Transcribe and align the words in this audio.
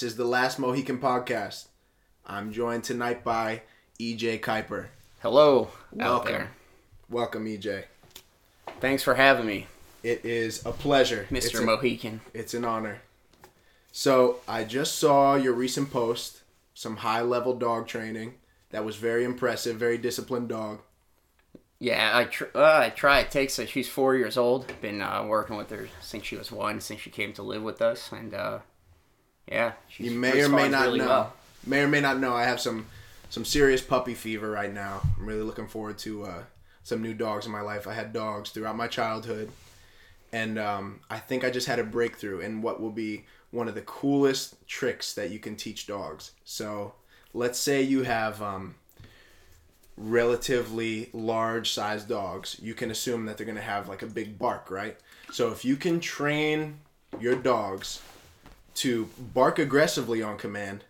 We 0.00 0.06
are 0.06 0.10
live. 0.10 0.10
This 0.10 0.12
is 0.12 0.16
the 0.16 0.24
last 0.24 0.58
Mohican 0.60 0.98
podcast. 0.98 1.66
I'm 2.24 2.52
joined 2.52 2.84
tonight 2.84 3.24
by 3.24 3.62
EJ 3.98 4.40
Keiper. 4.40 4.86
Hello, 5.22 5.70
out 5.94 6.24
Welcome. 6.24 6.32
there. 6.32 6.50
Welcome, 7.10 7.46
EJ. 7.46 7.84
Thanks 8.80 9.02
for 9.02 9.14
having 9.14 9.46
me, 9.46 9.66
It 10.04 10.24
is 10.24 10.64
a 10.64 10.70
pleasure, 10.70 11.26
Mr. 11.30 11.36
It's, 11.46 11.58
a- 11.58 11.62
Mohican. 11.62 12.20
it's 12.32 12.54
an 12.54 12.64
honor. 12.64 13.00
So 13.90 14.36
I 14.46 14.62
just 14.64 14.98
saw 14.98 15.34
your 15.34 15.52
recent 15.54 15.90
post, 15.90 16.42
some 16.74 16.98
high 16.98 17.22
level 17.22 17.56
dog 17.56 17.88
training. 17.88 18.34
That 18.70 18.84
was 18.84 18.96
very 18.96 19.24
impressive, 19.24 19.76
very 19.78 19.98
disciplined 19.98 20.48
dog. 20.48 20.78
Yeah, 21.80 22.16
I 22.16 22.24
tr- 22.24 22.54
uh, 22.54 22.78
I 22.86 22.90
try. 22.90 23.20
It 23.20 23.30
takes. 23.32 23.58
Uh, 23.58 23.66
she's 23.66 23.88
four 23.88 24.14
years 24.14 24.36
old. 24.36 24.72
Been 24.80 25.02
uh, 25.02 25.24
working 25.26 25.56
with 25.56 25.70
her 25.70 25.88
since 26.00 26.24
she 26.24 26.36
was 26.36 26.52
one, 26.52 26.80
since 26.80 27.00
she 27.00 27.10
came 27.10 27.32
to 27.32 27.42
live 27.42 27.62
with 27.62 27.80
us, 27.82 28.12
and 28.12 28.34
uh, 28.34 28.58
yeah, 29.50 29.72
she's 29.88 30.12
You 30.12 30.18
may 30.18 30.42
or 30.42 30.48
may 30.48 30.68
not 30.68 30.86
really 30.86 30.98
know. 31.00 31.06
well. 31.06 31.32
May 31.66 31.82
or 31.82 31.88
may 31.88 32.00
not 32.00 32.18
know. 32.18 32.34
I 32.34 32.44
have 32.44 32.60
some 32.60 32.86
some 33.30 33.44
serious 33.44 33.82
puppy 33.82 34.14
fever 34.14 34.50
right 34.50 34.72
now. 34.72 35.00
I'm 35.18 35.26
really 35.26 35.42
looking 35.42 35.66
forward 35.66 35.98
to 35.98 36.24
uh, 36.24 36.42
some 36.82 37.02
new 37.02 37.14
dogs 37.14 37.46
in 37.46 37.52
my 37.52 37.60
life. 37.60 37.86
I 37.86 37.94
had 37.94 38.12
dogs 38.12 38.50
throughout 38.50 38.76
my 38.76 38.88
childhood, 38.88 39.50
and 40.32 40.58
um, 40.58 41.00
I 41.10 41.18
think 41.18 41.44
I 41.44 41.50
just 41.50 41.66
had 41.66 41.78
a 41.78 41.84
breakthrough 41.84 42.40
in 42.40 42.62
what 42.62 42.80
will 42.80 42.90
be 42.90 43.24
one 43.50 43.68
of 43.68 43.74
the 43.74 43.82
coolest 43.82 44.66
tricks 44.66 45.14
that 45.14 45.30
you 45.30 45.38
can 45.38 45.56
teach 45.56 45.86
dogs. 45.86 46.32
So, 46.44 46.94
let's 47.32 47.58
say 47.58 47.82
you 47.82 48.02
have 48.02 48.42
um, 48.42 48.74
relatively 49.96 51.08
large 51.12 51.70
sized 51.70 52.08
dogs. 52.08 52.58
You 52.62 52.74
can 52.74 52.90
assume 52.90 53.26
that 53.26 53.36
they're 53.36 53.46
going 53.46 53.56
to 53.56 53.62
have 53.62 53.88
like 53.88 54.02
a 54.02 54.06
big 54.06 54.38
bark, 54.38 54.70
right? 54.70 54.96
So, 55.32 55.50
if 55.52 55.64
you 55.64 55.76
can 55.76 56.00
train 56.00 56.80
your 57.18 57.34
dogs 57.34 58.02
to 58.78 59.08
bark 59.34 59.58
aggressively 59.58 60.22
on 60.22 60.38
command 60.38 60.84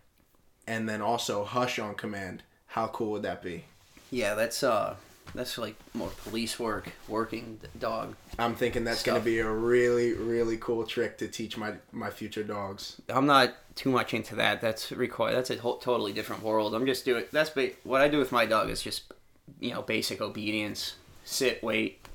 and 0.66 0.88
then 0.88 1.00
also 1.00 1.44
hush 1.44 1.78
on 1.78 1.94
command. 1.94 2.42
How 2.68 2.88
cool 2.88 3.12
would 3.12 3.22
that 3.22 3.42
be? 3.42 3.64
Yeah, 4.10 4.34
that's 4.34 4.62
uh, 4.62 4.96
that's 5.34 5.56
like 5.58 5.74
more 5.94 6.10
police 6.24 6.58
work, 6.58 6.92
working 7.08 7.60
dog. 7.78 8.14
I'm 8.38 8.54
thinking 8.54 8.84
that's 8.84 9.02
going 9.02 9.18
to 9.18 9.24
be 9.24 9.38
a 9.38 9.48
really 9.48 10.12
really 10.12 10.58
cool 10.58 10.84
trick 10.84 11.18
to 11.18 11.28
teach 11.28 11.56
my 11.56 11.74
my 11.92 12.10
future 12.10 12.44
dogs. 12.44 13.00
I'm 13.08 13.26
not 13.26 13.54
too 13.74 13.90
much 13.90 14.12
into 14.12 14.34
that. 14.36 14.60
That's 14.60 14.92
require. 14.92 15.34
That's 15.34 15.50
a 15.50 15.56
whole, 15.56 15.78
totally 15.78 16.12
different 16.12 16.42
world. 16.42 16.74
I'm 16.74 16.86
just 16.86 17.04
doing. 17.04 17.24
That's 17.32 17.50
ba- 17.50 17.70
what 17.84 18.00
I 18.00 18.08
do 18.08 18.18
with 18.18 18.32
my 18.32 18.44
dog 18.44 18.70
is 18.70 18.82
just, 18.82 19.12
you 19.60 19.72
know, 19.72 19.82
basic 19.82 20.20
obedience. 20.20 20.94
Sit, 21.24 21.62
wait, 21.62 22.06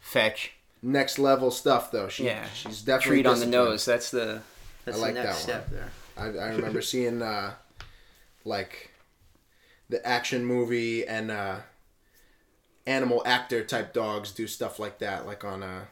fetch. 0.00 0.54
Next 0.82 1.18
level 1.18 1.50
stuff 1.50 1.90
though. 1.90 2.08
She, 2.08 2.26
Yeah, 2.26 2.46
she's 2.54 2.82
definitely 2.82 3.22
treat 3.22 3.26
on 3.26 3.40
the 3.40 3.46
nose. 3.46 3.84
That's 3.84 4.10
the 4.10 4.42
that's 4.84 4.98
like 4.98 5.14
the 5.14 5.22
next 5.22 5.44
that 5.44 5.60
one. 5.60 5.68
step 5.68 5.70
there. 5.70 5.90
I, 6.16 6.46
I 6.46 6.48
remember 6.54 6.80
seeing 6.80 7.22
uh, 7.22 7.54
like 8.44 8.90
the 9.88 10.04
action 10.06 10.44
movie 10.44 11.06
and 11.06 11.30
uh, 11.30 11.56
animal 12.86 13.22
actor 13.26 13.62
type 13.64 13.92
dogs 13.92 14.32
do 14.32 14.46
stuff 14.46 14.78
like 14.78 14.98
that, 14.98 15.26
like 15.26 15.44
on 15.44 15.62
a 15.62 15.88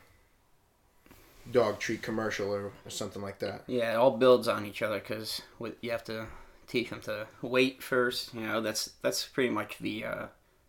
dog 1.51 1.79
treat 1.79 2.03
commercial 2.03 2.53
or, 2.53 2.73
or 2.85 2.91
something 2.91 3.23
like 3.23 3.39
that. 3.41 3.65
Yeah, 3.67 3.93
it 3.93 3.97
all 3.97 4.17
builds 4.17 4.49
on 4.49 4.67
each 4.67 4.83
other 4.83 4.99
because 5.01 5.43
you 5.81 5.91
have 5.91 6.05
to 6.05 6.27
teach 6.67 6.91
them 6.91 7.01
to 7.03 7.27
wait 7.43 7.83
first. 7.83 8.35
You 8.35 8.43
know, 8.43 8.61
that's 8.61 8.93
that's 9.03 9.27
pretty 9.27 9.51
much 9.51 9.79
the 9.79 10.05
uh, 10.05 10.27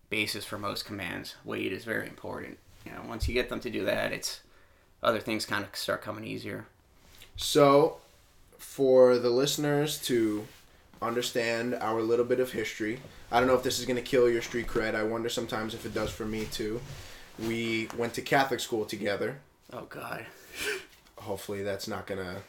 basis 0.10 0.46
for 0.46 0.58
most 0.58 0.86
commands. 0.86 1.36
Wait 1.44 1.72
is 1.72 1.86
very 1.86 2.08
important. 2.08 2.58
You 2.86 2.92
know, 2.92 3.02
once 3.08 3.28
you 3.28 3.34
get 3.34 3.50
them 3.50 3.60
to 3.62 3.70
do 3.70 3.86
that, 3.86 4.12
it's 4.12 4.42
other 5.04 5.20
things 5.20 5.46
kind 5.46 5.64
of 5.64 5.76
start 5.76 6.02
coming 6.02 6.24
easier. 6.24 6.66
So, 7.36 7.98
for 8.58 9.18
the 9.18 9.30
listeners 9.30 10.00
to 10.04 10.46
understand 11.02 11.76
our 11.76 12.02
little 12.02 12.26
bit 12.26 12.40
of 12.40 12.52
history, 12.52 13.00
I 13.32 13.40
don't 13.40 13.48
know 13.48 13.56
if 13.56 13.64
this 13.64 13.80
is 13.80 13.86
going 13.86 13.96
to 13.96 14.02
kill 14.02 14.30
your 14.30 14.42
street 14.42 14.68
cred. 14.68 14.96
I 14.96 15.04
wonder 15.04 15.30
sometimes 15.30 15.74
if 15.74 15.86
it 15.86 15.94
does 15.94 16.12
for 16.12 16.26
me 16.26 16.46
too. 16.46 16.82
We 17.40 17.88
went 17.98 18.14
to 18.16 18.22
Catholic 18.22 18.60
school 18.60 18.86
together. 18.86 19.40
Oh 19.72 19.86
God. 19.86 20.26
Hopefully, 21.18 21.64
that's 21.64 21.88
not 21.88 22.08
going 22.08 22.24
to 22.24 22.42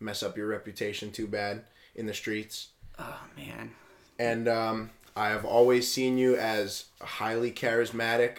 mess 0.00 0.22
up 0.22 0.36
your 0.36 0.46
reputation 0.46 1.10
too 1.10 1.26
bad 1.26 1.62
in 1.94 2.06
the 2.06 2.14
streets. 2.14 2.68
Oh 2.98 3.20
man. 3.36 3.72
And 4.18 4.48
um, 4.48 4.90
I 5.16 5.28
have 5.28 5.44
always 5.44 5.90
seen 5.90 6.18
you 6.18 6.36
as 6.36 6.86
highly 7.00 7.50
charismatic, 7.50 8.38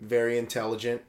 very 0.00 0.38
intelligent, 0.38 1.02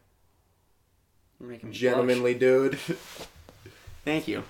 me 1.39 1.57
blush. 1.57 1.75
gentlemanly 1.75 2.33
dude. 2.33 2.77
Thank 4.05 4.27
you. 4.27 4.43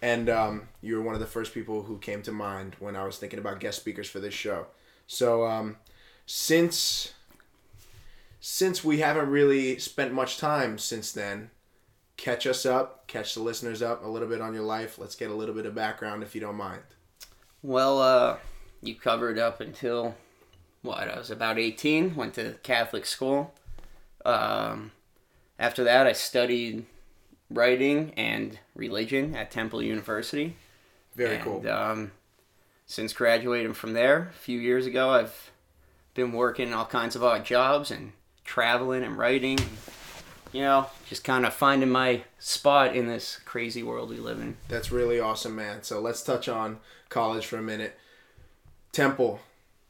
and 0.00 0.28
um, 0.30 0.68
you 0.80 0.96
were 0.96 1.02
one 1.02 1.14
of 1.14 1.20
the 1.20 1.26
first 1.26 1.52
people 1.54 1.82
who 1.82 1.98
came 1.98 2.22
to 2.22 2.32
mind 2.32 2.76
when 2.78 2.96
I 2.96 3.04
was 3.04 3.18
thinking 3.18 3.38
about 3.38 3.60
guest 3.60 3.78
speakers 3.78 4.08
for 4.08 4.18
this 4.20 4.34
show. 4.34 4.66
So 5.06 5.46
um, 5.46 5.76
since 6.26 7.12
since 8.40 8.84
we 8.84 8.98
haven't 8.98 9.28
really 9.30 9.78
spent 9.78 10.12
much 10.12 10.38
time 10.38 10.78
since 10.78 11.12
then, 11.12 11.50
catch 12.16 12.46
us 12.46 12.64
up, 12.64 13.06
catch 13.08 13.34
the 13.34 13.40
listeners 13.42 13.82
up 13.82 14.04
a 14.04 14.08
little 14.08 14.28
bit 14.28 14.40
on 14.40 14.54
your 14.54 14.62
life. 14.62 14.98
Let's 14.98 15.16
get 15.16 15.30
a 15.30 15.34
little 15.34 15.54
bit 15.54 15.66
of 15.66 15.74
background 15.74 16.22
if 16.22 16.34
you 16.34 16.40
don't 16.40 16.56
mind. 16.56 16.82
Well, 17.62 18.00
uh, 18.00 18.36
you 18.80 18.94
covered 18.94 19.38
up 19.38 19.60
until 19.60 20.14
what? 20.82 21.08
I 21.08 21.18
was 21.18 21.30
about 21.30 21.58
18, 21.58 22.14
went 22.14 22.34
to 22.34 22.54
Catholic 22.62 23.04
school. 23.06 23.52
Um, 24.28 24.92
after 25.58 25.84
that, 25.84 26.06
I 26.06 26.12
studied 26.12 26.84
writing 27.50 28.12
and 28.16 28.58
religion 28.74 29.34
at 29.34 29.50
Temple 29.50 29.82
University. 29.82 30.56
Very 31.16 31.36
and, 31.36 31.44
cool. 31.44 31.68
Um, 31.68 32.12
since 32.86 33.12
graduating 33.12 33.72
from 33.72 33.94
there 33.94 34.30
a 34.30 34.38
few 34.38 34.58
years 34.58 34.86
ago, 34.86 35.10
I've 35.10 35.50
been 36.14 36.32
working 36.32 36.72
all 36.72 36.86
kinds 36.86 37.16
of 37.16 37.24
odd 37.24 37.44
jobs 37.44 37.90
and 37.90 38.12
traveling 38.44 39.02
and 39.02 39.16
writing. 39.16 39.58
You 40.52 40.62
know, 40.62 40.86
just 41.08 41.24
kind 41.24 41.44
of 41.44 41.52
finding 41.52 41.90
my 41.90 42.22
spot 42.38 42.96
in 42.96 43.06
this 43.06 43.38
crazy 43.44 43.82
world 43.82 44.10
we 44.10 44.16
live 44.16 44.40
in. 44.40 44.56
That's 44.68 44.90
really 44.90 45.20
awesome, 45.20 45.54
man. 45.54 45.82
So 45.82 46.00
let's 46.00 46.22
touch 46.22 46.48
on 46.48 46.78
college 47.08 47.46
for 47.46 47.58
a 47.58 47.62
minute. 47.62 47.98
Temple. 48.92 49.40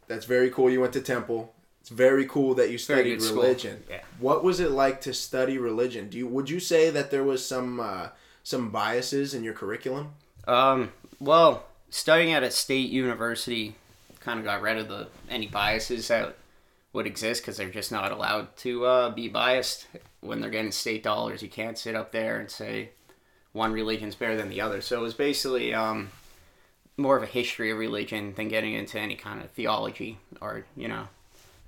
That's 0.09 0.25
very 0.25 0.51
cool. 0.51 0.71
You 0.71 0.81
went 0.81 0.95
to 0.95 1.01
Temple. 1.01 1.55
It's 1.89 1.97
very 1.97 2.27
cool 2.27 2.53
that 2.57 2.71
you 2.71 2.77
studied 2.77 3.23
school. 3.23 3.45
religion. 3.45 3.83
Yeah. 3.89 4.03
What 4.21 4.45
was 4.45 4.61
it 4.61 4.73
like 4.73 5.01
to 5.03 5.15
study 5.15 5.57
religion? 5.57 6.11
Do 6.11 6.19
you 6.19 6.27
would 6.27 6.51
you 6.51 6.61
say 6.61 6.91
that 6.91 7.11
there 7.11 7.25
was 7.25 7.43
some 7.43 7.81
uh, 7.81 8.09
some 8.43 8.69
biases 8.69 9.33
in 9.33 9.43
your 9.43 9.55
curriculum? 9.55 10.11
Um, 10.47 10.93
well, 11.19 11.65
studying 11.89 12.35
at 12.35 12.43
a 12.43 12.51
state 12.51 12.91
university 12.91 13.75
kind 14.21 14.39
of 14.39 14.45
got 14.45 14.61
rid 14.61 14.77
of 14.77 14.89
the 14.89 15.09
any 15.31 15.47
biases 15.47 16.09
that 16.09 16.37
would 16.93 17.07
exist 17.07 17.41
because 17.41 17.57
they're 17.57 17.71
just 17.71 17.91
not 17.91 18.13
allowed 18.13 18.55
to 18.59 18.85
uh, 18.85 19.09
be 19.09 19.29
biased 19.29 19.87
when 20.21 20.43
they're 20.43 20.51
getting 20.51 20.73
state 20.73 21.03
dollars. 21.03 21.43
You 21.43 21.49
can't 21.49 21.79
sit 21.79 21.95
up 21.95 22.13
there 22.13 22.39
and 22.39 22.51
say 22.51 22.91
one 23.53 23.73
religion's 23.73 24.15
better 24.15 24.37
than 24.37 24.51
the 24.51 24.61
other. 24.61 24.83
So 24.83 24.99
it 24.99 25.03
was 25.03 25.15
basically 25.15 25.73
um, 25.73 26.11
more 26.99 27.17
of 27.17 27.23
a 27.23 27.27
history 27.27 27.71
of 27.71 27.79
religion 27.79 28.35
than 28.35 28.49
getting 28.49 28.75
into 28.75 29.01
any 29.01 29.17
kind 29.17 29.43
of 29.43 29.51
theology 29.53 30.19
or 30.43 30.67
you 30.77 30.87
know 30.87 31.09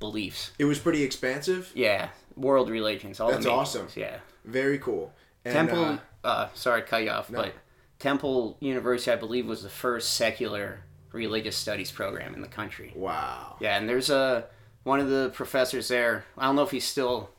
beliefs. 0.00 0.50
It 0.58 0.64
was 0.64 0.78
pretty 0.80 1.02
expansive. 1.04 1.70
Yeah, 1.74 2.08
world 2.36 2.68
religions. 2.70 3.20
All 3.20 3.30
That's 3.30 3.46
awesome. 3.46 3.86
Yeah. 3.94 4.16
Very 4.44 4.78
cool. 4.78 5.12
And, 5.44 5.54
Temple, 5.54 5.84
uh, 5.84 6.26
uh, 6.26 6.48
sorry 6.54 6.82
to 6.82 6.86
cut 6.88 7.04
you 7.04 7.10
off, 7.10 7.30
No. 7.30 7.42
but 7.42 7.54
Temple 7.98 8.56
University, 8.60 9.12
I 9.12 9.16
believe, 9.16 9.46
was 9.46 9.62
the 9.62 9.68
first 9.68 10.14
secular 10.14 10.80
religious 11.12 11.56
studies 11.56 11.90
program 11.90 12.34
in 12.34 12.40
the 12.40 12.48
country. 12.48 12.92
wow. 12.96 13.56
Yeah, 13.60 13.76
and 13.78 13.88
there's 13.88 14.10
a 14.10 14.46
one 14.82 14.98
of 15.00 15.08
the 15.08 15.30
professors 15.34 15.88
there. 15.88 16.24
I 16.38 16.46
don't 16.46 16.56
know 16.56 16.62
if 16.62 16.70
he's 16.70 16.86
still 16.86 17.30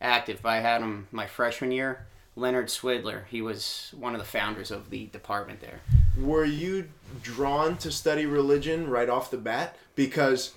active, 0.00 0.40
but 0.42 0.50
I 0.50 0.60
had 0.60 0.82
him 0.82 1.08
my 1.10 1.26
freshman 1.26 1.72
year. 1.72 2.06
Leonard 2.36 2.66
Swidler. 2.68 3.22
He 3.28 3.42
was 3.42 3.92
one 3.98 4.14
of 4.14 4.20
the 4.20 4.26
founders 4.26 4.70
of 4.70 4.90
the 4.90 5.06
department 5.06 5.60
there. 5.60 5.80
Were 6.18 6.44
you 6.44 6.88
drawn 7.22 7.76
to 7.78 7.90
study 7.90 8.24
religion 8.26 8.88
right 8.88 9.08
off 9.08 9.30
the 9.30 9.36
bat? 9.38 9.76
Because 9.94 10.54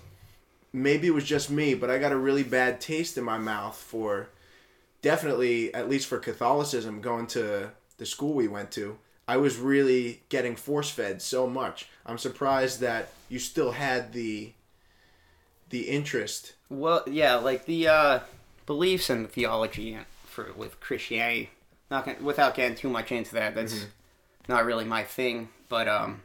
maybe 0.74 1.08
it 1.08 1.14
was 1.14 1.24
just 1.24 1.52
me, 1.52 1.76
but 1.76 1.90
I 1.90 2.00
got 2.00 2.12
a 2.12 2.18
really 2.18 2.44
bad 2.44 2.82
taste 2.82 3.18
in 3.18 3.24
my 3.24 3.38
mouth 3.38 3.78
for 3.78 4.30
definitely, 5.02 5.74
at 5.74 5.88
least 5.88 6.08
for 6.08 6.18
Catholicism, 6.18 7.00
going 7.00 7.28
to 7.28 7.70
the 7.98 8.06
school 8.06 8.34
we 8.34 8.48
went 8.48 8.72
to. 8.72 8.98
I 9.28 9.38
was 9.38 9.58
really 9.58 10.24
getting 10.30 10.56
force 10.56 10.90
fed 10.90 11.22
so 11.22 11.48
much. 11.48 11.88
I'm 12.06 12.18
surprised 12.18 12.82
that 12.82 13.10
you 13.30 13.40
still 13.40 13.72
had 13.72 14.12
the 14.12 14.54
the 15.70 15.90
interest. 15.90 16.54
Well, 16.70 17.04
yeah, 17.08 17.36
like 17.36 17.66
the 17.66 17.88
uh, 17.88 18.20
beliefs 18.66 19.10
and 19.10 19.30
theology 19.30 19.98
for 20.26 20.52
with 20.54 20.80
Christianity. 20.80 21.52
Not 21.90 22.06
gonna, 22.06 22.22
without 22.22 22.56
getting 22.56 22.76
too 22.76 22.90
much 22.90 23.12
into 23.12 23.34
that. 23.36 23.56
That's 23.56 23.86
not 24.50 24.66
really 24.66 24.86
my 24.86 25.04
thing. 25.04 25.50
But 25.70 25.88
um, 25.88 26.22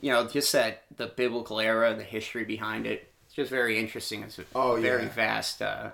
you 0.00 0.12
know, 0.12 0.26
just 0.26 0.52
that 0.52 0.84
the 0.94 1.06
biblical 1.06 1.58
era, 1.58 1.90
and 1.90 1.98
the 1.98 2.04
history 2.04 2.44
behind 2.44 2.86
it, 2.86 3.09
just 3.40 3.50
very 3.50 3.78
interesting. 3.78 4.22
It's 4.22 4.38
a 4.38 4.44
Oh, 4.54 4.76
very 4.80 5.02
yeah. 5.04 5.08
vast 5.08 5.62
uh, 5.62 5.90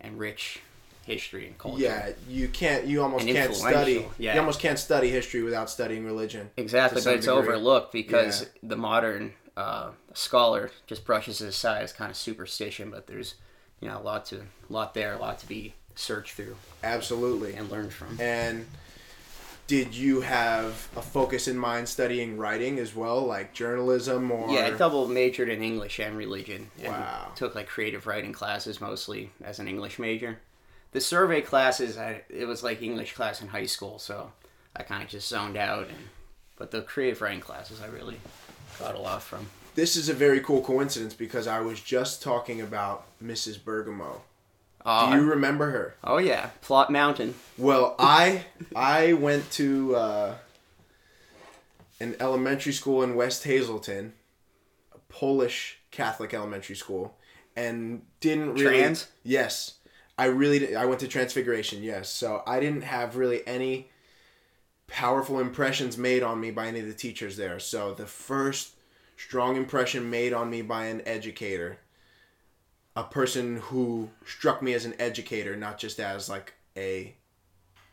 and 0.00 0.18
rich 0.18 0.60
history 1.06 1.46
and 1.46 1.56
culture. 1.58 1.82
Yeah, 1.82 2.10
you 2.28 2.48
can't. 2.48 2.84
You 2.86 3.02
almost 3.02 3.24
And 3.26 3.34
can't 3.36 3.54
study. 3.54 4.06
yeah. 4.18 4.34
You 4.34 4.40
almost 4.40 4.60
can't 4.60 4.78
study 4.78 5.08
history 5.10 5.42
without 5.42 5.70
studying 5.70 6.04
religion. 6.04 6.50
Exactly, 6.56 7.00
but 7.04 7.14
it's 7.14 7.26
degree. 7.26 7.38
overlooked 7.38 7.92
because 7.92 8.42
Yeah. 8.42 8.48
the 8.64 8.76
modern 8.76 9.34
uh, 9.56 9.90
scholar 10.14 10.70
just 10.86 11.04
brushes 11.04 11.40
it 11.40 11.46
aside 11.48 11.82
as 11.82 11.92
kind 11.92 12.10
of 12.10 12.16
superstition. 12.16 12.90
But 12.90 13.06
there's, 13.06 13.36
you 13.80 13.88
know, 13.88 13.98
a 13.98 14.02
lot 14.02 14.26
to, 14.26 14.36
a 14.40 14.72
lot 14.72 14.94
there, 14.94 15.14
a 15.14 15.18
lot 15.18 15.38
to 15.38 15.46
be 15.48 15.74
searched 15.94 16.32
through 16.34 16.56
Absolutely. 16.82 17.54
and 17.54 17.70
learned 17.70 17.92
from. 17.92 18.18
And 18.20 18.66
did 19.66 19.94
you 19.94 20.20
have 20.20 20.88
a 20.96 21.02
focus 21.02 21.48
in 21.48 21.58
mind 21.58 21.88
studying 21.88 22.36
writing 22.36 22.78
as 22.78 22.94
well, 22.94 23.24
like 23.24 23.52
journalism 23.52 24.30
or? 24.30 24.50
Yeah, 24.50 24.66
I 24.66 24.70
double 24.70 25.08
majored 25.08 25.48
in 25.48 25.62
English 25.62 25.98
and 25.98 26.16
religion. 26.16 26.70
And 26.78 26.92
Wow. 26.92 27.32
Took 27.34 27.54
like 27.54 27.66
creative 27.66 28.06
writing 28.06 28.32
classes 28.32 28.80
mostly 28.80 29.30
as 29.42 29.58
an 29.58 29.66
English 29.68 29.98
major. 29.98 30.38
The 30.92 31.00
survey 31.00 31.40
classes, 31.40 31.98
I, 31.98 32.22
it 32.28 32.46
was 32.46 32.62
like 32.62 32.80
English 32.80 33.14
class 33.14 33.42
in 33.42 33.48
high 33.48 33.66
school, 33.66 33.98
so 33.98 34.32
I 34.74 34.82
kind 34.82 35.02
of 35.02 35.08
just 35.08 35.28
zoned 35.28 35.56
out. 35.56 35.88
And 35.88 35.98
but 36.56 36.70
the 36.70 36.82
creative 36.82 37.20
writing 37.20 37.40
classes, 37.40 37.80
I 37.82 37.88
really 37.88 38.18
got 38.78 38.94
a 38.94 38.98
lot 38.98 39.22
from. 39.22 39.46
This 39.74 39.96
is 39.96 40.08
a 40.08 40.14
very 40.14 40.40
cool 40.40 40.62
coincidence 40.62 41.12
because 41.12 41.46
I 41.46 41.60
was 41.60 41.80
just 41.80 42.22
talking 42.22 42.62
about 42.62 43.04
Mrs. 43.22 43.62
Bergamo. 43.62 44.22
Uh, 44.86 45.10
Do 45.10 45.16
you 45.20 45.26
remember 45.26 45.70
her? 45.72 45.96
oh 46.04 46.18
yeah, 46.18 46.50
Plot 46.62 46.90
Mountain. 46.90 47.34
Well, 47.58 47.96
I 47.98 48.44
I 48.74 49.14
went 49.14 49.50
to 49.52 49.96
uh, 49.96 50.34
an 52.00 52.14
elementary 52.20 52.72
school 52.72 53.02
in 53.02 53.16
West 53.16 53.42
Hazleton, 53.44 54.12
a 54.94 54.98
Polish 55.08 55.78
Catholic 55.90 56.32
elementary 56.32 56.76
school, 56.76 57.16
and 57.56 58.02
didn't 58.20 58.54
really. 58.54 58.78
Trans? 58.78 59.08
Yes, 59.24 59.78
I 60.16 60.26
really 60.26 60.60
did, 60.60 60.74
I 60.74 60.86
went 60.86 61.00
to 61.00 61.08
Transfiguration. 61.08 61.82
Yes, 61.82 62.08
so 62.08 62.42
I 62.46 62.60
didn't 62.60 62.82
have 62.84 63.16
really 63.16 63.46
any 63.46 63.88
powerful 64.86 65.40
impressions 65.40 65.98
made 65.98 66.22
on 66.22 66.40
me 66.40 66.52
by 66.52 66.68
any 66.68 66.78
of 66.78 66.86
the 66.86 66.94
teachers 66.94 67.36
there. 67.36 67.58
So 67.58 67.92
the 67.92 68.06
first 68.06 68.74
strong 69.16 69.56
impression 69.56 70.08
made 70.10 70.32
on 70.32 70.48
me 70.48 70.62
by 70.62 70.86
an 70.86 71.02
educator 71.06 71.78
a 72.96 73.04
person 73.04 73.56
who 73.56 74.10
struck 74.24 74.62
me 74.62 74.72
as 74.72 74.86
an 74.86 74.94
educator, 74.98 75.54
not 75.54 75.78
just 75.78 76.00
as 76.00 76.28
like 76.30 76.54
a 76.76 77.14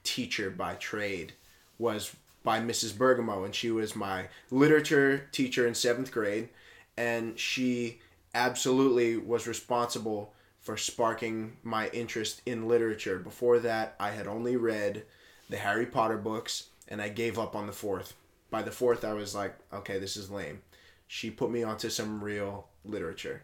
teacher 0.04 0.50
by 0.50 0.76
trade, 0.76 1.34
was 1.78 2.16
by 2.44 2.60
Mrs. 2.60 2.98
Bergamo, 2.98 3.44
and 3.44 3.54
she 3.54 3.70
was 3.70 3.96
my 3.96 4.28
literature 4.50 5.28
teacher 5.32 5.68
in 5.68 5.76
seventh 5.76 6.12
grade, 6.12 6.50
and 6.98 7.38
she 7.38 8.00
absolutely 8.34 9.18
was 9.18 9.46
responsible 9.48 10.34
for 10.60 10.78
sparking 10.78 11.58
my 11.64 11.90
interest 11.90 12.42
in 12.46 12.68
literature. 12.68 13.20
Before 13.20 13.60
that, 13.60 13.96
I 14.00 14.12
had 14.12 14.28
only 14.28 14.56
read 14.56 15.04
the 15.50 15.58
Harry 15.58 15.86
Potter 15.86 16.18
books, 16.18 16.68
and 16.88 17.02
I 17.02 17.10
gave 17.10 17.38
up 17.38 17.56
on 17.56 17.68
the 17.68 17.74
fourth. 17.74 18.14
By 18.50 18.62
the 18.62 18.72
fourth, 18.72 19.04
I 19.04 19.14
was 19.14 19.36
like, 19.36 19.56
okay, 19.74 20.00
this 20.00 20.16
is 20.16 20.32
lame. 20.32 20.62
She 21.08 21.30
put 21.30 21.52
me 21.52 21.64
onto 21.64 21.90
some 21.90 22.24
real 22.24 22.68
literature. 22.86 23.44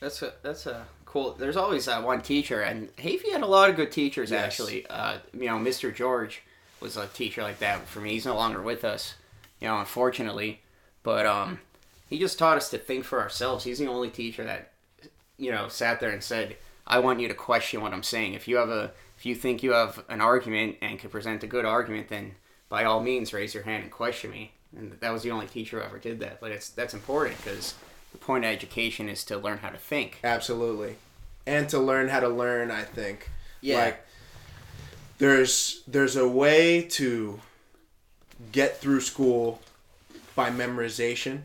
That's 0.00 0.22
a 0.22 0.32
that's 0.42 0.66
a 0.66 0.86
cool. 1.06 1.32
There's 1.32 1.56
always 1.56 1.86
that 1.86 2.02
one 2.02 2.20
teacher, 2.20 2.60
and 2.60 2.94
Hafey 2.96 3.32
had 3.32 3.42
a 3.42 3.46
lot 3.46 3.70
of 3.70 3.76
good 3.76 3.92
teachers 3.92 4.30
Yes. 4.30 4.44
actually. 4.44 4.86
Uh, 4.86 5.18
you 5.32 5.46
know, 5.46 5.56
Mr. 5.58 5.94
George 5.94 6.42
was 6.80 6.96
a 6.96 7.06
teacher 7.08 7.42
like 7.42 7.58
that 7.60 7.86
for 7.86 8.00
me. 8.00 8.10
He's 8.10 8.26
no 8.26 8.34
longer 8.34 8.60
with 8.60 8.84
us, 8.84 9.14
you 9.60 9.68
know, 9.68 9.78
unfortunately. 9.78 10.60
But 11.02 11.24
um, 11.26 11.60
he 12.08 12.18
just 12.18 12.38
taught 12.38 12.56
us 12.56 12.68
to 12.70 12.78
think 12.78 13.04
for 13.04 13.20
ourselves. 13.20 13.64
He's 13.64 13.78
the 13.78 13.86
only 13.86 14.10
teacher 14.10 14.44
that, 14.44 14.72
you 15.38 15.50
know, 15.50 15.68
sat 15.68 16.00
there 16.00 16.10
and 16.10 16.22
said, 16.22 16.56
"I 16.86 16.98
want 16.98 17.20
you 17.20 17.28
to 17.28 17.34
question 17.34 17.80
what 17.80 17.92
I'm 17.92 18.02
saying. 18.02 18.34
If 18.34 18.48
you 18.48 18.56
have 18.56 18.70
a, 18.70 18.92
if 19.16 19.24
you 19.24 19.34
think 19.34 19.62
you 19.62 19.72
have 19.72 20.02
an 20.08 20.20
argument 20.20 20.76
and 20.82 20.98
can 20.98 21.10
present 21.10 21.42
a 21.42 21.46
good 21.46 21.64
argument, 21.64 22.08
then 22.08 22.34
by 22.68 22.84
all 22.84 23.00
means 23.00 23.32
raise 23.32 23.54
your 23.54 23.62
hand 23.62 23.82
and 23.84 23.92
question 23.92 24.30
me." 24.30 24.52
And 24.76 24.92
that 25.00 25.12
was 25.12 25.22
the 25.22 25.30
only 25.30 25.46
teacher 25.46 25.78
who 25.78 25.84
ever 25.86 25.98
did 25.98 26.18
that. 26.20 26.40
But 26.40 26.50
it's 26.50 26.68
that's 26.70 26.94
important 26.94 27.36
because 27.38 27.74
the 28.14 28.18
point 28.18 28.44
of 28.44 28.50
education 28.50 29.08
is 29.08 29.24
to 29.24 29.36
learn 29.36 29.58
how 29.58 29.70
to 29.70 29.76
think. 29.76 30.20
Absolutely. 30.22 30.94
And 31.46 31.68
to 31.70 31.80
learn 31.80 32.08
how 32.08 32.20
to 32.20 32.28
learn, 32.28 32.70
I 32.70 32.82
think. 32.84 33.28
Yeah. 33.60 33.78
Like 33.84 34.06
there's 35.18 35.82
there's 35.88 36.14
a 36.16 36.26
way 36.28 36.82
to 36.82 37.40
get 38.52 38.78
through 38.78 39.00
school 39.00 39.60
by 40.36 40.50
memorization 40.50 41.40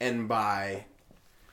and 0.00 0.28
by 0.28 0.84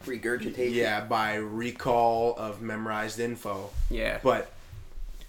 regurgitate. 0.05 0.73
yeah, 0.73 1.01
by 1.05 1.35
recall 1.35 2.35
of 2.37 2.61
memorized 2.61 3.19
info, 3.19 3.69
Yeah. 3.89 4.19
but 4.23 4.51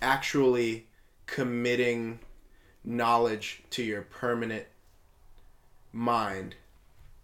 actually 0.03 0.87
committing 1.27 2.19
knowledge 2.85 3.63
to 3.71 3.83
your 3.83 4.03
permanent 4.03 4.65
mind, 5.93 6.55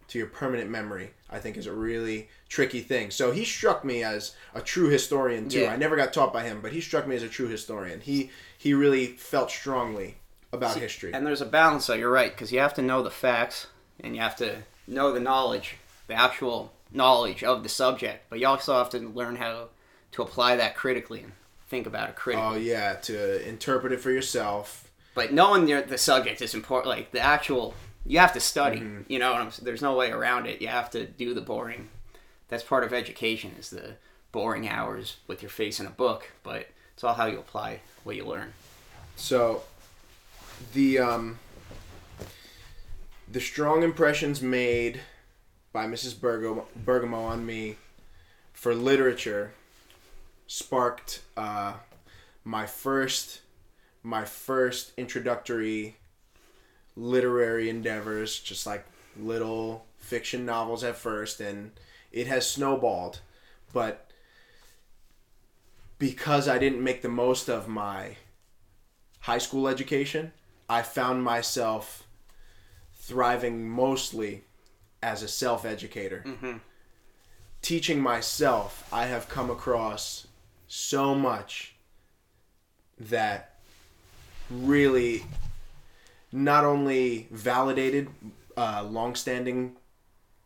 to 0.08 0.18
your 0.18 0.28
permanent 0.28 0.70
memory, 0.70 1.10
I 1.30 1.38
think 1.38 1.56
is 1.56 1.66
a 1.66 1.72
really 1.72 2.28
tricky 2.48 2.80
thing. 2.80 3.10
So 3.10 3.32
he 3.32 3.44
struck 3.44 3.84
me 3.84 4.02
as 4.04 4.34
a 4.54 4.60
true 4.60 4.88
historian 4.88 5.48
too. 5.48 5.60
Yeah. 5.62 5.72
I 5.72 5.76
never 5.76 5.96
got 5.96 6.12
taught 6.12 6.32
by 6.32 6.44
him, 6.44 6.60
but 6.60 6.72
he 6.72 6.80
struck 6.80 7.06
me 7.06 7.16
as 7.16 7.22
a 7.22 7.28
true 7.28 7.48
historian. 7.48 8.00
He 8.00 8.30
he 8.56 8.72
really 8.74 9.06
felt 9.06 9.50
strongly 9.50 10.16
about 10.52 10.76
history. 10.78 11.12
And 11.12 11.26
there's 11.26 11.40
a 11.40 11.46
balance, 11.46 11.86
though. 11.88 11.94
You're 11.94 12.10
right, 12.10 12.32
because 12.32 12.52
you 12.52 12.60
have 12.60 12.74
to 12.74 12.82
know 12.82 13.02
the 13.02 13.10
facts 13.10 13.66
and 14.00 14.14
you 14.14 14.22
have 14.22 14.36
to 14.36 14.62
know 14.86 15.12
the 15.12 15.20
knowledge, 15.20 15.76
the 16.06 16.14
actual 16.14 16.72
knowledge 16.92 17.42
of 17.42 17.62
the 17.62 17.68
subject. 17.68 18.26
But 18.30 18.38
you 18.38 18.46
also 18.46 18.74
have 18.78 18.90
to 18.90 18.98
learn 19.00 19.36
how 19.36 19.68
to 20.12 20.22
apply 20.22 20.56
that 20.56 20.76
critically 20.76 21.22
and 21.22 21.32
think 21.68 21.86
about 21.86 22.08
it 22.08 22.16
critically. 22.16 22.46
Oh 22.48 22.54
yeah, 22.56 22.94
to 22.94 23.46
interpret 23.46 23.92
it 23.92 24.00
for 24.00 24.10
yourself. 24.12 24.88
but 25.14 25.32
knowing 25.32 25.66
the, 25.66 25.82
the 25.82 25.98
subject 25.98 26.40
is 26.40 26.54
important. 26.54 26.88
Like 26.96 27.10
the 27.10 27.20
actual, 27.20 27.74
you 28.06 28.18
have 28.18 28.32
to 28.34 28.40
study. 28.40 28.80
Mm-hmm. 28.80 29.02
You 29.08 29.18
know, 29.18 29.32
what 29.32 29.42
I'm, 29.42 29.50
there's 29.62 29.82
no 29.82 29.96
way 29.96 30.10
around 30.10 30.46
it. 30.46 30.60
You 30.60 30.68
have 30.68 30.90
to 30.90 31.06
do 31.06 31.34
the 31.34 31.40
boring. 31.40 31.88
That's 32.48 32.62
part 32.62 32.84
of 32.84 32.92
education 32.92 33.52
is 33.58 33.70
the 33.70 33.96
boring 34.32 34.68
hours 34.68 35.16
with 35.26 35.42
your 35.42 35.50
face 35.50 35.80
in 35.80 35.86
a 35.86 35.90
book. 35.90 36.30
But 36.42 36.68
it's 36.94 37.04
all 37.04 37.14
how 37.14 37.26
you 37.26 37.38
apply 37.38 37.80
what 38.04 38.16
you 38.16 38.24
learn. 38.24 38.52
So, 39.16 39.62
the 40.72 40.98
um, 40.98 41.38
the 43.30 43.40
strong 43.40 43.82
impressions 43.82 44.40
made 44.40 45.00
by 45.72 45.86
Mrs. 45.86 46.18
Bergamo, 46.18 46.66
Bergamo 46.74 47.20
on 47.22 47.44
me 47.44 47.76
for 48.52 48.74
literature 48.74 49.52
sparked 50.46 51.20
uh, 51.36 51.74
my 52.44 52.66
first 52.66 53.40
my 54.02 54.24
first 54.24 54.92
introductory 54.96 55.96
literary 56.96 57.68
endeavors, 57.68 58.38
just 58.38 58.66
like 58.66 58.84
little 59.18 59.84
fiction 59.98 60.46
novels 60.46 60.82
at 60.84 60.96
first, 60.96 61.40
and 61.40 61.72
it 62.12 62.26
has 62.26 62.48
snowballed, 62.48 63.20
but 63.72 64.10
because 65.98 66.48
I 66.48 66.58
didn't 66.58 66.82
make 66.82 67.02
the 67.02 67.08
most 67.08 67.48
of 67.48 67.68
my 67.68 68.16
high 69.20 69.38
school 69.38 69.68
education, 69.68 70.32
I 70.68 70.82
found 70.82 71.22
myself 71.22 72.06
thriving 72.94 73.68
mostly 73.68 74.44
as 75.02 75.22
a 75.22 75.28
self 75.28 75.64
educator. 75.64 76.22
Mm-hmm. 76.26 76.56
Teaching 77.62 78.00
myself, 78.00 78.88
I 78.92 79.06
have 79.06 79.28
come 79.28 79.50
across 79.50 80.26
so 80.68 81.14
much 81.14 81.74
that 82.98 83.56
really 84.50 85.24
not 86.32 86.64
only 86.64 87.28
validated 87.30 88.08
uh, 88.56 88.86
long-standing 88.88 89.76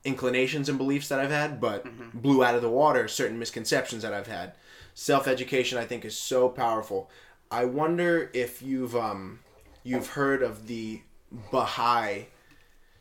inclinations 0.04 0.68
and 0.68 0.78
beliefs 0.78 1.08
that 1.08 1.20
I've 1.20 1.30
had, 1.30 1.60
but 1.60 1.84
blew 2.14 2.42
out 2.44 2.54
of 2.54 2.62
the 2.62 2.70
water 2.70 3.08
certain 3.08 3.38
misconceptions 3.38 4.02
that 4.02 4.14
I've 4.14 4.26
had. 4.26 4.52
Self-education, 4.94 5.78
I 5.78 5.84
think, 5.84 6.04
is 6.04 6.16
so 6.16 6.48
powerful. 6.48 7.10
I 7.50 7.64
wonder 7.64 8.30
if 8.32 8.62
you've 8.62 8.94
um, 8.96 9.40
you've 9.82 10.08
heard 10.08 10.42
of 10.42 10.66
the 10.66 11.02
Baha'i 11.50 12.26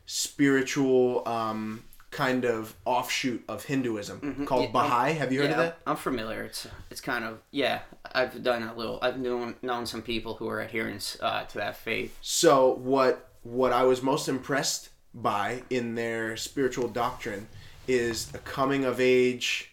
spiritual 0.06 1.26
um, 1.26 1.84
kind 2.10 2.44
of 2.44 2.74
offshoot 2.84 3.44
of 3.48 3.64
Hinduism 3.64 4.44
called 4.46 4.64
Yeah, 4.64 4.72
Baha'i. 4.72 5.12
Have 5.12 5.32
you 5.32 5.40
heard 5.40 5.50
yeah, 5.50 5.52
of 5.52 5.58
that? 5.58 5.78
I'm, 5.86 5.92
I'm 5.92 5.96
familiar. 5.96 6.42
It's 6.42 6.66
it's 6.90 7.00
kind 7.00 7.24
of 7.24 7.38
yeah. 7.50 7.80
I've 8.12 8.42
done 8.42 8.62
a 8.62 8.74
little. 8.74 8.98
I've 9.02 9.18
known 9.18 9.56
known 9.62 9.86
some 9.86 10.02
people 10.02 10.34
who 10.34 10.48
are 10.48 10.60
adherents 10.60 11.16
uh, 11.20 11.44
to 11.44 11.58
that 11.58 11.76
faith. 11.76 12.16
So 12.20 12.74
what 12.74 13.28
what 13.42 13.72
I 13.72 13.84
was 13.84 14.02
most 14.02 14.28
impressed 14.28 14.90
by 15.14 15.62
in 15.70 15.94
their 15.94 16.36
spiritual 16.36 16.88
doctrine 16.88 17.48
is 17.88 18.32
a 18.34 18.38
coming 18.38 18.84
of 18.84 19.00
age 19.00 19.72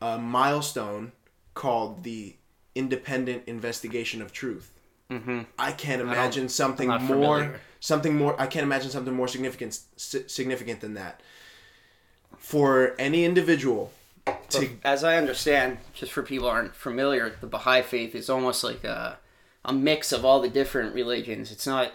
uh, 0.00 0.18
milestone 0.18 1.12
called 1.54 2.02
the 2.04 2.36
independent 2.74 3.42
investigation 3.46 4.20
of 4.22 4.32
truth. 4.32 4.70
Mm-hmm. 5.10 5.42
I 5.58 5.72
can't 5.72 6.02
imagine 6.02 6.48
something 6.48 6.88
more 6.88 6.98
familiar. 6.98 7.60
something 7.80 8.16
more. 8.16 8.40
I 8.40 8.46
can't 8.46 8.64
imagine 8.64 8.90
something 8.90 9.14
more 9.14 9.28
significant 9.28 9.78
si- 9.96 10.28
significant 10.28 10.80
than 10.80 10.94
that. 10.94 11.22
For 12.46 12.94
any 12.96 13.24
individual 13.24 13.90
to 14.50 14.68
As 14.84 15.02
I 15.02 15.16
understand, 15.16 15.78
just 15.94 16.12
for 16.12 16.22
people 16.22 16.48
aren't 16.48 16.76
familiar, 16.76 17.34
the 17.40 17.48
Baha'i 17.48 17.82
faith 17.82 18.14
is 18.14 18.30
almost 18.30 18.62
like 18.62 18.84
a, 18.84 19.18
a 19.64 19.72
mix 19.72 20.12
of 20.12 20.24
all 20.24 20.40
the 20.40 20.48
different 20.48 20.94
religions. 20.94 21.50
It's 21.50 21.66
not, 21.66 21.90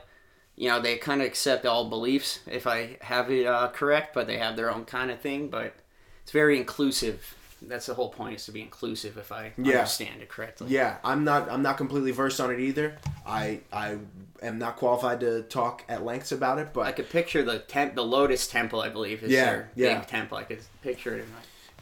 you 0.58 0.68
know, 0.68 0.82
they 0.82 0.98
kind 0.98 1.22
of 1.22 1.28
accept 1.28 1.66
all 1.66 1.88
beliefs, 1.88 2.40
if 2.48 2.68
I 2.68 2.98
have 3.00 3.32
it 3.32 3.48
uh, 3.48 3.70
correct, 3.70 4.14
but 4.14 4.28
they 4.28 4.40
have 4.40 4.58
their 4.58 4.70
own 4.70 4.84
kind 4.84 5.10
of 5.10 5.22
thing. 5.22 5.48
But 5.48 5.74
it's 6.22 6.34
very 6.34 6.58
inclusive. 6.58 7.34
That's 7.64 7.86
the 7.86 7.94
whole 7.94 8.10
point 8.10 8.36
is 8.36 8.46
to 8.46 8.52
be 8.52 8.62
inclusive, 8.62 9.18
if 9.18 9.32
I 9.32 9.54
Yeah. 9.58 9.76
understand 9.80 10.22
it 10.22 10.30
correctly. 10.30 10.68
Yeah, 10.70 10.98
I'm 11.04 11.24
not. 11.24 11.50
I'm 11.50 11.62
not 11.62 11.78
completely 11.78 12.12
versed 12.12 12.40
on 12.42 12.50
it 12.52 12.60
either. 12.60 12.96
I 13.26 13.60
I 13.72 13.98
am 14.42 14.58
not 14.58 14.78
qualified 14.78 15.20
to 15.20 15.44
talk 15.44 15.84
at 15.88 16.04
lengths 16.04 16.32
about 16.32 16.58
it, 16.58 16.70
but 16.74 16.82
I 16.88 16.92
could 16.92 17.10
picture 17.10 17.44
the 17.44 17.60
temp, 17.60 17.94
the 17.96 18.04
Lotus 18.04 18.48
Temple, 18.48 18.82
I 18.82 18.90
believe, 18.90 19.22
is 19.24 19.32
Yeah, 19.32 19.46
their 19.46 19.70
yeah. 19.76 20.00
big 20.00 20.08
temple. 20.08 20.38
I 20.40 20.44
could 20.44 20.62
picture 20.82 21.16
it 21.16 21.22
in 21.24 21.32
my. 21.32 21.38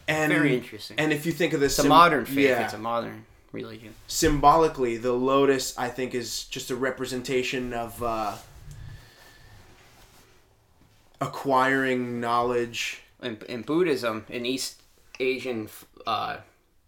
and 0.06 0.30
Very 0.32 0.54
interesting. 0.54 0.98
And 0.98 1.12
if 1.12 1.24
you 1.24 1.32
think 1.32 1.52
of 1.54 1.60
this, 1.60 1.78
a 1.78 1.84
modern 1.84 2.26
faith. 2.26 2.38
yeah, 2.50 2.64
It's 2.64 2.74
a 2.74 2.78
modern 2.78 3.24
religion. 3.52 3.94
symbolically, 4.06 4.98
the 4.98 5.12
lotus 5.12 5.76
I 5.78 5.88
think 5.88 6.14
is 6.14 6.44
just 6.44 6.70
a 6.70 6.76
representation 6.76 7.72
of 7.72 8.02
uh, 8.02 8.36
acquiring 11.20 12.20
knowledge. 12.20 13.02
in, 13.22 13.38
in 13.48 13.62
Buddhism, 13.62 14.24
in 14.28 14.44
East 14.46 14.79
Asian 15.20 15.68
uh, 16.06 16.38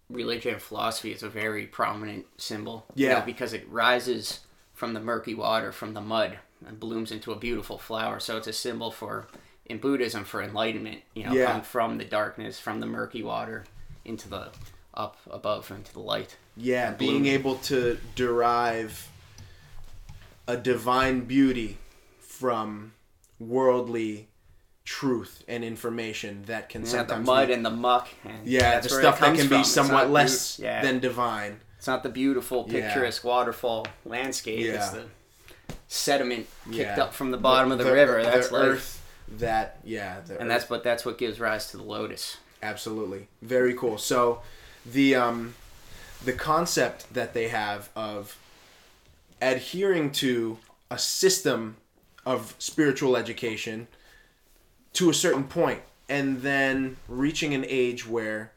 religion 0.08 0.54
and 0.54 0.62
philosophy, 0.62 1.12
is 1.12 1.22
a 1.22 1.28
very 1.28 1.66
prominent 1.66 2.26
symbol. 2.38 2.86
you 2.94 3.06
Yeah. 3.06 3.18
know, 3.20 3.24
because 3.24 3.52
it 3.52 3.68
rises 3.68 4.40
from 4.74 4.94
the 4.94 5.00
murky 5.00 5.34
water, 5.34 5.70
from 5.72 5.94
the 5.94 6.00
mud, 6.00 6.38
and 6.66 6.78
blooms 6.80 7.12
into 7.12 7.32
a 7.32 7.36
beautiful 7.36 7.78
flower. 7.78 8.20
So 8.20 8.36
it's 8.36 8.46
a 8.46 8.52
symbol 8.52 8.90
for, 8.90 9.26
in 9.66 9.78
Buddhism, 9.78 10.24
for 10.24 10.42
enlightenment. 10.42 11.02
You 11.14 11.24
know, 11.24 11.32
Yeah. 11.32 11.46
coming 11.46 11.62
from 11.62 11.98
the 11.98 12.04
darkness, 12.04 12.58
from 12.58 12.80
the 12.80 12.86
murky 12.86 13.22
water, 13.22 13.64
into 14.04 14.28
the 14.28 14.50
up 14.94 15.16
above, 15.30 15.70
into 15.70 15.92
the 15.92 16.00
light. 16.00 16.36
Yeah, 16.56 16.92
being 16.92 17.26
able 17.26 17.56
to 17.56 17.98
derive 18.14 19.08
a 20.46 20.56
divine 20.56 21.20
beauty 21.24 21.78
from 22.20 22.92
worldly 23.38 24.28
truth 24.84 25.44
and 25.46 25.62
information 25.64 26.42
that 26.46 26.68
can 26.68 26.84
Yeah, 26.84 27.04
the 27.04 27.18
mud 27.18 27.48
be, 27.48 27.54
and 27.54 27.64
the 27.64 27.70
muck. 27.70 28.08
And 28.24 28.46
yeah, 28.46 28.80
the 28.80 28.88
stuff 28.88 29.20
that 29.20 29.36
can 29.36 29.48
from. 29.48 29.58
be 29.58 29.64
somewhat 29.64 30.10
less 30.10 30.56
beau- 30.56 30.64
yeah. 30.64 30.82
than 30.82 30.98
divine. 30.98 31.60
It's 31.78 31.86
not 31.86 32.02
the 32.02 32.08
beautiful, 32.08 32.66
Yeah. 32.68 32.86
picturesque 32.86 33.24
waterfall 33.24 33.86
landscape. 34.04 34.66
It's 34.66 34.90
the 34.90 35.04
sediment 35.88 36.46
kicked 36.70 36.96
Yeah. 36.96 37.04
up 37.04 37.14
from 37.14 37.30
the 37.30 37.36
bottom 37.38 37.70
of 37.72 37.78
the, 37.78 37.92
river. 37.92 38.22
That's 38.22 38.48
the 38.48 38.56
earth. 38.56 38.98
That 39.38 39.78
yeah, 39.84 40.20
the 40.26 40.34
and 40.34 40.42
earth. 40.42 40.48
that's 40.48 40.70
what 40.70 40.84
that's 40.84 41.04
what 41.04 41.16
gives 41.18 41.40
rise 41.40 41.70
to 41.70 41.76
the 41.76 41.82
lotus. 41.82 42.36
Absolutely. 42.62 43.28
Very 43.40 43.74
cool. 43.74 43.98
So 43.98 44.42
the 44.84 45.14
um 45.14 45.54
the 46.24 46.32
concept 46.32 47.12
that 47.14 47.34
they 47.34 47.48
have 47.48 47.88
of 47.96 48.36
adhering 49.40 50.10
to 50.12 50.58
a 50.90 50.98
system 50.98 51.76
of 52.24 52.54
spiritual 52.58 53.16
education 53.16 53.88
to 54.94 55.10
a 55.10 55.14
certain 55.14 55.44
point 55.44 55.82
and 56.08 56.42
then 56.42 56.96
reaching 57.08 57.54
an 57.54 57.64
age 57.68 58.06
where 58.06 58.52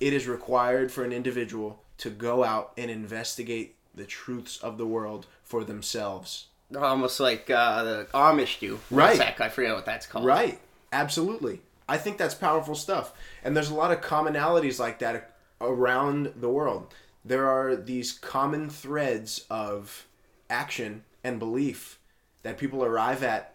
it 0.00 0.12
is 0.12 0.26
required 0.26 0.90
for 0.90 1.04
an 1.04 1.12
individual 1.12 1.82
to 1.98 2.10
go 2.10 2.44
out 2.44 2.72
and 2.76 2.90
investigate 2.90 3.76
the 3.94 4.04
truths 4.04 4.58
of 4.58 4.78
the 4.78 4.86
world 4.86 5.26
for 5.42 5.64
themselves. 5.64 6.46
Almost 6.76 7.18
like 7.20 7.50
uh, 7.50 7.82
the 7.82 8.06
Amish 8.14 8.60
do. 8.60 8.78
Right. 8.90 9.18
That? 9.18 9.40
I 9.40 9.48
forget 9.48 9.74
what 9.74 9.86
that's 9.86 10.06
called. 10.06 10.26
Right. 10.26 10.60
Absolutely. 10.92 11.60
I 11.88 11.96
think 11.96 12.18
that's 12.18 12.34
powerful 12.34 12.74
stuff. 12.74 13.12
And 13.42 13.56
there's 13.56 13.70
a 13.70 13.74
lot 13.74 13.90
of 13.90 14.00
commonalities 14.00 14.78
like 14.78 14.98
that 14.98 15.36
around 15.60 16.32
the 16.36 16.48
world. 16.48 16.94
There 17.24 17.48
are 17.48 17.74
these 17.74 18.12
common 18.12 18.70
threads 18.70 19.44
of 19.50 20.06
action 20.50 21.04
and 21.24 21.38
belief 21.38 21.98
that 22.42 22.58
people 22.58 22.84
arrive 22.84 23.22
at 23.22 23.54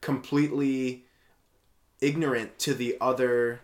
completely 0.00 1.05
ignorant 2.00 2.58
to 2.60 2.74
the 2.74 2.96
other 3.00 3.60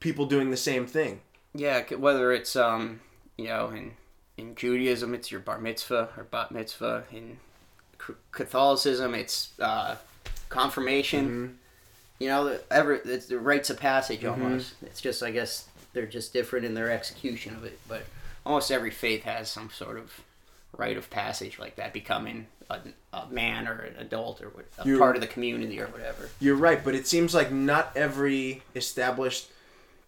people 0.00 0.26
doing 0.26 0.50
the 0.50 0.56
same 0.56 0.86
thing. 0.86 1.20
Yeah, 1.54 1.82
whether 1.94 2.32
it's 2.32 2.56
um, 2.56 3.00
you 3.36 3.46
know, 3.46 3.70
in 3.70 3.92
in 4.36 4.54
Judaism, 4.54 5.14
it's 5.14 5.30
your 5.30 5.40
bar 5.40 5.58
mitzvah 5.58 6.10
or 6.16 6.24
bat 6.24 6.50
mitzvah. 6.50 7.04
In 7.12 7.38
Catholicism, 8.32 9.14
it's 9.14 9.52
uh, 9.60 9.96
confirmation. 10.48 11.26
Mm-hmm. 11.26 11.52
You 12.20 12.28
know, 12.28 12.44
the- 12.44 12.62
ever 12.70 12.94
it's 12.94 13.26
the 13.26 13.38
rites 13.38 13.70
of 13.70 13.78
passage 13.78 14.24
almost. 14.24 14.74
It's 14.82 15.00
just, 15.00 15.22
I 15.22 15.30
guess, 15.30 15.68
they're 15.92 16.06
just 16.06 16.32
different 16.32 16.64
in 16.64 16.74
their 16.74 16.90
execution 16.90 17.54
of 17.54 17.64
it. 17.64 17.78
But 17.88 18.04
almost 18.44 18.70
every 18.70 18.90
faith 18.90 19.22
has 19.24 19.50
some 19.50 19.70
sort 19.70 19.98
of 19.98 20.20
rite 20.76 20.96
of 20.96 21.10
passage 21.10 21.58
like 21.58 21.76
that, 21.76 21.92
becoming 21.92 22.46
a, 22.70 22.78
a 23.12 23.26
man 23.30 23.66
or 23.68 23.80
an 23.80 23.96
adult 23.98 24.40
or 24.42 24.52
a 24.78 24.86
You're- 24.86 24.98
part 24.98 25.16
of 25.16 25.20
the 25.22 25.26
community 25.28 25.80
or 25.80 25.86
whatever. 25.86 26.28
You're 26.40 26.56
right, 26.56 26.82
but 26.84 26.94
it 26.94 27.06
seems 27.06 27.34
like 27.34 27.50
not 27.52 27.92
every 27.96 28.62
established 28.74 29.48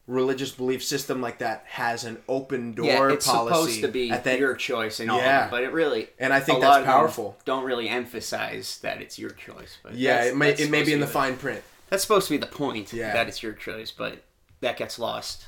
religious 0.07 0.53
belief 0.53 0.85
system 0.85 1.21
like 1.21 1.39
that 1.39 1.65
has 1.67 2.05
an 2.05 2.17
open 2.29 2.73
door 2.75 2.87
yeah, 2.87 3.09
it's 3.13 3.27
policy 3.27 3.55
supposed 3.73 3.81
to 3.81 3.89
be 3.89 4.09
at 4.11 4.23
that 4.23 4.39
your 4.39 4.55
choice 4.55 5.01
and 5.01 5.11
all, 5.11 5.19
Yeah. 5.19 5.49
but 5.51 5.65
it 5.65 5.73
really 5.73 6.09
And 6.21 6.33
I 6.33 6.39
think 6.39 6.61
that's 6.61 6.69
lot 6.71 6.81
of 6.83 6.87
them 6.87 6.95
powerful. 6.95 7.37
Don't 7.45 7.65
really 7.65 7.89
emphasize 7.89 8.79
that 8.83 9.01
it's 9.03 9.19
your 9.19 9.31
choice, 9.31 9.79
but 9.83 9.95
yeah 9.97 10.23
it 10.25 10.37
may 10.37 10.51
it 10.53 10.71
may 10.71 10.85
be 10.85 10.93
in 10.93 11.01
to 11.01 11.07
the 11.07 11.11
fine 11.11 11.37
print 11.37 11.61
That's 11.91 12.03
supposed 12.03 12.29
to 12.29 12.35
be 12.35 12.39
the 12.39 12.47
point. 12.47 12.93
Yeah. 12.93 13.13
that 13.15 13.27
it's 13.27 13.43
your 13.43 13.53
choice, 13.53 13.91
but 13.91 14.23
that 14.61 14.77
gets 14.77 14.99
lost. 15.01 15.45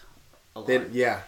A 0.56 0.60
lot. 0.60 0.90
yeah 0.92 1.20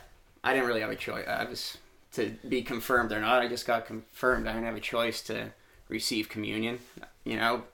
I 0.43 0.53
didn't 0.53 0.67
really 0.67 0.81
have 0.81 0.91
a 0.91 0.97
choice. 0.97 1.25
I 1.29 1.45
was 1.45 1.79
to 2.15 2.35
be 2.49 2.63
confirmed 2.63 3.13
or 3.13 3.21
not. 3.21 3.43
I 3.43 3.47
just 3.47 3.65
got 3.65 3.87
confirmed. 3.87 4.49
I 4.49 4.53
didn't 4.55 4.67
have 4.67 4.75
a 4.75 4.81
choice 4.81 5.23
to 5.23 5.53
receive 5.91 6.29
communion. 6.29 6.79
You 7.25 7.37
know, 7.37 7.65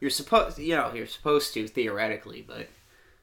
you're 0.00 0.10
supposed. 0.10 0.58
You 0.58 0.76
know, 0.76 0.92
you're 0.94 1.06
supposed 1.06 1.52
to 1.54 1.66
theoretically, 1.66 2.44
but 2.46 2.68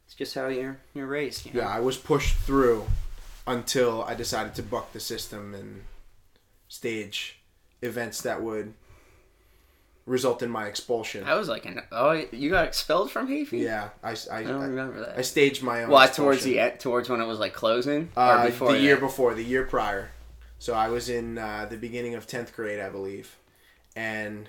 it's 0.06 0.16
just 0.16 0.36
how 0.36 0.48
you're 0.48 0.80
you're 0.94 1.08
raised. 1.08 1.46
You 1.46 1.54
know? 1.54 1.62
yeah 1.62 1.70
I 1.70 1.80
was 1.80 1.98
pushed 1.98 2.36
through 2.38 2.86
until 3.48 4.04
I 4.04 4.16
decided 4.16 4.56
to 4.56 4.64
buck 4.64 4.92
the 4.94 5.00
system 5.00 5.54
and 5.54 5.84
stage 6.68 7.40
events 7.82 8.22
that 8.24 8.42
would 8.44 8.74
result 10.06 10.42
in 10.42 10.50
my 10.50 10.66
expulsion 10.66 11.24
I 11.24 11.36
was 11.36 11.48
like, 11.48 11.66
an, 11.66 11.82
oh, 11.92 12.12
you 12.32 12.50
got 12.50 12.66
expelled 12.66 13.12
from 13.12 13.28
Hafey. 13.28 13.62
yeah 13.62 13.90
I, 14.04 14.12
I, 14.32 14.40
I 14.40 14.44
don't 14.44 14.62
I, 14.62 14.66
remember 14.66 15.00
that. 15.02 15.18
I 15.18 15.22
staged 15.22 15.62
my 15.64 15.84
own 15.84 15.90
well, 15.92 16.08
towards 16.10 16.44
the 16.44 16.60
end, 16.60 16.80
towards 16.80 17.10
when 17.10 17.22
it 17.22 17.26
was 17.26 17.40
like 17.40 17.54
closing 17.54 18.10
Uh, 18.18 18.40
or 18.42 18.46
before 18.48 18.72
the 18.74 18.80
year 18.80 18.96
that? 18.96 19.02
before, 19.02 19.34
the 19.36 19.44
year 19.44 19.64
prior. 19.66 20.10
So 20.58 20.74
I 20.74 20.90
was 20.90 21.10
in 21.10 21.38
uh, 21.38 21.68
the 21.70 21.78
beginning 21.78 22.16
of 22.16 22.26
tenth 22.28 22.56
grade, 22.56 22.80
I 22.80 22.90
believe, 22.90 23.36
and 24.00 24.48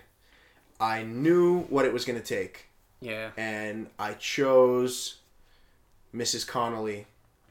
I 0.78 1.02
knew 1.02 1.62
what 1.62 1.84
it 1.84 1.92
was 1.92 2.04
going 2.04 2.18
to 2.20 2.24
take, 2.24 2.66
Yeah. 3.00 3.30
and 3.36 3.88
I 3.98 4.12
chose 4.14 5.16
Mrs. 6.14 6.46
Connolly 6.46 7.06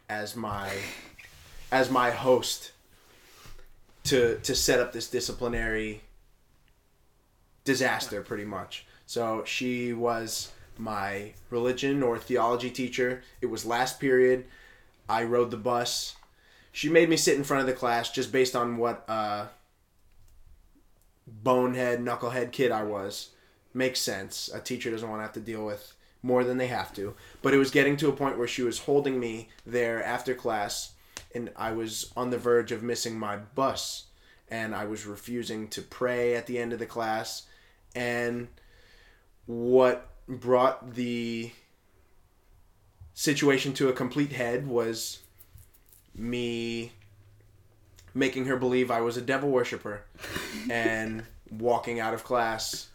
as 0.09 0.35
my 0.35 0.71
as 1.71 1.91
my 1.91 2.09
host 2.11 2.71
to 4.05 4.39
to 4.43 4.55
set 4.55 4.79
up 4.79 4.93
this 4.93 5.07
disciplinary 5.09 6.01
disaster, 7.65 8.21
pretty 8.21 8.45
much. 8.45 8.85
So 9.05 9.43
she 9.45 9.91
was 9.93 10.51
my 10.77 11.33
religion 11.49 12.01
or 12.01 12.17
theology 12.17 12.71
teacher. 12.71 13.21
It 13.41 13.47
was 13.47 13.65
last 13.65 13.99
period. 13.99 14.45
I 15.09 15.23
rode 15.23 15.51
the 15.51 15.57
bus. 15.57 16.15
She 16.71 16.87
made 16.89 17.09
me 17.09 17.17
sit 17.17 17.35
in 17.35 17.43
front 17.43 17.61
of 17.61 17.67
the 17.67 17.73
class 17.73 18.09
just 18.09 18.31
based 18.31 18.55
on 18.55 18.77
what 18.77 19.03
uh, 19.09 19.47
bonehead, 21.43 21.99
knucklehead 21.99 22.51
kid 22.51 22.71
I 22.71 22.83
was. 22.83 23.29
Makes 23.73 24.01
sense. 24.01 24.49
A 24.53 24.59
teacher 24.59 24.91
doesn't 24.91 25.09
want 25.09 25.19
to 25.19 25.23
have 25.23 25.33
to 25.33 25.39
deal 25.39 25.65
with 25.65 25.93
more 26.21 26.43
than 26.43 26.57
they 26.57 26.67
have 26.67 26.93
to. 26.95 27.15
But 27.41 27.53
it 27.53 27.57
was 27.57 27.71
getting 27.71 27.97
to 27.97 28.09
a 28.09 28.13
point 28.13 28.37
where 28.37 28.47
she 28.47 28.61
was 28.61 28.79
holding 28.79 29.19
me 29.19 29.49
there 29.65 30.03
after 30.03 30.33
class, 30.33 30.93
and 31.33 31.51
I 31.55 31.71
was 31.71 32.11
on 32.17 32.29
the 32.29 32.37
verge 32.37 32.71
of 32.71 32.83
missing 32.83 33.17
my 33.17 33.37
bus. 33.37 34.05
And 34.51 34.73
I 34.73 34.85
was 34.85 35.05
refusing 35.05 35.67
to 35.69 35.81
pray 35.81 36.35
at 36.35 36.47
the 36.47 36.57
end 36.57 36.73
of 36.73 36.79
the 36.79 36.87
class. 36.87 37.43
And 37.93 38.47
what 39.45 40.09
brought 40.27 40.95
the 40.95 41.51
situation 43.13 43.73
to 43.73 43.89
a 43.89 43.93
complete 43.93 44.31
head 44.31 44.65
was 44.65 45.19
me 46.15 46.93
making 48.19 48.45
her 48.45 48.57
believe 48.57 48.91
I 48.91 49.01
was 49.01 49.17
a 49.17 49.21
devil 49.21 49.49
worshiper 49.49 50.01
and 50.69 51.23
walking 51.49 51.99
out 51.99 52.13
of 52.13 52.23
class 52.23 52.89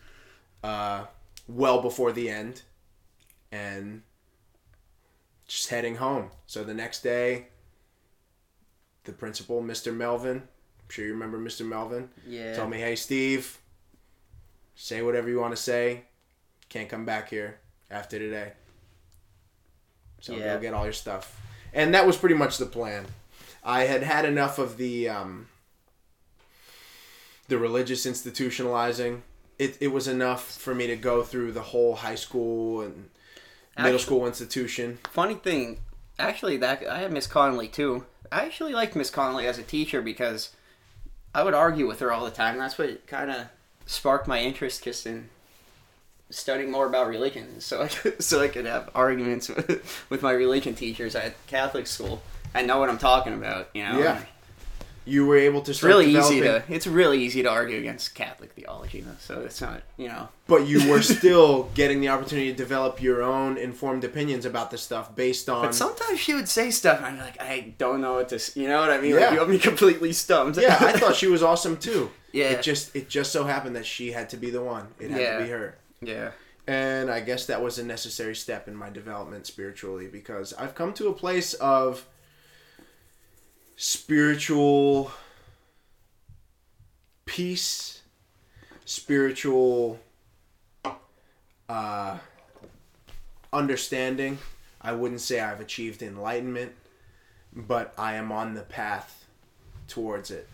uh, 0.63 1.07
well 1.49 1.81
before 1.83 2.13
the 2.13 2.29
end 2.31 2.63
and 3.51 4.03
just 5.49 5.69
heading 5.71 5.97
home. 5.97 6.31
So 6.47 6.63
the 6.63 6.75
next 6.75 7.03
day, 7.03 7.47
the 9.05 9.13
principal, 9.13 9.63
Mr. 9.63 9.95
Melvin, 9.95 10.37
I'm 10.39 10.89
sure 10.91 11.05
you 11.05 11.13
remember 11.13 11.39
Mr. 11.39 11.67
Melvin, 11.67 12.11
Yeah. 12.27 12.55
told 12.55 12.71
me, 12.71 12.79
hey, 12.79 12.97
Steve, 12.97 13.59
say 14.75 15.03
whatever 15.03 15.29
you 15.29 15.41
want 15.41 15.55
to 15.57 15.61
say. 15.63 16.03
Can't 16.69 16.89
come 16.89 17.05
back 17.05 17.29
here 17.31 17.59
after 17.91 18.19
today. 18.19 18.53
So 20.21 20.35
Yeah. 20.37 20.55
go 20.57 20.61
get 20.61 20.75
all 20.75 20.85
your 20.85 20.93
stuff. 20.93 21.41
and 21.73 21.93
that 21.95 22.07
was 22.07 22.17
pretty 22.17 22.37
much 22.37 22.59
the 22.59 22.67
plan. 22.67 23.05
I 23.65 23.85
had 23.85 24.03
had 24.03 24.25
enough 24.25 24.59
of 24.59 24.77
the 24.77 25.09
um, 25.09 25.49
the 27.49 27.59
religious 27.59 28.07
institutionalizing. 28.07 29.21
It, 29.59 29.79
it 29.81 29.89
was 29.89 30.09
enough 30.09 30.45
for 30.45 30.75
me 30.75 30.87
to 30.89 30.97
go 30.97 31.23
through 31.23 31.53
the 31.53 31.63
whole 31.63 31.97
high 31.97 32.17
school 32.17 32.81
and 32.81 33.11
middle 33.77 33.95
Actu- 33.95 34.05
school 34.05 34.27
institution. 34.27 34.99
Funny 35.11 35.35
thing, 35.35 35.79
actually, 36.19 36.57
that 36.59 36.87
I 36.87 36.99
had 36.99 37.13
Miss 37.13 37.27
Connolly 37.27 37.69
too. 37.69 38.05
I 38.33 38.45
actually 38.45 38.73
liked 38.73 38.97
Miss 38.97 39.11
Connolly 39.11 39.47
as 39.47 39.59
a 39.59 39.63
teacher 39.63 40.03
because 40.03 40.51
I 41.35 41.43
would 41.45 41.55
argue 41.55 41.87
with 41.87 42.01
her 42.01 42.13
all 42.13 42.25
the 42.25 42.31
time. 42.31 42.59
That's 42.59 42.79
what 42.79 43.07
kind 43.07 43.31
of 43.31 43.47
sparked 43.87 44.27
my 44.27 44.41
interest 44.41 44.85
just 44.85 45.07
in 45.07 45.29
studying 46.31 46.71
more 46.71 46.87
about 46.87 47.07
religion, 47.07 47.61
so 47.61 47.83
I 47.83 47.89
could, 47.89 48.23
so 48.23 48.43
I 48.43 48.49
could 48.49 48.67
have 48.67 48.91
arguments 48.95 49.49
with, 49.49 50.07
with 50.11 50.23
my 50.23 50.33
religion 50.33 50.75
teachers 50.75 51.15
at 51.15 51.35
Catholic 51.47 51.87
school. 51.87 52.23
I 52.55 52.63
know 52.63 52.79
what 52.79 52.89
I'm 52.89 52.99
talking 52.99 53.35
about, 53.35 53.69
you 53.75 53.83
know. 53.85 53.99
Yeah. 53.99 54.21
You 55.07 55.27
were 55.27 55.37
able 55.37 55.61
to 55.61 55.71
It's 55.71 55.83
really 55.83 56.07
easy 56.17 56.41
to 56.41 56.63
it's 56.67 56.87
really 56.87 57.21
easy 57.23 57.43
to 57.43 57.51
argue 57.51 57.77
against 57.79 58.15
Catholic 58.15 58.53
theology, 58.53 59.03
though. 59.03 59.17
So 59.19 59.41
it's 59.43 59.61
not 59.61 59.83
you 59.99 60.09
know 60.09 60.29
but 60.47 60.67
you 60.67 60.89
were 60.91 61.03
still 61.19 61.65
getting 61.75 62.01
the 62.01 62.09
opportunity 62.09 62.51
to 62.51 62.57
develop 62.57 63.03
your 63.03 63.23
own 63.23 63.59
informed 63.59 64.05
opinions 64.05 64.47
about 64.47 64.71
this 64.71 64.81
stuff 64.81 65.15
based 65.15 65.51
on 65.51 65.67
But 65.67 65.75
sometimes 65.75 66.21
she 66.21 66.33
would 66.33 66.49
say 66.49 66.71
stuff, 66.71 66.99
and 66.99 67.07
I'm 67.07 67.19
like, 67.19 67.39
I 67.41 67.75
don't 67.77 68.01
know 68.01 68.15
what 68.15 68.31
to. 68.31 68.41
You 68.59 68.67
know 68.69 68.81
what 68.81 68.91
I 68.91 68.99
mean? 69.01 69.11
Yeah. 69.15 69.21
Like, 69.27 69.33
you 69.33 69.39
have 69.41 69.49
me 69.51 69.59
completely 69.71 70.13
stumped. 70.15 70.57
yeah 70.59 70.79
i 70.81 70.93
thought 70.93 71.17
she 71.17 71.27
was 71.27 71.43
awesome 71.43 71.77
too 71.77 72.11
Yeah. 72.33 72.51
it 72.53 72.63
just 72.63 72.97
it 72.97 73.11
just 73.11 73.31
so 73.31 73.45
happened 73.45 73.77
that 73.77 73.85
she 73.87 74.11
had 74.13 74.31
to 74.31 74.39
be 74.39 74.49
the 74.51 74.63
one 74.63 74.87
it 74.99 75.11
had 75.11 75.21
Yeah. 75.21 75.37
to 75.39 75.45
be 75.45 75.51
her 75.51 75.77
yeah. 76.01 76.31
and 76.67 77.11
i 77.11 77.21
guess 77.21 77.45
that 77.47 77.63
was 77.63 77.79
a 77.79 77.85
necessary 77.85 78.35
step 78.35 78.69
in 78.69 78.75
my 78.75 78.89
development 78.91 79.47
spiritually 79.47 80.09
because 80.09 80.55
i've 80.55 80.75
come 80.75 80.93
to 80.95 81.09
a 81.09 81.13
place 81.13 81.53
of 81.55 82.07
spiritual 83.77 85.11
peace 87.25 88.03
spiritual 88.85 89.99
uh 91.69 92.19
understanding. 93.53 94.39
I 94.81 94.93
wouldn't 94.93 95.21
say 95.21 95.41
i've 95.41 95.61
achieved 95.61 96.03
enlightenment 96.03 96.73
but 97.53 97.95
i 97.97 98.15
am 98.15 98.31
on 98.31 98.55
the 98.55 98.63
path 98.63 99.27
towards 99.89 100.31
it. 100.31 100.49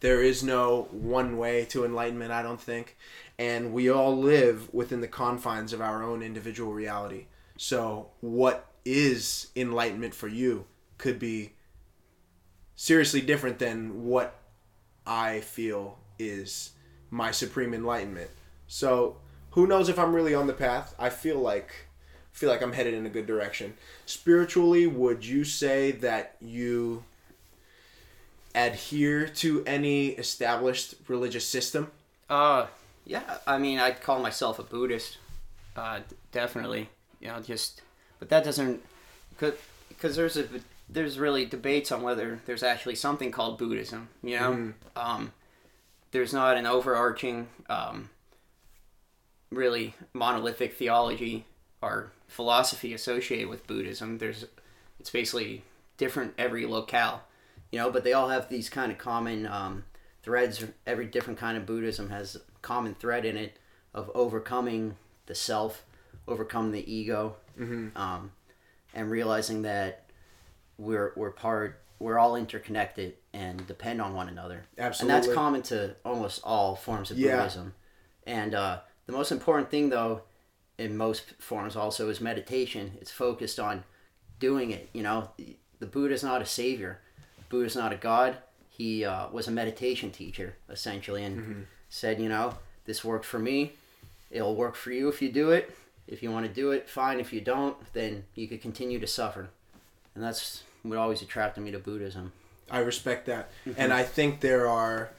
There 0.00 0.22
is 0.22 0.42
no 0.42 0.88
one 0.90 1.36
way 1.36 1.64
to 1.66 1.84
enlightenment 1.84 2.30
i 2.30 2.42
don't 2.42 2.60
think 2.60 2.96
and 3.38 3.72
we 3.72 3.90
all 3.90 4.16
live 4.16 4.72
within 4.72 5.00
the 5.00 5.08
confines 5.08 5.72
of 5.72 5.80
our 5.80 6.02
own 6.02 6.22
individual 6.22 6.72
reality. 6.72 7.26
So 7.56 8.08
what 8.20 8.68
is 8.84 9.48
enlightenment 9.56 10.14
for 10.14 10.28
you 10.28 10.66
could 10.98 11.18
be 11.18 11.52
seriously 12.76 13.20
different 13.20 13.58
than 13.58 14.04
what 14.04 14.36
i 15.06 15.40
feel 15.40 15.98
is 16.18 16.72
my 17.10 17.30
supreme 17.30 17.72
enlightenment 17.74 18.30
so 18.66 19.16
who 19.50 19.66
knows 19.66 19.88
if 19.88 19.98
i'm 19.98 20.14
really 20.14 20.34
on 20.34 20.46
the 20.46 20.52
path 20.52 20.94
i 20.98 21.08
feel 21.08 21.38
like 21.38 21.86
feel 22.32 22.48
like 22.50 22.62
i'm 22.62 22.72
headed 22.72 22.94
in 22.94 23.06
a 23.06 23.10
good 23.10 23.26
direction 23.26 23.74
spiritually 24.06 24.86
would 24.86 25.24
you 25.24 25.44
say 25.44 25.90
that 25.92 26.36
you 26.40 27.04
adhere 28.54 29.26
to 29.26 29.64
any 29.66 30.08
established 30.10 30.94
religious 31.08 31.46
system 31.46 31.90
Uh, 32.30 32.66
yeah. 33.04 33.38
I 33.46 33.58
mean, 33.58 33.78
I'd 33.78 34.00
call 34.00 34.20
myself 34.20 34.58
a 34.58 34.62
Buddhist. 34.62 35.18
Uh, 35.76 36.00
definitely. 36.32 36.88
You 37.20 37.28
know, 37.28 37.40
just, 37.40 37.82
but 38.18 38.30
that 38.30 38.44
doesn't, 38.44 38.82
because 39.38 40.16
there's 40.16 40.36
a 40.38 40.46
there's 40.88 41.18
really 41.18 41.44
debates 41.46 41.90
on 41.90 42.02
whether 42.02 42.40
there's 42.46 42.62
actually 42.62 42.94
something 42.94 43.30
called 43.30 43.58
Buddhism. 43.58 44.08
You 44.22 44.38
know, 44.38 44.72
um, 44.96 45.32
there's 46.10 46.32
not 46.32 46.56
an 46.56 46.66
overarching, 46.66 47.48
um, 47.68 48.10
really 49.50 49.94
monolithic 50.12 50.74
theology 50.74 51.46
or 51.80 52.12
philosophy 52.28 52.92
associated 52.92 53.48
with 53.48 53.66
Buddhism. 53.66 54.18
There's, 54.18 54.44
it's 55.00 55.10
basically 55.10 55.62
different 55.96 56.34
every 56.38 56.66
locale. 56.66 57.22
You 57.70 57.80
know, 57.80 57.90
but 57.90 58.04
they 58.04 58.12
all 58.12 58.28
have 58.28 58.48
these 58.48 58.68
kind 58.68 58.92
of 58.92 58.98
common 58.98 59.46
um, 59.46 59.84
threads. 60.22 60.64
Every 60.86 61.06
different 61.06 61.38
kind 61.38 61.56
of 61.56 61.66
Buddhism 61.66 62.10
has 62.10 62.36
a 62.36 62.40
common 62.62 62.94
thread 62.94 63.24
in 63.24 63.36
it 63.36 63.58
of 63.92 64.10
overcoming 64.14 64.96
the 65.26 65.34
self, 65.34 65.84
overcome 66.28 66.70
the 66.70 66.92
ego, 66.92 67.36
um, 67.96 68.30
and 68.94 69.10
realizing 69.10 69.62
that 69.62 70.03
we're 70.78 71.12
we're 71.16 71.30
part 71.30 71.80
we're 71.98 72.18
all 72.18 72.36
interconnected 72.36 73.14
and 73.32 73.66
depend 73.66 74.02
on 74.02 74.14
one 74.14 74.28
another. 74.28 74.64
Absolutely. 74.78 75.14
And 75.14 75.24
that's 75.24 75.34
common 75.34 75.62
to 75.62 75.94
almost 76.04 76.40
all 76.44 76.74
forms 76.76 77.10
of 77.10 77.18
Yeah. 77.18 77.36
Buddhism. 77.36 77.74
And 78.26 78.54
uh, 78.54 78.80
the 79.06 79.12
most 79.12 79.32
important 79.32 79.70
thing, 79.70 79.90
though, 79.90 80.22
in 80.76 80.96
most 80.96 81.34
forms 81.38 81.76
also 81.76 82.08
is 82.08 82.20
meditation. 82.20 82.92
It's 83.00 83.10
focused 83.10 83.60
on 83.60 83.84
doing 84.38 84.70
it. 84.70 84.88
You 84.92 85.02
know, 85.02 85.30
the 85.78 85.86
Buddha's 85.86 86.22
not 86.24 86.42
a 86.42 86.46
savior. 86.46 87.00
Buddha's 87.48 87.76
not 87.76 87.92
a 87.92 87.96
god. 87.96 88.38
He 88.68 89.04
uh, 89.04 89.28
was 89.30 89.46
a 89.46 89.52
meditation 89.52 90.10
teacher 90.10 90.56
essentially, 90.68 91.22
and 91.22 91.66
said, 91.88 92.20
you 92.20 92.28
know, 92.28 92.54
this 92.86 93.04
worked 93.04 93.24
for 93.24 93.38
me. 93.38 93.74
It'll 94.30 94.56
work 94.56 94.74
for 94.74 94.90
you 94.90 95.08
if 95.08 95.22
you 95.22 95.30
do 95.30 95.50
it. 95.50 95.74
If 96.08 96.22
you 96.22 96.30
want 96.32 96.44
to 96.46 96.52
do 96.52 96.72
it, 96.72 96.90
fine. 96.90 97.20
If 97.20 97.32
you 97.32 97.40
don't, 97.40 97.76
then 97.92 98.24
you 98.34 98.48
could 98.48 98.60
continue 98.60 98.98
to 98.98 99.06
suffer. 99.06 99.48
And 100.14 100.22
that's 100.22 100.62
what 100.82 100.98
always 100.98 101.22
attracted 101.22 101.60
me 101.62 101.70
to 101.72 101.78
Buddhism. 101.78 102.32
I 102.70 102.78
respect 102.78 103.26
that. 103.26 103.50
And 103.76 103.92
I 103.92 104.02
think 104.04 104.40
there 104.40 104.68
are 104.68 105.10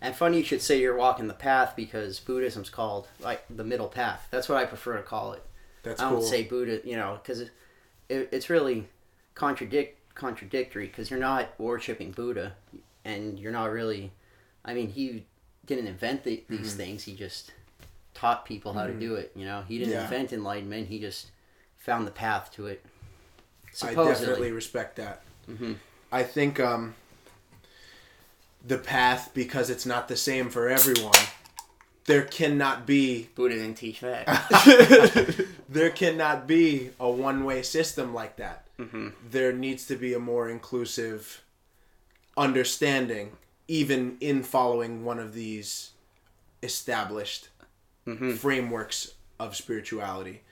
And 0.00 0.14
funny 0.14 0.38
you 0.38 0.44
should 0.44 0.62
say 0.62 0.80
you're 0.80 0.96
walking 0.96 1.28
the 1.28 1.34
path 1.34 1.74
because 1.76 2.20
Buddhism's 2.20 2.68
called 2.70 3.08
like 3.20 3.44
the 3.48 3.64
middle 3.64 3.88
path. 3.88 4.26
That's 4.30 4.48
what 4.48 4.58
I 4.58 4.64
prefer 4.66 4.96
to 4.96 5.02
call 5.02 5.32
it. 5.32 5.42
that's 5.82 6.00
I 6.00 6.10
don't 6.10 6.18
cool. 6.20 6.26
say 6.28 6.42
Buddha, 6.44 6.80
you 6.84 6.96
know, 6.96 7.18
because 7.22 7.40
it, 7.40 7.50
it, 8.08 8.28
it's 8.32 8.50
really 8.50 8.86
contradict 9.34 9.98
contradictory 10.14 10.86
because 10.86 11.10
you're 11.10 11.18
not 11.20 11.48
worshiping 11.58 12.12
Buddha, 12.12 12.54
and 13.04 13.38
you're 13.38 13.52
not 13.52 13.70
really. 13.72 14.12
I 14.64 14.72
mean, 14.74 14.88
he 14.88 15.26
didn't 15.66 15.86
invent 15.88 16.24
the, 16.24 16.42
these 16.48 16.68
Mm-hmm. 16.68 16.76
things. 16.76 17.04
He 17.04 17.14
just 17.14 17.52
taught 18.14 18.44
people 18.46 18.72
how 18.74 18.86
to 18.86 18.92
do 18.92 19.14
it. 19.16 19.32
You 19.34 19.44
know, 19.44 19.62
he 19.66 19.78
didn't 19.78 19.92
Yeah. 19.94 20.04
invent 20.04 20.32
enlightenment. 20.32 20.88
He 20.88 20.98
just 21.00 21.30
found 21.76 22.06
the 22.06 22.10
path 22.12 22.50
to 22.54 22.66
it. 22.66 22.84
I 23.82 23.94
definitely 23.94 24.52
respect 24.52 24.96
that. 24.96 25.22
Mhm. 25.48 25.76
I 26.12 26.22
think 26.22 26.60
um, 26.60 26.94
the 28.66 28.78
path, 28.78 29.30
because 29.34 29.70
it's 29.70 29.84
not 29.86 30.08
the 30.08 30.16
same 30.16 30.48
for 30.50 30.68
everyone, 30.68 31.12
there 32.06 32.22
cannot 32.22 32.86
be 32.86 33.28
Buddha 33.34 33.54
didn't 33.56 33.74
teach 33.74 34.00
that. 34.00 34.26
there 35.68 35.90
cannot 35.90 36.46
be 36.46 36.90
a 37.00 37.10
one 37.10 37.44
way 37.44 37.62
system 37.62 38.14
like 38.14 38.36
that. 38.36 38.66
hmm 38.76 39.08
There 39.30 39.52
needs 39.52 39.86
to 39.86 39.96
be 39.96 40.14
a 40.14 40.18
more 40.18 40.48
inclusive 40.48 41.42
understanding, 42.36 43.32
even 43.68 44.16
in 44.20 44.42
following 44.42 45.04
one 45.04 45.18
of 45.18 45.34
these 45.34 45.90
established 46.62 47.48
hmm 48.04 48.34
frameworks 48.34 49.14
of 49.40 49.56
spirituality. 49.56 50.42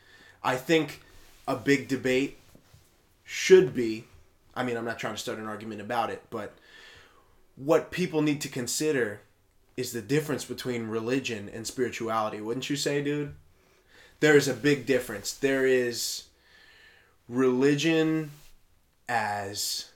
I 0.42 0.56
think 0.56 1.02
a 1.46 1.54
big 1.56 1.86
debate 1.88 2.38
should 3.32 3.74
be 3.74 4.04
I 4.54 4.62
mean, 4.64 4.76
I'm 4.76 4.84
not 4.84 4.98
trying 4.98 5.14
to 5.14 5.18
start 5.20 5.38
an 5.38 5.46
argument 5.46 5.80
about 5.80 6.10
it, 6.10 6.22
but 6.28 6.52
what 7.56 7.90
people 7.90 8.20
need 8.20 8.42
to 8.42 8.48
consider 8.50 9.22
is 9.78 9.92
the 9.92 10.02
difference 10.02 10.44
between 10.44 10.88
religion 10.88 11.48
and 11.54 11.66
spirituality. 11.66 12.38
Wouldn't 12.38 12.68
you 12.68 12.76
say, 12.76 13.02
dude? 13.02 13.34
There 14.20 14.36
is 14.36 14.48
a 14.48 14.52
big 14.54 14.84
difference. 14.84 15.32
There 15.32 15.66
is 15.66 16.24
religion 17.30 18.32
as 19.08 19.88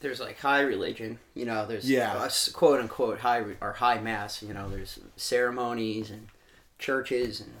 there's 0.00 0.18
like 0.18 0.40
high 0.40 0.62
religion, 0.62 1.20
you 1.34 1.44
know. 1.44 1.64
There's 1.66 1.88
Yeah. 1.88 2.28
quote 2.52 2.80
unquote 2.80 3.20
high 3.20 3.44
or 3.60 3.74
high 3.74 4.00
mass. 4.00 4.42
You 4.42 4.52
know, 4.54 4.68
there's 4.68 4.98
ceremonies 5.16 6.10
and 6.10 6.28
churches 6.80 7.40
and 7.40 7.52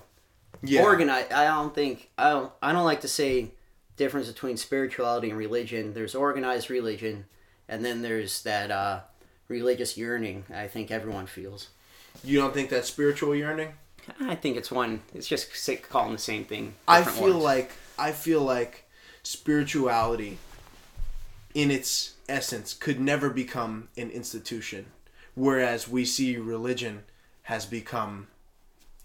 yeah, 0.62 0.82
organized. 0.82 1.32
I 1.32 1.44
don't 1.44 1.74
think 1.74 2.10
I 2.18 2.30
don't. 2.30 2.52
I 2.60 2.72
don't 2.72 2.84
like 2.84 3.02
to 3.02 3.08
say 3.08 3.52
difference 3.98 4.28
between 4.28 4.56
spirituality 4.56 5.30
and 5.30 5.38
religion. 5.38 5.92
There's 5.92 6.14
organized 6.14 6.70
religion, 6.70 7.26
and 7.68 7.84
then 7.84 8.02
there's 8.02 8.42
that 8.42 8.70
uh, 8.70 9.00
religious 9.48 9.98
yearning. 9.98 10.44
I 10.54 10.68
think 10.68 10.90
everyone 10.90 11.26
feels. 11.26 11.68
You 12.24 12.40
don't 12.40 12.54
think 12.54 12.70
that's 12.70 12.88
spiritual 12.88 13.34
yearning? 13.34 13.74
I 14.20 14.34
think 14.34 14.56
it's 14.56 14.70
one. 14.70 15.02
It's 15.14 15.28
just 15.28 15.50
calling 15.90 16.12
the 16.12 16.18
same 16.18 16.44
thing. 16.44 16.74
I 16.86 17.02
feel 17.02 17.34
words. 17.34 17.44
like 17.44 17.72
I 17.98 18.12
feel 18.12 18.40
like 18.40 18.84
spirituality 19.22 20.38
in 21.54 21.70
its 21.70 22.14
essence 22.28 22.72
could 22.72 23.00
never 23.00 23.28
become 23.28 23.88
an 23.96 24.10
institution 24.10 24.86
whereas 25.38 25.88
we 25.88 26.04
see 26.04 26.36
religion 26.36 27.04
has 27.42 27.64
become 27.64 28.26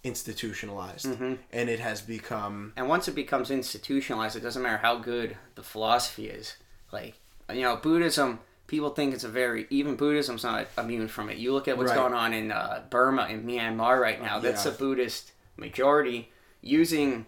institutionalized 0.03 1.05
Mm-hmm. 1.05 1.33
and 1.51 1.69
it 1.69 1.79
has 1.79 2.01
become 2.01 2.73
and 2.75 2.87
once 2.89 3.07
it 3.07 3.15
becomes 3.15 3.49
institutionalized, 3.51 4.35
it 4.35 4.41
doesn't 4.41 4.61
matter 4.61 4.77
how 4.77 4.97
good 4.97 5.37
the 5.55 5.63
philosophy 5.63 6.27
is. 6.27 6.57
Like 6.91 7.15
you 7.53 7.61
know, 7.61 7.75
Buddhism. 7.77 8.39
People 8.65 8.89
think 8.91 9.13
it's 9.13 9.25
a 9.25 9.29
very 9.29 9.67
even 9.69 9.95
Buddhism's 9.95 10.43
not 10.43 10.67
immune 10.77 11.07
from 11.09 11.29
it. 11.29 11.37
You 11.37 11.53
look 11.53 11.67
at 11.67 11.77
what's 11.77 11.89
Right. 11.91 11.97
going 11.97 12.13
on 12.13 12.33
in 12.33 12.51
uh, 12.51 12.83
Burma 12.89 13.27
in 13.27 13.43
Myanmar 13.43 13.99
right 13.99 14.21
now. 14.21 14.39
That's 14.39 14.65
Yeah. 14.65 14.71
a 14.71 14.75
Buddhist 14.75 15.31
majority 15.57 16.31
using, 16.61 17.25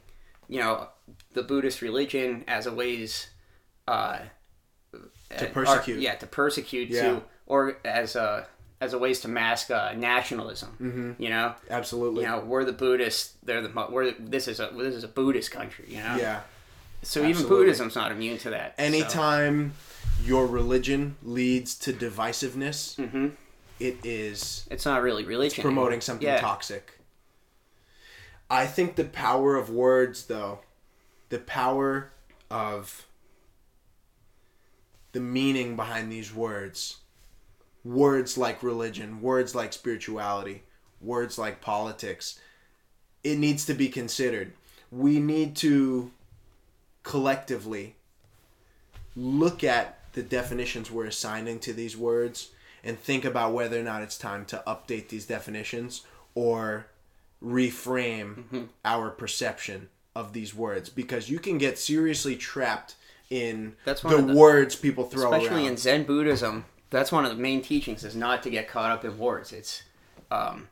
you 0.48 0.60
know, 0.62 0.88
the 1.34 1.44
Buddhist 1.44 1.82
religion 1.82 2.46
as 2.48 2.66
a 2.66 2.74
ways 2.74 3.30
uh, 3.88 4.20
To 5.38 5.50
uh, 5.50 5.52
persecute. 5.54 5.98
or- 5.98 6.00
yeah, 6.00 6.16
to 6.16 6.26
persecute 6.26 6.90
Yeah. 6.90 7.02
to 7.04 7.24
or 7.46 7.78
as 7.86 8.16
a 8.16 8.48
as 8.82 8.94
a 8.94 8.98
ways 8.98 9.22
to 9.22 9.28
mask 9.28 9.72
uh, 9.72 9.94
nationalism. 9.96 10.70
Mm-hmm. 10.82 11.22
You 11.24 11.30
know, 11.30 11.56
absolutely 11.70 12.24
you 12.24 12.30
know, 12.30 12.40
we're 12.40 12.66
the 12.66 12.74
Buddhists. 12.74 13.36
They're 13.44 13.62
the 13.62 13.88
we're 13.90 14.12
this 14.20 14.48
is 14.48 14.60
a 14.60 14.72
this 14.76 14.94
is 14.96 15.04
a 15.04 15.08
Buddhist 15.08 15.52
country. 15.52 15.86
You 15.90 15.98
know, 16.04 16.16
yeah 16.18 16.42
so 17.04 17.24
even. 17.24 17.48
Buddhism's 17.48 17.96
not 17.96 18.12
immune 18.12 18.38
to 18.40 18.50
that. 18.50 18.76
so- 18.78 18.84
anytime 18.84 19.74
your 20.24 20.48
religion 20.48 21.16
leads 21.24 21.76
to 21.76 21.94
divisiveness 21.94 22.96
Mhm. 22.96 23.34
it 23.80 23.98
is 24.04 24.66
it's 24.72 24.86
not 24.86 25.02
really 25.04 25.24
religion. 25.24 25.62
promoting 25.62 26.00
something 26.02 26.26
yeah. 26.26 26.40
toxic 26.40 26.98
i 28.50 28.66
think 28.66 28.96
the 28.96 29.04
power 29.04 29.56
of 29.58 29.70
words 29.70 30.26
though 30.28 30.60
the 31.30 31.38
power 31.40 32.12
of 32.50 33.06
the 35.12 35.20
meaning 35.20 35.76
behind 35.76 36.10
these 36.12 36.34
words 36.34 36.98
words 37.86 38.38
like 38.38 38.62
religion 38.64 39.22
words 39.22 39.54
like 39.56 39.72
spirituality 39.72 40.64
words 41.00 41.38
like 41.38 41.62
politics 41.62 42.40
it 43.24 43.38
needs 43.38 43.64
to 43.66 43.74
be 43.76 43.88
considered 43.88 44.52
we 44.92 45.20
need 45.20 45.56
to 45.56 46.12
collectively 47.04 47.96
look 49.16 49.64
at 49.64 50.00
the 50.14 50.24
definitions 50.24 50.90
we're 50.90 51.06
assigning 51.06 51.60
to 51.60 51.74
these 51.74 51.96
words 51.96 52.50
and 52.84 53.00
think 53.00 53.24
about 53.26 53.54
whether 53.54 53.80
or 53.80 53.84
not 53.84 54.02
it's 54.02 54.18
time 54.18 54.46
to 54.46 54.62
update 54.66 55.10
these 55.10 55.26
definitions 55.26 56.02
or 56.34 56.88
reframe 57.44 58.36
Mm-hmm. 58.36 58.64
our 58.84 59.10
perception 59.12 59.90
of 60.16 60.34
these 60.34 60.56
words 60.56 60.90
because 60.90 61.30
you 61.30 61.38
can 61.40 61.58
get 61.58 61.78
seriously 61.78 62.36
trapped 62.36 62.96
in 63.30 63.76
That's 63.86 64.02
the, 64.02 64.22
the- 64.22 64.34
words 64.34 64.76
people 64.76 65.04
throw 65.06 65.32
especially 65.34 65.64
around. 65.64 65.72
in 65.72 65.78
Zen 65.78 66.04
Buddhism. 66.04 66.66
That's 66.96 67.12
one 67.12 67.26
of 67.26 67.36
the 67.36 67.42
main 67.42 67.62
teachings 67.62 68.06
is 68.06 68.16
not 68.16 68.42
to 68.44 68.50
get 68.50 68.70
caught 68.70 68.90
up 68.90 69.04
in 69.04 69.18
words. 69.18 69.52
It's, 69.52 69.84
um, 70.32 70.70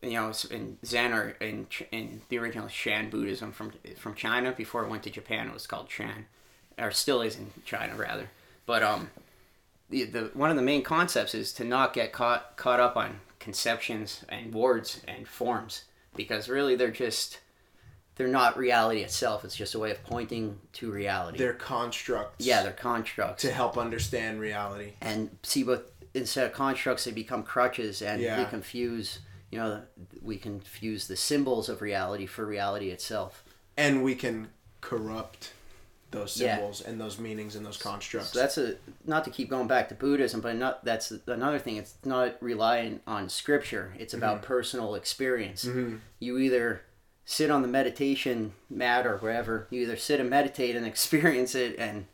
you 0.00 0.12
know, 0.12 0.32
in 0.50 0.78
Zen 0.82 1.12
or 1.12 1.36
in 1.38 1.66
in 1.92 2.22
the 2.30 2.38
original 2.38 2.66
Chan 2.68 3.10
Buddhism 3.10 3.52
from 3.52 3.74
from 3.98 4.14
China 4.14 4.52
before 4.52 4.84
it 4.84 4.88
went 4.88 5.02
to 5.02 5.10
Japan. 5.10 5.48
It 5.48 5.52
was 5.52 5.66
called 5.66 5.90
Chan, 5.90 6.24
or 6.78 6.90
still 6.92 7.20
is 7.20 7.36
in 7.36 7.52
China 7.66 7.94
rather. 7.94 8.30
But 8.64 8.82
um, 8.82 9.10
the 9.90 10.04
the 10.04 10.30
one 10.32 10.48
of 10.48 10.56
the 10.56 10.62
main 10.62 10.82
concepts 10.82 11.34
is 11.34 11.52
to 11.52 11.64
not 11.64 11.92
get 11.92 12.10
caught 12.10 12.56
caught 12.56 12.80
up 12.80 12.96
on 12.96 13.20
conceptions 13.38 14.24
and 14.30 14.54
words 14.54 15.02
and 15.06 15.28
forms 15.28 15.84
because 16.14 16.48
really 16.48 16.74
they're 16.74 16.90
just 16.90 17.40
they're 18.16 18.28
not 18.28 18.56
reality 18.56 19.02
itself. 19.02 19.44
It's 19.44 19.54
just 19.54 19.74
a 19.74 19.78
way 19.78 19.90
of 19.90 20.02
pointing 20.04 20.58
to 20.74 20.90
reality. 20.90 21.38
They're 21.38 21.52
constructs 21.52 22.44
yeah, 22.44 22.62
they're 22.62 22.72
constructs 22.72 23.42
to 23.42 23.52
help 23.52 23.78
understand 23.78 24.40
reality. 24.40 24.92
and 25.00 25.30
see 25.42 25.62
but 25.62 25.92
instead 26.14 26.46
of 26.46 26.52
constructs 26.52 27.04
they 27.04 27.12
become 27.12 27.42
crutches 27.42 28.00
and 28.02 28.20
Yeah. 28.20 28.38
we 28.38 28.46
confuse 28.46 29.20
you 29.50 29.58
know 29.58 29.82
we 30.22 30.36
confuse 30.38 31.06
the 31.06 31.16
symbols 31.16 31.68
of 31.68 31.82
reality 31.82 32.26
for 32.26 32.44
reality 32.46 32.90
itself 32.90 33.44
And 33.76 34.02
we 34.02 34.14
can 34.14 34.48
corrupt 34.80 35.52
those 36.10 36.40
Yeah. 36.40 36.56
symbols 36.56 36.80
and 36.80 36.98
those 36.98 37.18
meanings 37.18 37.54
and 37.54 37.66
those 37.66 37.76
constructs. 37.76 38.30
so 38.32 38.38
that's 38.38 38.56
a 38.56 38.76
not 39.04 39.24
to 39.24 39.30
keep 39.30 39.50
going 39.50 39.66
back 39.66 39.88
to 39.90 39.94
buddhism 39.94 40.40
but 40.40 40.56
not 40.56 40.82
that's 40.84 41.12
another 41.26 41.58
thing 41.58 41.76
it's 41.76 41.94
not 42.04 42.36
relying 42.40 43.00
on 43.06 43.28
scripture 43.28 43.92
it's 43.98 44.14
about 44.14 44.36
mm-hmm. 44.38 44.46
personal 44.46 44.94
experience 44.94 45.64
mm-hmm. 45.66 45.96
you 46.18 46.38
either 46.38 46.82
sit 47.26 47.50
on 47.50 47.60
the 47.60 47.68
meditation 47.68 48.52
mat 48.70 49.06
or 49.06 49.18
wherever 49.18 49.66
you 49.68 49.82
either 49.82 49.96
sit 49.96 50.20
and 50.20 50.30
meditate 50.30 50.76
and 50.76 50.86
experience 50.86 51.54
it 51.54 51.76
and 51.78 52.06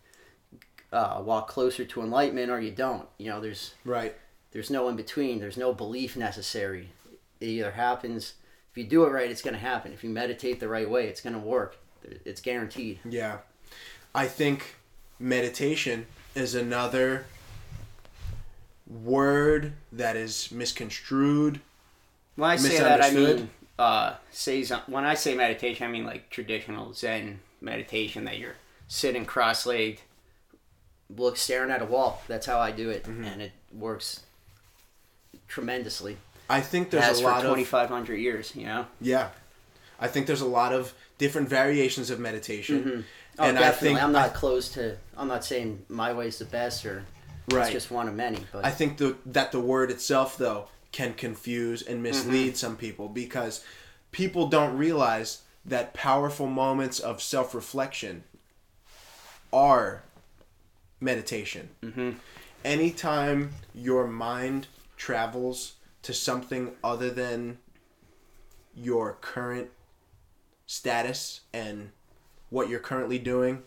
uh, 0.92 1.22
walk 1.24 1.46
closer 1.46 1.84
to 1.84 2.02
enlightenment 2.02 2.50
or 2.50 2.60
you 2.60 2.70
don't 2.70 3.06
you 3.18 3.30
know 3.30 3.40
there's 3.40 3.74
right. 3.84 4.16
There's 4.52 4.70
no 4.70 4.88
in 4.88 4.96
between. 4.96 5.40
There's 5.40 5.56
no 5.56 5.72
belief 5.72 6.16
necessary. 6.16 6.90
It 7.40 7.46
either 7.46 7.70
happens. 7.72 8.34
If 8.70 8.78
you 8.78 8.84
do 8.84 9.04
it 9.04 9.10
right, 9.10 9.30
it's 9.30 9.42
going 9.42 9.54
to 9.54 9.60
happen. 9.60 9.92
If 9.92 10.04
you 10.04 10.10
meditate 10.10 10.60
the 10.60 10.68
right 10.68 10.88
way, 10.88 11.06
it's 11.08 11.22
going 11.22 11.32
to 11.32 11.38
work. 11.38 11.78
It's 12.02 12.40
guaranteed. 12.40 13.00
Yeah. 13.04 13.38
I 14.14 14.26
think 14.26 14.76
meditation 15.18 16.06
is 16.34 16.54
another 16.54 17.24
word 18.86 19.72
that 19.90 20.16
is 20.16 20.50
misconstrued. 20.52 21.60
When 22.36 22.50
I 22.50 22.56
say 22.56 22.78
that, 22.78 23.02
I 23.02 23.10
mean 23.10 23.50
uh, 23.78 24.14
say 24.30 24.64
when 24.86 25.04
I 25.04 25.14
say 25.14 25.34
meditation, 25.34 25.86
I 25.86 25.90
mean 25.90 26.04
like 26.04 26.30
traditional 26.30 26.92
Zen 26.92 27.40
meditation 27.60 28.24
that 28.24 28.38
you're 28.38 28.56
sitting 28.88 29.24
cross-legged, 29.24 30.00
look 31.16 31.36
staring 31.36 31.70
at 31.70 31.82
a 31.82 31.86
wall. 31.86 32.22
That's 32.28 32.46
how 32.46 32.58
I 32.58 32.70
do 32.70 32.90
it, 32.90 33.04
Mm-hmm. 33.04 33.24
and 33.24 33.42
it 33.42 33.52
works 33.72 34.20
tremendously. 35.48 36.16
I 36.48 36.60
think 36.60 36.90
there's 36.90 37.18
a 37.18 37.22
for 37.22 37.28
lot 37.28 37.38
of 37.44 37.50
2,500 37.56 38.16
years. 38.16 38.54
You 38.54 38.66
know. 38.66 38.86
yeah. 39.00 39.28
I 40.00 40.08
think 40.08 40.26
there's 40.26 40.40
a 40.40 40.46
lot 40.46 40.72
of 40.72 40.92
different 41.18 41.48
variations 41.48 42.10
of 42.10 42.18
meditation. 42.18 43.04
Oh, 43.38 43.44
and 43.44 43.56
definitely. 43.56 43.90
I 43.90 43.92
think 43.94 44.02
I'm 44.02 44.12
not 44.12 44.34
close 44.34 44.68
to. 44.70 44.96
I'm 45.16 45.28
not 45.28 45.44
saying 45.44 45.84
my 45.88 46.12
way's 46.12 46.38
the 46.38 46.44
best 46.44 46.84
or 46.84 47.04
Right. 47.52 47.62
it's 47.64 47.72
just 47.72 47.90
one 47.90 48.06
of 48.08 48.14
many. 48.14 48.38
But 48.52 48.64
I 48.64 48.70
think 48.70 48.98
the, 48.98 49.16
that 49.26 49.50
the 49.52 49.58
word 49.60 49.90
itself, 49.90 50.36
though, 50.38 50.68
can 50.92 51.14
confuse 51.14 51.82
and 51.82 52.02
mislead 52.02 52.56
some 52.56 52.76
people 52.76 53.08
because 53.08 53.64
people 54.12 54.46
don't 54.46 54.76
realize 54.76 55.42
that 55.64 55.94
powerful 55.94 56.46
moments 56.46 57.00
of 57.00 57.22
self 57.22 57.54
reflection 57.54 58.24
are 59.52 60.02
meditation. 61.00 61.70
Mm-hmm. 61.82 62.10
Anytime 62.64 63.50
your 63.74 64.06
mind 64.06 64.68
travels 64.96 65.74
to 66.02 66.12
something 66.12 66.72
other 66.82 67.10
than 67.10 67.58
your 68.74 69.14
current 69.20 69.70
status 70.66 71.40
and 71.52 71.90
what 72.50 72.68
you're 72.68 72.80
currently 72.80 73.18
doing, 73.18 73.62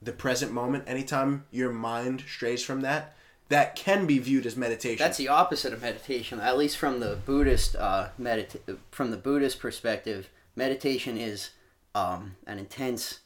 the 0.00 0.12
present 0.12 0.52
moment, 0.52 0.84
anytime 0.86 1.44
your 1.50 1.72
mind 1.72 2.24
strays 2.28 2.62
from 2.62 2.80
that, 2.80 3.16
that 3.52 3.76
can 3.76 4.06
be 4.06 4.18
viewed 4.18 4.46
as 4.46 4.56
meditation. 4.56 5.04
That's 5.04 5.18
the 5.18 5.28
opposite 5.28 5.74
of 5.74 5.82
meditation, 5.82 6.40
at 6.40 6.56
least 6.56 6.78
from 6.78 7.00
the 7.00 7.18
Buddhist 7.26 7.76
uh, 7.76 8.08
medita- 8.18 8.78
from 8.90 9.10
the 9.10 9.18
Buddhist 9.18 9.60
perspective. 9.60 10.30
Meditation 10.56 11.18
is 11.18 11.50
um, 11.94 12.36
an 12.46 12.58
intense 12.58 13.20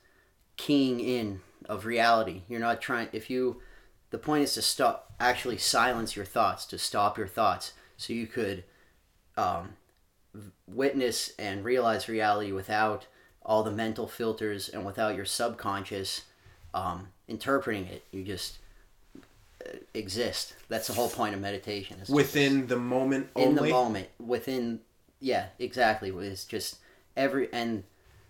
keying 0.57 0.99
in 0.99 1.43
of 1.69 1.87
reality. 1.87 2.43
You're 2.49 2.59
not 2.59 2.81
trying. 2.81 3.09
If 3.13 3.31
you, 3.31 3.63
the 4.11 4.19
point 4.19 4.43
is 4.43 4.55
to 4.55 4.63
stop, 4.63 5.13
actually 5.21 5.59
silence 5.59 6.17
your 6.17 6.25
thoughts, 6.25 6.67
to 6.67 6.79
stop 6.79 7.17
your 7.17 7.29
thoughts, 7.29 7.75
so 7.97 8.13
you 8.13 8.27
could 8.27 8.65
um, 9.37 9.75
witness 10.67 11.35
and 11.39 11.65
realize 11.65 12.09
reality 12.09 12.51
without 12.51 13.07
all 13.45 13.63
the 13.63 13.71
mental 13.71 14.09
filters 14.09 14.69
and 14.69 14.85
without 14.85 15.15
your 15.15 15.25
subconscious 15.25 16.23
um, 16.75 17.11
interpreting 17.29 17.87
it. 17.87 18.03
You 18.11 18.25
just 18.25 18.59
exist. 19.95 20.55
That's 20.69 20.87
the 20.87 20.93
whole 20.93 21.09
point 21.09 21.35
of 21.35 21.41
meditation. 21.41 21.99
within 22.09 22.67
the 22.67 22.77
moment 22.77 23.29
just- 23.35 23.47
in 23.47 23.59
only. 23.59 23.71
the 23.71 23.75
moment, 23.75 24.09
within 24.19 24.81
yeah, 25.21 25.47
exactly. 25.59 26.11
It's 26.11 26.45
just 26.45 26.77
every 27.17 27.53
and 27.53 27.85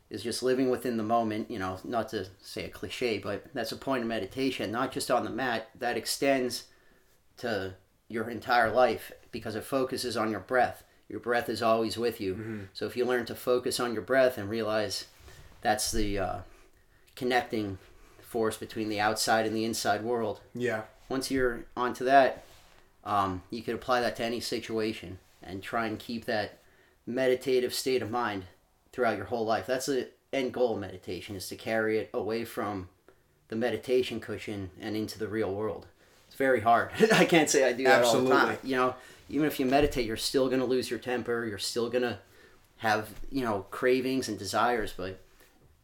is 0.08 0.22
just 0.22 0.42
living 0.42 0.70
within 0.70 0.96
the 0.96 1.02
moment. 1.02 1.50
You 1.50 1.58
know, 1.58 1.78
not 1.84 2.08
to 2.10 2.26
say 2.40 2.64
a 2.64 2.68
cliche, 2.68 3.18
but 3.18 3.44
that's 3.54 3.72
a 3.72 3.76
point 3.76 4.02
of 4.02 4.08
meditation. 4.08 4.70
Not 4.70 4.92
just 4.92 5.10
on 5.10 5.24
the 5.24 5.30
mat. 5.30 5.68
That 5.78 5.96
extends 5.96 6.64
to 7.38 7.74
your 8.08 8.30
entire 8.30 8.70
life 8.70 9.12
because 9.32 9.56
it 9.56 9.64
focuses 9.64 10.16
on 10.16 10.30
your 10.30 10.40
breath. 10.40 10.84
Your 11.08 11.20
breath 11.20 11.48
is 11.48 11.62
always 11.62 11.96
with 11.96 12.20
you. 12.20 12.34
Mm-hmm. 12.34 12.60
So 12.72 12.86
if 12.86 12.96
you 12.96 13.04
learn 13.04 13.26
to 13.26 13.34
focus 13.34 13.78
on 13.78 13.92
your 13.92 14.02
breath 14.02 14.38
and 14.38 14.48
realize 14.48 15.06
that's 15.60 15.92
the 15.92 16.18
uh, 16.18 16.38
connecting 17.14 17.78
force 18.20 18.56
between 18.56 18.88
the 18.88 19.00
outside 19.00 19.46
and 19.46 19.54
the 19.54 19.64
inside 19.64 20.02
world. 20.02 20.40
Yeah. 20.54 20.82
Once 21.08 21.30
you're 21.30 21.64
onto 21.76 22.04
that, 22.04 22.44
um, 23.04 23.42
you 23.50 23.62
could 23.62 23.74
apply 23.74 24.00
that 24.00 24.16
to 24.16 24.24
any 24.24 24.40
situation 24.40 25.18
and 25.42 25.62
try 25.62 25.86
and 25.86 25.98
keep 25.98 26.24
that 26.24 26.58
meditative 27.06 27.72
state 27.72 28.02
of 28.02 28.10
mind 28.10 28.44
throughout 28.92 29.16
your 29.16 29.26
whole 29.26 29.44
life. 29.44 29.66
That's 29.66 29.86
the 29.86 30.08
end 30.32 30.52
goal 30.52 30.74
of 30.74 30.80
meditation 30.80 31.36
is 31.36 31.48
to 31.48 31.56
carry 31.56 31.98
it 31.98 32.10
away 32.12 32.44
from 32.44 32.88
the 33.48 33.56
meditation 33.56 34.18
cushion 34.18 34.70
and 34.80 34.96
into 34.96 35.18
the 35.18 35.28
real 35.28 35.54
world. 35.54 35.86
It's 36.26 36.36
very 36.36 36.60
hard. 36.60 36.90
I 37.12 37.24
can't 37.24 37.48
say 37.48 37.68
I 37.68 37.72
do 37.72 37.84
that 37.84 38.02
all 38.02 38.20
the 38.20 38.30
time. 38.30 38.58
You 38.64 38.76
know, 38.76 38.94
even 39.28 39.46
if 39.46 39.60
you 39.60 39.66
meditate, 39.66 40.06
you're 40.06 40.16
still 40.16 40.48
gonna 40.48 40.64
lose 40.64 40.90
your 40.90 40.98
temper. 40.98 41.46
You're 41.46 41.58
still 41.58 41.88
gonna 41.88 42.18
have 42.78 43.08
you 43.30 43.44
know 43.44 43.66
cravings 43.70 44.28
and 44.28 44.36
desires, 44.36 44.92
but 44.96 45.20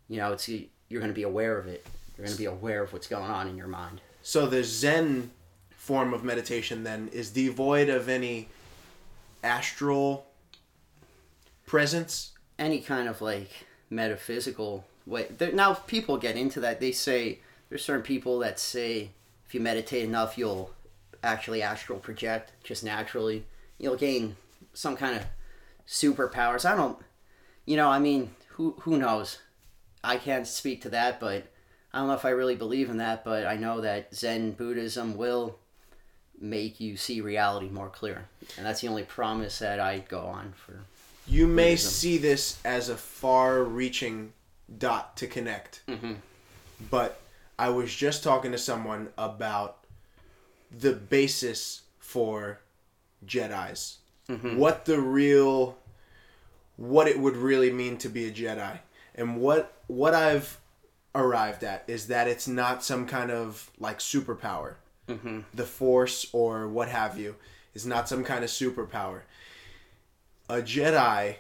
you 0.09 0.17
know 0.17 0.33
it's 0.33 0.49
you're 0.93 1.01
going 1.01 1.11
to 1.11 1.15
be 1.15 1.23
aware 1.23 1.59
of 1.59 1.67
it. 1.67 1.85
You're 2.17 2.27
going 2.27 2.37
to 2.37 2.39
be 2.39 2.45
aware 2.45 2.83
of 2.83 2.93
what's 2.93 3.07
going 3.07 3.31
on 3.31 3.49
in 3.49 3.57
your 3.57 3.67
mind. 3.67 4.03
So 4.23 4.47
the 4.47 4.63
Zen 4.63 5.31
form 5.71 6.15
of 6.15 6.23
meditation 6.23 6.85
then 6.85 7.09
is 7.13 7.31
devoid 7.31 7.89
of 7.89 8.09
any 8.09 8.49
astral 9.43 10.27
presence. 11.67 12.33
Any 12.59 12.81
kind 12.81 13.09
of 13.09 13.21
like 13.21 13.51
metaphysical 13.91 14.85
way. 15.07 15.27
There, 15.37 15.53
now 15.53 15.75
people 15.75 16.17
get 16.17 16.37
into 16.37 16.61
that. 16.61 16.81
They 16.81 16.93
say 16.93 17.41
there's 17.69 17.85
certain 17.85 18.03
people 18.03 18.39
that 18.41 18.59
say 18.59 19.11
if 19.47 19.55
you 19.55 19.61
meditate 19.61 20.05
enough, 20.05 20.39
you'll 20.39 20.71
actually 21.23 21.63
astral 21.63 21.99
project 21.99 22.53
just 22.63 22.85
naturally. 22.85 23.45
You'll 23.79 23.97
gain 23.97 24.37
some 24.73 24.97
kind 24.97 25.17
of 25.17 25.25
superpowers. 25.87 26.65
I 26.65 26.77
don't, 26.77 26.99
you 27.67 27.77
know, 27.77 27.89
I 27.89 27.99
mean, 27.99 28.35
who 28.51 28.77
who 28.81 28.97
knows? 28.97 29.39
I 30.05 30.17
can't 30.17 30.47
speak 30.47 30.81
to 30.83 30.89
that, 30.91 31.21
but 31.21 31.52
I 31.93 31.99
don't 31.99 32.09
know 32.09 32.15
if 32.15 32.25
I 32.25 32.31
really 32.31 32.57
believe 32.57 32.89
in 32.91 32.99
that. 32.99 33.25
But 33.25 33.47
I 33.47 33.57
know 33.57 33.81
that 33.81 34.15
Zen 34.15 34.53
Buddhism 34.53 35.17
will 35.17 35.59
make 36.41 36.81
you 36.81 36.97
see 36.97 37.21
reality 37.21 37.69
more 37.69 37.89
clear, 37.89 38.25
and 38.57 38.67
that's 38.67 38.81
the 38.81 38.89
only 38.89 39.05
promise 39.05 39.59
that 39.61 39.79
I 39.79 40.01
go 40.01 40.21
on 40.21 40.53
for. 40.57 40.81
You 41.27 41.47
may 41.47 41.73
Buddhism. 41.75 41.91
see 41.93 42.19
this 42.19 42.59
as 42.65 42.89
a 42.89 42.97
far-reaching 42.97 44.33
dot 44.79 45.17
to 45.19 45.27
connect, 45.29 45.83
Mhm. 45.87 46.17
but 46.91 47.21
I 47.59 47.69
was 47.69 47.95
just 47.95 48.25
talking 48.25 48.51
to 48.53 48.59
someone 48.59 49.11
about 49.17 49.85
the 50.77 50.93
basis 50.95 51.83
for 52.01 52.59
Jedi's. 53.25 53.99
What 54.27 54.87
the 54.87 54.99
real, 54.99 55.79
what 56.77 57.07
it 57.07 57.19
would 57.21 57.37
really 57.37 57.71
mean 57.71 57.99
to 57.99 58.09
be 58.09 58.27
a 58.27 58.33
Jedi, 58.33 58.81
and 59.15 59.37
what 59.37 59.75
what 59.89 60.15
I've 60.15 60.59
arrived 61.15 61.63
at 61.65 61.85
is 61.87 62.07
that 62.09 62.29
it's 62.29 62.49
not 62.49 62.85
some 62.85 63.07
kind 63.07 63.31
of 63.31 63.71
like 63.79 63.99
superpower. 63.99 64.77
Mm-hmm. 65.09 65.41
The 65.53 65.65
Force 65.65 66.27
or 66.33 66.69
what 66.69 66.89
have 66.89 67.19
you 67.19 67.37
is 67.75 67.87
not 67.87 68.09
some 68.09 68.25
kind 68.25 68.45
of 68.45 68.51
superpower. 68.51 69.21
A 70.49 70.57
Jedi 70.57 71.37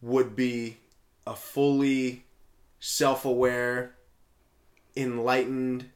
would 0.00 0.34
be 0.34 0.78
a 1.26 1.34
fully 1.34 2.24
self-aware, 2.80 3.94
enlightened, 4.96 5.90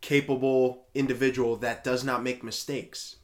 capable 0.00 0.86
individual 0.94 1.56
that 1.56 1.82
does 1.82 2.04
not 2.04 2.22
make 2.22 2.44
mistakes. 2.44 3.16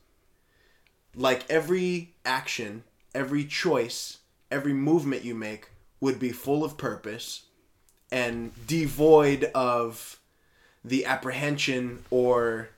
Like 1.15 1.49
every 1.49 2.15
action, 2.25 2.83
every 3.15 3.45
choice, 3.45 4.19
every 4.51 4.73
movement 4.73 5.25
you 5.25 5.35
make 5.35 5.69
would 6.01 6.19
be 6.19 6.33
full 6.33 6.65
of 6.65 6.77
purpose 6.77 7.45
and 8.13 8.53
devoid 8.67 9.51
of 9.55 10.21
the 10.85 11.05
apprehension 11.07 12.05
or 12.11 12.69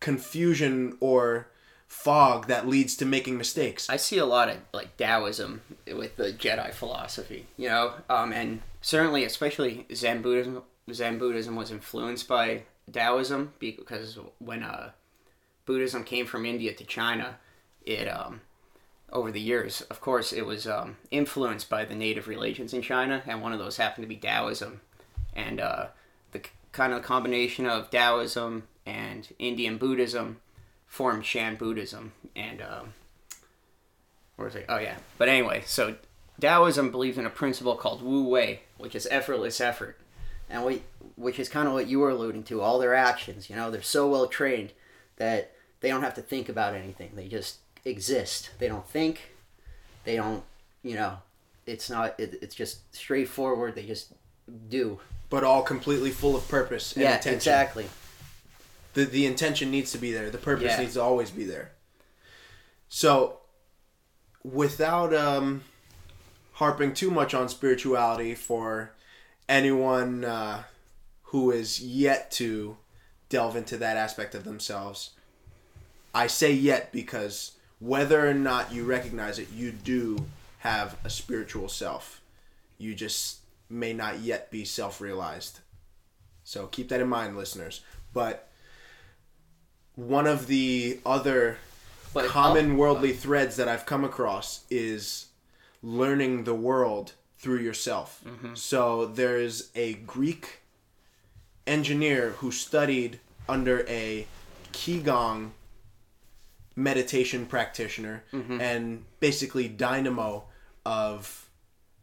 confusion 0.00 0.96
or 1.00 1.46
fog 1.86 2.46
that 2.48 2.68
leads 2.68 2.96
to 2.96 3.06
making 3.06 3.38
mistakes. 3.38 3.88
I 3.88 3.96
see 3.96 4.18
a 4.18 4.26
lot 4.26 4.48
of 4.48 4.56
like 4.72 4.96
Taoism 4.96 5.60
with 5.94 6.16
the 6.16 6.32
Jedi 6.32 6.72
philosophy, 6.72 7.46
you 7.56 7.68
know, 7.68 7.94
um, 8.08 8.32
and 8.32 8.60
certainly, 8.80 9.24
especially 9.24 9.86
Zen 9.94 10.22
Buddhism. 10.22 10.62
Zen 10.92 11.18
Buddhism 11.18 11.54
was 11.54 11.70
influenced 11.70 12.26
by 12.26 12.62
Taoism 12.92 13.52
because 13.58 14.18
when 14.38 14.62
uh, 14.62 14.90
Buddhism 15.64 16.02
came 16.02 16.26
from 16.26 16.44
India 16.44 16.72
to 16.74 16.84
China, 16.84 17.36
it 17.84 18.06
um, 18.06 18.40
over 19.12 19.32
the 19.32 19.40
years, 19.40 19.80
of 19.82 20.00
course, 20.00 20.32
it 20.32 20.46
was 20.46 20.66
um, 20.66 20.96
influenced 21.10 21.68
by 21.68 21.84
the 21.84 21.94
native 21.94 22.28
religions 22.28 22.72
in 22.72 22.82
China, 22.82 23.22
and 23.26 23.42
one 23.42 23.52
of 23.52 23.58
those 23.58 23.76
happened 23.76 24.04
to 24.04 24.08
be 24.08 24.16
Taoism, 24.16 24.80
and 25.34 25.60
uh, 25.60 25.86
the 26.32 26.42
kind 26.72 26.92
of 26.92 27.02
combination 27.02 27.66
of 27.66 27.90
Taoism 27.90 28.64
and 28.86 29.28
Indian 29.38 29.78
Buddhism 29.78 30.40
formed 30.86 31.24
Chan 31.24 31.56
Buddhism, 31.56 32.12
and 32.36 32.62
um, 32.62 32.94
where 34.36 34.46
was 34.46 34.56
I? 34.56 34.64
Oh 34.68 34.78
yeah. 34.78 34.96
But 35.18 35.28
anyway, 35.28 35.62
so 35.66 35.96
Taoism 36.40 36.90
believes 36.90 37.18
in 37.18 37.26
a 37.26 37.30
principle 37.30 37.76
called 37.76 38.02
Wu 38.02 38.28
Wei, 38.28 38.60
which 38.78 38.94
is 38.94 39.08
effortless 39.10 39.60
effort, 39.60 39.98
and 40.48 40.64
we, 40.64 40.82
which 41.16 41.38
is 41.38 41.48
kind 41.48 41.68
of 41.68 41.74
what 41.74 41.88
you 41.88 41.98
were 41.98 42.10
alluding 42.10 42.44
to. 42.44 42.60
All 42.60 42.78
their 42.78 42.94
actions, 42.94 43.50
you 43.50 43.56
know, 43.56 43.70
they're 43.70 43.82
so 43.82 44.08
well 44.08 44.26
trained 44.26 44.72
that 45.16 45.52
they 45.80 45.88
don't 45.88 46.02
have 46.02 46.14
to 46.14 46.22
think 46.22 46.48
about 46.48 46.74
anything. 46.74 47.12
They 47.14 47.28
just 47.28 47.58
exist. 47.84 48.50
They 48.58 48.68
don't 48.68 48.86
think. 48.88 49.32
They 50.04 50.16
don't, 50.16 50.42
you 50.82 50.94
know, 50.94 51.18
it's 51.66 51.90
not. 51.90 52.18
It, 52.18 52.38
it's 52.42 52.54
just 52.54 52.94
straightforward. 52.94 53.74
They 53.74 53.84
just 53.86 54.12
do. 54.68 55.00
but 55.28 55.44
all 55.44 55.62
completely 55.62 56.10
full 56.10 56.34
of 56.34 56.48
purpose 56.48 56.92
and 56.94 57.02
yeah, 57.02 57.16
intention. 57.16 57.34
exactly. 57.36 57.86
The 58.94 59.04
the 59.04 59.26
intention 59.26 59.70
needs 59.70 59.92
to 59.92 59.98
be 59.98 60.12
there. 60.12 60.30
The 60.30 60.38
purpose 60.38 60.72
Yeah. 60.72 60.80
needs 60.80 60.94
to 60.94 61.02
always 61.02 61.30
be 61.30 61.44
there. 61.44 61.72
So, 62.88 63.38
without 64.42 65.14
um, 65.14 65.62
harping 66.54 66.94
too 66.94 67.10
much 67.10 67.34
on 67.34 67.48
spirituality 67.48 68.34
for 68.34 68.90
anyone 69.48 70.24
uh, 70.24 70.64
who 71.24 71.50
is 71.52 71.80
yet 71.80 72.30
to 72.32 72.76
delve 73.28 73.54
into 73.54 73.76
that 73.76 73.96
aspect 73.96 74.34
of 74.34 74.42
themselves, 74.44 75.10
I 76.12 76.26
say 76.26 76.52
yet 76.52 76.90
because 76.90 77.52
whether 77.80 78.28
or 78.28 78.34
not 78.34 78.72
you 78.72 78.84
recognize 78.84 79.38
it, 79.38 79.48
you 79.52 79.72
do 79.72 80.26
have 80.58 80.96
a 81.02 81.10
spiritual 81.10 81.68
self. 81.68 82.20
You 82.78 82.94
just 82.94 83.38
may 83.68 83.92
not 83.92 84.20
yet 84.20 84.50
be 84.50 84.64
self 84.64 85.00
realized. 85.00 85.60
So 86.44 86.66
keep 86.66 86.88
that 86.90 87.00
in 87.00 87.08
mind, 87.08 87.36
listeners. 87.36 87.80
But 88.12 88.48
one 89.94 90.26
of 90.26 90.46
the 90.46 91.00
other 91.04 91.58
But 92.12 92.26
common 92.26 92.76
worldly 92.76 93.12
threads 93.12 93.56
that 93.56 93.68
I've 93.68 93.86
come 93.86 94.04
across 94.04 94.64
is 94.70 95.26
learning 95.82 96.44
the 96.44 96.54
world 96.54 97.12
through 97.38 97.60
yourself. 97.60 98.20
Mm-hmm. 98.26 98.54
So 98.54 99.06
there's 99.06 99.70
a 99.74 99.94
Greek 99.94 100.60
engineer 101.66 102.30
who 102.38 102.50
studied 102.50 103.20
under 103.48 103.86
a 103.88 104.26
Qigong 104.72 105.50
meditation 106.80 107.46
practitioner 107.46 108.24
mm-hmm. 108.32 108.60
and 108.60 109.04
basically 109.20 109.68
dynamo 109.68 110.44
of 110.86 111.48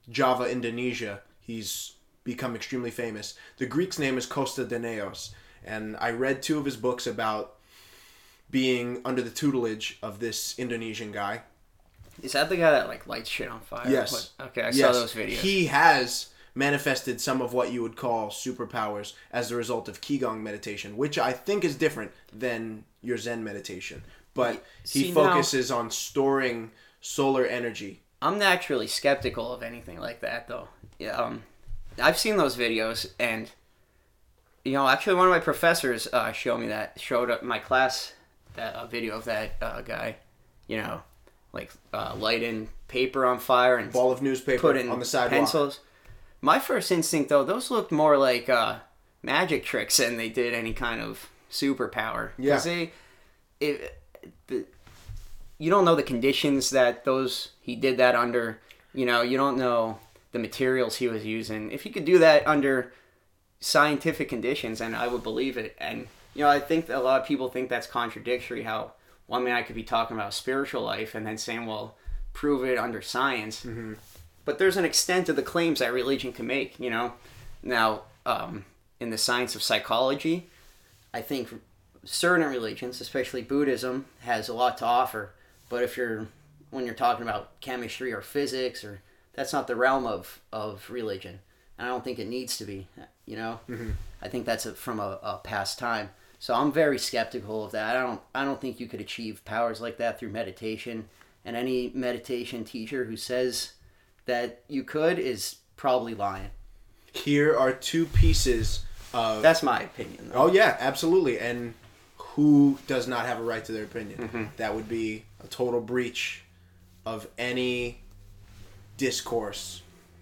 Java, 0.09 0.49
Indonesia. 0.49 1.21
He's 1.39 1.93
become 2.23 2.55
extremely 2.55 2.91
famous. 2.91 3.35
The 3.57 3.65
Greek's 3.65 3.97
name 3.97 4.17
is 4.17 4.27
Kosta 4.27 4.65
Danaos, 4.67 5.31
and 5.65 5.97
I 5.99 6.11
read 6.11 6.41
two 6.41 6.59
of 6.59 6.65
his 6.65 6.77
books 6.77 7.07
about 7.07 7.55
being 8.49 9.01
under 9.03 9.21
the 9.21 9.29
tutelage 9.29 9.97
of 10.01 10.19
this 10.19 10.57
Indonesian 10.59 11.11
guy. 11.11 11.41
Is 12.21 12.33
that 12.33 12.49
the 12.49 12.57
guy 12.57 12.71
that 12.71 12.87
like 12.87 13.07
lights 13.07 13.29
shit 13.29 13.49
on 13.49 13.59
fire? 13.61 13.89
Yes. 13.89 14.11
What- 14.11 14.47
Okay, 14.49 14.61
I 14.61 14.69
yes. 14.69 14.79
saw 14.79 14.91
those 14.91 15.13
videos. 15.13 15.39
He 15.39 15.65
has 15.67 16.29
manifested 16.55 17.21
some 17.21 17.39
of 17.41 17.53
what 17.53 17.71
you 17.71 17.83
would 17.83 17.95
call 17.95 18.29
superpowers 18.29 19.13
as 19.31 19.51
a 19.51 19.55
result 19.55 19.87
of 19.87 20.01
Qigong 20.01 20.41
meditation, 20.41 20.97
which 20.97 21.17
I 21.19 21.31
think 21.31 21.63
is 21.63 21.75
different 21.75 22.11
than 22.33 22.83
your 23.01 23.17
Zen 23.17 23.43
meditation. 23.43 24.03
But 24.37 24.63
he 24.83 25.03
See, 25.03 25.11
now- 25.11 25.15
focuses 25.33 25.69
on 25.71 25.91
storing 25.91 26.71
solar 27.01 27.45
energy. 27.45 28.03
I'm 28.21 28.39
naturally 28.39 28.87
skeptical 28.87 29.51
of 29.53 29.61
anything 29.61 29.99
like 29.99 30.21
that, 30.21 30.47
though. 30.47 30.69
Yeah, 30.97 31.17
um, 31.17 31.43
I've 32.01 32.17
seen 32.17 32.37
those 32.37 32.55
videos, 32.57 33.11
and 33.19 33.51
you 34.63 34.73
know, 34.73 34.87
actually, 34.87 35.15
one 35.15 35.27
of 35.27 35.31
my 35.31 35.39
professors 35.39 36.07
uh, 36.11 36.31
showed 36.31 36.57
me 36.59 36.67
that, 36.67 36.99
showed 36.99 37.29
up 37.29 37.43
my 37.43 37.59
class 37.59 38.13
that 38.55 38.73
a 38.75 38.87
video 38.87 39.15
of 39.15 39.25
that 39.25 39.51
uh, 39.61 39.81
guy, 39.81 40.15
you 40.67 40.77
know, 40.77 41.01
like 41.53 41.71
uh, 41.93 42.15
lighting 42.17 42.69
paper 42.87 43.25
on 43.25 43.37
fire 43.39 43.77
and 43.77 43.91
Ball 43.91 44.11
of 44.11 44.21
newspaper 44.21 44.59
put 44.59 44.77
in 44.77 44.89
on 44.89 44.99
the 44.99 45.05
sidewalk. 45.05 45.31
pencils. 45.31 45.79
My 46.41 46.57
first 46.59 46.91
instinct, 46.91 47.29
though, 47.29 47.43
those 47.43 47.69
looked 47.71 47.91
more 47.91 48.17
like 48.17 48.49
uh, 48.49 48.77
magic 49.21 49.63
tricks 49.63 49.97
than 49.97 50.17
they 50.17 50.29
did 50.29 50.53
any 50.53 50.73
kind 50.73 51.01
of 51.01 51.29
superpower. 51.51 52.31
Yeah. 52.37 52.57
they, 52.59 52.91
it, 53.59 53.96
you 54.49 55.69
don't 55.69 55.85
know 55.85 55.95
the 55.95 56.03
conditions 56.03 56.69
that 56.71 57.05
those 57.05 57.51
he 57.61 57.75
did 57.75 57.97
that 57.97 58.15
under. 58.15 58.59
You 58.93 59.05
know, 59.05 59.21
you 59.21 59.37
don't 59.37 59.57
know 59.57 59.99
the 60.31 60.39
materials 60.39 60.97
he 60.97 61.07
was 61.07 61.25
using. 61.25 61.71
If 61.71 61.83
he 61.83 61.89
could 61.89 62.05
do 62.05 62.19
that 62.19 62.47
under 62.47 62.93
scientific 63.59 64.29
conditions, 64.29 64.81
and 64.81 64.95
I 64.95 65.07
would 65.07 65.23
believe 65.23 65.57
it. 65.57 65.75
And 65.79 66.07
you 66.33 66.43
know, 66.43 66.49
I 66.49 66.59
think 66.59 66.87
that 66.87 66.97
a 66.97 67.01
lot 67.01 67.21
of 67.21 67.27
people 67.27 67.49
think 67.49 67.69
that's 67.69 67.87
contradictory. 67.87 68.63
How 68.63 68.93
one 69.25 69.43
man 69.43 69.55
I 69.55 69.63
could 69.63 69.75
be 69.75 69.83
talking 69.83 70.15
about 70.15 70.33
spiritual 70.33 70.83
life, 70.83 71.15
and 71.15 71.25
then 71.25 71.37
saying, 71.37 71.65
"Well, 71.65 71.95
prove 72.33 72.63
it 72.63 72.77
under 72.77 73.01
science." 73.01 73.65
But 74.45 74.59
there's 74.59 74.77
an 74.77 74.85
extent 74.85 75.25
to 75.25 75.33
the 75.33 75.41
claims 75.41 75.79
that 75.79 75.91
religion 75.91 76.31
can 76.31 76.47
make. 76.47 76.79
You 76.79 76.89
know, 76.89 77.13
now 77.63 78.03
um, 78.25 78.65
in 78.99 79.09
the 79.09 79.17
science 79.17 79.55
of 79.55 79.63
psychology, 79.63 80.49
I 81.13 81.21
think 81.21 81.49
certain 82.03 82.47
religions, 82.47 83.01
especially 83.01 83.41
Buddhism, 83.41 84.05
has 84.21 84.49
a 84.49 84.53
lot 84.53 84.77
to 84.79 84.85
offer. 84.85 85.31
But 85.69 85.83
if 85.83 85.97
you're 85.97 86.27
when 86.69 86.85
you're 86.85 86.95
talking 86.95 87.23
about 87.23 87.59
chemistry 87.61 88.11
or 88.11 88.21
physics 88.21 88.83
or 88.83 89.01
that's 89.33 89.53
not 89.53 89.67
the 89.67 89.75
realm 89.75 90.05
of 90.05 90.41
of 90.51 90.89
religion. 90.89 91.39
And 91.77 91.87
I 91.87 91.91
don't 91.91 92.03
think 92.03 92.19
it 92.19 92.27
needs 92.27 92.57
to 92.57 92.65
be. 92.65 92.87
You 93.25 93.35
know, 93.35 93.59
Mm-hmm. 93.69 93.91
I 94.21 94.29
think 94.29 94.45
that's 94.45 94.65
a, 94.65 94.73
from 94.73 94.99
a, 94.99 95.19
a 95.21 95.39
past 95.43 95.77
time. 95.77 96.09
So 96.39 96.53
I'm 96.53 96.71
very 96.71 96.97
skeptical 96.97 97.65
of 97.65 97.71
that. 97.71 97.95
I 97.95 98.01
don't 98.01 98.21
I 98.33 98.45
don't 98.45 98.59
think 98.61 98.79
you 98.79 98.87
could 98.87 99.01
achieve 99.01 99.43
powers 99.45 99.81
like 99.81 99.97
that 99.97 100.19
through 100.19 100.29
meditation. 100.29 101.09
And 101.45 101.55
any 101.55 101.91
meditation 101.93 102.65
teacher 102.65 103.05
who 103.05 103.15
says 103.15 103.73
that 104.25 104.63
you 104.67 104.83
could 104.83 105.17
is 105.19 105.57
probably 105.77 106.13
lying. 106.13 106.49
Here 107.13 107.57
are 107.57 107.71
two 107.71 108.05
pieces 108.05 108.83
of. 109.13 109.41
That's 109.41 109.63
my 109.63 109.81
opinion. 109.81 110.29
Though. 110.29 110.43
oh 110.43 110.51
yeah, 110.51 110.75
absolutely. 110.79 111.39
And 111.39 111.73
who 112.37 112.77
does 112.85 113.07
not 113.07 113.25
have 113.25 113.39
a 113.39 113.43
right 113.43 113.65
to 113.65 113.71
their 113.71 113.83
opinion? 113.83 114.19
Mm-hmm. 114.19 114.43
That 114.57 114.75
would 114.75 114.87
be 114.87 115.25
a 115.43 115.47
total 115.47 115.81
breach 115.81 116.43
of 117.03 117.27
any 117.39 117.99
discourse 118.95 119.81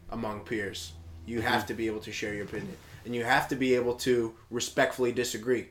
among 0.10 0.40
peers. 0.46 0.94
You 1.26 1.42
have 1.42 1.60
mm-hmm. 1.60 1.68
to 1.68 1.74
be 1.74 1.88
able 1.88 2.00
to 2.00 2.14
share 2.14 2.34
your 2.34 2.46
opinion, 2.46 2.78
and 3.04 3.14
you 3.14 3.26
have 3.26 3.50
to 3.50 3.56
be 3.58 3.76
able 3.76 3.96
to 3.96 4.34
respectfully 4.50 5.12
disagree. 5.12 5.68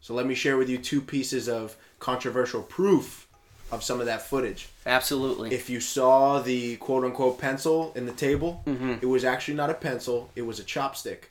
So 0.00 0.12
let 0.12 0.26
me 0.26 0.34
share 0.34 0.58
with 0.58 0.68
you 0.68 0.76
two 0.76 1.00
pieces 1.00 1.48
of 1.48 1.74
controversial 1.98 2.62
proof 2.62 3.26
of 3.72 3.82
some 3.82 3.98
of 3.98 4.06
that 4.06 4.20
footage. 4.20 4.68
Absolutely. 4.84 5.54
If 5.54 5.70
you 5.70 5.80
saw 5.80 6.40
the 6.40 6.76
quote 6.76 7.04
unquote 7.04 7.38
pencil 7.38 7.92
in 7.96 8.04
the 8.04 8.12
table, 8.12 8.62
mm-hmm. 8.66 8.96
it 9.00 9.06
was 9.06 9.24
actually 9.24 9.54
not 9.54 9.70
a 9.70 9.74
pencil, 9.74 10.30
it 10.36 10.42
was 10.42 10.60
a 10.60 10.64
chopstick 10.64 11.30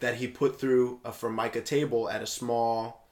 that 0.00 0.16
he 0.16 0.26
put 0.26 0.58
through 0.58 0.98
a 1.04 1.12
Formica 1.12 1.60
table 1.60 2.10
at 2.10 2.20
a 2.20 2.26
small 2.26 3.03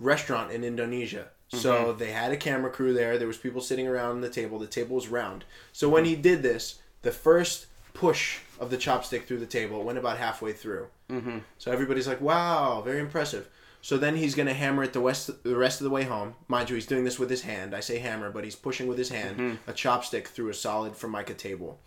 restaurant 0.00 0.52
in 0.52 0.64
Indonesia. 0.64 1.28
So 1.50 1.94
they 1.94 2.10
had 2.10 2.30
a 2.30 2.36
camera 2.36 2.70
crew 2.70 2.92
there, 2.92 3.16
there 3.16 3.26
was 3.26 3.38
people 3.38 3.62
sitting 3.62 3.88
around 3.88 4.20
the 4.20 4.28
table, 4.28 4.58
the 4.58 4.66
table 4.66 4.96
was 4.96 5.08
round. 5.08 5.44
So 5.72 5.88
when 5.88 6.04
he 6.04 6.14
did 6.14 6.42
this, 6.42 6.78
the 7.00 7.10
first 7.10 7.66
push 7.94 8.40
of 8.60 8.70
the 8.70 8.76
chopstick 8.76 9.24
through 9.24 9.38
the 9.38 9.46
table 9.46 9.82
went 9.82 9.96
about 9.96 10.18
halfway 10.18 10.52
through. 10.52 10.88
Mm-hmm. 11.08 11.38
So 11.56 11.72
everybody's 11.72 12.06
like, 12.06 12.20
wow, 12.20 12.82
very 12.82 13.00
impressive. 13.00 13.48
So 13.80 13.96
then 13.96 14.16
he's 14.16 14.34
going 14.34 14.48
to 14.48 14.54
hammer 14.54 14.82
it 14.82 14.92
the, 14.92 15.00
west, 15.00 15.42
the 15.42 15.56
rest 15.56 15.80
of 15.80 15.84
the 15.84 15.90
way 15.90 16.02
home. 16.02 16.34
Mind 16.48 16.68
you, 16.68 16.74
he's 16.74 16.86
doing 16.86 17.04
this 17.04 17.18
with 17.18 17.30
his 17.30 17.42
hand. 17.42 17.74
I 17.74 17.80
say 17.80 17.98
hammer, 17.98 18.30
but 18.30 18.44
he's 18.44 18.56
pushing 18.56 18.86
with 18.86 18.98
his 18.98 19.08
hand 19.08 19.58
a 19.66 19.72
chopstick 19.72 20.26
through 20.26 20.50
a 20.50 20.54
solid 20.54 20.96
Formica 20.96 21.32
table 21.32 21.78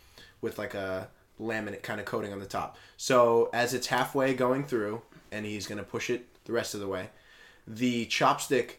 with 0.41 0.57
like 0.57 0.73
a 0.73 1.09
laminate 1.39 1.83
kind 1.83 1.99
of 1.99 2.05
coating 2.05 2.33
on 2.33 2.39
the 2.39 2.45
top. 2.45 2.77
So 2.97 3.49
as 3.53 3.73
it's 3.73 3.87
halfway 3.87 4.33
going 4.33 4.63
through, 4.63 5.01
and 5.31 5.45
he's 5.45 5.67
going 5.67 5.77
to 5.77 5.83
push 5.83 6.09
it 6.09 6.27
the 6.45 6.53
rest 6.53 6.73
of 6.73 6.79
the 6.79 6.87
way, 6.87 7.09
the 7.67 8.05
chopstick 8.07 8.75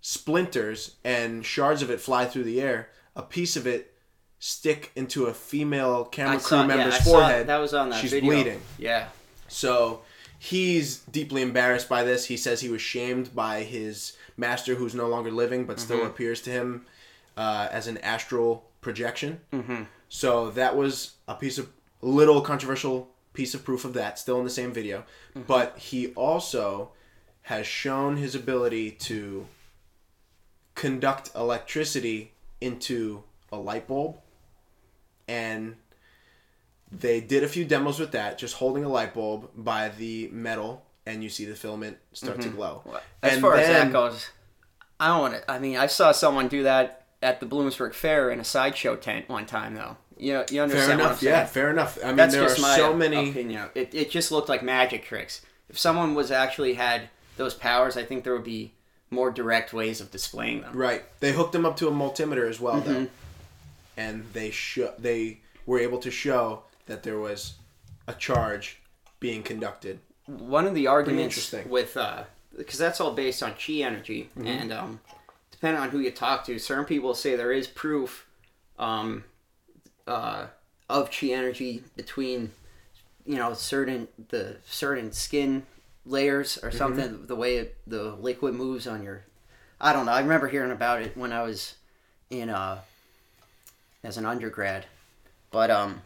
splinters 0.00 0.96
and 1.04 1.44
shards 1.44 1.82
of 1.82 1.90
it 1.90 2.00
fly 2.00 2.24
through 2.26 2.44
the 2.44 2.60
air. 2.60 2.88
A 3.14 3.22
piece 3.22 3.56
of 3.56 3.66
it 3.66 3.92
stick 4.38 4.92
into 4.94 5.26
a 5.26 5.34
female 5.34 6.04
camera 6.04 6.34
I 6.34 6.38
crew 6.38 6.46
saw, 6.46 6.60
yeah, 6.62 6.66
member's 6.66 6.98
forehead. 7.00 7.46
that 7.48 7.56
was 7.58 7.74
on 7.74 7.90
that 7.90 8.00
She's 8.00 8.10
video. 8.12 8.30
bleeding. 8.30 8.60
Yeah. 8.78 9.08
So 9.48 10.02
he's 10.38 10.98
deeply 10.98 11.42
embarrassed 11.42 11.88
by 11.88 12.04
this. 12.04 12.26
He 12.26 12.36
says 12.36 12.60
he 12.60 12.68
was 12.68 12.82
shamed 12.82 13.34
by 13.34 13.62
his 13.62 14.16
master, 14.36 14.74
who's 14.74 14.94
no 14.94 15.08
longer 15.08 15.30
living, 15.30 15.64
but 15.64 15.80
still 15.80 15.98
Mm-hmm. 15.98 16.06
appears 16.08 16.42
to 16.42 16.50
him 16.50 16.84
uh, 17.36 17.68
as 17.70 17.86
an 17.86 17.98
astral 17.98 18.68
projection. 18.80 19.40
Mm-hmm. 19.52 19.84
So 20.08 20.50
that 20.50 20.76
was 20.76 21.12
a 21.26 21.34
piece 21.34 21.58
of 21.58 21.70
little 22.02 22.40
controversial 22.42 23.08
piece 23.32 23.54
of 23.54 23.64
proof 23.64 23.84
of 23.84 23.94
that, 23.94 24.18
still 24.18 24.38
in 24.38 24.44
the 24.44 24.50
same 24.50 24.72
video. 24.72 25.00
Mm-hmm. 25.30 25.42
But 25.46 25.78
he 25.78 26.08
also 26.08 26.90
has 27.46 27.66
shown 27.66 28.16
his 28.16 28.34
ability 28.34 28.90
to 28.90 29.46
conduct 30.74 31.30
electricity 31.34 32.32
into 32.60 33.22
a 33.52 33.56
light 33.56 33.86
bulb 33.86 34.18
and 35.28 35.76
they 36.90 37.20
did 37.20 37.42
a 37.42 37.48
few 37.48 37.64
demos 37.64 37.98
with 37.98 38.12
that, 38.12 38.38
just 38.38 38.54
holding 38.54 38.84
a 38.84 38.88
light 38.88 39.14
bulb 39.14 39.50
by 39.56 39.88
the 39.90 40.28
metal, 40.32 40.84
and 41.04 41.22
you 41.22 41.28
see 41.28 41.44
the 41.44 41.54
filament 41.54 41.98
start 42.12 42.40
to 42.40 42.48
mm-hmm. 42.48 42.56
glow. 42.56 42.82
As 43.22 43.34
And 43.34 43.42
far 43.42 43.56
as 43.56 43.68
that 43.68 43.92
goes, 43.92 44.30
I 45.00 45.08
don't 45.08 45.20
want 45.20 45.34
to. 45.34 45.50
I 45.50 45.58
mean, 45.58 45.76
I 45.76 45.86
saw 45.86 46.12
someone 46.12 46.48
do 46.48 46.62
that 46.62 47.06
at 47.22 47.40
the 47.40 47.46
Bloomsburg 47.46 47.94
Fair 47.94 48.30
in 48.30 48.40
a 48.40 48.44
sideshow 48.44 48.96
tent 48.96 49.28
one 49.28 49.46
time, 49.46 49.74
though. 49.74 49.96
You 50.16 50.34
know, 50.34 50.44
you 50.50 50.62
understand 50.62 51.00
fair 51.00 51.06
enough, 51.06 51.22
yeah, 51.22 51.44
fair 51.44 51.70
enough. 51.70 51.98
I 52.02 52.08
mean, 52.08 52.16
That's 52.16 52.34
there 52.34 52.44
are 52.44 52.48
so 52.48 52.94
many. 52.94 53.30
opinion. 53.30 53.68
It, 53.74 53.94
it 53.94 54.10
just 54.10 54.32
looked 54.32 54.48
like 54.48 54.62
magic 54.62 55.04
tricks. 55.04 55.42
If 55.68 55.78
someone 55.78 56.14
was 56.14 56.30
actually 56.30 56.74
had 56.74 57.10
those 57.36 57.54
powers, 57.54 57.96
I 57.96 58.02
think 58.04 58.24
there 58.24 58.32
would 58.34 58.44
be 58.44 58.72
more 59.10 59.30
direct 59.30 59.72
ways 59.72 60.00
of 60.00 60.10
displaying 60.10 60.62
them. 60.62 60.76
Right, 60.76 61.02
they 61.20 61.32
hooked 61.32 61.52
them 61.52 61.64
up 61.66 61.76
to 61.76 61.88
a 61.88 61.92
multimeter 61.92 62.48
as 62.48 62.58
well, 62.60 62.80
Mm-hmm. 62.80 62.92
though, 62.92 63.06
and 63.96 64.24
they 64.32 64.50
sho- 64.50 64.94
they 64.98 65.40
were 65.64 65.78
able 65.78 65.98
to 65.98 66.10
show 66.10 66.62
that 66.86 67.02
there 67.02 67.18
was 67.18 67.54
a 68.06 68.12
charge 68.14 68.80
being 69.20 69.42
conducted. 69.42 70.00
One 70.26 70.66
of 70.66 70.74
the 70.74 70.86
arguments 70.88 71.36
interesting. 71.36 71.70
with 71.70 71.96
uh, 71.96 72.24
because 72.56 72.78
that's 72.78 73.00
all 73.00 73.12
based 73.12 73.42
on 73.42 73.52
chi 73.54 73.74
energy, 73.74 74.30
Mm-hmm. 74.36 74.46
and 74.46 74.72
um, 74.72 75.00
depending 75.50 75.80
on 75.80 75.90
who 75.90 75.98
you 76.00 76.10
talk 76.10 76.44
to, 76.46 76.58
certain 76.58 76.84
people 76.84 77.14
say 77.14 77.36
there 77.36 77.52
is 77.52 77.66
proof 77.66 78.26
um, 78.78 79.24
uh, 80.06 80.46
of 80.88 81.10
chi 81.10 81.28
energy 81.28 81.82
between 81.96 82.50
you 83.24 83.36
know 83.36 83.54
certain 83.54 84.08
the 84.28 84.56
certain 84.66 85.12
skin 85.12 85.64
layers 86.06 86.58
or 86.62 86.70
something 86.70 87.26
the 87.26 87.36
way 87.36 87.56
it, 87.56 87.76
the 87.86 88.14
liquid 88.14 88.54
moves 88.54 88.86
on 88.86 89.02
your 89.02 89.24
i 89.80 89.92
don't 89.92 90.06
know 90.06 90.12
i 90.12 90.20
remember 90.20 90.46
hearing 90.48 90.70
about 90.70 91.02
it 91.02 91.16
when 91.16 91.32
i 91.32 91.42
was 91.42 91.74
in 92.30 92.48
uh 92.48 92.78
as 94.06 94.16
an 94.16 94.24
undergrad. 94.24 94.86
But 95.50 95.70
um 95.70 96.02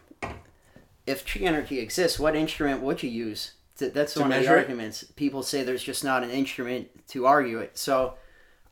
if 1.06 1.24
chi 1.26 1.40
energy 1.40 1.78
exists 1.78 2.18
what 2.18 2.34
instrument 2.34 2.82
would 2.82 3.02
you 3.02 3.10
use? 3.10 3.52
Th- 3.78 3.92
that's 3.92 4.16
one 4.16 4.26
of 4.26 4.30
the 4.30 4.36
measure 4.40 4.56
it? 4.56 4.62
arguments. 4.62 5.04
People 5.16 5.42
say 5.42 5.62
there's 5.62 5.82
just 5.82 6.04
not 6.04 6.22
an 6.22 6.30
instrument 6.30 7.06
to 7.08 7.26
argue 7.26 7.58
it. 7.58 7.78
So 7.78 8.14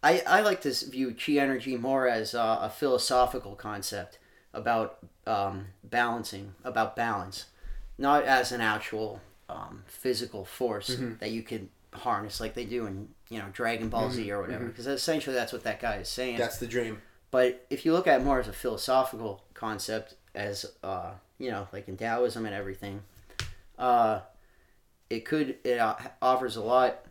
i 0.02 0.22
i 0.26 0.40
like 0.40 0.60
to 0.62 0.72
view 0.90 1.14
chi 1.14 1.32
energy 1.32 1.76
more 1.76 2.08
as 2.08 2.34
uh, 2.34 2.58
a 2.62 2.70
philosophical 2.70 3.54
concept 3.54 4.18
about 4.54 4.98
um, 5.26 5.66
balancing 5.84 6.54
about 6.64 6.96
balance 6.96 7.46
not 7.98 8.24
as 8.24 8.50
an 8.50 8.60
actual 8.60 9.20
um, 9.48 9.84
physical 9.86 10.44
force 10.44 10.90
Mm-hmm. 10.90 11.14
that 11.20 11.30
you 11.30 11.42
could 11.42 11.68
harness 11.94 12.38
like 12.38 12.52
they 12.54 12.64
do 12.66 12.84
in 12.86 13.08
you 13.30 13.38
know 13.38 13.46
Dragon 13.52 13.88
Ball 13.88 14.10
Z 14.10 14.30
or 14.30 14.40
whatever 14.42 14.66
because 14.66 14.86
essentially 14.86 15.34
that's 15.34 15.52
what 15.52 15.64
that 15.64 15.80
guy 15.80 15.96
is 15.96 16.08
saying. 16.08 16.34
Mm-hmm. 16.34 16.42
That's 16.42 16.58
the 16.58 16.66
dream. 16.66 17.00
but 17.30 17.66
if 17.70 17.84
you 17.86 17.92
look 17.92 18.06
at 18.06 18.20
it 18.20 18.24
more 18.24 18.40
as 18.40 18.48
a 18.48 18.52
philosophical 18.52 19.44
concept, 19.54 20.14
as 20.34 20.66
uh, 20.82 21.12
you 21.38 21.50
know, 21.50 21.66
like 21.72 21.88
in 21.88 21.96
Taoism 21.96 22.44
and 22.46 22.54
everything, 22.54 23.00
uh, 23.78 24.20
it 25.10 25.24
could 25.24 25.56
it 25.64 25.78
uh, 25.78 25.96
offers 26.20 26.56
a 26.56 26.62
lot 26.62 27.04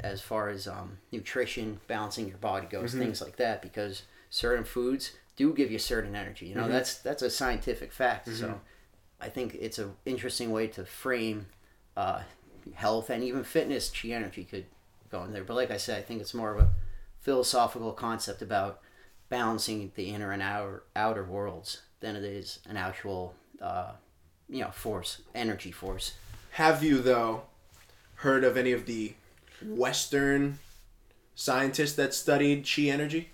as 0.00 0.20
far 0.20 0.48
as 0.48 0.66
um, 0.66 0.98
nutrition, 1.12 1.78
balancing 1.86 2.26
your 2.28 2.38
body 2.38 2.66
goes, 2.66 2.90
Mm-hmm. 2.90 3.00
things 3.00 3.20
like 3.20 3.36
that. 3.36 3.62
Because 3.62 4.02
certain 4.30 4.64
foods 4.64 5.12
do 5.36 5.52
give 5.52 5.70
you 5.70 5.78
certain 5.78 6.16
energy. 6.16 6.46
You 6.46 6.54
know, 6.54 6.62
Mm-hmm. 6.62 6.72
that's 6.72 6.98
that's 6.98 7.22
a 7.22 7.30
scientific 7.30 7.92
fact. 7.92 8.28
So 8.34 8.60
I 9.20 9.28
think 9.28 9.56
it's 9.60 9.78
an 9.78 9.92
interesting 10.06 10.50
way 10.50 10.66
to 10.68 10.84
frame 10.84 11.46
uh, 11.96 12.20
health 12.74 13.10
and 13.10 13.22
even 13.22 13.44
fitness. 13.44 13.90
Chi 13.90 14.08
energy 14.08 14.44
could 14.44 14.66
go 15.10 15.24
in 15.24 15.32
there, 15.32 15.44
but 15.44 15.54
like 15.54 15.70
I 15.70 15.76
said, 15.76 15.98
I 15.98 16.02
think 16.02 16.20
it's 16.20 16.34
more 16.34 16.54
of 16.54 16.60
a 16.60 16.70
philosophical 17.20 17.92
concept 17.92 18.42
about 18.42 18.80
balancing 19.28 19.90
the 19.94 20.10
inner 20.10 20.30
and 20.30 20.42
outer 20.42 20.84
outer 20.94 21.24
worlds 21.24 21.82
than 22.00 22.16
it 22.16 22.24
is 22.24 22.60
an 22.68 22.76
actual 22.76 23.34
uh, 23.60 23.92
you 24.48 24.60
know 24.60 24.70
force, 24.70 25.22
energy 25.34 25.72
force. 25.72 26.14
Have 26.52 26.82
you 26.82 27.00
though 27.00 27.42
heard 28.16 28.44
of 28.44 28.56
any 28.56 28.72
of 28.72 28.86
the 28.86 29.14
Western 29.62 30.58
scientists 31.34 31.94
that 31.94 32.14
studied 32.14 32.66
chi 32.66 32.82
energy? 32.82 33.30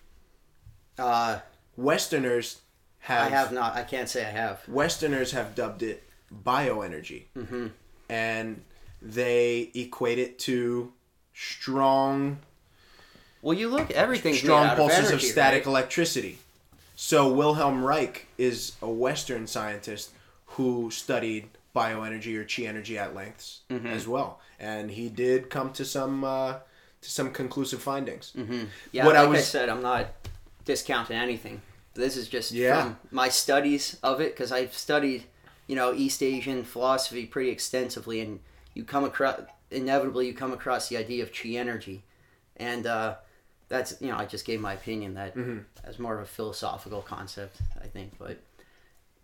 Uh, 0.98 1.40
Westerners 1.76 2.60
have, 3.00 3.32
I 3.32 3.34
have 3.34 3.52
not. 3.52 3.74
I 3.74 3.82
can't 3.82 4.08
say 4.08 4.24
I 4.24 4.30
have. 4.30 4.66
Westerners 4.68 5.32
have 5.32 5.54
dubbed 5.54 5.82
it 5.82 6.08
bioenergy, 6.44 7.24
mm-hmm. 7.36 7.68
And 8.12 8.62
they 9.00 9.70
equate 9.74 10.18
it 10.18 10.38
to 10.38 10.92
strong, 11.34 12.38
Well, 13.40 13.56
you 13.56 13.68
look 13.68 13.90
everything 13.90 14.34
strong 14.34 14.76
pulses 14.76 14.98
of, 14.98 15.04
energy, 15.12 15.26
static 15.26 15.60
right? 15.66 15.70
electricity. 15.70 16.38
So 16.94 17.32
Wilhelm 17.32 17.82
Reich 17.84 18.26
is 18.38 18.72
a 18.82 18.88
Western 18.88 19.46
scientist 19.46 20.10
who 20.46 20.90
studied 20.90 21.48
bioenergy 21.74 22.36
or 22.36 22.44
chi 22.44 22.62
energy 22.68 22.98
at 22.98 23.14
lengths 23.14 23.60
Mm-hmm. 23.70 23.86
as 23.86 24.06
well, 24.06 24.40
and 24.60 24.90
he 24.90 25.08
did 25.08 25.48
come 25.48 25.72
to 25.72 25.84
some 25.84 26.22
uh, 26.22 26.54
to 27.00 27.10
some 27.10 27.32
conclusive 27.32 27.80
findings. 27.82 28.32
Mm-hmm. 28.36 28.64
Yeah, 28.92 29.06
What 29.06 29.16
I 29.16 29.20
like 29.20 29.28
I, 29.28 29.30
was- 29.32 29.46
said, 29.48 29.68
I'm 29.70 29.82
not 29.82 30.06
discounting 30.66 31.16
anything. 31.16 31.62
This 31.94 32.16
is 32.16 32.28
just 32.28 32.52
Yeah. 32.52 32.82
from 32.82 32.96
my 33.10 33.28
studies 33.30 33.96
of 34.02 34.20
it 34.20 34.34
because 34.34 34.52
I've 34.52 34.72
studied, 34.74 35.24
you 35.72 35.76
know, 35.76 35.94
East 35.94 36.22
Asian 36.22 36.64
philosophy 36.64 37.24
pretty 37.24 37.48
extensively, 37.48 38.20
and 38.20 38.40
you 38.74 38.84
come 38.84 39.04
across 39.04 39.40
inevitably 39.70 40.26
you 40.26 40.34
come 40.34 40.52
across 40.52 40.90
the 40.90 40.98
idea 40.98 41.22
of 41.22 41.32
chi 41.32 41.48
energy, 41.64 42.02
and 42.58 42.86
uh, 42.86 43.14
that's 43.68 43.94
you 43.98 44.08
know 44.10 44.18
I 44.18 44.26
just 44.26 44.44
gave 44.44 44.60
my 44.60 44.74
opinion 44.74 45.14
that 45.14 45.34
Mm-hmm. 45.34 45.60
as 45.84 45.98
more 45.98 46.14
of 46.14 46.20
a 46.20 46.26
philosophical 46.26 47.00
concept 47.00 47.56
I 47.82 47.86
think, 47.86 48.18
but 48.18 48.36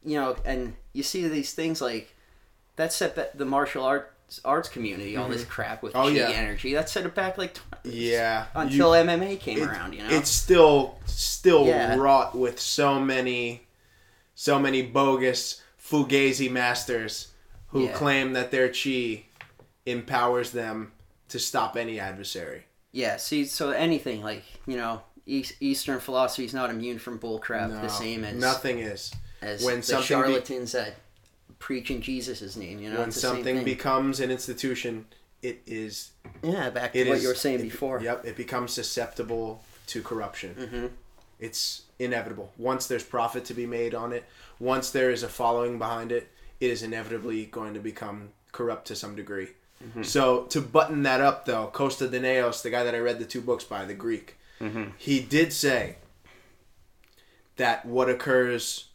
you 0.03 0.17
know, 0.19 0.37
and 0.47 0.75
you 0.95 1.03
see 1.03 1.29
these 1.29 1.53
things 1.53 1.83
like 1.83 2.15
that 2.77 2.95
set 2.95 3.15
ba- 3.15 3.29
the 3.35 3.45
martial 3.45 3.85
arts 3.85 4.41
arts 4.43 4.71
community 4.71 5.19
all 5.19 5.29
this 5.29 5.45
crap 5.45 5.83
with 5.83 5.95
Oh, 5.95 6.05
chi 6.05 6.15
yeah. 6.17 6.31
energy 6.31 6.73
that 6.73 6.89
set 6.89 7.05
it 7.05 7.15
back 7.15 7.37
like 7.37 7.59
Yeah. 7.85 8.47
until 8.55 8.97
You- 8.97 9.03
MMA 9.05 9.37
came 9.39 9.59
it- 9.59 9.69
around. 9.69 9.93
You 9.93 10.03
know, 10.05 10.09
It's 10.17 10.31
still 10.31 10.99
still 11.05 11.67
Yeah. 11.67 11.95
wrought 11.97 12.35
with 12.35 12.59
so 12.59 12.99
many 12.99 13.67
so 14.35 14.59
many 14.59 14.81
bogus 14.83 15.61
fugazi 15.89 16.51
masters 16.51 17.29
who 17.69 17.85
Yeah. 17.87 17.93
claim 17.93 18.33
that 18.33 18.51
their 18.51 18.69
chi 18.73 19.25
empowers 19.87 20.51
them 20.53 20.93
to 21.29 21.39
stop 21.39 21.77
any 21.77 21.99
adversary. 22.01 22.65
Yeah, 22.93 23.17
see, 23.17 23.45
so 23.45 23.71
anything 23.71 24.23
like 24.23 24.45
you 24.67 24.77
know, 24.77 25.03
East, 25.27 25.55
Eastern 25.61 26.01
philosophy 26.01 26.45
is 26.45 26.55
not 26.55 26.71
immune 26.71 26.99
from 26.99 27.19
bullcrap. 27.19 27.71
No, 27.71 27.81
the 27.83 27.89
same 27.89 28.25
as 28.25 28.35
nothing 28.35 28.79
is. 28.79 29.13
as 29.43 29.63
when 29.63 29.77
the 29.77 29.83
something 29.83 30.03
be- 30.03 30.07
charlatans 30.07 30.73
that 30.73 30.95
preach 31.59 31.91
in 31.91 32.01
Jesus' 32.03 32.57
name. 32.57 32.81
You 32.81 32.91
know, 32.91 33.01
when 33.01 33.09
it's 33.09 33.17
the 33.17 33.21
same 33.23 33.31
something 33.37 33.57
thing. 33.57 33.65
becomes 33.65 34.21
an 34.21 34.31
institution, 34.31 35.07
it 35.43 35.61
is 35.67 36.11
yeah, 36.43 36.71
back 36.71 36.93
to 36.95 37.05
what 37.09 37.17
is- 37.19 37.23
you 37.23 37.29
were 37.29 37.35
saying 37.35 37.61
it- 37.61 37.63
before. 37.63 38.01
Yep, 38.01 38.25
it 38.25 38.37
becomes 38.37 38.73
susceptible 38.73 39.63
to 39.89 40.03
corruption. 40.03 40.55
hmm 40.55 40.87
It's 41.39 41.83
inevitable. 41.99 42.53
Once 42.57 42.87
there's 42.87 43.05
profit 43.05 43.45
to 43.47 43.55
be 43.55 43.67
made 43.67 43.95
on 43.95 44.13
it, 44.13 44.25
once 44.59 44.91
there 44.91 45.11
is 45.11 45.23
a 45.23 45.29
following 45.29 45.79
behind 45.79 46.13
it, 46.13 46.31
it 46.61 46.71
is 46.71 46.83
inevitably 46.83 47.47
going 47.47 47.75
to 47.75 47.81
become 47.81 48.31
corrupt 48.53 48.87
to 48.87 48.97
some 48.97 49.15
degree. 49.15 49.49
Mm-hmm. 49.85 50.03
So 50.03 50.43
to 50.45 50.61
button 50.61 51.05
that 51.05 51.21
up, 51.21 51.45
though, 51.45 51.71
Kosta 51.73 52.09
Danaos, 52.09 52.63
the 52.63 52.71
guy 52.71 52.83
that 52.83 52.95
I 52.95 52.99
read 52.99 53.19
the 53.19 53.25
two 53.25 53.41
books 53.41 53.65
by, 53.65 53.85
the 53.85 53.95
Greek, 53.95 54.37
Mm-hmm. 54.61 54.87
he 54.97 55.21
did 55.21 55.53
say 55.53 55.99
that 57.59 57.87
what 57.87 58.11
occurs 58.11 58.89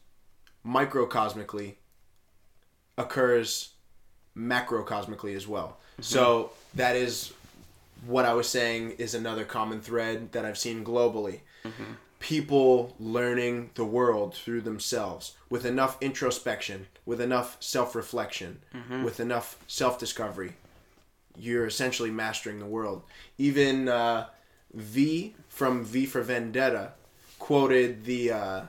microcosmically 0.65 1.75
occurs 2.97 3.69
macrocosmically 4.35 5.35
as 5.35 5.47
well. 5.47 5.77
So 6.01 6.51
that 6.75 6.97
is 6.97 7.31
what 8.05 8.25
I 8.25 8.33
was 8.33 8.49
saying 8.49 8.95
is 8.97 9.13
another 9.13 9.45
common 9.45 9.79
thread 9.79 10.33
that 10.33 10.43
I've 10.43 10.57
seen 10.57 10.83
globally. 10.83 11.39
People 12.23 12.95
learning 13.01 13.71
the 13.75 13.83
world 13.83 14.33
through 14.33 14.61
themselves 14.61 15.35
with 15.49 15.65
enough 15.65 15.97
introspection, 15.99 16.87
with 17.05 17.19
enough 17.19 17.57
self 17.59 17.95
reflection, 17.95 18.61
with 19.03 19.19
enough 19.19 19.57
self 19.67 19.99
discovery. 19.99 20.53
You're 21.37 21.65
essentially 21.65 22.11
mastering 22.11 22.59
the 22.59 22.65
world. 22.65 23.03
Even 23.37 23.89
uh, 23.89 24.27
V 24.73 25.35
from 25.49 25.83
V 25.83 26.05
for 26.05 26.21
Vendetta 26.21 26.93
quoted 27.39 28.05
the 28.05 28.31
uh, 28.31 28.61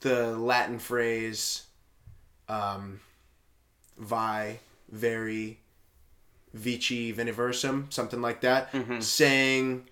the 0.00 0.36
Latin 0.36 0.80
phrase 0.80 1.66
um, 2.48 2.98
"vi 3.98 4.58
veri 4.90 5.60
vici 6.52 7.12
veniversum," 7.12 7.86
something 7.92 8.20
like 8.20 8.40
that, 8.40 8.70
saying, 9.00 9.88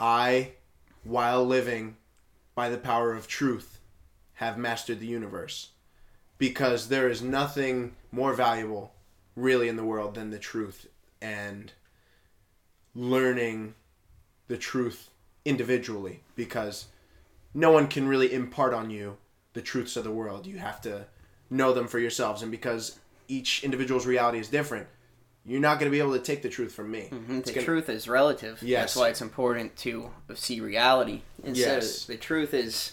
"I, 0.00 0.54
while 1.04 1.44
living 1.46 1.96
by 2.58 2.68
the 2.68 2.76
power 2.76 3.14
of 3.14 3.28
truth, 3.28 3.78
have 4.34 4.58
mastered 4.58 4.98
the 4.98 5.06
universe," 5.06 5.70
because 6.38 6.88
there 6.88 7.08
is 7.08 7.22
nothing 7.22 7.94
more 8.10 8.34
valuable, 8.34 8.92
really, 9.36 9.68
in 9.68 9.76
the 9.76 9.84
world 9.84 10.16
than 10.16 10.30
the 10.30 10.40
truth 10.40 10.88
and 11.20 11.72
learning 12.96 13.76
the 14.48 14.58
truth 14.58 15.10
individually 15.44 16.24
because 16.34 16.86
no 17.54 17.70
one 17.70 17.86
can 17.86 18.08
really 18.08 18.32
impart 18.32 18.74
on 18.74 18.90
you 18.90 19.16
the 19.52 19.62
truths 19.62 19.96
of 19.96 20.02
the 20.02 20.10
world. 20.10 20.44
You 20.44 20.58
have 20.58 20.80
to 20.80 21.06
know 21.48 21.72
them 21.72 21.86
for 21.86 22.00
yourselves. 22.00 22.42
And 22.42 22.50
because 22.50 22.98
each 23.28 23.62
individual's 23.62 24.04
reality 24.04 24.40
is 24.40 24.48
different, 24.48 24.88
you're 25.48 25.60
not 25.60 25.78
going 25.80 25.90
to 25.90 25.94
be 25.94 25.98
able 26.00 26.12
to 26.12 26.20
take 26.22 26.42
the 26.42 26.48
truth 26.48 26.72
from 26.72 26.90
me. 26.90 27.08
Mhm, 27.10 27.44
The 27.44 27.52
gonna- 27.52 27.64
truth 27.64 27.88
is 27.88 28.06
relative. 28.08 28.62
Yes. 28.62 28.80
That's 28.82 28.96
why 28.96 29.08
it's 29.08 29.20
important 29.22 29.76
to 29.78 30.10
see 30.34 30.60
reality. 30.60 31.22
Instead 31.42 31.82
Yes. 31.82 32.02
of, 32.02 32.06
the 32.08 32.16
truth 32.18 32.54
is 32.54 32.92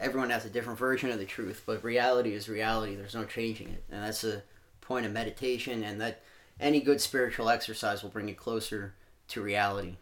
everyone 0.00 0.30
has 0.30 0.44
a 0.44 0.50
different 0.50 0.78
version 0.78 1.10
of 1.10 1.18
the 1.18 1.24
truth, 1.24 1.62
but 1.64 1.82
reality 1.84 2.32
is 2.34 2.48
reality. 2.48 2.96
There's 2.96 3.14
no 3.14 3.24
changing 3.24 3.68
it. 3.68 3.84
And 3.90 4.02
that's 4.02 4.20
the 4.22 4.42
point 4.80 5.06
of 5.06 5.12
meditation 5.12 5.82
and 5.84 6.00
that 6.00 6.22
any 6.58 6.80
good 6.80 7.00
spiritual 7.00 7.48
exercise 7.48 8.02
will 8.02 8.10
bring 8.10 8.28
you 8.28 8.34
closer 8.34 8.94
to 9.28 9.40
reality. 9.42 9.96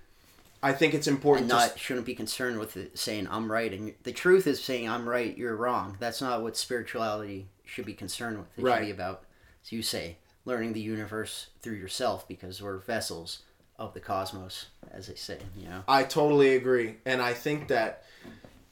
I 0.62 0.72
think 0.72 0.94
it's 0.94 1.06
and 1.06 1.16
important 1.16 1.48
to 1.50 1.54
not 1.54 1.78
shouldn't 1.78 2.06
be 2.06 2.14
concerned 2.14 2.58
with 2.58 2.76
it 2.78 2.98
saying 2.98 3.28
I'm 3.30 3.52
right 3.52 3.70
and 3.72 3.94
the 4.04 4.12
truth 4.12 4.46
is 4.46 4.62
saying 4.64 4.88
I'm 4.88 5.06
right, 5.06 5.36
you're 5.36 5.56
wrong. 5.56 5.96
That's 6.00 6.22
not 6.22 6.42
what 6.42 6.56
spirituality 6.56 7.48
should 7.66 7.84
be 7.84 7.92
concerned 7.92 8.38
with. 8.38 8.46
It 8.56 8.62
Right. 8.62 8.78
should 8.78 8.84
be 8.86 8.90
about, 8.90 9.24
as 9.62 9.72
you 9.72 9.82
say, 9.82 10.16
learning 10.44 10.72
the 10.72 10.80
universe 10.80 11.48
through 11.60 11.76
yourself 11.76 12.26
because 12.28 12.62
we're 12.62 12.78
vessels 12.78 13.40
of 13.78 13.94
the 13.94 14.00
cosmos, 14.00 14.66
as 14.92 15.06
they 15.06 15.14
say. 15.14 15.38
You 15.56 15.68
know. 15.68 15.82
I 15.88 16.04
totally 16.04 16.54
agree, 16.56 16.96
and 17.04 17.20
I 17.20 17.32
think 17.32 17.68
that 17.68 18.04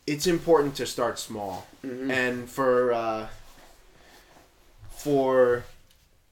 it's 0.06 0.26
important 0.26 0.76
to 0.76 0.86
start 0.86 1.18
small, 1.18 1.66
and 1.82 2.48
for 2.48 2.92
uh, 2.92 3.26
for 4.90 5.64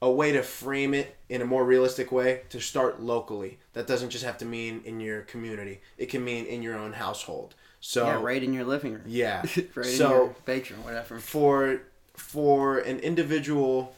a 0.01 0.09
way 0.09 0.31
to 0.31 0.41
frame 0.41 0.93
it 0.93 1.15
in 1.29 1.41
a 1.41 1.45
more 1.45 1.63
realistic 1.63 2.11
way 2.11 2.41
to 2.49 2.59
start 2.59 3.01
locally. 3.01 3.59
That 3.73 3.87
doesn't 3.87 4.09
just 4.09 4.23
have 4.23 4.37
to 4.39 4.45
mean 4.45 4.81
in 4.85 4.99
your 4.99 5.21
community; 5.21 5.81
it 5.97 6.07
can 6.07 6.23
mean 6.23 6.45
in 6.45 6.61
your 6.61 6.77
own 6.77 6.93
household. 6.93 7.55
So 7.81 8.05
yeah, 8.05 8.21
right 8.21 8.43
in 8.43 8.53
your 8.53 8.63
living 8.63 8.93
room. 8.93 9.03
yeah. 9.07 9.41
right 9.75 9.87
in 9.87 9.95
so 9.95 10.09
your 10.09 10.35
bedroom, 10.45 10.83
whatever. 10.83 11.19
for 11.19 11.81
for 12.13 12.79
an 12.79 12.99
individual 12.99 13.95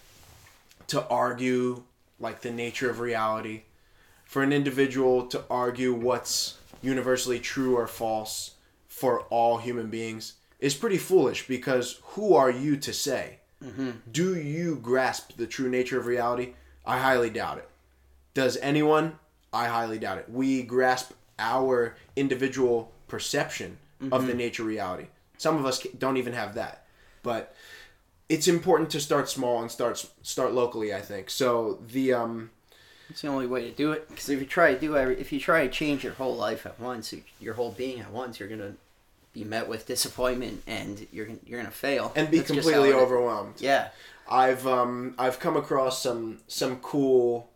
to 0.94 1.08
argue 1.08 1.82
like 2.20 2.42
the 2.42 2.52
nature 2.52 2.88
of 2.88 3.00
reality, 3.00 3.64
for 4.26 4.44
an 4.44 4.54
individual 4.54 5.26
to 5.26 5.44
argue 5.50 5.92
what's 5.92 6.60
universally 6.84 7.40
true 7.40 7.76
or 7.76 7.88
false 7.88 8.52
for 8.88 9.22
all 9.32 9.58
human 9.58 9.90
beings 9.90 10.34
is 10.60 10.76
pretty 10.76 11.00
foolish 11.00 11.48
because 11.48 12.00
who 12.04 12.36
are 12.36 12.52
you 12.52 12.78
to 12.78 12.94
say? 12.94 13.40
Mm-hmm. 13.64 13.90
Do 14.12 14.36
you 14.36 14.76
grasp 14.76 15.36
the 15.36 15.48
true 15.48 15.68
nature 15.68 15.98
of 15.98 16.06
reality? 16.06 16.54
I 16.86 17.00
highly 17.00 17.32
doubt 17.32 17.58
it. 17.58 17.70
Does 18.36 18.58
anyone? 18.58 19.18
I 19.52 19.66
highly 19.66 19.98
doubt 19.98 20.20
it. 20.20 20.30
We 20.30 20.62
grasp 20.62 21.14
our 21.40 21.96
individual 22.16 22.92
perception 23.08 23.78
of 24.12 24.28
the 24.28 24.34
mm-hmm. 24.34 24.38
nature 24.38 24.62
of 24.62 24.68
reality. 24.68 25.08
Some 25.40 25.58
of 25.58 25.66
us 25.66 25.82
don't 25.98 26.18
even 26.18 26.34
have 26.34 26.54
that. 26.54 26.86
But 27.24 27.56
it's 28.30 28.48
important 28.48 28.90
to 28.92 29.00
start 29.00 29.30
small 29.30 29.62
and 29.62 29.70
start 29.72 30.06
start 30.22 30.54
locally, 30.54 30.94
I 30.94 31.02
think. 31.02 31.30
So 31.30 31.80
the 31.88 32.14
um 32.14 32.50
It's 33.10 33.22
the 33.22 33.28
only 33.28 33.48
way 33.48 33.62
to 33.70 33.72
do 33.72 33.92
it. 33.92 34.08
Because 34.10 34.30
if 34.30 34.40
you 34.40 34.46
try 34.46 34.74
to 34.74 34.80
do 34.80 34.96
every, 34.98 35.20
if 35.20 35.32
you 35.32 35.40
try 35.40 35.66
to 35.68 35.72
change 35.72 36.04
your 36.04 36.14
whole 36.14 36.36
life 36.36 36.66
at 36.66 36.80
once, 36.80 37.14
your 37.40 37.54
whole 37.56 37.72
being 37.72 38.00
at 38.00 38.12
once, 38.12 38.40
you're 38.40 38.50
gonna 38.50 38.74
be 39.34 39.44
met 39.44 39.68
with 39.68 39.86
disappointment 39.88 40.64
and 40.68 41.08
you're 41.12 41.28
you're 41.46 41.60
gonna 41.60 41.72
fail 41.72 42.12
and 42.16 42.30
be 42.32 42.38
That's 42.38 42.52
completely 42.52 42.92
how 42.92 42.98
it 42.98 43.02
is. 43.02 43.04
overwhelmed. 43.04 43.56
Yeah. 43.60 43.90
I've 44.30 44.66
um 44.66 45.16
I've 45.20 45.40
come 45.40 45.58
across 45.58 46.02
some 46.02 46.40
some 46.48 46.78
cool 46.78 47.50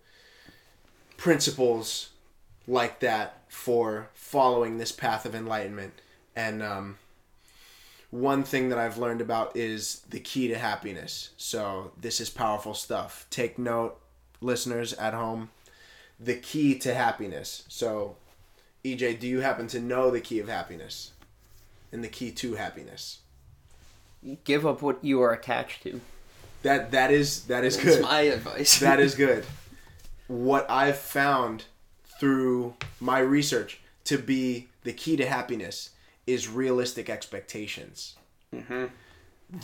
principles 1.15 2.09
like 2.67 2.99
that 2.99 3.39
for 3.47 4.09
following 4.13 4.77
this 4.77 4.91
path 4.91 5.25
of 5.25 5.33
enlightenment 5.33 5.93
and 6.35 6.61
um 6.61 6.97
one 8.09 8.43
thing 8.43 8.69
that 8.69 8.77
I've 8.77 8.97
learned 8.97 9.21
about 9.21 9.55
is 9.55 10.01
the 10.09 10.19
key 10.19 10.47
to 10.47 10.57
happiness. 10.57 11.31
So 11.37 11.91
this 11.99 12.19
is 12.19 12.29
powerful 12.29 12.73
stuff. 12.73 13.25
Take 13.29 13.59
note, 13.59 13.99
listeners 14.39 14.93
at 14.93 15.13
home. 15.13 15.49
The 16.19 16.35
key 16.35 16.77
to 16.79 16.93
happiness. 16.93 17.63
So, 17.67 18.15
EJ, 18.83 19.19
do 19.19 19.27
you 19.27 19.41
happen 19.41 19.67
to 19.67 19.79
know 19.79 20.09
the 20.09 20.21
key 20.21 20.39
of 20.39 20.47
happiness? 20.47 21.11
And 21.91 22.03
the 22.03 22.07
key 22.07 22.31
to 22.31 22.55
happiness. 22.55 23.19
Give 24.43 24.65
up 24.65 24.81
what 24.81 25.03
you 25.03 25.21
are 25.21 25.33
attached 25.33 25.83
to. 25.83 26.01
That 26.63 26.91
that 26.91 27.11
is 27.11 27.43
that 27.45 27.63
is 27.63 27.77
That's 27.77 27.97
good. 27.97 28.03
my 28.03 28.21
advice. 28.21 28.79
that 28.81 28.99
is 28.99 29.15
good. 29.25 29.45
What 30.27 30.69
I've 30.69 30.97
found 30.97 31.65
through 32.19 32.73
my 32.99 33.19
research 33.19 33.79
to 34.05 34.17
be 34.17 34.67
the 34.83 34.91
key 34.91 35.15
to 35.17 35.25
happiness 35.25 35.91
is 36.27 36.47
realistic 36.49 37.09
expectations. 37.09 38.15
Mhm. 38.53 38.91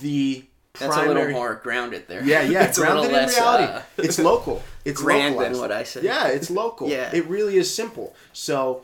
The 0.01 0.45
That's 0.79 0.93
primary, 0.95 1.11
a 1.11 1.25
little 1.25 1.31
more 1.39 1.55
grounded 1.55 2.07
there. 2.07 2.23
yeah, 2.23 2.41
yeah, 2.41 2.63
it's 2.67 2.77
grounded 2.79 3.05
in 3.07 3.11
less 3.11 3.35
reality. 3.35 3.63
uh, 3.73 3.81
it's 3.97 4.17
local. 4.19 4.63
It's 4.85 5.01
grand 5.03 5.37
than 5.39 5.57
what 5.57 5.71
I 5.71 5.83
said. 5.83 6.03
Yeah, 6.03 6.27
it's 6.27 6.49
local. 6.49 6.89
Yeah. 6.95 7.13
It 7.13 7.25
really 7.27 7.57
is 7.57 7.73
simple. 7.73 8.15
So, 8.31 8.83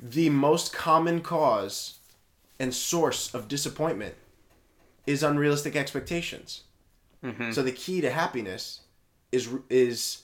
the 0.00 0.30
most 0.30 0.72
common 0.72 1.20
cause 1.20 1.98
and 2.58 2.74
source 2.74 3.34
of 3.34 3.48
disappointment 3.48 4.14
is 5.06 5.22
unrealistic 5.22 5.74
expectations. 5.76 6.62
Mhm. 7.24 7.52
So 7.54 7.62
the 7.62 7.72
key 7.72 8.00
to 8.00 8.10
happiness 8.10 8.80
is 9.32 9.48
is 9.68 10.22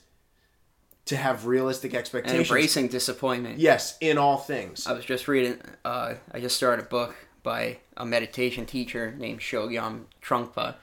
to 1.07 1.17
have 1.17 1.47
realistic 1.47 1.93
and 1.93 2.01
expectations. 2.01 2.49
embracing 2.49 2.89
disappointment. 2.89 3.59
Yes, 3.59 3.97
in 4.01 4.19
all 4.19 4.37
things. 4.37 4.87
I 4.87 4.93
was 4.93 5.05
just 5.05 5.29
reading. 5.29 5.59
Uh, 5.85 6.15
I 6.33 6.41
just 6.41 6.57
started 6.57 6.85
a 6.85 6.89
book 6.89 7.17
by 7.43 7.79
a 7.97 8.05
meditation 8.05 8.67
teacher 8.67 9.15
named 9.17 9.41
Chögyam 9.41 10.05
Trungpa. 10.23 10.75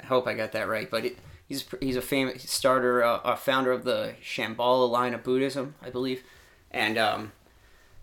I 0.00 0.06
hope 0.06 0.26
I 0.26 0.34
got 0.34 0.52
that 0.52 0.68
right, 0.68 0.90
but 0.90 1.04
it, 1.04 1.18
he's 1.48 1.64
he's 1.80 1.96
a 1.96 2.02
famous 2.02 2.50
starter, 2.50 3.02
uh, 3.04 3.20
a 3.24 3.36
founder 3.36 3.70
of 3.72 3.84
the 3.84 4.14
Shambhala 4.22 4.90
line 4.90 5.14
of 5.14 5.22
Buddhism, 5.22 5.74
I 5.80 5.90
believe, 5.90 6.24
and 6.70 6.98
um, 6.98 7.32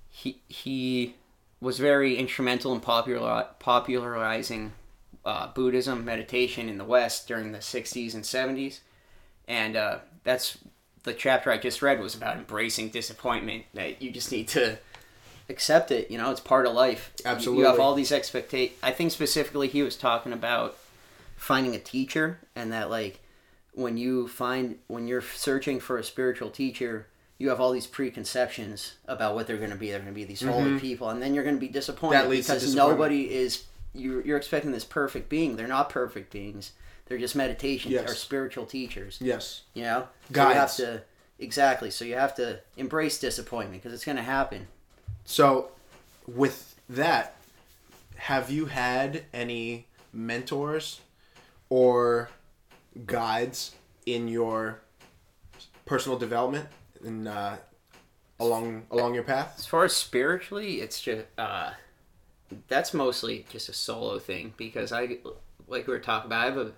he 0.09 0.41
he 0.47 1.15
was 1.59 1.79
very 1.79 2.17
instrumental 2.17 2.73
in 2.73 2.79
popular 2.79 3.47
popularizing 3.59 4.71
uh, 5.25 5.47
Buddhism 5.47 6.05
meditation 6.05 6.69
in 6.69 6.77
the 6.77 6.85
West 6.85 7.27
during 7.27 7.51
the 7.51 7.59
'60s 7.59 8.13
and 8.13 8.23
'70s, 8.23 8.79
and 9.49 9.75
uh, 9.75 9.99
that's 10.23 10.59
the 11.07 11.13
chapter 11.13 11.51
I 11.51 11.57
just 11.57 11.81
read 11.81 11.99
was 11.99 12.13
about 12.13 12.37
embracing 12.37 12.89
disappointment. 12.89 13.63
That 13.73 14.01
you 14.01 14.11
just 14.11 14.31
need 14.31 14.47
to 14.49 14.77
accept 15.49 15.89
it. 15.89 16.11
You 16.11 16.17
know, 16.17 16.29
it's 16.29 16.41
part 16.41 16.67
of 16.67 16.73
life. 16.73 17.11
Absolutely. 17.25 17.63
You, 17.63 17.69
have 17.69 17.79
all 17.79 17.95
these 17.95 18.11
expectations. 18.11 18.77
I 18.83 18.91
think 18.91 19.11
specifically 19.11 19.67
he 19.67 19.81
was 19.81 19.95
talking 19.95 20.33
about 20.33 20.77
finding 21.35 21.73
a 21.73 21.79
teacher, 21.79 22.39
and 22.55 22.71
that 22.73 22.91
like 22.91 23.21
when 23.73 23.97
you 23.97 24.27
find 24.27 24.77
when 24.87 25.07
you're 25.07 25.21
searching 25.21 25.79
for 25.79 25.97
a 25.97 26.03
spiritual 26.03 26.51
teacher. 26.51 27.07
You 27.39 27.49
have 27.49 27.61
all 27.61 27.71
these 27.71 27.85
preconceptions 27.85 28.93
about 29.07 29.35
what 29.35 29.45
they're 29.45 29.57
going 29.57 29.69
to 29.69 29.75
be. 29.75 29.91
They're 29.91 29.99
going 29.99 30.11
to 30.11 30.15
be 30.15 30.23
these 30.23 30.41
holy 30.41 30.79
people, 30.79 31.11
and 31.11 31.21
then 31.21 31.35
you're 31.35 31.43
going 31.43 31.55
to 31.55 31.59
be 31.59 31.67
disappointed 31.67 32.15
Mm-hmm. 32.15 32.23
That 32.23 32.31
leads 32.31 32.47
to 32.47 32.53
because 32.53 32.73
nobody 32.73 33.31
is. 33.31 33.63
You're, 33.93 34.21
you're 34.25 34.37
expecting 34.37 34.71
this 34.71 34.83
perfect 34.83 35.29
being. 35.29 35.55
They're 35.55 35.67
not 35.67 35.91
perfect 35.91 36.31
beings. 36.31 36.71
They're 37.07 37.17
just 37.17 37.35
meditations 37.35 37.93
Yes. 37.93 38.09
or 38.11 38.15
spiritual 38.15 38.65
teachers. 38.65 39.17
yes. 39.21 39.61
You 39.73 39.83
know, 39.83 40.07
So 40.33 40.47
you 40.49 40.53
have 40.55 40.75
to 40.77 41.01
exactly. 41.39 41.89
So 41.91 42.05
you 42.05 42.15
have 42.15 42.35
to 42.35 42.59
embrace 42.75 43.19
disappointment 43.19 43.81
because 43.81 43.93
it's 43.93 44.05
going 44.05 44.17
to 44.17 44.23
happen. 44.23 44.67
So, 45.25 45.71
with 46.25 46.75
that, 46.89 47.35
have 48.15 48.49
you 48.49 48.65
had 48.65 49.23
any 49.33 49.87
mentors 50.13 51.01
or 51.69 52.29
guides 53.05 53.75
in 54.05 54.27
your 54.27 54.79
personal 55.85 56.17
development 56.17 56.67
and 57.03 57.27
uh, 57.27 57.57
along 58.39 58.85
along 58.91 59.13
your 59.13 59.23
path? 59.23 59.55
As 59.57 59.65
far 59.65 59.83
as 59.83 59.93
spiritually, 59.93 60.81
it's 60.81 61.01
just 61.01 61.25
uh, 61.37 61.71
that's 62.67 62.93
mostly 62.93 63.45
just 63.49 63.67
a 63.69 63.73
solo 63.73 64.17
thing 64.19 64.53
because 64.57 64.91
I, 64.91 65.17
like 65.67 65.87
we 65.87 65.93
were 65.93 65.99
talking 65.99 66.27
about, 66.27 66.41
I 66.41 66.45
have 66.45 66.57
a 66.57 66.71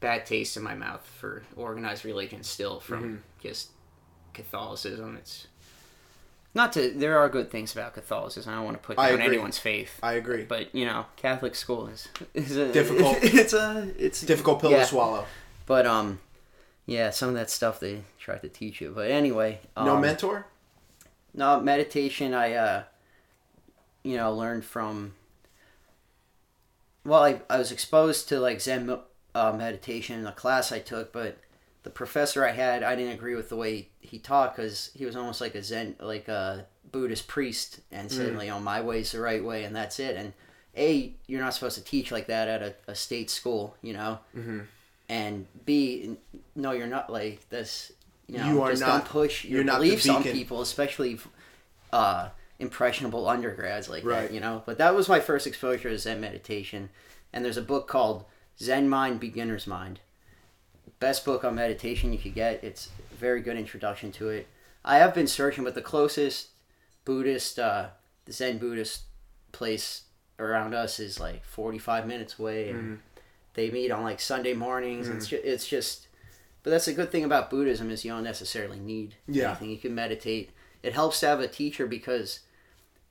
bad 0.00 0.26
taste 0.26 0.56
in 0.56 0.62
my 0.62 0.74
mouth 0.74 1.06
for 1.20 1.42
organized 1.56 2.04
religion 2.04 2.42
still 2.42 2.80
from 2.80 3.02
Mm-hmm. 3.02 3.16
just 3.42 3.70
Catholicism. 4.34 5.16
It's 5.16 5.46
not 6.54 6.72
to. 6.72 6.90
There 6.90 7.18
are 7.18 7.28
good 7.28 7.50
things 7.50 7.72
about 7.72 7.94
Catholicism. 7.94 8.52
I 8.52 8.56
don't 8.56 8.64
want 8.64 8.76
to 8.80 8.86
put 8.86 8.96
down 8.96 9.20
anyone's 9.20 9.58
faith. 9.58 9.98
I 10.02 10.14
agree. 10.14 10.44
But 10.44 10.74
you 10.74 10.84
know, 10.86 11.06
Catholic 11.16 11.54
school 11.54 11.86
is 11.88 12.08
is 12.34 12.56
a 12.56 12.72
Difficult. 12.72 13.18
It's 13.22 13.52
a 13.52 13.92
it's 13.98 14.20
Difficult 14.22 14.60
pill 14.60 14.70
yeah. 14.72 14.78
to 14.80 14.84
swallow. 14.86 15.26
But 15.66 15.86
um, 15.86 16.20
yeah, 16.86 17.10
some 17.10 17.28
of 17.28 17.34
that 17.36 17.50
stuff 17.50 17.78
they 17.78 18.02
try 18.18 18.38
to 18.38 18.48
teach 18.48 18.80
you. 18.80 18.92
But 18.94 19.10
anyway, 19.10 19.60
um, 19.76 19.86
No 19.86 19.98
mentor? 19.98 20.46
no 21.34 21.60
meditation. 21.60 22.34
I 22.34 22.54
uh, 22.54 22.82
you 24.02 24.16
know, 24.16 24.32
learned 24.34 24.64
from. 24.64 25.14
Well, 27.04 27.22
I 27.22 27.40
I 27.48 27.58
was 27.58 27.70
exposed 27.72 28.28
to 28.30 28.40
like 28.40 28.60
Zen 28.60 28.98
uh, 29.34 29.52
meditation 29.52 30.18
in 30.20 30.26
a 30.26 30.32
class 30.32 30.72
I 30.72 30.78
took, 30.78 31.12
but 31.12 31.38
the 31.82 31.90
professor 31.90 32.44
I 32.46 32.52
had, 32.52 32.82
I 32.82 32.94
didn't 32.94 33.14
agree 33.14 33.34
with 33.34 33.48
the 33.48 33.56
way 33.56 33.88
he 34.00 34.18
taught 34.18 34.54
because 34.54 34.90
he 34.94 35.04
was 35.06 35.16
almost 35.16 35.40
like 35.40 35.54
a 35.54 35.62
Zen, 35.62 35.96
like 36.00 36.28
a 36.28 36.66
Buddhist 36.92 37.26
priest, 37.28 37.80
and 37.90 38.10
said, 38.10 38.32
you 38.32 38.48
know, 38.48 38.60
my 38.60 38.80
is 38.80 39.12
the 39.12 39.20
right 39.20 39.42
way, 39.42 39.64
and 39.64 39.74
that's 39.74 39.98
it. 39.98 40.16
And 40.16 40.32
a, 40.76 41.12
you're 41.26 41.40
not 41.40 41.54
supposed 41.54 41.76
to 41.78 41.84
teach 41.84 42.12
like 42.12 42.26
that 42.26 42.48
at 42.48 42.62
a, 42.62 42.74
a 42.88 42.94
state 42.94 43.30
school, 43.30 43.76
you 43.82 43.92
know. 43.92 44.18
Mm-hmm. 44.36 44.60
And 45.08 45.46
B, 45.64 46.16
no, 46.54 46.72
you're 46.72 46.86
not 46.86 47.10
like 47.10 47.48
this. 47.48 47.92
You 48.28 48.38
know, 48.38 48.46
You 48.46 48.62
are 48.62 48.70
just 48.70 48.80
not- 48.82 48.88
don't 48.88 49.04
push 49.06 49.44
your 49.44 49.56
you're 49.56 49.64
not 49.64 49.80
the 49.80 49.86
beliefs 49.86 50.08
on 50.08 50.22
people, 50.22 50.60
especially 50.60 51.18
uh, 51.92 52.28
impressionable 52.58 53.28
undergrads 53.28 53.88
like 53.88 54.04
Right. 54.04 54.28
that. 54.28 54.32
You 54.32 54.40
know, 54.40 54.62
but 54.66 54.78
that 54.78 54.94
was 54.94 55.08
my 55.08 55.18
first 55.20 55.46
exposure 55.46 55.88
to 55.90 55.98
Zen 55.98 56.20
meditation. 56.20 56.90
And 57.32 57.44
there's 57.44 57.56
a 57.56 57.62
book 57.62 57.88
called 57.88 58.24
Zen 58.60 58.88
Mind, 58.88 59.20
Beginner's 59.20 59.66
Mind. 59.66 60.00
Best 60.98 61.24
book 61.24 61.44
on 61.44 61.54
meditation 61.54 62.12
you 62.12 62.18
could 62.18 62.34
get. 62.34 62.62
It's 62.62 62.88
a 63.12 63.16
very 63.16 63.40
good 63.40 63.56
introduction 63.56 64.12
to 64.12 64.28
it. 64.28 64.46
I 64.84 64.98
have 64.98 65.14
been 65.14 65.26
searching, 65.26 65.64
but 65.64 65.74
the 65.74 65.82
closest 65.82 66.48
Buddhist, 67.04 67.58
uh, 67.58 67.88
the 68.26 68.32
Zen 68.32 68.58
Buddhist 68.58 69.02
place 69.52 70.02
around 70.38 70.74
us 70.74 70.98
is 71.00 71.18
like 71.18 71.44
45 71.44 72.06
minutes 72.06 72.38
away. 72.38 72.70
And 72.70 73.00
They 73.54 73.70
meet 73.70 73.90
on 73.90 74.02
like 74.02 74.20
Sunday 74.20 74.54
mornings. 74.54 75.08
It's, 75.08 75.26
ju- 75.28 75.40
it's 75.42 75.66
just, 75.66 76.06
but 76.62 76.70
that's 76.70 76.88
a 76.88 76.92
good 76.94 77.10
thing 77.10 77.24
about 77.24 77.50
Buddhism 77.50 77.90
is 77.90 78.04
you 78.04 78.12
don't 78.12 78.22
necessarily 78.24 78.78
need 78.78 79.14
Yeah. 79.26 79.48
anything. 79.50 79.70
You 79.70 79.78
can 79.78 79.94
meditate. 79.94 80.50
It 80.82 80.92
helps 80.94 81.20
to 81.20 81.26
have 81.26 81.40
a 81.40 81.48
teacher 81.48 81.86
because 81.86 82.40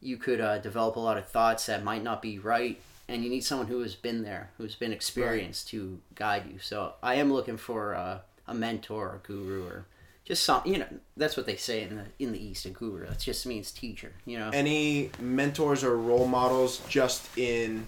you 0.02 0.18
could 0.18 0.40
uh, 0.42 0.60
develop 0.60 0.96
a 0.96 1.00
lot 1.00 1.18
of 1.18 1.28
thoughts 1.28 1.66
that 1.66 1.84
might 1.84 2.04
not 2.04 2.22
be 2.22 2.40
right 2.40 2.80
and 3.10 3.24
you 3.24 3.30
need 3.30 3.44
someone 3.44 3.68
who 3.68 3.82
has 3.82 3.96
been 3.96 4.24
there 4.24 4.52
who's 4.58 4.76
been 4.76 4.94
experienced 4.94 5.68
to 5.70 6.00
guide 6.16 6.44
you. 6.52 6.60
So 6.60 6.94
i 7.04 7.16
am 7.16 7.34
looking 7.34 7.58
for 7.58 7.96
uh, 7.96 8.20
a 8.48 8.54
mentor 8.54 9.08
or 9.10 9.22
guru 9.24 9.66
or 9.68 9.86
just 10.26 10.44
some 10.44 10.62
you 10.66 10.78
know 10.78 10.88
that's 11.18 11.36
what 11.36 11.46
they 11.48 11.56
say 11.56 11.82
in 11.82 11.96
the 11.98 12.06
in 12.20 12.32
the 12.32 12.42
east 12.44 12.66
a 12.66 12.70
guru. 12.70 13.06
That 13.08 13.20
just 13.20 13.46
means 13.46 13.72
teacher 13.72 14.12
you 14.26 14.38
know? 14.40 14.50
Any 14.54 15.10
mentors 15.20 15.84
or 15.84 15.98
role 15.98 16.28
models 16.28 16.82
just 16.88 17.36
in 17.38 17.86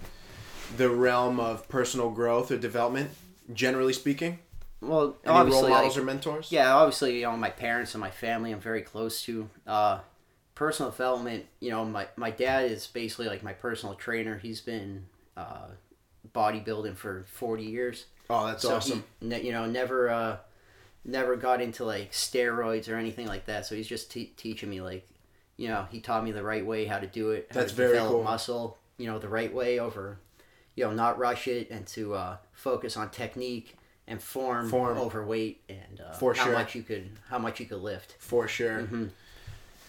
the 0.76 0.88
realm 0.90 1.38
of 1.38 1.68
personal 1.68 2.10
growth 2.10 2.50
or 2.50 2.58
development, 2.58 3.10
generally 3.52 3.92
speaking? 3.92 4.38
well 4.80 5.16
Any 5.24 5.32
obviously 5.34 5.62
role 5.62 5.70
models 5.70 5.96
like- 5.96 6.02
or 6.02 6.06
mentors? 6.06 6.50
yeah 6.50 6.74
obviously 6.74 7.18
you 7.18 7.22
know 7.26 7.36
my 7.36 7.50
parents 7.50 7.94
and 7.94 8.00
my 8.00 8.10
family 8.10 8.50
i'm 8.52 8.60
very 8.60 8.82
close 8.82 9.22
to. 9.24 9.48
Uh 9.66 10.00
personal 10.54 10.90
development 10.90 11.46
you 11.60 11.70
know 11.70 11.82
my 11.84 12.06
my 12.16 12.30
dad 12.30 12.70
is 12.70 12.86
basically 12.86 13.26
like 13.26 13.42
my 13.42 13.52
personal 13.52 13.94
trainer. 13.94 14.38
He's 14.38 14.60
been 14.60 15.06
uh 15.36 15.68
bodybuilding 16.34 16.96
for 16.96 17.24
40 17.32 17.62
years 17.64 18.06
Oh, 18.30 18.46
that's 18.46 18.62
so 18.62 18.76
awesome. 18.76 19.04
he, 19.20 19.26
you 19.46 19.52
know, 19.52 19.66
never, 19.66 20.08
uh, 20.08 20.36
never 21.04 21.36
got 21.36 21.60
into 21.60 21.84
like 21.84 22.12
steroids 22.12 22.88
or 22.88 22.94
anything 22.96 23.26
like 23.26 23.44
that. 23.46 23.66
So 23.66 23.74
he's 23.74 23.86
just 23.88 24.10
te- 24.10 24.32
teaching 24.36 24.70
me 24.70 24.80
like, 24.80 25.06
you 25.58 25.68
know, 25.68 25.86
he 25.90 26.00
taught 26.00 26.24
me 26.24 26.30
the 26.32 26.42
right 26.42 26.64
way 26.64 26.86
how 26.86 26.98
to 26.98 27.06
do 27.06 27.30
it. 27.32 27.48
How 27.50 27.60
That's 27.60 27.72
to 27.72 27.76
very 27.76 27.92
develop 27.92 28.12
cool. 28.12 28.22
Muscle, 28.22 28.78
you 28.96 29.06
know, 29.06 29.18
the 29.18 29.28
right 29.28 29.52
way 29.52 29.78
over, 29.78 30.18
you 30.76 30.84
know, 30.84 30.92
not 30.92 31.18
rush 31.18 31.46
it 31.46 31.68
and 31.70 31.86
to 31.88 32.14
uh, 32.14 32.36
focus 32.52 32.96
on 32.96 33.10
technique 33.10 33.76
and 34.06 34.22
form, 34.22 34.70
Form. 34.70 34.96
over 34.96 35.26
weight 35.26 35.60
and 35.68 36.00
uh, 36.00 36.12
For 36.12 36.32
how 36.32 36.44
sure. 36.44 36.52
much 36.54 36.74
you 36.74 36.82
could, 36.82 37.10
how 37.28 37.38
much 37.38 37.60
you 37.60 37.66
could 37.66 37.82
lift. 37.82 38.16
For 38.18 38.48
sure. 38.48 38.78
Mm-hmm. 38.82 39.06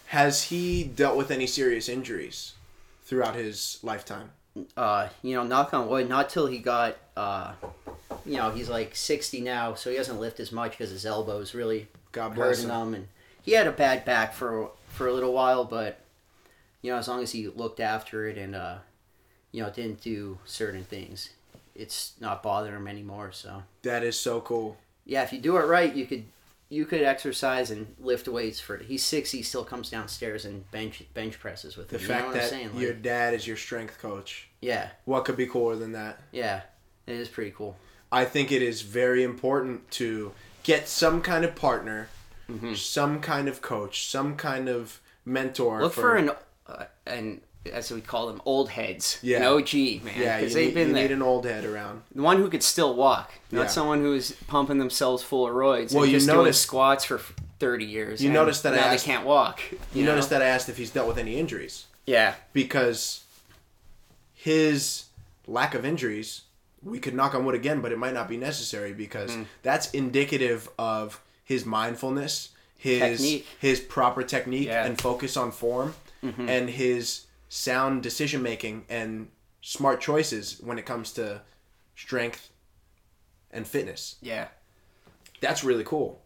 Has 0.06 0.44
he 0.44 0.84
dealt 0.84 1.16
with 1.16 1.30
any 1.30 1.46
serious 1.46 1.88
injuries 1.88 2.52
throughout 3.04 3.36
his 3.36 3.78
lifetime? 3.82 4.32
Uh, 4.76 5.08
you 5.22 5.34
know, 5.34 5.42
knock 5.42 5.74
on 5.74 5.88
wood, 5.88 6.08
not 6.08 6.28
till 6.30 6.46
he 6.46 6.58
got, 6.58 6.96
uh, 7.16 7.52
you 8.24 8.36
know, 8.36 8.50
he's 8.50 8.68
like 8.68 8.94
60 8.94 9.40
now, 9.40 9.74
so 9.74 9.90
he 9.90 9.96
doesn't 9.96 10.20
lift 10.20 10.38
as 10.40 10.52
much 10.52 10.72
because 10.72 10.90
his 10.90 11.04
elbows 11.06 11.54
really 11.54 11.88
God 12.12 12.36
hurting 12.36 12.64
him. 12.64 12.70
him. 12.70 12.94
And 12.94 13.08
he 13.42 13.52
had 13.52 13.66
a 13.66 13.72
bad 13.72 14.04
back 14.04 14.32
for 14.34 14.70
for 14.88 15.08
a 15.08 15.12
little 15.12 15.32
while, 15.32 15.64
but 15.64 15.98
you 16.82 16.92
know, 16.92 16.98
as 16.98 17.08
long 17.08 17.22
as 17.22 17.32
he 17.32 17.48
looked 17.48 17.80
after 17.80 18.28
it 18.28 18.38
and 18.38 18.54
uh, 18.54 18.76
you 19.50 19.62
know, 19.62 19.70
didn't 19.70 20.00
do 20.00 20.38
certain 20.44 20.84
things, 20.84 21.30
it's 21.74 22.12
not 22.20 22.42
bothering 22.42 22.76
him 22.76 22.86
anymore. 22.86 23.32
So 23.32 23.64
That 23.82 24.04
is 24.04 24.18
so 24.18 24.40
cool. 24.40 24.76
yeah, 25.04 25.22
if 25.24 25.32
you 25.32 25.40
do 25.40 25.56
it 25.56 25.62
right, 25.66 25.94
you 25.94 26.06
could 26.06 26.24
you 26.68 26.86
could 26.86 27.02
exercise 27.02 27.70
and 27.70 27.94
lift 28.00 28.26
weights 28.26 28.58
for. 28.60 28.78
He's 28.78 29.04
60, 29.04 29.36
he 29.38 29.42
still 29.42 29.64
comes 29.64 29.90
downstairs 29.90 30.44
and 30.44 30.68
bench 30.70 31.02
bench 31.14 31.38
presses 31.38 31.76
with 31.76 31.88
The 31.88 31.96
him. 31.98 32.02
You 32.02 32.08
know 32.08 32.14
fact 32.14 32.26
what 32.26 32.34
I'm 32.36 32.40
that 32.40 32.50
saying? 32.50 32.70
Like, 32.72 32.82
your 32.82 32.94
dad 32.94 33.34
is 33.34 33.46
your 33.46 33.56
strength 33.56 33.98
coach. 33.98 34.48
yeah, 34.60 34.88
What 35.04 35.24
could 35.24 35.36
be 35.36 35.46
cooler 35.46 35.76
than 35.76 35.92
that? 35.92 36.20
yeah, 36.32 36.62
it 37.06 37.14
is 37.16 37.28
pretty 37.28 37.50
cool. 37.52 37.76
I 38.10 38.24
think 38.24 38.50
it 38.52 38.62
is 38.62 38.82
very 38.82 39.22
important 39.24 39.90
to 39.92 40.32
get 40.62 40.88
some 40.88 41.20
kind 41.22 41.44
of 41.44 41.54
partner, 41.54 42.08
Mm-hmm. 42.50 42.74
some 42.74 43.20
kind 43.20 43.48
of 43.48 43.62
coach, 43.62 44.06
some 44.06 44.36
kind 44.36 44.68
of 44.68 45.00
mentor. 45.24 45.80
Look 45.80 45.94
for, 45.94 46.14
an 46.16 46.30
uh, 46.66 46.84
an 47.06 47.40
as 47.72 47.90
we 47.90 48.00
call 48.00 48.26
them 48.26 48.42
old 48.44 48.68
heads. 48.70 49.18
Yeah. 49.22 49.38
An 49.38 49.42
OG 49.44 49.72
man. 50.04 50.14
yeah, 50.16 50.36
you, 50.36 50.40
because 50.40 50.54
they've 50.54 50.66
need, 50.68 50.74
been 50.74 50.88
you 50.88 50.94
there. 50.94 51.02
need 51.04 51.12
an 51.12 51.22
old 51.22 51.44
head 51.46 51.64
around. 51.64 52.02
The 52.14 52.22
one 52.22 52.36
who 52.38 52.48
could 52.48 52.62
still 52.62 52.94
walk, 52.94 53.32
not 53.50 53.62
Yeah. 53.62 53.66
someone 53.68 54.00
who's 54.00 54.32
pumping 54.48 54.78
themselves 54.78 55.22
full 55.22 55.46
of 55.48 55.54
roids 55.54 55.94
Well, 55.94 56.04
and 56.04 56.12
you 56.12 56.18
just 56.18 56.26
doing 56.28 56.38
notice- 56.38 56.60
squats 56.60 57.04
for 57.04 57.20
thirty 57.58 57.84
years. 57.86 58.22
You 58.22 58.30
notice 58.30 58.60
that 58.62 58.74
I 58.74 58.76
now 58.76 58.82
asked- 58.88 59.06
they 59.06 59.12
can't 59.12 59.24
walk. 59.26 59.60
You, 59.94 60.04
know? 60.04 60.10
notice 60.12 60.26
that 60.26 60.42
I 60.42 60.46
asked 60.46 60.68
if 60.68 60.76
he's 60.76 60.90
dealt 60.90 61.08
with 61.08 61.18
any 61.18 61.38
injuries 61.38 61.86
Yeah, 62.06 62.34
because 62.52 63.22
his 64.34 65.04
lack 65.46 65.74
of 65.74 65.84
injuries, 65.84 66.42
we 66.82 66.98
could 66.98 67.14
knock 67.14 67.34
on 67.34 67.44
wood 67.44 67.54
again, 67.54 67.80
but 67.80 67.92
it 67.92 67.98
might 67.98 68.14
not 68.14 68.28
be 68.28 68.36
necessary 68.36 68.92
because 68.92 69.32
Hmm. 69.32 69.42
that's 69.62 69.90
indicative 69.92 70.68
of 70.78 71.20
his 71.44 71.64
mindfulness, 71.64 72.50
his 72.76 73.00
Technique. 73.20 73.46
his 73.58 73.80
proper 73.80 74.22
technique 74.22 74.66
Yeah. 74.68 74.84
and 74.84 75.00
focus 75.00 75.36
on 75.36 75.50
form 75.52 75.94
and 76.22 76.70
his 76.70 77.22
sound 77.54 78.02
decision 78.02 78.42
making 78.42 78.84
and 78.88 79.28
smart 79.60 80.00
choices 80.00 80.60
when 80.60 80.76
it 80.76 80.84
comes 80.84 81.12
to 81.12 81.40
strength 81.94 82.50
and 83.52 83.64
fitness. 83.66 84.16
Yeah. 84.20 84.48
That's 85.40 85.62
really 85.62 85.84
cool. 85.84 86.20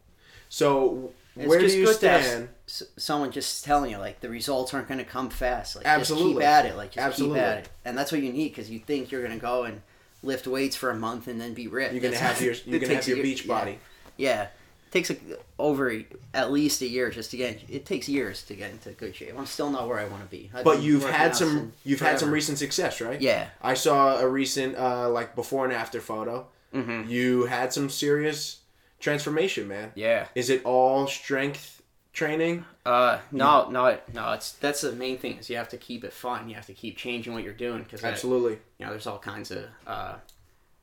So 0.48 1.12
It's 1.36 1.46
where 1.46 1.60
just 1.60 1.74
do 1.74 1.80
you 1.80 1.86
to 1.86 1.92
stand? 1.94 2.48
s- 2.66 2.82
someone 2.96 3.30
just 3.30 3.62
telling 3.62 3.90
you 3.90 3.98
like 3.98 4.20
the 4.20 4.30
results 4.30 4.72
aren't 4.72 4.88
going 4.88 4.98
to 4.98 5.04
come 5.04 5.28
fast. 5.28 5.76
Like 5.76 5.84
Absolutely. 5.84 6.32
just 6.32 6.38
keep 6.40 6.48
at 6.48 6.64
it. 6.64 6.76
Like 6.76 6.92
just 6.92 7.06
Absolutely. 7.06 7.38
keep 7.40 7.44
at 7.46 7.58
it, 7.58 7.68
and 7.84 7.98
that's 7.98 8.10
what 8.10 8.22
you 8.22 8.32
need 8.32 8.48
because 8.48 8.70
you 8.70 8.78
think 8.78 9.10
you're 9.10 9.20
going 9.22 9.34
to 9.34 9.38
go 9.40 9.64
and 9.64 9.82
lift 10.22 10.46
weights 10.46 10.76
for 10.76 10.88
a 10.90 10.96
month 10.96 11.28
and 11.28 11.38
then 11.38 11.52
be 11.52 11.68
ripped. 11.68 11.92
You're 11.92 12.02
gonna 12.02 12.16
have 12.28 12.40
your 12.40 12.54
you're 12.64 12.80
gonna 12.80 12.94
have 12.94 13.06
your 13.06 13.22
beach 13.22 13.46
body. 13.46 13.78
Yeah. 14.16 14.44
It 14.44 14.50
takes 14.90 15.10
a, 15.10 15.16
over 15.58 16.02
at 16.34 16.50
least 16.50 16.82
a 16.82 16.88
year 16.88 17.10
just 17.10 17.30
to 17.32 17.36
get. 17.36 17.60
It 17.68 17.86
takes 17.86 18.08
years 18.08 18.42
to 18.44 18.54
get 18.54 18.70
into 18.70 18.90
good 18.90 19.14
shape. 19.14 19.34
I'm 19.36 19.46
still 19.46 19.70
not 19.70 19.88
where 19.88 19.98
I 19.98 20.06
want 20.06 20.22
to 20.22 20.28
be. 20.28 20.50
I've 20.54 20.64
But 20.64 20.82
you've 20.82 21.08
had 21.08 21.34
some 21.34 21.72
you've 21.84 22.00
had 22.00 22.18
some 22.18 22.30
recent 22.30 22.58
success, 22.58 23.00
right? 23.00 23.20
Yeah. 23.20 23.48
I 23.62 23.74
saw 23.74 24.18
a 24.18 24.28
recent 24.28 24.76
uh, 24.76 25.08
like 25.10 25.34
before 25.34 25.64
and 25.64 25.72
after 25.72 26.00
photo. 26.00 26.46
Mm-hmm. 26.74 27.08
You 27.08 27.46
had 27.46 27.72
some 27.72 27.88
serious 27.88 28.60
transformation, 29.00 29.68
man. 29.68 29.92
Yeah. 29.94 30.26
Is 30.34 30.50
it 30.50 30.64
all 30.64 31.06
strength 31.06 31.82
training? 32.12 32.64
Uh, 32.84 33.18
no, 33.30 33.68
no, 33.70 33.98
no. 34.12 34.32
It's 34.32 34.52
that's 34.52 34.80
the 34.80 34.92
main 34.92 35.18
thing 35.18 35.38
is 35.38 35.48
you 35.48 35.56
have 35.56 35.68
to 35.70 35.76
keep 35.76 36.04
it 36.04 36.12
fun. 36.12 36.48
You 36.48 36.54
have 36.56 36.66
to 36.66 36.74
keep 36.74 36.96
changing 36.96 37.32
what 37.32 37.44
you're 37.44 37.52
doing 37.52 37.82
because 37.82 38.04
Absolutely. 38.04 38.58
you 38.78 38.86
know, 38.86 38.90
there's 38.90 39.06
all 39.06 39.18
kinds 39.18 39.50
of 39.50 39.64
uh, 39.86 40.14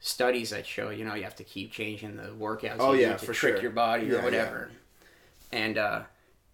studies 0.05 0.51
that 0.51 0.65
show, 0.67 0.89
you 0.91 1.03
know, 1.03 1.15
you 1.15 1.23
have 1.23 1.35
to 1.35 1.43
keep 1.43 1.71
changing 1.71 2.15
the 2.15 2.29
workouts. 2.29 2.75
Oh, 2.79 2.93
yeah, 2.93 3.13
to 3.17 3.25
for 3.25 3.33
trick 3.33 3.55
sure. 3.55 3.61
your 3.63 3.71
body 3.71 4.05
Yeah, 4.07 4.17
or 4.19 4.21
whatever. 4.21 4.69
And 5.51 5.77
uh, 5.77 6.01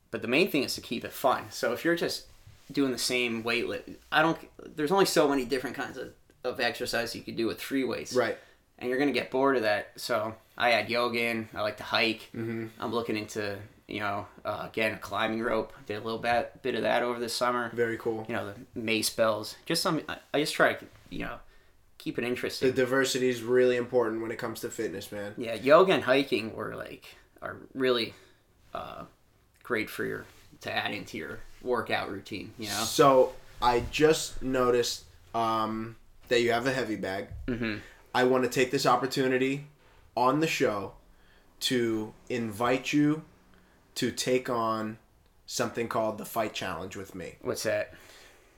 but 0.09 0.21
the 0.21 0.27
main 0.27 0.49
thing 0.49 0.63
is 0.63 0.75
to 0.75 0.81
keep 0.81 1.03
it 1.05 1.11
fun. 1.11 1.43
So 1.49 1.73
if 1.73 1.83
you're 1.83 1.95
just 1.95 2.25
doing 2.71 2.91
the 2.91 2.97
same 2.97 3.43
weight 3.43 3.67
lift, 3.67 3.89
I 4.11 4.21
don't. 4.21 4.37
There's 4.75 4.91
only 4.91 5.05
so 5.05 5.27
many 5.27 5.45
different 5.45 5.75
kinds 5.75 5.97
of 5.97 6.13
of 6.43 6.59
exercise 6.59 7.15
you 7.15 7.21
could 7.21 7.35
do 7.35 7.45
with 7.45 7.59
three 7.59 7.83
weights, 7.83 8.13
Right. 8.15 8.37
and 8.79 8.89
you're 8.89 8.97
gonna 8.99 9.11
get 9.11 9.29
bored 9.31 9.55
of 9.57 9.63
that. 9.63 9.91
So 9.97 10.33
I 10.57 10.71
add 10.71 10.89
yoga 10.89 11.19
in. 11.19 11.49
I 11.53 11.61
like 11.61 11.77
to 11.77 11.83
hike. 11.83 12.29
Mm-hmm. 12.35 12.67
I'm 12.79 12.91
looking 12.93 13.17
into 13.17 13.57
you 13.87 13.99
know 13.99 14.27
uh, 14.45 14.67
again 14.69 14.93
a 14.93 14.97
climbing 14.97 15.41
rope. 15.41 15.73
Did 15.87 15.97
a 15.97 16.01
little 16.03 16.19
bit 16.19 16.61
bit 16.61 16.75
of 16.75 16.83
that 16.83 17.03
over 17.03 17.19
the 17.19 17.29
summer. 17.29 17.69
Very 17.73 17.97
cool. 17.97 18.25
You 18.27 18.35
know 18.35 18.53
the 18.53 18.79
mace 18.79 19.09
bells. 19.09 19.55
Just 19.65 19.81
some. 19.81 20.01
I, 20.09 20.17
I 20.33 20.39
just 20.39 20.53
try 20.53 20.73
to 20.73 20.85
you 21.09 21.19
know 21.25 21.35
keep 22.01 22.17
it 22.17 22.23
interesting. 22.23 22.69
The 22.69 22.75
diversity 22.75 23.29
is 23.29 23.43
really 23.43 23.77
important 23.77 24.21
when 24.21 24.31
it 24.31 24.37
comes 24.37 24.61
to 24.61 24.69
fitness, 24.69 25.11
man. 25.11 25.35
Yeah, 25.37 25.53
yoga 25.53 25.93
and 25.93 26.03
hiking 26.03 26.55
were 26.55 26.75
like 26.75 27.05
are 27.41 27.57
really 27.73 28.13
uh, 28.73 29.03
great 29.63 29.89
for 29.89 30.03
your 30.03 30.25
to 30.61 30.75
add 30.75 30.91
into 30.91 31.17
your 31.17 31.39
workout 31.61 32.09
routine. 32.11 32.53
You 32.57 32.69
know. 32.69 32.83
So 32.83 33.33
I 33.61 33.83
just 33.91 34.41
noticed 34.41 35.05
um, 35.35 35.95
that 36.27 36.41
you 36.41 36.51
have 36.51 36.65
a 36.65 36.73
heavy 36.73 36.95
bag. 36.95 37.27
Mm-hmm. 37.47 37.77
I 38.13 38.23
want 38.23 38.43
to 38.43 38.49
take 38.49 38.71
this 38.71 38.85
opportunity 38.85 39.67
on 40.17 40.39
the 40.39 40.47
show 40.47 40.93
to 41.61 42.13
invite 42.29 42.91
you 42.91 43.23
to 43.95 44.11
take 44.11 44.49
on 44.49 44.97
something 45.45 45.87
called 45.87 46.17
the 46.17 46.25
Fight 46.25 46.53
Challenge 46.53 46.95
with 46.95 47.13
me. 47.13 47.35
What's 47.41 47.63
that? 47.63 47.93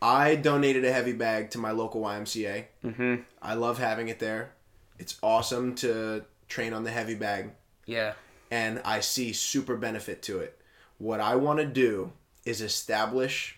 I 0.04 0.36
donated 0.36 0.84
a 0.84 0.92
heavy 0.92 1.14
bag 1.14 1.50
to 1.52 1.58
my 1.58 1.72
local 1.72 2.02
YMCA. 2.02 2.66
Mm-hmm. 2.84 3.16
I 3.42 3.54
love 3.54 3.78
having 3.80 4.10
it 4.10 4.20
there. 4.20 4.52
It's 5.00 5.18
awesome 5.24 5.76
to 5.76 6.26
train 6.50 6.74
on 6.74 6.84
the 6.84 6.92
heavy 6.92 7.16
bag, 7.16 7.52
Yeah. 7.86 8.14
and 8.52 8.82
I 8.84 9.00
see 9.00 9.32
super 9.32 9.78
benefit 9.78 10.22
to 10.24 10.40
it. 10.40 10.60
What 10.98 11.22
I 11.22 11.36
want 11.38 11.60
to 11.60 11.66
do 11.66 12.12
is 12.46 12.60
establish 12.62 13.58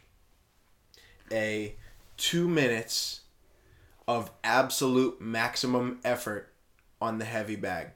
a 1.31 1.75
two 2.17 2.47
minutes 2.47 3.21
of 4.07 4.29
absolute 4.43 5.19
maximum 5.19 5.99
effort 6.03 6.53
on 7.01 7.17
the 7.17 7.25
heavy 7.25 7.55
bag. 7.55 7.87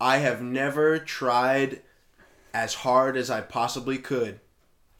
I 0.00 0.16
have 0.18 0.42
never 0.42 0.98
tried 0.98 1.82
as 2.52 2.74
hard 2.74 3.16
as 3.16 3.30
I 3.30 3.40
possibly 3.42 3.96
could 3.96 4.40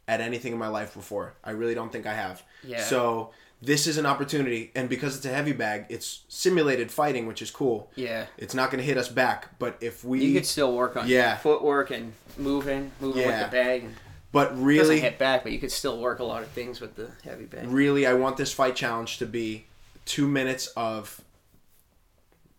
at 0.06 0.20
anything 0.20 0.52
in 0.52 0.58
my 0.58 0.68
life 0.68 0.94
before. 0.94 1.34
I 1.42 1.50
really 1.50 1.74
don't 1.74 1.90
think 1.90 2.06
I 2.06 2.14
have. 2.14 2.44
Yeah. 2.64 2.82
So 2.82 3.30
this 3.62 3.86
is 3.86 3.98
an 3.98 4.06
opportunity, 4.06 4.70
and 4.74 4.88
because 4.88 5.16
it's 5.16 5.26
a 5.26 5.30
heavy 5.30 5.52
bag, 5.52 5.86
it's 5.88 6.22
simulated 6.28 6.90
fighting, 6.90 7.26
which 7.26 7.42
is 7.42 7.50
cool. 7.50 7.90
Yeah. 7.94 8.26
It's 8.38 8.54
not 8.54 8.70
going 8.70 8.78
to 8.78 8.84
hit 8.84 8.96
us 8.96 9.08
back, 9.08 9.58
but 9.58 9.76
if 9.80 10.02
we, 10.02 10.24
You 10.24 10.34
could 10.34 10.46
still 10.46 10.74
work 10.74 10.96
on 10.96 11.06
Yeah. 11.06 11.36
footwork 11.36 11.90
and 11.90 12.14
moving, 12.38 12.92
moving 13.00 13.22
Yeah. 13.22 13.42
with 13.42 13.50
the 13.50 13.56
bag. 13.56 13.84
And 13.84 13.96
but 14.32 14.50
Doesn't 14.50 14.64
really, 14.64 15.00
hit 15.00 15.18
back, 15.18 15.42
but 15.42 15.52
you 15.52 15.58
could 15.58 15.72
still 15.72 15.98
work 15.98 16.20
a 16.20 16.24
lot 16.24 16.42
of 16.42 16.48
things 16.50 16.80
with 16.80 16.94
the 16.94 17.10
heavy 17.24 17.44
bag. 17.44 17.68
really, 17.68 18.06
I 18.06 18.14
want 18.14 18.36
this 18.36 18.52
fight 18.52 18.76
challenge 18.76 19.18
to 19.18 19.26
be 19.26 19.66
two 20.06 20.28
minutes 20.28 20.68
of 20.68 21.20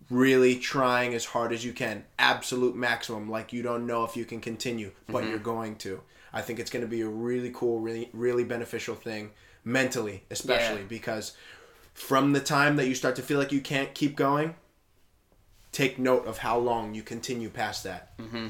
really 0.10 0.58
trying 0.58 1.14
as 1.14 1.26
hard 1.26 1.54
as 1.54 1.64
you 1.64 1.72
can, 1.74 2.04
absolute 2.20 2.76
maximum. 2.76 3.30
Like 3.30 3.54
you 3.54 3.64
don't 3.64 3.88
know 3.88 4.04
if 4.04 4.16
you 4.18 4.26
can 4.26 4.41
continue, 4.41 4.91
but 5.08 5.22
mm-hmm. 5.22 5.30
you're 5.30 5.39
going 5.39 5.78
to. 5.78 6.02
I 6.34 6.41
think 6.41 6.59
it's 6.59 6.69
going 6.71 6.84
to 6.84 6.88
be 6.89 7.01
a 7.01 7.07
really 7.07 7.51
cool, 7.53 7.79
really, 7.79 8.09
really 8.13 8.43
beneficial 8.43 8.95
thing 8.95 9.32
mentally, 9.63 10.23
especially 10.32 10.82
Yeah. 10.82 10.88
because 10.88 11.34
from 11.93 12.34
the 12.34 12.39
time 12.39 12.77
that 12.77 12.88
you 12.88 12.95
start 12.95 13.15
to 13.17 13.21
feel 13.21 13.38
like 13.38 13.51
you 13.51 13.61
can't 13.61 13.93
keep 13.93 14.15
going, 14.15 14.55
take 15.71 15.99
note 15.99 16.25
of 16.25 16.39
how 16.39 16.57
long 16.57 16.93
you 16.93 17.01
continue 17.03 17.49
past 17.49 17.84
that. 17.84 18.17
Mm-hmm. 18.17 18.47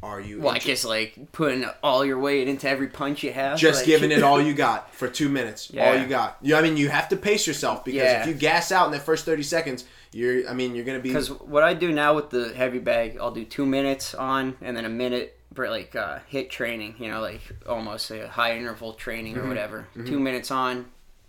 Are 0.00 0.20
you 0.20 0.40
Well, 0.40 0.54
I 0.54 0.58
guess 0.58 0.84
like 0.84 1.32
putting 1.32 1.64
all 1.82 2.04
your 2.04 2.18
weight 2.20 2.46
into 2.46 2.68
every 2.68 2.86
punch 2.86 3.24
you 3.24 3.32
have. 3.32 3.58
just 3.58 3.80
like- 3.80 3.86
giving 3.86 4.12
it 4.12 4.22
all 4.28 4.40
you 4.40 4.54
got 4.54 4.94
for 4.94 5.08
two 5.08 5.28
minutes. 5.28 5.70
Yeah. 5.72 5.90
All 5.90 5.96
you 5.98 6.06
got. 6.06 6.38
You, 6.40 6.54
I 6.54 6.62
mean, 6.62 6.76
you 6.76 6.88
have 6.88 7.08
to 7.08 7.16
pace 7.16 7.46
yourself 7.46 7.84
because 7.84 8.02
Yeah. 8.02 8.20
if 8.22 8.28
you 8.28 8.34
gas 8.34 8.70
out 8.70 8.86
in 8.86 8.92
the 8.92 9.00
first 9.00 9.24
thirty 9.24 9.42
seconds, 9.42 9.84
you're. 10.12 10.48
I 10.48 10.52
mean, 10.54 10.74
you're 10.74 10.84
gonna 10.84 10.98
be. 11.00 11.08
Because 11.10 11.30
what 11.30 11.62
I 11.62 11.74
do 11.74 11.92
now 11.92 12.14
with 12.14 12.30
the 12.30 12.52
heavy 12.54 12.78
bag, 12.78 13.18
I'll 13.20 13.30
do 13.30 13.44
two 13.44 13.66
minutes 13.66 14.14
on 14.14 14.56
and 14.60 14.76
then 14.76 14.84
a 14.84 14.88
minute 14.90 15.38
for 15.54 15.68
like 15.68 15.94
uh, 15.96 16.18
HIIT 16.32 16.50
training. 16.50 16.96
You 16.98 17.10
know, 17.10 17.20
like 17.20 17.40
almost 17.68 18.10
a 18.10 18.28
high 18.28 18.56
interval 18.56 18.94
training 18.94 19.34
Mm-hmm. 19.34 19.44
or 19.46 19.48
whatever. 19.48 19.86
Two 20.06 20.18
minutes 20.20 20.50
on, 20.50 20.86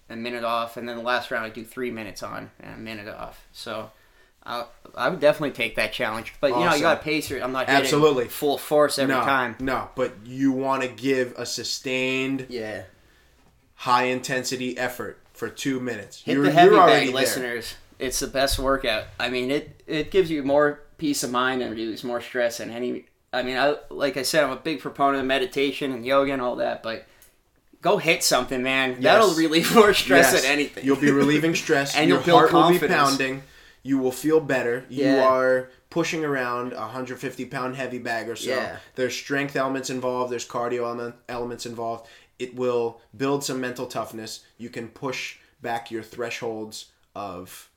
a 0.10 0.16
minute 0.16 0.44
off, 0.44 0.78
and 0.78 0.88
then 0.88 0.98
the 0.98 1.04
last 1.04 1.32
round 1.32 1.46
I 1.46 1.50
do 1.50 1.64
three 1.64 1.92
minutes 1.92 2.24
on 2.24 2.52
and 2.60 2.76
a 2.76 2.78
minute 2.78 3.08
off. 3.08 3.46
So. 3.52 3.92
I, 4.42 4.66
I 4.96 5.10
would 5.10 5.20
definitely 5.20 5.52
take 5.52 5.76
that 5.76 5.92
challenge, 5.92 6.34
but 6.40 6.52
you 6.52 6.56
know 6.62 6.74
you 6.74 6.82
got 6.82 6.96
to 7.00 7.04
pace 7.04 7.30
your. 7.30 7.44
I'm 7.44 7.52
not 7.52 7.68
Absolutely. 7.68 8.30
full 8.30 8.58
force 8.58 8.98
every 8.98 9.14
no, 9.14 9.22
time. 9.22 9.58
no, 9.60 9.90
but 9.96 10.14
you 10.26 10.54
want 10.54 10.82
to 10.82 10.88
give 10.88 11.34
a 11.38 11.46
sustained, 11.46 12.46
Yeah, 12.50 12.84
high 13.76 14.06
intensity 14.06 14.78
effort 14.78 15.20
for 15.34 15.50
two 15.50 15.80
minutes. 15.82 16.22
hit 16.22 16.36
you're, 16.36 16.46
the 16.46 16.52
heavy 16.52 16.74
you're 16.74 16.86
bag, 16.88 17.10
already 17.14 17.26
there. 17.42 17.62
It's 18.00 18.20
the 18.20 18.28
best 18.28 18.58
workout. 18.58 19.06
I 19.20 19.30
mean, 19.30 19.52
it 19.52 19.82
it 19.86 20.12
gives 20.12 20.32
you 20.32 20.42
more 20.44 20.82
peace 20.98 21.24
of 21.24 21.32
mind 21.32 21.62
and 21.62 21.70
reduces 21.72 22.04
more 22.04 22.22
stress 22.22 22.58
than 22.58 22.70
any. 22.72 23.06
I 23.32 23.44
mean, 23.44 23.58
I 23.58 23.76
like 23.90 24.18
I 24.18 24.24
said, 24.24 24.44
I'm 24.44 24.52
a 24.52 24.56
big 24.56 24.80
proponent 24.80 25.20
of 25.22 25.26
meditation 25.28 25.92
and 25.92 26.06
yoga 26.06 26.34
and 26.34 26.42
all 26.42 26.56
that, 26.58 26.82
but 26.82 27.06
go 27.82 27.98
hit 27.98 28.24
something, 28.24 28.64
man. 28.64 29.02
That'll 29.02 29.34
relieve 29.36 29.74
more 29.76 29.94
stress 29.94 30.32
Yes. 30.34 30.42
than 30.44 30.52
anything. 30.52 30.86
You'll 30.86 30.96
be 30.98 31.12
relieving 31.12 31.56
stress. 31.66 31.96
And 31.96 32.10
your 32.10 32.22
heart 32.22 32.52
will 32.54 32.70
be 32.72 32.80
pounding. 32.88 33.44
You 33.84 33.98
will 33.98 34.12
feel 34.12 34.40
better. 34.40 34.86
You 34.90 35.06
Yeah. 35.06 35.24
are 35.28 35.70
pushing 35.90 36.24
around 36.26 36.74
a 36.74 36.82
150 36.82 37.46
pound 37.46 37.76
heavy 37.76 37.98
bag 38.00 38.30
or 38.30 38.36
so. 38.36 38.50
Yeah. 38.50 38.78
There's 38.96 39.16
strength 39.16 39.56
elements 39.56 39.90
involved. 39.90 40.32
There's 40.32 40.48
cardio 40.48 40.84
element, 40.84 41.16
elements 41.28 41.66
involved. 41.66 42.08
It 42.38 42.56
will 42.56 43.02
build 43.16 43.44
some 43.44 43.60
mental 43.62 43.86
toughness. 43.88 44.44
You 44.58 44.70
can 44.70 44.88
push 44.90 45.38
back 45.62 45.92
your 45.92 46.04
thresholds 46.04 46.88
of 47.16 47.69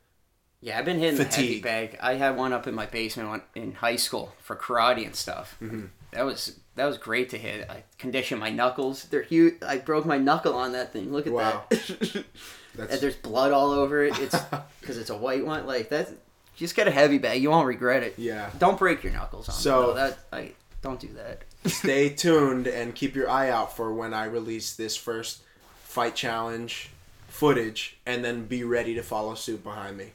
Yeah, 0.63 0.79
I've 0.79 0.85
been 0.85 0.99
hitting 1.01 1.17
the 1.19 1.25
heavy 1.25 1.61
bag. 1.61 1.99
I 2.01 2.15
had 2.15 2.37
one 2.37 2.53
up 2.53 2.67
in 2.69 2.75
my 2.75 2.87
basement 2.87 3.43
in 3.55 3.73
high 3.75 3.97
school 3.97 4.33
for 4.41 4.55
karate 4.57 5.05
and 5.05 5.15
stuff. 5.17 5.57
Mm-hmm. 5.61 5.87
That 6.13 6.25
was 6.25 6.57
that 6.77 6.87
was 6.87 6.97
great 6.99 7.31
to 7.31 7.39
hit. 7.39 7.69
I 7.69 7.83
conditioned 7.99 8.41
my 8.41 8.51
knuckles. 8.51 9.05
They're 9.05 9.23
huge. 9.23 9.55
I 9.67 9.79
broke 9.79 10.07
my 10.07 10.19
knuckle 10.19 10.55
on 10.55 10.73
that 10.73 10.93
thing. 10.93 11.13
Look 11.13 11.27
at 11.27 11.33
Wow. 11.33 11.65
that. 11.69 11.79
That's- 12.75 12.95
and 12.95 13.01
there's 13.01 13.17
blood 13.17 13.53
all 13.53 13.73
over 13.73 14.05
it. 14.05 14.19
It's 14.21 14.37
because 14.81 14.97
it's 14.99 15.11
a 15.11 15.17
white 15.17 15.45
one. 15.45 15.67
Like 15.67 15.89
that. 15.91 16.09
Just 16.55 16.77
get 16.77 16.87
a 16.87 16.91
heavy 16.93 17.19
bag. 17.19 17.43
You 17.43 17.51
won't 17.51 17.67
regret 17.67 18.03
it. 18.03 18.15
yeah. 18.19 18.51
Don't 18.59 18.79
break 18.79 19.03
your 19.03 19.13
knuckles 19.13 19.49
on. 19.49 19.55
So- 19.55 19.87
So 19.89 19.95
that 19.95 20.19
I 20.33 20.53
don't 20.81 21.01
do 21.01 21.09
that. 21.15 21.43
Stay 21.71 22.09
tuned 22.11 22.67
and 22.69 22.95
keep 22.95 23.15
your 23.17 23.29
eye 23.29 23.51
out 23.51 23.75
for 23.77 23.93
when 23.93 24.13
I 24.15 24.25
release 24.27 24.75
this 24.75 24.97
first 24.97 25.43
fight 25.83 26.15
challenge 26.15 26.91
footage, 27.29 27.97
and 28.07 28.25
then 28.25 28.45
be 28.47 28.63
ready 28.65 28.95
to 28.95 29.03
follow 29.03 29.35
suit 29.35 29.63
behind 29.65 29.97
me, 29.97 30.13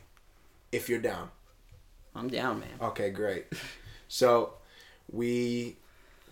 if 0.77 0.87
you're 0.87 0.99
down. 0.99 1.29
I'm 2.15 2.29
down, 2.29 2.61
man. 2.61 2.69
Okay, 2.81 3.09
great. 3.09 3.45
So 4.07 4.53
we 5.11 5.75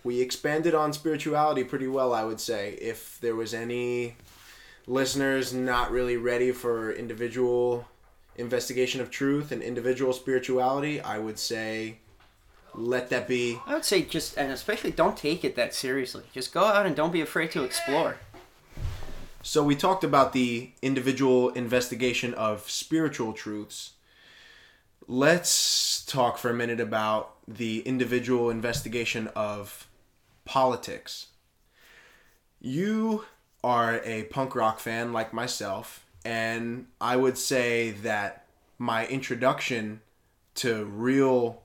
we 0.06 0.22
expanded 0.22 0.74
on 0.74 0.94
spirituality 0.94 1.64
pretty 1.64 1.88
well, 1.88 2.14
I 2.14 2.24
would 2.24 2.40
say. 2.40 2.74
If 2.74 3.20
there 3.20 3.36
was 3.36 3.54
any 3.54 4.16
listeners 4.88 5.54
not 5.54 5.92
really 5.92 6.16
ready 6.16 6.52
for 6.52 6.94
individual 6.94 7.88
investigation 8.38 9.02
of 9.02 9.10
truth 9.10 9.52
and 9.52 9.62
individual 9.62 10.14
spirituality, 10.14 11.02
I 11.02 11.18
would 11.18 11.40
say 11.40 11.98
let 12.74 13.10
that 13.10 13.28
be. 13.28 13.60
I 13.66 13.74
would 13.74 13.86
say 13.86 14.04
just, 14.04 14.38
and 14.38 14.52
especially 14.52 14.92
don't 14.92 15.18
take 15.18 15.44
it 15.44 15.56
that 15.56 15.74
seriously. 15.74 16.24
Just 16.34 16.54
go 16.54 16.64
out 16.64 16.86
and 16.86 16.96
don't 16.96 17.12
be 17.12 17.22
afraid 17.22 17.52
to 17.52 17.64
explore. 17.64 18.18
So 19.42 19.64
we 19.64 19.76
talked 19.76 20.04
about 20.04 20.34
the 20.34 20.72
individual 20.82 21.50
investigation 21.50 22.34
of 22.34 22.70
spiritual 22.70 23.34
truths. 23.34 23.92
Let's 25.08 26.04
talk 26.04 26.40
for 26.40 26.50
a 26.50 26.54
minute 26.56 26.80
about 26.80 27.36
the 27.48 27.82
individual 27.82 28.50
investigation 28.50 29.28
of 29.36 29.88
politics. 30.46 31.28
You 32.60 33.26
are 33.64 34.02
a 34.04 34.24
punk 34.24 34.56
rock 34.56 34.80
fan 34.80 35.14
like 35.14 35.32
myself, 35.32 36.08
and 36.26 36.88
I 37.00 37.18
would 37.18 37.38
say 37.38 37.92
that 37.92 38.48
my 38.80 39.06
introduction 39.06 40.02
to 40.56 40.86
real 40.86 41.62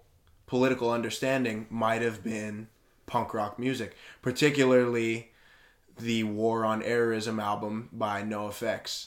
political 0.47 0.91
understanding 0.91 1.67
might 1.71 2.03
have 2.03 2.23
been 2.23 2.69
punk 3.07 3.33
rock 3.33 3.59
music, 3.59 3.97
particularly 4.21 5.31
the 5.99 6.25
War 6.25 6.67
on 6.67 6.83
Errorism 6.83 7.43
album 7.43 7.89
by 7.91 8.23
NoFX. 8.23 9.07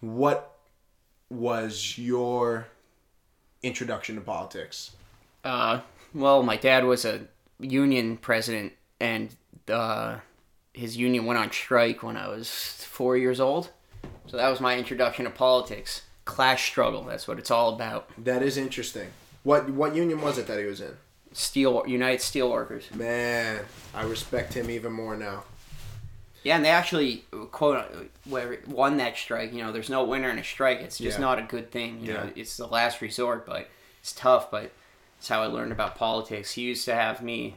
What 0.00 0.58
was 1.30 1.96
your 1.96 2.66
introduction 3.62 4.14
to 4.16 4.20
politics? 4.20 4.92
Uh, 5.44 5.80
well, 6.14 6.42
my 6.42 6.56
dad 6.56 6.84
was 6.84 7.04
a 7.04 7.22
union 7.60 8.16
president, 8.16 8.72
and 9.00 9.34
uh, 9.68 10.18
his 10.72 10.96
union 10.96 11.26
went 11.26 11.38
on 11.38 11.50
strike 11.50 12.02
when 12.02 12.16
I 12.16 12.28
was 12.28 12.48
four 12.50 13.16
years 13.16 13.40
old. 13.40 13.70
So 14.26 14.36
that 14.36 14.48
was 14.48 14.60
my 14.60 14.76
introduction 14.76 15.24
to 15.24 15.30
politics. 15.30 16.02
Class 16.24 16.60
struggle. 16.60 17.04
That's 17.04 17.26
what 17.26 17.38
it's 17.38 17.50
all 17.50 17.74
about. 17.74 18.10
That 18.22 18.42
is 18.42 18.56
interesting. 18.56 19.08
What 19.42 19.70
what 19.70 19.94
union 19.94 20.20
was 20.20 20.36
it 20.36 20.46
that 20.46 20.58
he 20.58 20.64
was 20.64 20.80
in? 20.80 20.96
Steel 21.32 21.84
United 21.86 22.20
Steelworkers. 22.20 22.94
Man, 22.94 23.60
I 23.94 24.02
respect 24.02 24.54
him 24.54 24.70
even 24.70 24.92
more 24.92 25.16
now. 25.16 25.44
Yeah, 26.48 26.56
and 26.56 26.64
they 26.64 26.70
actually 26.70 27.24
quote 27.52 27.84
where 28.24 28.58
won 28.66 28.96
that 28.96 29.18
strike. 29.18 29.52
You 29.52 29.62
know, 29.62 29.70
there's 29.70 29.90
no 29.90 30.04
winner 30.04 30.30
in 30.30 30.38
a 30.38 30.44
strike. 30.44 30.80
It's 30.80 30.96
just 30.96 31.18
Yeah. 31.18 31.20
not 31.26 31.38
a 31.38 31.42
good 31.42 31.70
thing. 31.70 32.00
You 32.00 32.14
know, 32.14 32.32
it's 32.34 32.56
the 32.56 32.66
last 32.66 33.02
resort, 33.02 33.44
but 33.44 33.68
it's 34.00 34.14
tough. 34.14 34.50
But 34.50 34.72
it's 35.18 35.28
how 35.28 35.42
I 35.42 35.46
learned 35.46 35.72
about 35.72 35.94
politics. 35.94 36.52
He 36.52 36.62
used 36.62 36.86
to 36.86 36.94
have 36.94 37.22
me. 37.22 37.56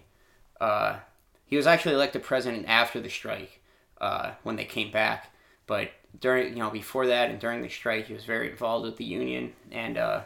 Uh, 0.60 0.98
he 1.46 1.56
was 1.56 1.68
actually 1.68 1.96
elected 1.96 2.22
president 2.22 2.68
after 2.68 3.00
the 3.00 3.10
strike 3.10 3.62
uh, 4.02 4.32
when 4.44 4.58
they 4.58 4.66
came 4.66 4.92
back. 4.92 5.34
But 5.68 5.92
during 6.20 6.50
you 6.50 6.60
know 6.60 6.70
before 6.70 7.08
that 7.08 7.30
and 7.30 7.40
during 7.40 7.62
the 7.62 7.70
strike, 7.70 8.08
he 8.08 8.14
was 8.14 8.26
very 8.26 8.52
involved 8.52 8.84
with 8.84 8.98
the 8.98 9.06
union, 9.06 9.54
and 9.72 9.98
uh, 9.98 10.24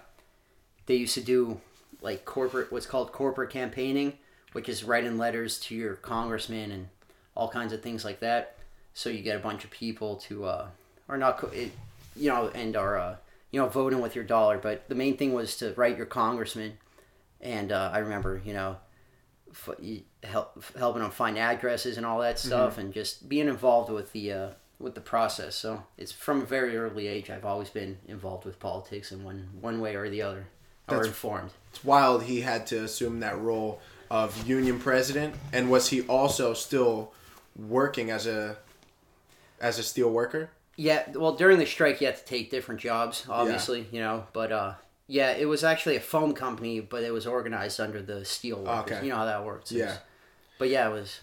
they 0.88 0.96
used 0.96 1.14
to 1.14 1.22
do 1.22 1.62
like 2.02 2.26
corporate 2.26 2.72
what's 2.72 2.88
called 2.88 3.12
corporate 3.12 3.52
campaigning, 3.52 4.18
which 4.54 4.68
is 4.68 4.84
writing 4.84 5.20
letters 5.20 5.60
to 5.60 5.76
your 5.76 5.94
congressman 5.98 6.72
and 6.72 6.88
all 7.36 7.48
kinds 7.48 7.72
of 7.72 7.84
things 7.84 8.04
like 8.04 8.22
that. 8.22 8.55
So 8.96 9.10
you 9.10 9.22
get 9.22 9.36
a 9.36 9.40
bunch 9.40 9.66
of 9.66 9.70
people 9.72 10.16
to, 10.28 10.46
uh, 10.46 10.68
or 11.10 11.18
not, 11.18 11.38
co- 11.38 11.48
it, 11.50 11.72
you 12.16 12.30
know, 12.30 12.50
and 12.56 12.76
are, 12.78 12.98
uh, 12.98 13.16
you 13.52 13.60
know, 13.60 13.68
voting 13.68 14.00
with 14.00 14.16
your 14.16 14.24
dollar. 14.24 14.58
But 14.58 14.88
the 14.88 14.96
main 14.96 15.18
thing 15.18 15.34
was 15.34 15.58
to 15.58 15.74
write 15.76 15.98
your 15.98 16.06
congressman. 16.06 16.78
And 17.42 17.74
uh, 17.74 17.92
I 17.94 18.00
remember, 18.00 18.42
you 18.46 18.54
know, 18.54 18.78
f- 19.52 19.70
help, 20.24 20.64
helping 20.78 21.02
them 21.02 21.12
find 21.12 21.38
addresses 21.38 21.98
and 21.98 22.06
all 22.06 22.20
that 22.20 22.40
stuff, 22.40 22.78
and 22.78 22.94
just 22.94 23.28
being 23.28 23.50
involved 23.50 23.92
with 23.92 24.14
the 24.14 24.32
uh, 24.32 24.50
with 24.80 24.96
the 24.96 25.02
process. 25.02 25.56
So 25.56 25.84
it's 25.98 26.14
from 26.14 26.42
a 26.42 26.46
very 26.46 26.78
early 26.78 27.08
age. 27.08 27.30
I've 27.30 27.46
always 27.46 27.70
been 27.70 27.98
involved 28.08 28.46
with 28.46 28.60
politics 28.62 29.12
in 29.12 29.26
one 29.26 29.50
one 29.60 29.82
way 29.82 29.96
or 29.96 30.10
the 30.10 30.22
other, 30.22 30.48
or 30.88 30.96
That's- 30.96 31.08
informed. 31.08 31.52
It's 31.72 31.84
wild 31.84 32.24
he 32.24 32.42
had 32.42 32.66
to 32.68 32.86
assume 32.86 33.20
that 33.20 33.38
role 33.38 33.82
of 34.10 34.48
union 34.48 34.80
president, 34.80 35.36
and 35.52 35.70
was 35.70 35.90
he 35.90 36.02
also 36.04 36.54
still 36.54 37.12
working 37.58 38.10
as 38.10 38.26
a 38.26 38.58
as 39.60 39.80
a 39.80 39.84
steel 39.84 40.10
worker? 40.12 40.50
Yeah, 40.78 41.04
well, 41.14 41.34
during 41.36 41.60
the 41.60 41.66
strike, 41.66 42.02
you 42.02 42.08
had 42.08 42.18
to 42.18 42.26
take 42.26 42.52
different 42.52 42.82
jobs, 42.82 43.26
obviously, 43.30 43.88
you 43.92 44.00
know. 44.02 44.26
But 44.34 44.52
uh, 44.52 44.74
yeah, 45.08 45.32
it 45.32 45.46
was 45.46 45.64
actually 45.64 45.96
a 45.96 46.02
foam 46.02 46.34
company, 46.34 46.80
but 46.82 47.04
it 47.04 47.14
was 47.14 47.26
organized 47.26 47.80
under 47.80 48.02
the 48.02 48.26
steel 48.26 48.64
workers. 48.64 48.98
Okay. 48.98 49.06
You 49.06 49.12
know 49.12 49.18
how 49.18 49.26
that 49.26 49.46
works. 49.46 49.72
Yeah. 49.72 49.86
was- 49.86 49.98
but 50.58 50.70
yeah, 50.70 50.90
it 50.90 50.92
was. 50.92 51.20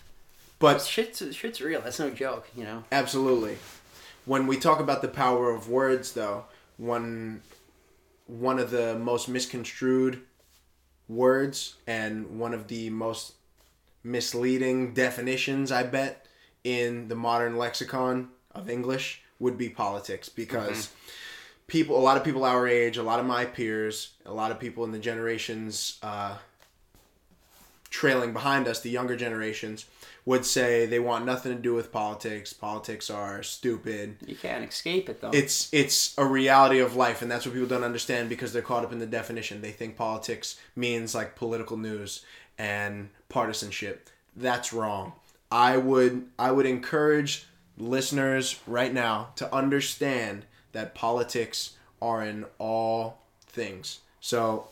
But 0.58 0.80
Shit's 0.82 1.34
shit's 1.34 1.60
real. 1.60 1.80
That's 1.80 1.98
no 1.98 2.10
joke. 2.10 2.48
You 2.56 2.64
know. 2.64 2.84
Absolutely. 2.92 3.58
When 4.24 4.46
we 4.46 4.56
talk 4.56 4.78
about 4.78 5.02
the 5.02 5.08
power 5.08 5.50
of 5.50 5.68
words, 5.68 6.12
though, 6.12 6.44
one 6.76 7.42
one 8.26 8.58
of 8.58 8.70
the 8.70 8.96
most 8.98 9.28
misconstrued 9.28 10.22
words 11.08 11.74
and 11.86 12.38
one 12.38 12.54
of 12.54 12.68
the 12.68 12.90
most 12.90 13.32
misleading 14.04 14.94
definitions, 14.94 15.70
I 15.72 15.82
bet, 15.82 16.26
in 16.64 17.08
the 17.08 17.14
modern 17.14 17.56
lexicon 17.56 18.28
of 18.54 18.70
English 18.70 19.22
would 19.38 19.58
be 19.58 19.68
politics 19.68 20.28
because 20.28 20.90
people, 21.66 21.98
a 21.98 22.00
lot 22.00 22.16
of 22.16 22.24
people 22.24 22.44
our 22.44 22.68
age, 22.68 22.96
a 22.96 23.02
lot 23.02 23.18
of 23.18 23.26
my 23.26 23.44
peers, 23.44 24.12
a 24.24 24.32
lot 24.32 24.50
of 24.50 24.60
people 24.60 24.84
in 24.84 24.92
the 24.92 24.98
generations 24.98 25.98
uh, 26.02 26.36
trailing 27.90 28.32
behind 28.32 28.68
us, 28.68 28.80
the 28.80 28.90
younger 28.90 29.16
generations, 29.16 29.86
would 30.24 30.46
say 30.46 30.86
they 30.86 31.00
want 31.00 31.26
nothing 31.26 31.54
to 31.54 31.60
do 31.60 31.74
with 31.74 31.90
politics. 31.90 32.52
Politics 32.52 33.10
are 33.10 33.42
stupid. 33.42 34.16
You 34.24 34.36
can't 34.36 34.68
escape 34.68 35.08
it 35.08 35.20
though. 35.20 35.30
It's 35.32 35.72
it's 35.72 36.16
a 36.16 36.24
reality 36.24 36.78
of 36.78 36.94
life, 36.94 37.22
and 37.22 37.30
that's 37.30 37.44
what 37.44 37.54
people 37.54 37.68
don't 37.68 37.82
understand 37.82 38.28
because 38.28 38.52
they're 38.52 38.62
caught 38.62 38.84
up 38.84 38.92
in 38.92 38.98
the 38.98 39.06
definition. 39.06 39.60
They 39.60 39.72
think 39.72 39.96
politics 39.96 40.58
means 40.76 41.14
like 41.14 41.34
political 41.34 41.76
news 41.76 42.24
and 42.56 43.10
partisanship. 43.28 44.08
That's 44.36 44.72
wrong. 44.72 45.12
I 45.52 45.76
would 45.76 46.28
I 46.38 46.50
would 46.50 46.64
encourage 46.64 47.46
listeners 47.76 48.58
right 48.66 48.92
now 48.92 49.28
to 49.36 49.54
understand 49.54 50.46
that 50.72 50.94
politics 50.94 51.76
are 52.00 52.24
in 52.24 52.46
all 52.58 53.18
things. 53.46 54.00
So 54.18 54.68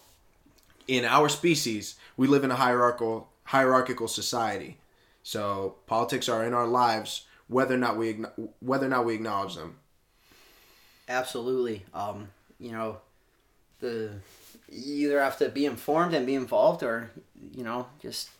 in 0.88 1.04
our 1.04 1.28
species, 1.28 1.96
we 2.16 2.26
live 2.26 2.44
in 2.44 2.50
a 2.50 2.56
hierarchical 2.56 3.28
hierarchical 3.44 4.08
society. 4.08 4.78
So 5.22 5.76
politics 5.86 6.30
are 6.30 6.44
in 6.46 6.54
our 6.54 6.66
lives, 6.66 7.26
whether 7.46 7.74
or 7.74 7.78
not 7.78 7.98
we 7.98 8.12
whether 8.60 8.86
or 8.86 8.90
not 8.90 9.04
we 9.04 9.14
acknowledge 9.14 9.56
them. 9.56 9.76
Absolutely. 11.10 11.84
Um, 11.92 12.28
you 12.58 12.72
know, 12.72 13.00
the 13.80 14.12
you 14.72 15.08
either 15.08 15.20
have 15.20 15.36
to 15.38 15.50
be 15.50 15.66
informed 15.66 16.14
and 16.14 16.24
be 16.24 16.34
involved, 16.34 16.82
or 16.82 17.10
you 17.54 17.64
know, 17.64 17.86
just 18.00 18.30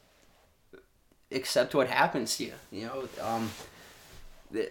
accept 1.32 1.74
what 1.74 1.88
happens 1.88 2.36
to 2.38 2.44
you. 2.44 2.52
You 2.70 2.86
know, 2.86 3.08
um, 3.22 3.50
the, 4.50 4.70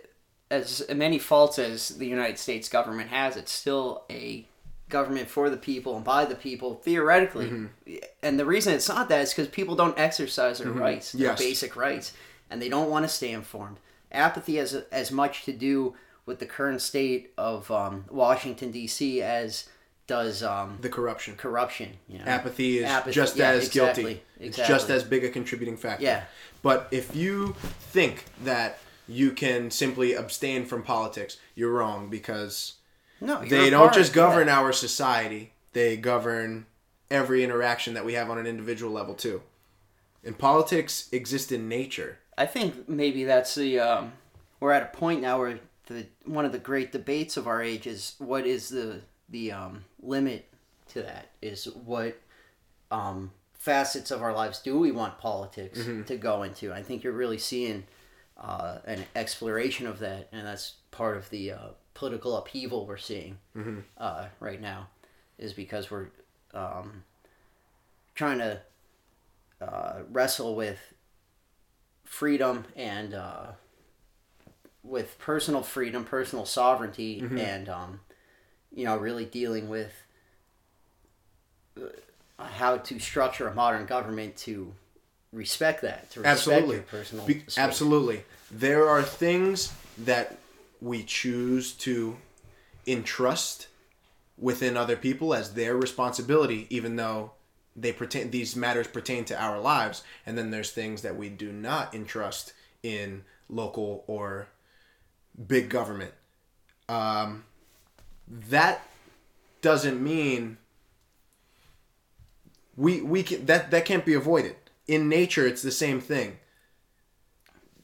as 0.52 0.84
many 0.94 1.20
faults 1.20 1.60
as 1.60 1.90
the 1.90 2.08
United 2.08 2.38
States 2.40 2.70
government 2.70 3.10
has, 3.10 3.38
it's 3.38 3.52
still 3.52 4.04
a 4.10 4.46
government 4.90 5.30
for 5.30 5.50
the 5.50 5.58
people 5.58 5.96
and 5.96 6.04
by 6.04 6.26
the 6.26 6.36
people 6.36 6.76
theoretically. 6.76 7.46
Mm-hmm. 7.50 7.96
And 8.24 8.40
the 8.40 8.46
reason 8.46 8.74
it's 8.74 8.90
not 8.90 9.08
that 9.10 9.22
is 9.22 9.30
because 9.30 9.48
people 9.48 9.76
don't 9.76 9.98
exercise 10.00 10.58
their 10.60 10.72
rights, 10.72 11.12
their 11.12 11.28
Yes. 11.28 11.40
basic 11.40 11.76
rights, 11.76 12.14
and 12.50 12.62
they 12.62 12.70
don't 12.70 12.90
want 12.90 13.06
to 13.06 13.10
stay 13.10 13.32
informed. 13.32 13.78
Apathy 14.12 14.56
has 14.56 14.74
as 14.92 15.12
much 15.12 15.44
to 15.46 15.54
do 15.54 15.94
with 16.26 16.40
the 16.40 16.46
current 16.48 16.82
state 16.82 17.32
of 17.38 17.70
um, 17.70 18.06
Washington 18.10 18.72
D.C. 18.72 19.22
as 19.22 19.70
does 20.10 20.44
um, 20.44 20.78
The 20.82 20.90
corruption. 20.90 21.36
corruption. 21.36 21.92
You 22.10 22.18
know? 22.18 22.26
Apathy 22.26 22.80
is 22.80 22.86
Apathy, 22.86 23.14
just 23.14 23.38
yeah, 23.38 23.50
as 23.52 23.68
exactly, 23.68 24.04
guilty. 24.04 24.24
It's 24.40 24.58
just 24.58 24.90
as 24.90 25.04
big 25.04 25.24
a 25.24 25.30
contributing 25.30 25.78
factor. 25.78 26.04
Yeah. 26.04 26.24
But 26.64 26.88
if 26.92 27.16
you 27.16 27.56
think 27.80 28.26
that 28.44 28.80
you 29.08 29.32
can 29.32 29.72
simply 29.72 30.16
abstain 30.16 30.66
from 30.66 30.84
politics, 30.84 31.38
you're 31.56 31.72
wrong 31.72 32.10
because 32.10 32.74
No, 33.22 33.46
they 33.46 33.70
don't 33.70 33.94
just 33.94 34.12
govern 34.12 34.48
yeah. 34.48 34.60
our 34.60 34.74
society, 34.74 35.54
they 35.74 35.96
govern 35.96 36.66
every 37.12 37.44
interaction 37.44 37.94
that 37.94 38.04
we 38.04 38.14
have 38.14 38.30
on 38.30 38.38
an 38.38 38.48
individual 38.48 38.92
level 38.92 39.14
too. 39.14 39.42
And 40.24 40.38
politics 40.38 41.08
exist 41.12 41.52
in 41.52 41.70
nature. 41.70 42.18
I 42.38 42.46
think 42.46 42.90
maybe 42.90 43.24
that's 43.26 43.56
the 43.56 43.80
um, 43.80 44.14
we're 44.60 44.72
at 44.72 44.84
a 44.84 44.98
point 44.98 45.22
now 45.22 45.38
where 45.40 45.60
the 45.86 46.08
one 46.26 46.46
of 46.46 46.52
the 46.52 46.60
great 46.60 46.92
debates 46.92 47.38
of 47.38 47.48
our 47.48 47.62
age 47.62 47.86
is 47.88 48.16
what 48.18 48.46
is 48.46 48.70
the 48.70 49.02
the 49.30 49.52
um, 49.52 49.86
limit 50.02 50.48
to 50.90 51.02
that 51.02 51.30
is 51.42 51.66
what 51.86 52.20
um, 52.92 53.32
facets 53.54 54.12
of 54.12 54.22
our 54.22 54.34
lives 54.34 54.60
do 54.60 54.80
we 54.80 54.92
want 54.92 55.18
politics 55.20 55.80
to 56.06 56.18
go 56.18 56.44
into? 56.44 56.74
I 56.74 56.82
think 56.82 57.04
you're 57.04 57.14
really 57.14 57.38
seeing 57.38 57.84
uh, 58.38 58.80
an 58.86 59.06
exploration 59.16 59.86
of 59.88 60.00
that, 60.00 60.30
and 60.32 60.46
that's 60.48 60.76
part 60.92 61.18
of 61.18 61.30
the 61.30 61.52
uh, 61.52 61.68
political 61.94 62.36
upheaval 62.38 62.86
we're 62.86 62.98
seeing 62.98 63.38
uh, 63.98 64.26
right 64.40 64.62
now, 64.62 64.88
is 65.38 65.54
because 65.54 65.92
we're 65.92 66.08
um, 66.54 67.04
trying 68.16 68.40
to 68.40 68.62
uh, 69.62 70.00
wrestle 70.10 70.56
with 70.56 70.80
freedom 72.06 72.64
and 72.76 73.14
uh, 73.14 73.48
with 74.84 75.20
personal 75.20 75.62
freedom, 75.62 76.04
personal 76.06 76.46
sovereignty, 76.46 77.20
and 77.38 77.68
um, 77.70 78.00
you 78.74 78.86
know, 78.86 78.98
really 78.98 79.26
dealing 79.26 79.70
with 79.70 79.92
uh, 81.78 82.44
how 82.44 82.78
to 82.78 83.00
structure 83.00 83.48
a 83.48 83.54
modern 83.54 83.86
government 83.86 84.36
to 84.38 84.74
respect 85.32 85.82
that, 85.82 86.10
to 86.12 86.22
respect 86.22 86.38
absolutely. 86.38 86.76
your 86.78 86.84
personal 86.84 87.26
Be- 87.26 87.44
absolutely. 87.58 88.24
There 88.52 88.88
are 88.88 89.04
things 89.04 89.74
that 89.98 90.38
we 90.82 91.04
choose 91.04 91.74
to 91.74 92.18
entrust 92.88 93.68
within 94.38 94.78
other 94.78 94.96
people 94.96 95.34
as 95.34 95.54
their 95.54 95.76
responsibility 95.76 96.66
even 96.70 96.96
though 96.96 97.32
they 97.76 97.92
pertain 97.92 98.32
these 98.32 98.56
matters 98.56 98.88
pertain 98.88 99.26
to 99.26 99.42
our 99.42 99.60
lives. 99.60 100.04
And 100.26 100.38
then 100.38 100.52
there's 100.52 100.72
things 100.72 101.02
that 101.02 101.16
we 101.16 101.30
do 101.30 101.52
not 101.52 101.94
entrust 101.94 102.54
in 102.84 103.24
local 103.48 104.04
or 104.08 104.48
big 105.48 105.70
government. 105.70 106.14
Um, 106.88 107.46
that 108.30 108.88
doesn't 109.62 110.02
mean 110.02 110.58
we 112.78 113.02
we 113.02 113.24
can 113.24 113.46
that 113.48 113.72
that 113.72 113.86
can't 113.86 114.06
be 114.06 114.14
avoided. 114.14 114.56
In 114.88 115.10
nature 115.10 115.46
it's 115.46 115.62
the 115.62 115.72
same 115.72 116.00
thing. 116.00 116.38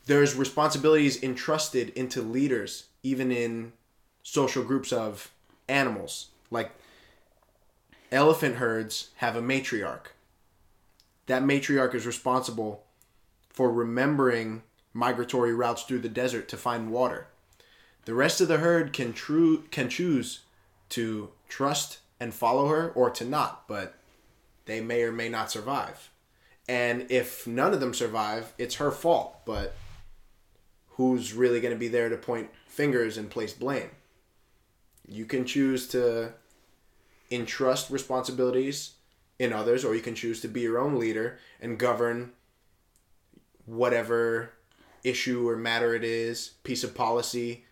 There's 0.06 0.36
responsibilities 0.36 1.22
entrusted 1.22 1.90
into 1.90 2.22
leaders 2.22 2.86
even 3.02 3.32
in 3.32 3.74
social 4.24 4.64
groups 4.64 4.94
of 4.94 5.32
animals. 5.68 6.28
Like 6.52 6.72
elephant 8.12 8.58
herds 8.58 9.10
have 9.16 9.36
a 9.36 9.42
matriarch. 9.42 10.08
That 11.26 11.44
matriarch 11.44 11.96
is 11.96 12.06
responsible 12.06 12.84
for 13.50 13.72
remembering 13.72 14.62
migratory 14.94 15.54
routes 15.54 15.84
through 15.84 16.00
the 16.00 16.10
desert 16.10 16.48
to 16.50 16.58
find 16.58 16.92
water 16.92 17.28
the 18.06 18.14
rest 18.14 18.40
of 18.40 18.48
the 18.48 18.60
herd 18.60 18.94
can 18.94 19.14
true 19.14 19.64
can 19.72 19.90
choose 19.90 20.42
to 20.90 21.30
trust 21.50 22.00
and 22.20 22.34
follow 22.34 22.68
her 22.68 22.92
or 22.92 23.10
to 23.10 23.26
not 23.26 23.68
but 23.68 23.96
they 24.66 24.82
may 24.82 25.04
or 25.04 25.12
may 25.12 25.30
not 25.30 25.52
survive. 25.52 26.10
And 26.68 27.06
if 27.12 27.46
none 27.46 27.74
of 27.74 27.80
them 27.80 27.94
survive 27.94 28.54
it's 28.58 28.76
her 28.76 28.92
fault 28.92 29.46
but 29.46 29.76
who's 30.92 31.34
really 31.34 31.60
going 31.60 31.74
to 31.74 31.80
be 31.80 31.88
there 31.88 32.10
to 32.10 32.18
point 32.18 32.50
fingers 32.68 33.18
and 33.18 33.30
place 33.30 33.54
blame? 33.54 33.90
You 35.08 35.26
can 35.26 35.46
choose 35.46 35.88
to 35.90 36.34
entrust 37.30 37.90
responsibilities 37.90 38.94
in 39.40 39.52
others 39.52 39.84
or 39.84 39.96
you 39.96 40.02
can 40.02 40.16
choose 40.16 40.42
to 40.42 40.48
be 40.48 40.62
your 40.62 40.80
own 40.80 40.98
leader 40.98 41.40
and 41.60 41.78
govern 41.78 42.32
whatever 43.66 44.52
issue 45.04 45.48
or 45.48 45.56
matter 45.56 45.94
it 45.96 46.04
is 46.04 46.52
piece 46.64 46.84
of 46.84 46.96
policy 46.96 47.65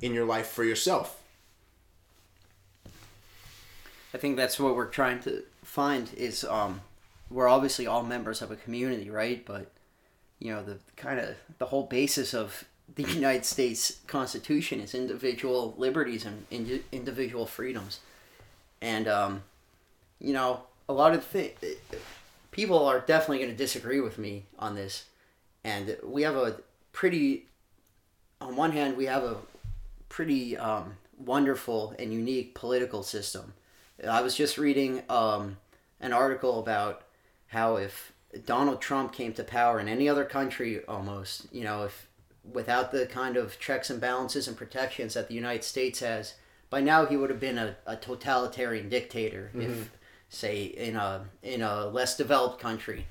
in 0.00 0.14
your 0.14 0.24
life 0.24 0.48
for 0.48 0.64
yourself. 0.64 1.20
I 4.12 4.18
think 4.18 4.36
that's 4.36 4.58
what 4.58 4.74
we're 4.74 4.86
trying 4.86 5.20
to 5.20 5.44
find 5.62 6.12
is 6.14 6.44
um, 6.44 6.80
we're 7.30 7.48
obviously 7.48 7.86
all 7.86 8.02
members 8.02 8.42
of 8.42 8.50
a 8.50 8.56
community, 8.56 9.08
right? 9.08 9.44
But 9.44 9.70
you 10.40 10.52
know 10.52 10.62
the 10.62 10.78
kind 10.96 11.20
of 11.20 11.36
the 11.58 11.66
whole 11.66 11.84
basis 11.84 12.34
of 12.34 12.64
the 12.94 13.02
United 13.20 13.44
States 13.44 13.98
Constitution 14.06 14.80
is 14.80 14.94
individual 14.94 15.74
liberties 15.76 16.24
and 16.24 16.46
indi- 16.50 16.84
individual 16.90 17.46
freedoms, 17.46 18.00
and 18.80 19.06
um, 19.06 19.42
you 20.18 20.32
know 20.32 20.62
a 20.88 20.92
lot 20.92 21.14
of 21.14 21.24
thi- 21.24 21.54
people 22.50 22.84
are 22.84 23.00
definitely 23.00 23.38
going 23.38 23.50
to 23.50 23.56
disagree 23.56 24.00
with 24.00 24.18
me 24.18 24.44
on 24.58 24.74
this, 24.74 25.04
and 25.62 25.96
we 26.02 26.22
have 26.22 26.36
a 26.36 26.56
pretty 26.92 27.46
on 28.40 28.56
one 28.56 28.72
hand 28.72 28.96
we 28.96 29.06
have 29.06 29.22
a 29.22 29.36
pretty 30.10 30.58
um, 30.58 30.96
wonderful 31.16 31.94
and 31.98 32.12
unique 32.12 32.54
political 32.54 33.02
system. 33.02 33.54
I 34.06 34.20
was 34.20 34.34
just 34.34 34.58
reading 34.58 35.02
um, 35.08 35.56
an 36.00 36.12
article 36.12 36.58
about 36.60 37.04
how 37.46 37.76
if 37.76 38.12
Donald 38.44 38.82
Trump 38.82 39.12
came 39.12 39.32
to 39.34 39.44
power 39.44 39.80
in 39.80 39.88
any 39.88 40.08
other 40.08 40.24
country, 40.24 40.84
almost, 40.86 41.46
you 41.52 41.64
know, 41.64 41.84
if 41.84 42.06
without 42.52 42.90
the 42.92 43.06
kind 43.06 43.36
of 43.36 43.58
checks 43.58 43.90
and 43.90 44.00
balances 44.00 44.48
and 44.48 44.56
protections 44.56 45.14
that 45.14 45.28
the 45.28 45.34
United 45.34 45.64
States 45.64 46.00
has, 46.00 46.34
by 46.68 46.80
now 46.80 47.06
he 47.06 47.16
would 47.16 47.30
have 47.30 47.40
been 47.40 47.58
a, 47.58 47.76
a 47.86 47.96
totalitarian 47.96 48.88
dictator. 48.88 49.50
If, 49.54 49.90
say, 50.28 50.62
in 50.64 50.96
a 50.96 51.24
in 51.42 51.62
a 51.62 51.86
less 51.86 52.16
developed 52.16 52.60
country, 52.60 53.06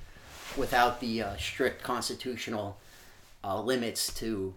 without 0.56 1.00
the 1.00 1.22
uh, 1.22 1.36
strict 1.36 1.82
constitutional 1.82 2.78
uh, 3.44 3.60
limits 3.60 4.12
to 4.14 4.54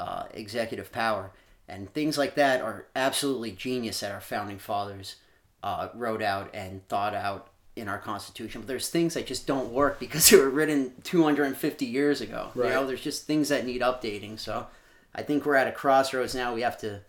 uh, 0.00 0.24
executive 0.34 0.90
power. 0.90 1.30
And 1.68 1.92
things 1.94 2.18
like 2.18 2.34
that 2.34 2.60
are 2.60 2.86
absolutely 2.94 3.52
genius 3.52 4.00
that 4.00 4.12
our 4.12 4.20
founding 4.20 4.58
fathers 4.58 5.16
uh, 5.62 5.88
wrote 5.94 6.22
out 6.22 6.50
and 6.54 6.86
thought 6.88 7.14
out 7.14 7.48
in 7.76 7.88
our 7.88 7.98
Constitution. 7.98 8.60
But 8.60 8.68
there's 8.68 8.88
things 8.90 9.14
that 9.14 9.26
just 9.26 9.46
don't 9.46 9.72
work 9.72 9.98
because 10.00 10.28
they 10.30 10.36
were 10.36 10.50
written 10.50 10.92
250 11.04 11.86
years 11.86 12.20
ago. 12.20 12.50
You 12.54 12.64
know, 12.64 12.80
Right. 12.80 12.86
there's 12.88 13.00
just 13.00 13.26
things 13.26 13.48
that 13.48 13.64
need 13.64 13.80
updating. 13.80 14.38
So 14.38 14.66
I 15.14 15.22
think 15.22 15.46
we're 15.46 15.54
at 15.54 15.68
a 15.68 15.72
crossroads 15.72 16.34
now. 16.34 16.52
We 16.52 16.62
have 16.62 16.78
to 16.80 17.00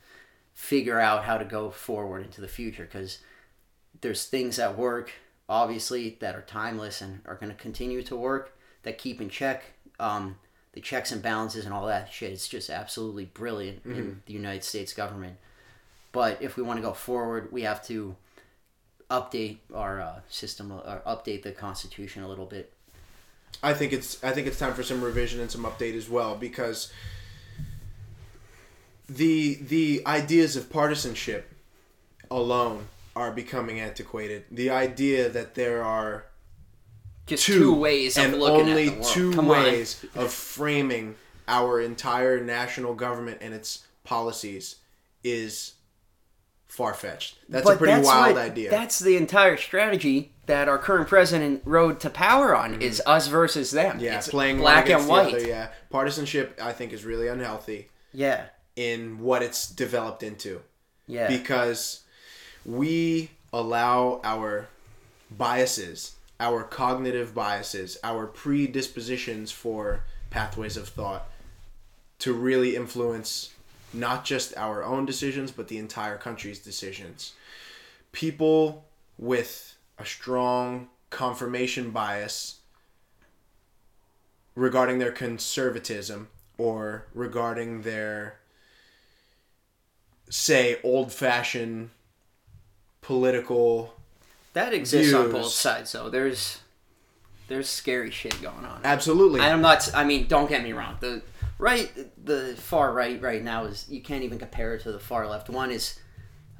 figure 0.54 1.00
out 1.00 1.24
how 1.26 1.38
to 1.38 1.46
go 1.46 1.72
forward 1.72 2.24
into 2.24 2.40
the 2.40 2.48
future 2.48 2.84
because 2.86 3.18
there's 4.02 4.26
things 4.26 4.58
that 4.58 4.78
work, 4.78 5.12
obviously, 5.50 6.18
that 6.22 6.36
are 6.36 6.42
timeless 6.42 7.02
and 7.02 7.22
are 7.26 7.36
going 7.36 7.52
to 7.52 7.58
continue 7.58 8.04
to 8.04 8.16
work 8.16 8.56
that 8.84 8.98
keep 8.98 9.20
in 9.20 9.30
check 9.30 9.64
um, 10.00 10.38
the 10.74 10.82
checks 10.82 11.12
and 11.12 11.22
balances 11.22 11.66
and 11.66 11.74
all 11.74 11.86
that 11.88 12.12
shit. 12.12 12.32
It's 12.32 12.48
just 12.48 12.70
absolutely 12.70 13.26
brilliant 13.26 13.86
in 13.86 14.22
the 14.26 14.34
United 14.34 14.64
States 14.64 14.94
government. 14.94 15.38
But 16.12 16.42
if 16.42 16.58
we 16.58 16.64
want 16.64 16.78
to 16.78 16.82
go 16.82 16.94
forward, 16.94 17.52
we 17.52 17.62
have 17.64 17.84
to 17.88 18.16
update 19.10 19.58
our 19.74 20.02
uh, 20.02 20.20
system 20.30 20.72
or 20.72 21.02
update 21.06 21.44
the 21.44 21.52
Constitution 21.52 22.24
a 22.24 22.28
little 22.28 22.46
bit. 22.46 22.74
I 23.62 23.74
think 23.74 23.94
it's 23.94 24.24
I 24.24 24.32
think 24.32 24.48
it's 24.48 24.58
time 24.58 24.74
for 24.74 24.84
some 24.84 25.02
revision 25.02 25.40
and 25.40 25.52
some 25.52 25.64
update 25.64 25.96
as 25.96 26.10
well 26.10 26.36
because 26.36 26.92
the 29.08 29.56
the 29.56 30.02
ideas 30.08 30.56
of 30.56 30.72
partisanship 30.72 31.52
alone 32.32 32.88
are 33.16 33.32
becoming 33.32 33.80
antiquated. 33.80 34.46
The 34.50 34.72
idea 34.72 35.30
that 35.30 35.54
there 35.54 35.84
are 35.84 36.26
Just 37.26 37.46
two, 37.46 37.60
two, 37.60 37.74
ways 37.76 38.18
of 38.18 38.26
and 38.26 38.40
looking 38.40 38.70
only 38.70 38.88
at 38.88 38.94
the 38.96 39.00
world. 39.02 39.14
two 39.14 39.32
Come 39.34 39.48
ways 39.48 40.06
of 40.16 40.32
framing 40.32 41.16
our 41.48 41.80
entire 41.80 42.44
national 42.44 42.94
government 42.96 43.38
and 43.42 43.54
its 43.54 43.86
policies 44.04 44.78
is 45.24 45.74
far 46.68 46.94
fetched. 46.94 47.38
That's 47.48 47.70
a 47.70 47.76
pretty 47.78 47.94
that's 47.94 48.06
wild 48.08 48.36
what- 48.36 48.42
idea. 48.44 48.70
That's 48.72 49.00
the 49.00 49.16
entire 49.16 49.58
strategy 49.58 50.32
that 50.48 50.68
our 50.68 50.78
current 50.78 51.08
president 51.08 51.62
rode 51.64 52.02
to 52.02 52.10
power 52.10 52.54
on 52.56 52.82
is 52.82 53.02
us 53.06 53.28
versus 53.28 53.72
them. 53.72 53.96
Mm-hmm. 53.96 54.04
yeah, 54.04 54.18
it's 54.18 54.28
playing 54.28 54.58
black 54.58 54.90
and 54.90 55.08
white. 55.08 55.34
other, 55.36 55.48
yeah, 55.48 55.70
partisanship 55.90 56.60
I 56.62 56.74
think 56.74 56.92
is 56.92 57.06
really 57.06 57.30
unhealthy 57.30 57.90
Yeah, 58.12 58.48
in 58.76 59.20
what 59.20 59.42
it's 59.42 59.70
developed 59.70 60.24
into. 60.24 60.62
yeah. 61.08 61.28
because 61.30 62.02
we 62.66 63.30
allow 63.54 64.20
our 64.26 64.68
biases, 65.32 66.16
our 66.40 66.64
cognitive 66.64 67.34
biases, 67.34 67.98
our 68.04 68.28
predispositions 68.28 69.52
for 69.52 70.04
pathways 70.30 70.78
of 70.78 70.90
thought 70.90 71.30
to 72.20 72.34
really 72.34 72.76
influence 72.76 73.54
not 73.94 74.26
just 74.26 74.56
our 74.58 74.84
own 74.84 75.06
decisions 75.06 75.52
but 75.52 75.68
the 75.68 75.78
entire 75.78 76.18
country's 76.18 76.60
decisions. 76.60 77.34
People 78.12 78.86
with 79.18 79.76
a 80.00 80.06
strong 80.06 80.88
confirmation 81.10 81.92
bias 81.92 82.60
regarding 84.56 85.00
their 85.00 85.12
conservatism 85.12 86.28
or 86.58 87.06
regarding 87.14 87.82
their 87.82 88.38
say 90.30 90.80
old 90.84 91.12
fashioned 91.12 91.90
political 93.02 93.94
that 94.54 94.74
exists 94.74 95.14
on 95.14 95.32
both 95.32 95.52
sides, 95.52 95.92
though. 95.92 96.10
There's 96.10 96.60
there's 97.48 97.68
scary 97.68 98.10
shit 98.12 98.42
going 98.42 98.66
on. 98.66 98.82
absolutely 98.84 99.42
I'm 99.42 99.62
not. 99.62 99.90
I 99.94 100.04
mean, 100.04 100.28
don't 100.28 100.50
get 100.50 100.64
me 100.64 100.74
wrong. 100.74 100.98
The 101.00 101.22
right, 101.60 101.92
the 102.24 102.56
far 102.58 102.94
right 102.94 103.22
right 103.22 103.44
now 103.44 103.66
is 103.66 103.86
you 103.90 104.02
can't 104.02 104.24
even 104.24 104.40
compare 104.40 104.76
it 104.76 104.82
to 104.84 104.92
the 104.92 105.00
far 105.00 105.28
left. 105.28 105.50
One 105.50 105.72
is 105.72 106.00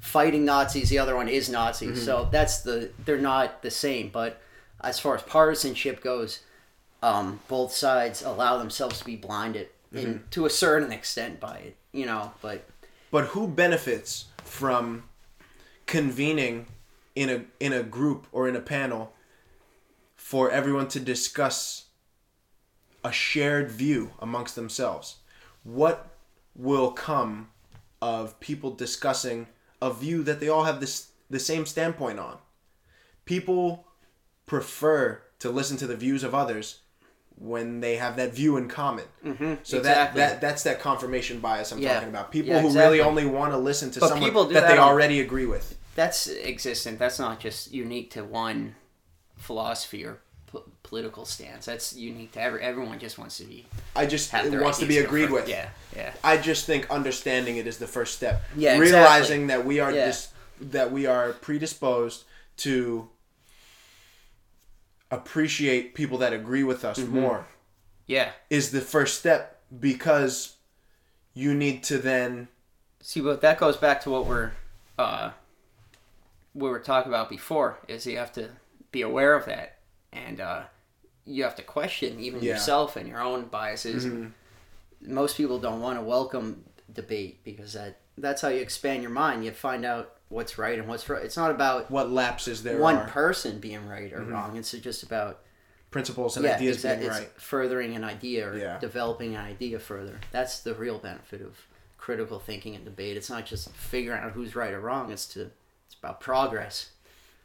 fighting 0.00 0.44
Nazis. 0.44 0.90
The 0.90 0.98
other 0.98 1.16
one 1.16 1.28
is 1.28 1.48
Nazis. 1.48 1.90
Mm-hmm. 1.90 2.04
So 2.04 2.28
that's 2.30 2.62
the 2.62 2.90
they're 3.04 3.18
not 3.18 3.62
the 3.62 3.70
same. 3.70 4.10
But 4.10 4.40
as 4.82 4.98
far 4.98 5.16
as 5.16 5.22
partisanship 5.22 6.02
goes, 6.02 6.40
um, 7.02 7.40
both 7.48 7.72
sides 7.72 8.22
allow 8.22 8.58
themselves 8.58 8.98
to 8.98 9.04
be 9.04 9.16
blinded 9.16 9.68
Mm-hmm. 9.94 10.06
in, 10.06 10.24
to 10.32 10.44
a 10.44 10.50
certain 10.50 10.90
extent 10.90 11.38
by 11.38 11.56
it. 11.58 11.76
You 11.92 12.06
know, 12.06 12.32
but 12.42 12.68
but 13.12 13.26
who 13.26 13.46
benefits 13.46 14.24
from 14.42 15.04
convening 15.86 16.66
in 17.14 17.30
a 17.30 17.44
in 17.60 17.72
a 17.72 17.82
group 17.82 18.26
or 18.32 18.48
in 18.48 18.56
a 18.56 18.60
panel 18.60 19.12
for 20.16 20.50
everyone 20.50 20.88
to 20.88 21.00
discuss 21.00 21.84
a 23.04 23.12
shared 23.12 23.70
view 23.70 24.10
amongst 24.20 24.54
themselves 24.56 25.16
what 25.62 26.08
will 26.54 26.90
come 26.90 27.48
of 28.00 28.38
people 28.40 28.70
discussing 28.70 29.46
a 29.82 29.92
view 29.92 30.22
that 30.22 30.40
they 30.40 30.48
all 30.48 30.64
have 30.64 30.80
this 30.80 31.08
the 31.30 31.38
same 31.38 31.66
standpoint 31.66 32.18
on 32.18 32.38
people 33.24 33.86
prefer 34.46 35.20
to 35.38 35.50
listen 35.50 35.76
to 35.76 35.86
the 35.86 35.96
views 35.96 36.22
of 36.22 36.34
others 36.34 36.80
when 37.36 37.80
they 37.80 37.96
have 37.96 38.14
that 38.16 38.32
view 38.32 38.56
in 38.56 38.68
common. 38.68 39.04
Mm-hmm, 39.24 39.54
so 39.64 39.78
exactly. 39.78 40.20
that, 40.20 40.34
that 40.34 40.40
that's 40.40 40.62
that 40.62 40.78
confirmation 40.80 41.40
bias 41.40 41.72
I'm 41.72 41.80
Yeah. 41.80 41.94
talking 41.94 42.08
about. 42.10 42.30
People 42.30 42.52
Yeah, 42.52 42.60
who 42.60 42.68
exactly. 42.68 42.98
really 42.98 43.08
only 43.08 43.26
want 43.26 43.52
to 43.52 43.58
listen 43.58 43.90
to 43.92 44.00
But 44.00 44.10
someone 44.10 44.32
that, 44.32 44.48
that 44.52 44.68
they 44.68 44.78
on- 44.78 44.88
already 44.88 45.20
agree 45.20 45.46
with. 45.46 45.76
That's 45.94 46.28
existent. 46.28 46.98
That's 46.98 47.18
not 47.18 47.40
just 47.40 47.72
unique 47.72 48.10
to 48.12 48.24
one 48.24 48.74
philosophy 49.36 50.04
or 50.04 50.18
po- 50.46 50.64
political 50.82 51.24
stance. 51.24 51.66
That's 51.66 51.94
unique 51.94 52.32
to 52.32 52.40
every, 52.42 52.60
everyone. 52.62 52.98
Just 52.98 53.18
wants 53.18 53.38
to 53.38 53.44
be 53.44 53.66
I 53.94 54.06
just 54.06 54.30
have 54.30 54.46
it 54.46 54.50
their 54.50 54.62
wants 54.62 54.78
to 54.80 54.86
be 54.86 54.98
agreed 54.98 55.30
with. 55.30 55.48
Yeah, 55.48 55.68
yeah. 55.94 56.12
I 56.24 56.36
just 56.36 56.66
think 56.66 56.90
understanding 56.90 57.56
it 57.58 57.66
is 57.66 57.78
the 57.78 57.86
first 57.86 58.14
step. 58.16 58.42
Yeah, 58.56 58.78
realizing 58.78 59.46
that 59.48 59.64
we 59.64 59.80
are 59.80 59.92
Yeah. 59.92 60.06
dis- 60.06 60.28
that 60.60 60.90
we 60.92 61.06
are 61.06 61.32
predisposed 61.32 62.24
to 62.58 63.08
appreciate 65.10 65.94
people 65.94 66.18
that 66.18 66.32
agree 66.32 66.64
with 66.64 66.84
us 66.84 66.98
Mm-hmm. 66.98 67.20
more 67.20 67.46
Yeah. 68.06 68.32
is 68.50 68.70
the 68.72 68.80
first 68.80 69.18
step 69.18 69.60
because 69.80 70.56
you 71.34 71.54
need 71.54 71.82
to 71.84 71.98
then 71.98 72.48
See, 73.00 73.20
but 73.20 73.40
that 73.42 73.58
goes 73.58 73.76
back 73.76 74.00
to 74.02 74.10
what 74.10 74.26
we're 74.26 74.52
uh, 74.98 75.30
we 76.54 76.68
were 76.68 76.78
talking 76.80 77.10
about 77.10 77.28
before. 77.28 77.78
Is 77.88 78.06
you 78.06 78.16
have 78.18 78.32
to 78.32 78.48
be 78.92 79.02
aware 79.02 79.34
of 79.34 79.46
that, 79.46 79.78
and 80.12 80.40
uh, 80.40 80.62
you 81.24 81.42
have 81.44 81.56
to 81.56 81.62
question 81.62 82.20
even 82.20 82.42
Yeah. 82.42 82.52
yourself 82.52 82.96
and 82.96 83.08
your 83.08 83.20
own 83.20 83.46
biases. 83.46 84.06
Most 85.00 85.36
people 85.36 85.58
don't 85.58 85.80
want 85.80 85.98
to 85.98 86.02
welcome 86.04 86.64
debate 86.92 87.42
because 87.44 87.72
that 87.74 87.98
that's 88.16 88.40
how 88.40 88.48
you 88.48 88.60
expand 88.60 89.02
your 89.02 89.10
mind. 89.10 89.44
You 89.44 89.50
find 89.50 89.84
out 89.84 90.14
what's 90.28 90.56
right 90.56 90.78
and 90.78 90.88
what's 90.88 91.08
right. 91.08 91.22
It's 91.24 91.36
not 91.36 91.50
about 91.50 91.90
what 91.90 92.10
lapses 92.10 92.62
there 92.62 92.78
one 92.78 92.96
are 92.96 93.08
person 93.08 93.58
being 93.58 93.86
right 93.88 94.12
or 94.12 94.22
wrong. 94.22 94.56
It's 94.56 94.70
just 94.72 95.02
about 95.02 95.40
principles 95.90 96.36
and 96.36 96.44
yeah, 96.46 96.54
ideas 96.56 96.82
being 96.82 97.06
right. 97.06 97.28
furthering 97.40 97.94
an 97.94 98.04
idea 98.04 98.48
or 98.48 98.56
Yeah. 98.56 98.78
developing 98.78 99.34
an 99.34 99.44
idea 99.44 99.78
further. 99.78 100.18
That's 100.32 100.60
the 100.60 100.74
real 100.74 100.98
benefit 100.98 101.40
of 101.42 101.56
critical 101.98 102.38
thinking 102.38 102.74
and 102.74 102.84
debate. 102.84 103.16
It's 103.16 103.30
not 103.30 103.46
just 103.46 103.70
figuring 103.74 104.22
out 104.22 104.32
who's 104.32 104.54
right 104.56 104.72
or 104.72 104.80
wrong. 104.80 105.10
It's 105.12 105.26
to 105.34 105.50
about 106.04 106.20
progress. 106.20 106.90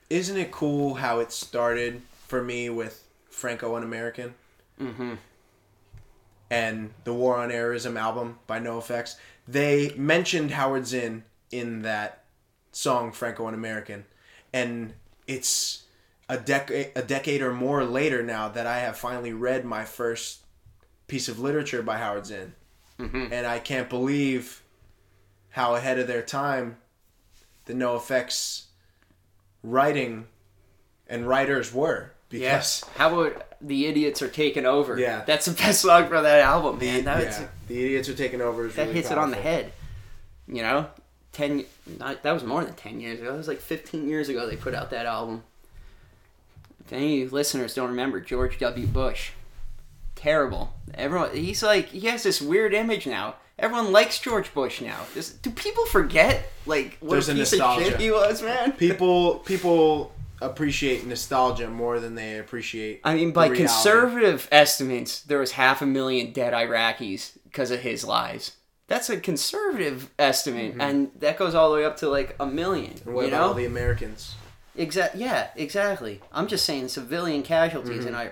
Isn't 0.09 0.37
it 0.37 0.51
cool 0.51 0.95
how 0.95 1.19
it 1.19 1.31
started 1.31 2.01
for 2.27 2.43
me 2.43 2.69
with 2.69 3.07
Franco 3.29 3.75
Un-American 3.75 4.33
Mm-hmm. 4.79 5.15
and 6.49 6.91
the 7.03 7.13
War 7.13 7.35
on 7.37 7.49
Errorism 7.49 7.97
album 7.99 8.39
by 8.47 8.59
NoFX? 8.59 9.15
They 9.47 9.93
mentioned 9.95 10.51
Howard 10.51 10.87
Zinn 10.87 11.23
in 11.51 11.81
that 11.83 12.23
song 12.71 13.11
Franco 13.11 13.47
Un-American, 13.47 14.05
and 14.53 14.93
it's 15.27 15.83
a 16.27 16.37
decade 16.37 16.91
a 16.95 17.01
decade 17.01 17.41
or 17.41 17.53
more 17.53 17.83
later 17.83 18.21
now 18.23 18.47
that 18.49 18.67
I 18.67 18.79
have 18.79 18.97
finally 18.97 19.33
read 19.33 19.65
my 19.65 19.83
first 19.85 20.39
piece 21.07 21.27
of 21.27 21.39
literature 21.39 21.81
by 21.81 21.97
Howard 21.97 22.25
Zinn, 22.27 22.53
Mhm. 22.99 23.31
and 23.31 23.47
I 23.47 23.59
can't 23.59 23.89
believe 23.89 24.61
how 25.51 25.75
ahead 25.75 25.97
of 25.99 26.07
their 26.07 26.21
time 26.21 26.77
the 27.69 27.75
NoFX 27.75 28.63
writing 29.61 30.25
and 31.07 31.27
writers 31.27 31.71
were 31.71 32.13
because 32.29 32.41
Yes. 32.41 32.83
How 32.95 33.13
about 33.13 33.43
the 33.61 33.85
idiots 33.85 34.23
are 34.23 34.27
taking 34.27 34.65
over? 34.65 34.97
Yeah. 34.97 35.23
That's 35.23 35.45
the 35.45 35.51
best 35.51 35.81
song 35.81 36.07
for 36.07 36.19
that 36.19 36.39
album, 36.39 36.79
the, 36.79 36.87
man. 36.87 37.03
That, 37.03 37.21
yeah, 37.21 37.47
the 37.67 37.85
idiots 37.85 38.09
are 38.09 38.15
taking 38.15 38.41
over. 38.41 38.65
Is 38.65 38.75
that 38.75 38.83
really 38.87 38.95
hits 38.95 39.11
it 39.11 39.19
on 39.19 39.29
the 39.29 39.37
head. 39.37 39.71
You 40.47 40.63
know, 40.63 40.87
ten. 41.31 41.65
Not, 41.99 42.23
that 42.23 42.31
was 42.31 42.43
more 42.43 42.63
than 42.65 42.73
ten 42.73 42.99
years 42.99 43.19
ago. 43.19 43.35
it 43.35 43.37
was 43.37 43.47
like 43.47 43.59
fifteen 43.59 44.09
years 44.09 44.29
ago 44.29 44.47
they 44.47 44.55
put 44.55 44.73
out 44.73 44.89
that 44.89 45.05
album. 45.05 45.43
If 46.83 46.91
any 46.91 47.27
listeners 47.27 47.75
don't 47.75 47.89
remember 47.89 48.19
George 48.19 48.57
W. 48.57 48.87
Bush, 48.87 49.33
terrible. 50.15 50.73
Everyone, 50.95 51.35
he's 51.35 51.61
like 51.61 51.89
he 51.89 52.07
has 52.07 52.23
this 52.23 52.41
weird 52.41 52.73
image 52.73 53.05
now. 53.05 53.35
Everyone 53.61 53.91
likes 53.91 54.19
George 54.19 54.53
Bush 54.53 54.81
now. 54.81 54.99
This, 55.13 55.31
do 55.31 55.49
people 55.51 55.85
forget 55.85 56.51
like 56.65 56.97
what 56.99 57.11
There's 57.11 57.29
a 57.29 57.33
piece 57.33 57.53
of 57.53 57.77
shit 57.77 57.99
he 57.99 58.11
was, 58.11 58.41
man? 58.41 58.71
People 58.73 59.39
people 59.39 60.11
appreciate 60.41 61.05
nostalgia 61.05 61.69
more 61.69 61.99
than 61.99 62.15
they 62.15 62.39
appreciate. 62.39 63.01
I 63.03 63.15
mean, 63.15 63.31
by 63.31 63.45
reality. 63.47 63.63
conservative 63.63 64.47
estimates, 64.51 65.21
there 65.21 65.39
was 65.39 65.51
half 65.51 65.81
a 65.81 65.85
million 65.85 66.31
dead 66.31 66.53
Iraqis 66.53 67.37
because 67.43 67.71
of 67.71 67.81
his 67.81 68.05
lies. 68.05 68.53
That's 68.87 69.09
a 69.09 69.19
conservative 69.19 70.09
estimate, 70.17 70.75
and 70.79 71.11
that 71.19 71.37
goes 71.37 71.53
all 71.53 71.69
the 71.69 71.75
way 71.75 71.85
up 71.85 71.97
to 71.97 72.09
like 72.09 72.35
a 72.39 72.45
million. 72.45 72.93
Mm-hmm. 72.93 73.07
And 73.09 73.15
what 73.15 73.21
you 73.23 73.27
about 73.27 73.37
know? 73.41 73.47
all 73.49 73.53
the 73.53 73.65
Americans? 73.65 74.35
Exact. 74.75 75.15
Yeah, 75.15 75.49
exactly. 75.55 76.21
I'm 76.31 76.47
just 76.47 76.65
saying 76.65 76.87
civilian 76.87 77.43
casualties 77.43 78.05
Mm-hmm. 78.05 78.07
and 78.07 78.15
I 78.15 78.31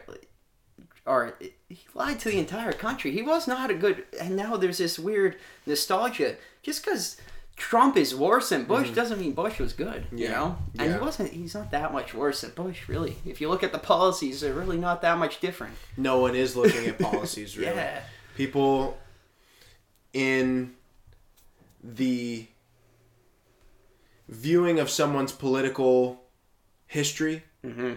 are. 1.05 1.37
He 1.69 1.85
lied 1.93 2.19
to 2.21 2.29
the 2.29 2.39
entire 2.39 2.71
country. 2.73 3.11
He 3.11 3.21
was 3.21 3.47
not 3.47 3.69
a 3.69 3.73
good. 3.73 4.05
And 4.21 4.35
now 4.35 4.55
there's 4.57 4.77
this 4.77 4.97
weird 4.97 5.35
nostalgia. 5.65 6.35
Just 6.63 6.83
because 6.85 7.17
Trump 7.57 7.97
is 7.97 8.15
worse 8.15 8.49
than 8.49 8.63
Bush 8.63 8.91
doesn't 8.91 9.19
mean 9.19 9.33
Bush 9.33 9.59
was 9.59 9.73
good. 9.73 10.05
You 10.11 10.27
Mm-hmm. 10.27 10.33
Know, 10.33 10.57
and 10.79 10.89
Yeah. 10.91 10.97
he 10.97 11.03
wasn't. 11.03 11.31
He's 11.33 11.53
not 11.55 11.71
that 11.71 11.91
much 11.91 12.13
worse 12.13 12.41
than 12.41 12.51
Bush, 12.51 12.87
really. 12.87 13.17
If 13.25 13.41
you 13.41 13.49
look 13.49 13.63
at 13.63 13.71
the 13.73 13.79
policies, 13.79 14.39
they're 14.41 14.53
really 14.53 14.77
not 14.77 15.01
that 15.01 15.17
much 15.17 15.39
different. 15.41 15.75
No 15.97 16.19
one 16.19 16.35
is 16.35 16.55
looking 16.55 16.85
at 16.87 16.99
policies 17.11 17.57
really. 17.57 17.75
Yeah. 17.75 17.99
People 18.37 18.97
in 20.13 20.73
the 21.83 22.47
viewing 24.29 24.79
of 24.79 24.89
someone's 24.89 25.31
political 25.31 26.21
history, 26.85 27.43
Mm-hmm. 27.65 27.93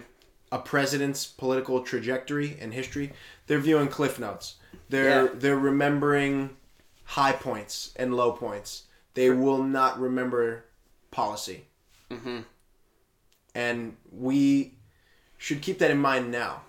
A 0.51 0.59
president's 0.59 1.25
political 1.25 1.81
trajectory 1.81 2.57
and 2.59 2.73
history, 2.73 3.13
they're 3.47 3.59
viewing 3.59 3.87
cliff 3.87 4.19
notes. 4.19 4.55
They're 4.89 5.25
Yeah. 5.25 5.31
they're 5.33 5.57
remembering 5.59 6.57
high 7.05 7.31
points 7.33 7.93
and 7.95 8.15
low 8.15 8.31
points. 8.33 8.83
They 9.13 9.29
will 9.29 9.63
not 9.63 9.99
remember 9.99 10.65
policy. 11.11 11.65
Mm-hmm. 12.09 12.39
And 13.53 13.97
we 14.11 14.75
should 15.37 15.61
keep 15.61 15.79
that 15.79 15.91
in 15.91 15.97
mind 15.97 16.31
now. 16.31 16.61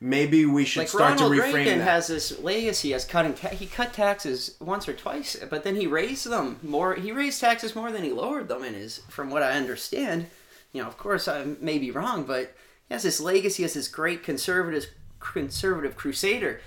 Maybe 0.00 0.44
we 0.46 0.64
should 0.64 0.80
Like 0.80 0.88
start 0.88 1.18
Ronald 1.18 1.34
to 1.34 1.40
reframe 1.42 1.54
Reagan 1.54 1.78
that. 1.78 1.84
has 1.84 2.06
this 2.06 2.38
legacy 2.38 2.94
as 2.94 3.04
cutting. 3.04 3.34
Ta- 3.34 3.48
he 3.48 3.66
cut 3.66 3.92
taxes 3.92 4.54
once 4.60 4.88
or 4.88 4.92
twice, 4.92 5.36
but 5.50 5.64
then 5.64 5.74
he 5.74 5.88
raised 5.88 6.26
them 6.30 6.60
more. 6.62 6.94
He 6.94 7.10
raised 7.10 7.40
taxes 7.40 7.74
more 7.74 7.90
than 7.90 8.04
he 8.04 8.12
lowered 8.12 8.46
them. 8.48 8.62
In 8.62 8.74
his, 8.74 8.98
from 9.08 9.28
what 9.30 9.42
I 9.42 9.52
understand, 9.52 10.26
you 10.72 10.80
know, 10.82 10.88
of 10.88 10.96
course 10.98 11.26
I 11.26 11.44
may 11.60 11.78
be 11.78 11.90
wrong, 11.90 12.22
but 12.24 12.54
he 12.88 12.94
has 12.94 13.02
this 13.02 13.20
legacy 13.20 13.64
as 13.64 13.74
this 13.74 13.88
great 13.88 14.22
conservative, 14.22 14.86
conservative 15.20 15.96
crusader. 15.96 16.60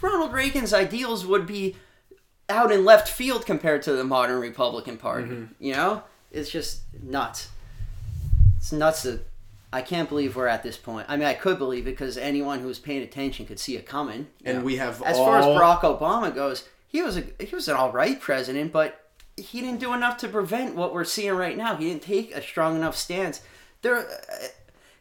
Ronald 0.00 0.32
Reagan's 0.32 0.74
ideals 0.74 1.26
would 1.26 1.46
be 1.46 1.76
out 2.48 2.70
in 2.70 2.84
left 2.84 3.08
field 3.08 3.44
compared 3.46 3.82
to 3.82 3.92
the 3.92 4.04
modern 4.04 4.40
Republican 4.40 4.96
Party. 4.96 5.28
Mm-hmm. 5.28 5.52
You 5.58 5.72
know, 5.74 6.02
it's 6.30 6.50
just 6.50 6.82
nuts. 7.02 7.50
It's 8.58 8.72
nuts 8.72 9.02
that 9.02 9.26
I 9.72 9.82
can't 9.82 10.08
believe 10.08 10.36
we're 10.36 10.46
at 10.46 10.62
this 10.62 10.76
point. 10.76 11.06
I 11.08 11.16
mean, 11.16 11.26
I 11.26 11.34
could 11.34 11.58
believe 11.58 11.86
it 11.86 11.90
because 11.90 12.16
anyone 12.16 12.60
who 12.60 12.68
was 12.68 12.78
paying 12.78 13.02
attention 13.02 13.46
could 13.46 13.58
see 13.58 13.76
it 13.76 13.86
coming. 13.86 14.28
and 14.44 14.58
know. 14.58 14.64
we 14.64 14.76
have 14.76 15.02
as 15.02 15.16
all 15.16 15.26
far 15.26 15.38
as 15.38 15.44
Barack 15.44 15.80
Obama 15.80 16.34
goes, 16.34 16.68
he 16.88 17.02
was 17.02 17.18
a 17.18 17.24
he 17.40 17.54
was 17.54 17.68
an 17.68 17.76
all 17.76 17.92
right 17.92 18.20
president, 18.20 18.72
but 18.72 19.10
he 19.36 19.60
didn't 19.60 19.80
do 19.80 19.92
enough 19.92 20.16
to 20.18 20.28
prevent 20.28 20.74
what 20.74 20.94
we're 20.94 21.04
seeing 21.04 21.34
right 21.34 21.56
now. 21.56 21.76
He 21.76 21.88
didn't 21.88 22.02
take 22.02 22.34
a 22.34 22.40
strong 22.40 22.76
enough 22.76 22.96
stance. 22.96 23.42
There, 23.82 24.08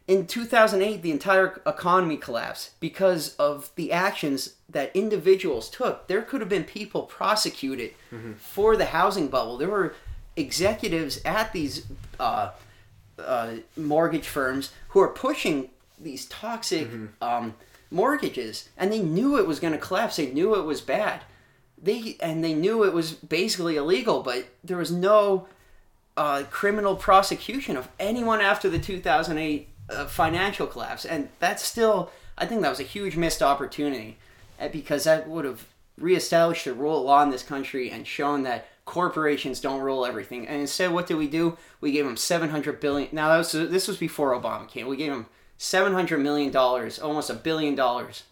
in 0.07 0.27
2008, 0.27 1.01
the 1.01 1.11
entire 1.11 1.61
economy 1.65 2.17
collapsed 2.17 2.79
because 2.79 3.35
of 3.37 3.71
the 3.75 3.91
actions 3.91 4.55
that 4.69 4.95
individuals 4.95 5.69
took. 5.69 6.07
There 6.07 6.21
could 6.21 6.41
have 6.41 6.49
been 6.49 6.63
people 6.63 7.03
prosecuted 7.03 7.91
for 8.37 8.77
the 8.77 8.85
housing 8.85 9.29
bubble. 9.29 9.57
There 9.57 9.69
were 9.69 9.95
executives 10.35 11.19
at 11.25 11.53
these 11.53 11.87
uh, 12.19 12.51
uh, 13.17 13.53
mortgage 13.75 14.27
firms 14.27 14.71
who 14.89 14.99
are 14.99 15.07
pushing 15.07 15.69
these 15.99 16.25
toxic 16.25 16.87
um, 17.21 17.55
mortgages, 17.89 18.69
and 18.77 18.91
they 18.91 18.99
knew 19.01 19.37
it 19.37 19.47
was 19.47 19.59
going 19.59 19.73
to 19.73 19.79
collapse. 19.79 20.17
They 20.17 20.31
knew 20.31 20.55
it 20.55 20.65
was 20.65 20.81
bad. 20.81 21.21
They 21.81 22.15
and 22.21 22.43
they 22.43 22.53
knew 22.53 22.83
it 22.83 22.93
was 22.93 23.13
basically 23.13 23.75
illegal, 23.75 24.21
but 24.21 24.47
there 24.63 24.77
was 24.77 24.91
no 24.91 25.47
uh, 26.17 26.43
criminal 26.49 26.95
prosecution 26.95 27.75
of 27.75 27.89
anyone 27.99 28.41
after 28.41 28.69
the 28.69 28.79
2008 28.79 29.69
uh, 29.89 30.05
financial 30.05 30.67
collapse, 30.67 31.05
and 31.05 31.29
that's 31.39 31.63
still 31.63 32.11
I 32.37 32.45
think 32.45 32.61
that 32.61 32.69
was 32.69 32.79
a 32.79 32.83
huge 32.83 33.15
missed 33.15 33.41
opportunity 33.41 34.17
uh, 34.59 34.67
because 34.67 35.05
that 35.05 35.29
would 35.29 35.45
have 35.45 35.67
reestablished 35.97 36.65
the 36.65 36.73
rule 36.73 36.99
of 36.99 37.05
law 37.05 37.23
in 37.23 37.29
this 37.29 37.43
country 37.43 37.89
and 37.89 38.05
shown 38.05 38.43
that 38.43 38.67
corporations 38.83 39.61
don't 39.61 39.79
rule 39.79 40.05
everything. 40.05 40.47
And 40.47 40.59
instead, 40.61 40.91
what 40.91 41.07
did 41.07 41.15
we 41.15 41.27
do? 41.27 41.57
We 41.79 41.91
gave 41.91 42.05
them 42.05 42.17
700 42.17 42.79
billion. 42.79 43.09
Now 43.11 43.29
that 43.29 43.37
was 43.37 43.51
this 43.51 43.87
was 43.87 43.97
before 43.97 44.31
Obama 44.39 44.67
came. 44.67 44.87
We 44.87 44.97
gave 44.97 45.11
them 45.11 45.27
700 45.57 46.17
million 46.19 46.51
dollars, 46.51 46.99
almost 46.99 47.29
a 47.29 47.33
billion 47.33 47.75
dollars, 47.75 48.23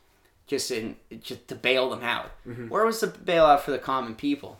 just 0.47 0.69
in 0.71 0.97
just 1.21 1.47
to 1.47 1.55
bail 1.55 1.89
them 1.89 2.03
out. 2.03 2.31
Where 2.69 2.85
was 2.85 2.99
the 2.99 3.07
bailout 3.07 3.61
for 3.61 3.71
the 3.71 3.79
common 3.79 4.15
people? 4.15 4.59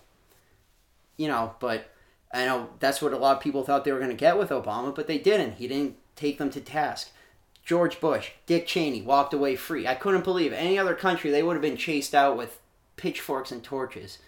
You 1.17 1.27
know, 1.27 1.55
but 1.59 1.91
I 2.33 2.45
know 2.45 2.69
that's 2.79 3.01
what 3.01 3.13
a 3.13 3.17
lot 3.17 3.35
of 3.37 3.43
people 3.43 3.63
thought 3.63 3.83
they 3.83 3.91
were 3.91 3.99
going 3.99 4.09
to 4.09 4.15
get 4.17 4.37
with 4.39 4.49
Obama, 4.49 4.95
but 4.95 5.07
they 5.07 5.17
didn't. 5.19 5.53
He 5.55 5.67
didn't 5.67 5.97
take 6.15 6.37
them 6.37 6.49
to 6.51 6.61
task. 6.61 7.11
George 7.65 8.01
Bush, 8.01 8.31
Dick 8.45 8.67
Cheney 8.67 9.01
walked 9.01 9.33
away 9.33 9.55
free. 9.55 9.87
I 9.87 9.95
couldn't 9.95 10.25
believe 10.25 10.51
any 10.51 10.77
other 10.77 10.95
country 10.95 11.31
they 11.31 11.43
would 11.43 11.53
have 11.53 11.61
been 11.61 11.77
chased 11.77 12.13
out 12.13 12.35
with 12.35 12.59
pitchforks 12.97 13.51
and 13.51 13.63
torches. 13.63 14.19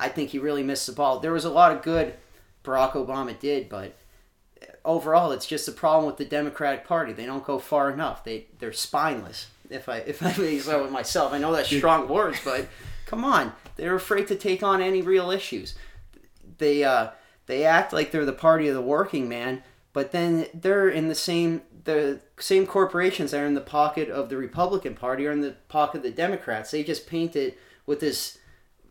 I 0.00 0.08
think 0.08 0.30
he 0.30 0.38
really 0.38 0.64
missed 0.64 0.86
the 0.86 0.92
ball. 0.92 1.20
There 1.20 1.32
was 1.32 1.44
a 1.44 1.50
lot 1.50 1.70
of 1.70 1.82
good 1.82 2.14
Barack 2.64 2.92
Obama 2.92 3.38
did, 3.38 3.68
but 3.68 3.94
overall, 4.84 5.32
it's 5.32 5.46
just 5.46 5.68
a 5.68 5.72
problem 5.72 6.06
with 6.06 6.16
the 6.16 6.24
Democratic 6.24 6.84
Party. 6.84 7.12
They 7.12 7.26
don't 7.26 7.44
go 7.44 7.58
far 7.58 7.90
enough. 7.90 8.24
They 8.24 8.46
they're 8.58 8.72
spineless. 8.72 9.48
If 9.70 9.88
I 9.88 9.98
if 9.98 10.22
I 10.22 10.34
may 10.36 10.58
say 10.58 10.82
it 10.82 10.90
myself, 10.90 11.32
I 11.32 11.38
know 11.38 11.52
that's 11.52 11.74
strong 11.74 12.08
words, 12.08 12.38
but 12.44 12.68
come 13.06 13.24
on, 13.24 13.52
they're 13.76 13.94
afraid 13.94 14.26
to 14.28 14.36
take 14.36 14.62
on 14.62 14.82
any 14.82 15.02
real 15.02 15.30
issues. 15.30 15.74
They 16.58 16.84
uh, 16.84 17.10
they 17.46 17.64
act 17.64 17.92
like 17.92 18.10
they're 18.10 18.24
the 18.24 18.32
party 18.32 18.68
of 18.68 18.74
the 18.74 18.82
working 18.82 19.28
man, 19.28 19.62
but 19.92 20.12
then 20.12 20.46
they're 20.54 20.88
in 20.88 21.08
the 21.08 21.14
same 21.14 21.62
the 21.84 22.20
same 22.38 22.66
corporations 22.66 23.32
that 23.32 23.40
are 23.40 23.46
in 23.46 23.54
the 23.54 23.60
pocket 23.60 24.08
of 24.08 24.28
the 24.28 24.36
Republican 24.36 24.94
Party 24.94 25.26
are 25.26 25.32
in 25.32 25.40
the 25.40 25.56
pocket 25.68 25.98
of 25.98 26.02
the 26.04 26.10
Democrats. 26.10 26.70
They 26.70 26.84
just 26.84 27.08
paint 27.08 27.34
it 27.34 27.58
with 27.86 28.00
this 28.00 28.38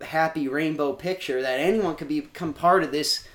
happy 0.01 0.47
rainbow 0.47 0.93
picture 0.93 1.41
that 1.41 1.59
anyone 1.59 1.95
could 1.95 2.07
become 2.07 2.53
part 2.53 2.83
of 2.83 2.91
this 2.91 3.27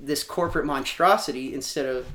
this 0.00 0.22
corporate 0.22 0.66
monstrosity 0.66 1.52
instead 1.52 1.86
of 1.86 2.06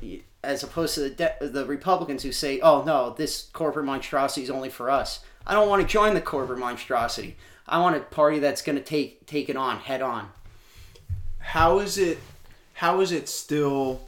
as 0.43 0.63
opposed 0.63 0.95
to 0.95 1.01
the 1.01 1.09
de- 1.09 1.35
the 1.41 1.65
Republicans 1.65 2.23
who 2.23 2.31
say, 2.31 2.59
"Oh 2.61 2.83
no, 2.83 3.13
this 3.17 3.49
corporate 3.53 3.85
monstrosity 3.85 4.43
is 4.43 4.49
only 4.49 4.69
for 4.69 4.89
us." 4.89 5.21
I 5.45 5.53
don't 5.53 5.69
want 5.69 5.81
to 5.81 5.87
join 5.87 6.13
the 6.13 6.21
corporate 6.21 6.59
monstrosity. 6.59 7.35
I 7.67 7.79
want 7.79 7.95
a 7.95 7.99
party 7.99 8.39
that's 8.39 8.61
going 8.61 8.77
to 8.77 8.83
take 8.83 9.25
take 9.25 9.49
it 9.49 9.57
on 9.57 9.79
head 9.79 10.01
on. 10.01 10.31
How 11.39 11.79
is 11.79 11.97
it? 11.97 12.19
How 12.75 13.01
is 13.01 13.11
it 13.11 13.27
still 13.27 14.01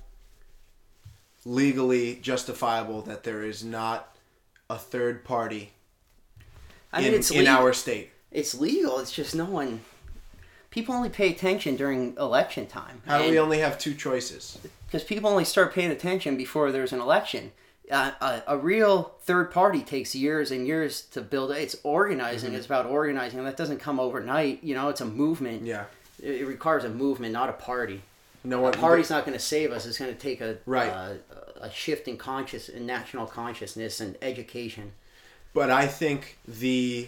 legally 1.45 2.15
justifiable 2.21 3.01
that 3.03 3.23
there 3.23 3.43
is 3.43 3.63
not 3.63 4.15
a 4.69 4.77
third 4.77 5.23
party 5.23 5.71
I 6.91 7.01
mean, 7.01 7.09
in, 7.09 7.19
it's 7.19 7.31
in 7.31 7.39
legal. 7.39 7.55
our 7.55 7.73
state? 7.73 8.11
It's 8.31 8.55
legal. 8.55 8.99
It's 8.99 9.11
just 9.11 9.35
no 9.35 9.45
one. 9.45 9.81
People 10.71 10.95
only 10.95 11.09
pay 11.09 11.29
attention 11.29 11.75
during 11.75 12.15
election 12.17 12.67
time. 12.67 13.01
How 13.05 13.21
do 13.21 13.29
we 13.29 13.39
only 13.39 13.59
have 13.59 13.77
two 13.77 13.93
choices? 13.93 14.57
because 14.87 15.03
people 15.03 15.29
only 15.29 15.43
start 15.43 15.73
paying 15.73 15.91
attention 15.91 16.37
before 16.37 16.71
there's 16.71 16.93
an 16.93 17.01
election. 17.01 17.51
Uh, 17.91 18.11
a, 18.21 18.43
a 18.47 18.57
real 18.57 19.15
third 19.21 19.51
party 19.51 19.81
takes 19.81 20.15
years 20.15 20.51
and 20.51 20.65
years 20.65 21.01
to 21.01 21.21
build. 21.21 21.51
It's 21.51 21.75
organizing. 21.83 22.51
Mm-hmm. 22.51 22.57
It's 22.57 22.65
about 22.65 22.85
organizing. 22.85 23.43
That 23.43 23.57
doesn't 23.57 23.79
come 23.79 23.99
overnight. 23.99 24.63
You 24.63 24.73
know, 24.73 24.89
it's 24.89 25.01
a 25.01 25.05
movement. 25.05 25.63
Yeah. 25.63 25.85
It, 26.21 26.41
it 26.41 26.45
requires 26.45 26.83
a 26.85 26.89
movement, 26.89 27.33
not 27.33 27.49
a 27.49 27.53
party. 27.53 28.01
No 28.45 28.59
A 28.59 28.61
one. 28.63 28.73
party's 28.73 29.09
not 29.09 29.25
going 29.25 29.37
to 29.37 29.43
save 29.43 29.71
us. 29.71 29.85
It's 29.85 29.97
going 29.97 30.13
to 30.13 30.19
take 30.19 30.39
a 30.41 30.57
Right. 30.65 30.89
uh, 30.89 31.13
a 31.61 31.71
shift 31.71 32.07
in 32.07 32.17
conscious 32.17 32.69
in 32.69 32.85
national 32.85 33.25
consciousness 33.27 33.99
and 33.99 34.17
education. 34.21 34.93
But 35.53 35.69
I 35.71 35.87
think 35.87 36.37
the 36.47 37.07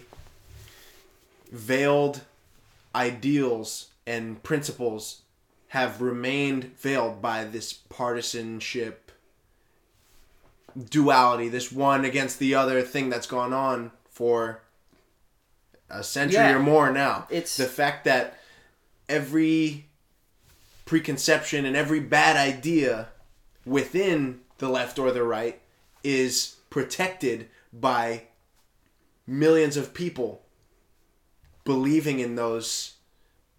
veiled 1.52 2.22
ideals 2.94 3.88
and 4.06 4.42
principles 4.42 5.22
have 5.68 6.00
remained 6.00 6.76
veiled 6.78 7.20
by 7.20 7.44
this 7.44 7.72
partisanship 7.72 9.12
duality, 10.90 11.48
this 11.48 11.70
one 11.72 12.04
against 12.04 12.38
the 12.38 12.54
other 12.54 12.82
thing 12.82 13.10
that's 13.10 13.26
gone 13.26 13.52
on 13.52 13.90
for 14.10 14.62
a 15.90 16.02
century 16.02 16.36
Yeah. 16.36 16.56
or 16.56 16.58
more 16.60 16.90
now. 16.90 17.26
It's- 17.30 17.56
the 17.56 17.66
fact 17.66 18.04
that 18.04 18.38
every 19.08 19.87
preconception 20.88 21.66
and 21.66 21.76
every 21.76 22.00
bad 22.00 22.34
idea 22.34 23.08
within 23.66 24.40
the 24.56 24.68
left 24.70 24.98
or 24.98 25.12
the 25.12 25.22
right 25.22 25.60
is 26.02 26.56
protected 26.70 27.46
by 27.72 28.22
millions 29.26 29.76
of 29.76 29.92
people 29.92 30.40
believing 31.64 32.20
in 32.20 32.36
those 32.36 32.94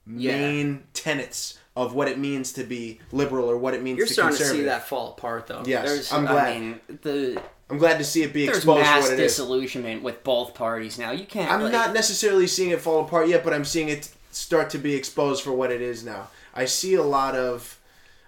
Yeah. 0.07 0.31
main 0.39 0.83
tenets 0.93 1.59
of 1.75 1.93
what 1.93 2.07
it 2.07 2.17
means 2.17 2.51
to 2.53 2.63
be 2.63 2.99
liberal 3.11 3.47
or 3.49 3.57
what 3.57 3.75
it 3.75 3.83
means 3.83 3.99
to 3.99 4.03
be 4.05 4.07
liberal. 4.07 4.07
You're 4.07 4.07
to 4.07 4.13
starting 4.13 4.37
to 4.39 4.45
see 4.45 4.63
that 4.63 4.87
fall 4.87 5.09
apart, 5.11 5.45
though. 5.45 5.61
Yes, 5.67 5.85
There's, 5.87 6.11
I'm 6.11 6.27
I 6.27 6.31
glad. 6.31 6.59
mean, 6.59 6.79
the 7.03 7.41
I'm 7.69 7.77
glad 7.77 7.99
to 7.99 8.03
see 8.03 8.23
it 8.23 8.33
be 8.33 8.45
there's 8.47 8.57
exposed 8.57 8.79
for 8.79 8.91
mass 8.91 9.03
what 9.03 9.13
it 9.13 9.19
is. 9.19 9.33
disillusionment 9.33 10.01
with 10.01 10.23
both 10.23 10.55
parties 10.55 10.97
now. 10.97 11.11
You 11.11 11.27
can't. 11.27 11.51
I'm 11.51 11.61
like- 11.61 11.71
not 11.71 11.93
necessarily 11.93 12.47
seeing 12.47 12.71
it 12.71 12.81
fall 12.81 13.05
apart 13.05 13.27
yet, 13.27 13.43
but 13.43 13.53
I'm 13.53 13.65
seeing 13.65 13.89
it 13.89 14.09
start 14.31 14.71
to 14.71 14.79
be 14.79 14.95
exposed 14.95 15.43
for 15.43 15.51
what 15.51 15.71
it 15.71 15.79
is 15.81 16.03
now. 16.03 16.29
I 16.61 16.65
see 16.65 16.93
a 16.95 17.03
lot 17.03 17.35
of 17.35 17.79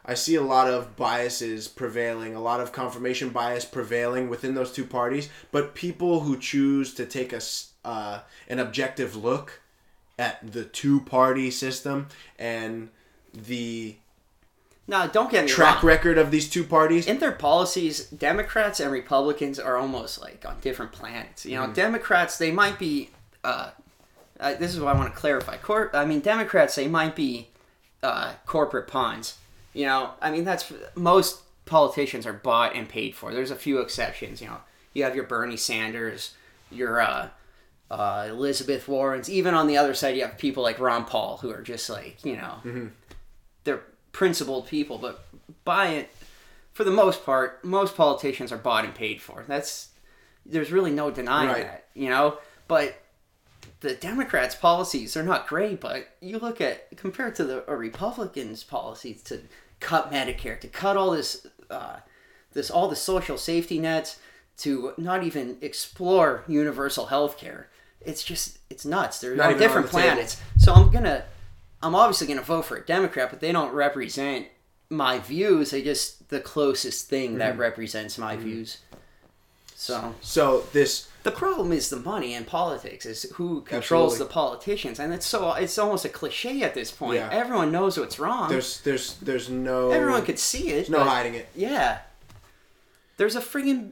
I 0.06 0.16
see 0.16 0.36
a 0.36 0.42
lot 0.56 0.68
of 0.68 0.96
biases 0.96 1.68
prevailing, 1.68 2.34
a 2.36 2.42
lot 2.42 2.60
of 2.64 2.72
confirmation 2.72 3.30
bias 3.30 3.66
prevailing 3.66 4.30
within 4.30 4.56
those 4.56 4.72
two 4.72 4.86
parties, 4.86 5.30
but 5.52 5.76
people 5.76 6.22
who 6.22 6.38
choose 6.40 6.94
to 6.96 7.06
take 7.06 7.32
a 7.34 7.42
uh, 7.86 8.20
an 8.48 8.60
objective 8.60 9.16
look 9.16 9.62
at 10.18 10.36
the 10.54 10.64
two 10.64 11.02
party 11.02 11.50
system 11.52 12.08
and 12.40 12.90
the 13.50 13.96
No, 14.88 15.08
don't 15.08 15.32
get 15.32 15.48
track 15.48 15.78
wrong. 15.78 15.86
record 15.86 16.18
of 16.18 16.32
these 16.32 16.50
two 16.50 16.64
parties 16.64 17.08
in 17.08 17.20
their 17.20 17.32
policies, 17.32 18.06
Democrats 18.10 18.80
and 18.80 18.92
Republicans 18.92 19.60
are 19.60 19.78
almost 19.78 20.22
like 20.22 20.46
on 20.46 20.56
different 20.62 20.92
planets. 20.92 21.46
You 21.46 21.56
know, 21.58 21.64
Mm-hmm. 21.64 21.74
Democrats 21.86 22.38
they 22.38 22.52
might 22.52 22.78
be. 22.80 23.10
Uh, 23.44 23.72
uh, 24.40 24.54
this 24.56 24.74
is 24.74 24.80
what 24.80 24.96
I 24.96 24.98
want 25.00 25.14
to 25.14 25.20
clarify. 25.20 25.58
Cor- 25.58 25.96
I 25.96 26.06
mean, 26.06 26.20
Democrats 26.22 26.74
they 26.76 26.88
might 26.88 27.16
be 27.16 27.48
uh, 28.04 28.34
corporate 28.46 28.88
pawns. 28.88 29.38
You 29.74 29.86
know, 29.86 30.12
I 30.22 30.32
mean 30.32 30.44
that's 30.44 30.72
most 30.96 31.42
politicians 31.66 32.26
are 32.26 32.34
bought 32.34 32.76
and 32.76 32.88
paid 32.90 33.16
for. 33.16 33.34
There's 33.34 33.52
a 33.52 33.56
few 33.56 33.80
exceptions. 33.80 34.42
You 34.42 34.48
know, 34.48 34.58
you 34.94 35.04
have 35.04 35.16
your 35.16 35.24
Bernie 35.26 35.56
Sanders, 35.58 36.34
your 36.70 37.00
uh, 37.02 37.30
uh, 37.90 38.28
Elizabeth 38.30 38.88
Warrens. 38.88 39.30
Even 39.30 39.54
on 39.54 39.68
the 39.68 39.78
other 39.78 39.94
side, 39.94 40.16
you 40.16 40.24
have 40.24 40.38
people 40.38 40.64
like 40.64 40.80
Ron 40.80 41.06
Paul 41.06 41.38
who 41.38 41.52
are 41.52 41.62
just 41.62 41.90
like 41.90 42.24
you 42.26 42.36
know, 42.36 42.56
Mm-hmm. 42.66 42.88
they're 43.64 43.82
principled 44.12 44.68
people, 44.68 44.98
but 44.98 45.24
by 45.64 45.88
it 45.90 46.10
for 46.74 46.84
the 46.84 46.92
most 46.92 47.26
part, 47.26 47.64
most 47.64 47.96
politicians 47.96 48.52
are 48.52 48.58
bought 48.58 48.84
and 48.86 48.96
paid 48.96 49.22
for. 49.22 49.46
That's 49.48 49.90
there's 50.46 50.72
really 50.72 50.92
no 50.92 51.12
denying 51.12 51.50
Right. 51.50 51.64
that, 51.64 51.86
you 51.94 52.10
know. 52.10 52.38
But 52.68 53.01
the 53.82 53.94
Democrats' 53.96 54.56
policies 54.56 55.16
are 55.18 55.24
not 55.24 55.48
great, 55.48 55.80
but 55.82 56.08
you 56.22 56.40
look 56.40 56.62
at 56.62 56.96
compared 56.98 57.36
to 57.36 57.44
the 57.44 57.62
Republicans' 57.68 58.64
policies 58.64 59.22
to 59.24 59.42
cut 59.80 60.12
Medicare, 60.12 60.60
to 60.62 60.68
cut 60.68 60.96
all 60.98 61.12
this, 61.12 61.46
uh, 61.70 61.98
this 62.54 62.70
all 62.72 62.88
the 62.88 62.96
social 62.96 63.38
safety 63.38 63.80
nets, 63.80 64.20
to 64.60 64.94
not 64.98 65.24
even 65.24 65.58
explore 65.62 66.44
universal 66.48 67.08
health 67.08 67.38
care. 67.38 67.68
It's 68.04 68.24
just 68.24 68.60
it's 68.70 68.86
nuts. 68.86 69.20
They're 69.20 69.36
Not 69.36 69.48
on 69.48 69.52
even 69.52 69.64
on 69.64 69.68
different 69.68 69.88
the 69.92 69.98
table. 69.98 70.10
planets. 70.14 70.42
So 70.58 70.74
I'm 70.74 70.90
gonna 70.92 71.24
I'm 71.84 71.96
obviously 71.96 72.28
going 72.28 72.40
to 72.40 72.46
vote 72.46 72.66
for 72.66 72.78
a 72.78 72.86
Democrat, 72.86 73.30
but 73.32 73.40
they 73.40 73.52
don't 73.52 73.74
represent 73.74 74.48
my 74.90 75.18
views. 75.18 75.72
They 75.72 75.82
just 75.82 76.30
the 76.30 76.40
closest 76.40 77.10
thing 77.10 77.38
that 77.40 77.54
Mm-hmm. 77.54 77.62
represents 77.62 78.18
my 78.20 78.36
views. 78.38 78.78
So 79.76 80.14
so 80.22 80.66
this 80.74 81.08
the 81.24 81.32
problem 81.32 81.72
is 81.72 81.90
the 81.90 81.98
money 82.00 82.34
in 82.34 82.46
politics 82.46 83.06
is 83.06 83.24
who 83.34 83.62
controls 83.62 84.14
Absolutely. 84.14 84.18
the 84.28 84.34
politicians, 84.34 85.00
and 85.00 85.14
it's 85.14 85.26
so 85.26 85.54
it's 85.54 85.78
almost 85.78 86.06
a 86.06 86.10
cliche 86.10 86.64
at 86.64 86.74
this 86.74 86.92
point. 86.92 87.16
Yeah. 87.16 87.30
Everyone 87.32 87.72
knows 87.72 87.98
what's 87.98 88.18
wrong. 88.20 88.50
there's 88.50 88.82
there's 88.82 89.16
there's 89.18 89.50
no 89.50 89.92
Everyone 89.92 90.24
could 90.26 90.40
see 90.40 90.70
it. 90.70 90.74
there's 90.74 90.90
no 90.90 91.04
hiding 91.04 91.36
it 91.36 91.48
Yeah, 91.56 92.00
there's 93.18 93.36
a 93.36 93.42
friggin' 93.42 93.92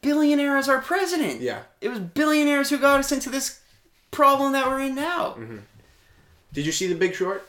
billionaire 0.00 0.56
as 0.56 0.68
our 0.68 0.80
president. 0.80 1.40
Yeah. 1.40 1.60
it 1.80 1.88
was 1.88 1.98
billionaires 1.98 2.70
who 2.70 2.78
got 2.78 3.00
us 3.00 3.12
into 3.12 3.30
this 3.30 3.60
problem 4.10 4.52
that 4.52 4.66
we're 4.66 4.80
in 4.80 4.94
now. 4.94 5.30
Mm-hmm. 5.38 5.58
did 6.52 6.66
you 6.66 6.72
see 6.72 6.86
the 6.86 6.94
big 6.94 7.14
short 7.14 7.46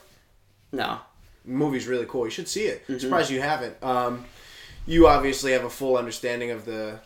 No, 0.72 0.98
movie's 1.44 1.86
really 1.86 2.06
cool. 2.06 2.24
You 2.24 2.30
should 2.30 2.48
see 2.48 2.64
it. 2.64 2.82
Mm-hmm. 2.84 2.98
Surprised 2.98 3.30
you 3.30 3.40
haven't. 3.40 3.76
Um, 3.82 4.24
you 4.86 5.06
obviously 5.08 5.52
have 5.52 5.64
a 5.64 5.70
full 5.70 5.96
understanding 5.96 6.50
of 6.50 6.64
the 6.64 7.00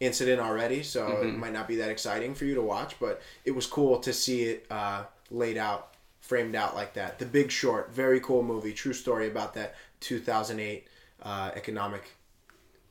incident 0.00 0.40
already, 0.40 0.82
so 0.82 1.06
Mm-hmm. 1.06 1.28
it 1.28 1.38
might 1.38 1.52
not 1.52 1.68
be 1.68 1.76
that 1.76 1.90
exciting 1.90 2.34
for 2.34 2.44
you 2.46 2.54
to 2.54 2.62
watch, 2.62 2.98
but 2.98 3.20
it 3.44 3.52
was 3.52 3.66
cool 3.66 3.98
to 4.00 4.12
see 4.12 4.44
it 4.44 4.66
uh, 4.70 5.04
laid 5.30 5.56
out, 5.58 5.94
framed 6.20 6.54
out 6.56 6.74
like 6.74 6.94
that. 6.94 7.18
The 7.18 7.26
Big 7.26 7.50
Short, 7.50 7.92
very 7.92 8.18
cool 8.20 8.42
movie, 8.42 8.72
true 8.72 8.94
story 8.94 9.28
about 9.28 9.54
that 9.54 9.74
2008 10.00 10.86
uh, 11.22 11.50
economic 11.54 12.12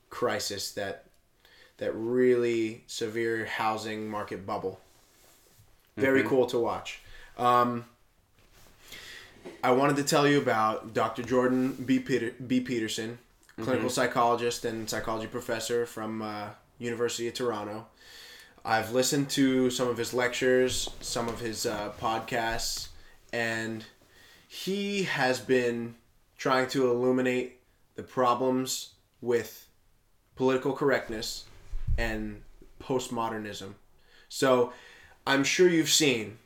crisis 0.10 0.72
that 0.74 1.06
that 1.78 1.94
really 1.96 2.84
severe 2.88 3.46
housing 3.46 4.10
market 4.10 4.46
bubble. 4.46 4.80
Very 5.96 6.24
cool 6.24 6.46
to 6.48 6.60
watch. 6.60 7.00
Um, 7.38 7.86
I 9.64 9.72
wanted 9.72 9.96
to 9.98 10.04
tell 10.04 10.28
you 10.28 10.38
about 10.40 10.94
Dr. 10.94 11.24
Jordan 11.24 11.72
B. 11.86 12.00
Peter, 12.00 12.34
B. 12.46 12.60
Peterson, 12.62 13.18
clinical 13.62 13.90
psychologist 13.90 14.64
and 14.66 14.90
psychology 14.90 15.28
professor 15.28 15.86
from 15.86 16.22
uh, 16.22 16.50
University 16.80 17.28
of 17.28 17.36
Toronto. 17.36 17.86
I've 18.66 18.92
listened 18.92 19.30
to 19.32 19.70
some 19.70 19.88
of 19.88 19.98
his 19.98 20.14
lectures, 20.14 20.90
some 21.02 21.30
of 21.30 21.40
his 21.40 21.66
uh, 21.66 21.92
podcasts, 22.02 22.90
and 23.32 23.86
he 24.48 25.04
has 25.04 25.40
been 25.40 25.96
trying 26.38 26.68
to 26.70 26.90
illuminate 26.90 27.60
the 27.96 28.04
problems 28.04 28.94
with 29.22 29.68
political 30.36 30.74
correctness 30.74 31.46
and 31.98 32.42
postmodernism. 32.82 33.74
So 34.30 34.74
I'm 35.28 35.44
sure 35.44 35.68
you've 35.68 35.90
seen 35.90 36.38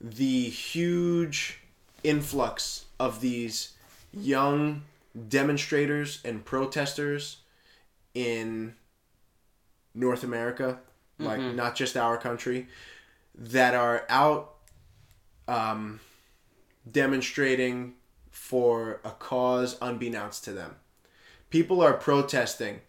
the 0.00 0.48
huge 0.48 1.60
influx 2.04 2.86
of 2.98 3.20
these 3.20 3.72
young 4.12 4.82
demonstrators 5.28 6.20
and 6.24 6.44
protesters 6.44 7.38
in 8.14 8.74
North 9.94 10.24
America, 10.24 10.78
like 11.18 11.40
not 11.40 11.74
just 11.74 11.96
our 11.96 12.16
country, 12.16 12.68
that 13.34 13.74
are 13.74 14.04
out 14.08 14.54
um, 15.48 16.00
demonstrating 16.90 17.94
for 18.30 19.00
a 19.04 19.10
cause 19.10 19.76
unbeknownst 19.80 20.44
to 20.44 20.52
them. 20.52 20.76
People 21.50 21.82
are 21.82 21.92
protesting 21.92 22.80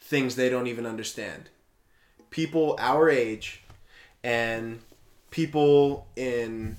things 0.00 0.36
they 0.36 0.48
don't 0.48 0.66
even 0.66 0.86
understand. 0.86 1.48
People 2.30 2.76
our 2.78 3.08
age 3.08 3.62
and 4.22 4.80
people 5.30 6.06
in 6.16 6.76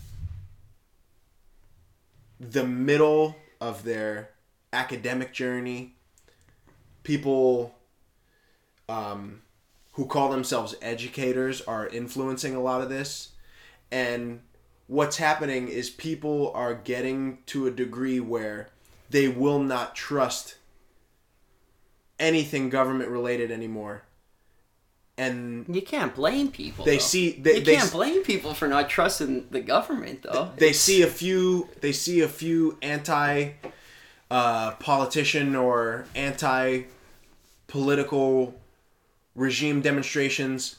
the 2.40 2.66
middle 2.66 3.36
of 3.62 3.84
their 3.84 4.30
academic 4.74 5.34
journey, 5.34 5.94
people 7.04 7.75
um, 8.90 9.42
who 9.94 10.06
call 10.06 10.30
themselves 10.30 10.76
educators 10.82 11.62
are 11.62 11.88
influencing 11.88 12.56
a 12.56 12.62
lot 12.62 12.82
of 12.82 12.90
this. 12.90 13.30
And 13.92 14.42
what's 14.88 15.18
happening 15.18 15.68
is 15.68 15.90
people 15.90 16.52
are 16.54 16.74
getting 16.74 17.40
to 17.48 17.68
a 17.68 17.72
degree 17.72 18.20
where 18.20 18.70
they 19.10 19.28
will 19.28 19.60
not 19.60 19.96
trust 19.96 20.56
anything 22.20 22.70
government 22.70 23.10
related 23.10 23.52
anymore. 23.52 24.04
And 25.18 25.66
You 25.74 25.82
can't 25.82 26.14
blame 26.14 26.52
people. 26.52 26.84
they 26.84 26.96
though. 26.98 27.00
see 27.04 27.32
they, 27.32 27.60
you 27.60 27.62
they 27.62 27.76
can't 27.78 27.92
blame 27.92 28.22
people 28.24 28.54
for 28.54 28.68
not 28.68 28.90
trusting 28.90 29.48
the 29.50 29.62
government, 29.62 30.24
though. 30.24 30.52
they 30.58 30.74
see 30.74 31.04
a 31.04 31.08
few 31.08 31.70
they 31.80 31.94
see 31.94 32.20
a 32.20 32.28
few 32.28 32.78
anti 32.82 33.52
uh, 34.30 34.72
politician 34.72 35.56
or 35.56 36.06
anti 36.16 36.84
political 37.68 38.56
regime 39.36 39.82
demonstrations 39.82 40.78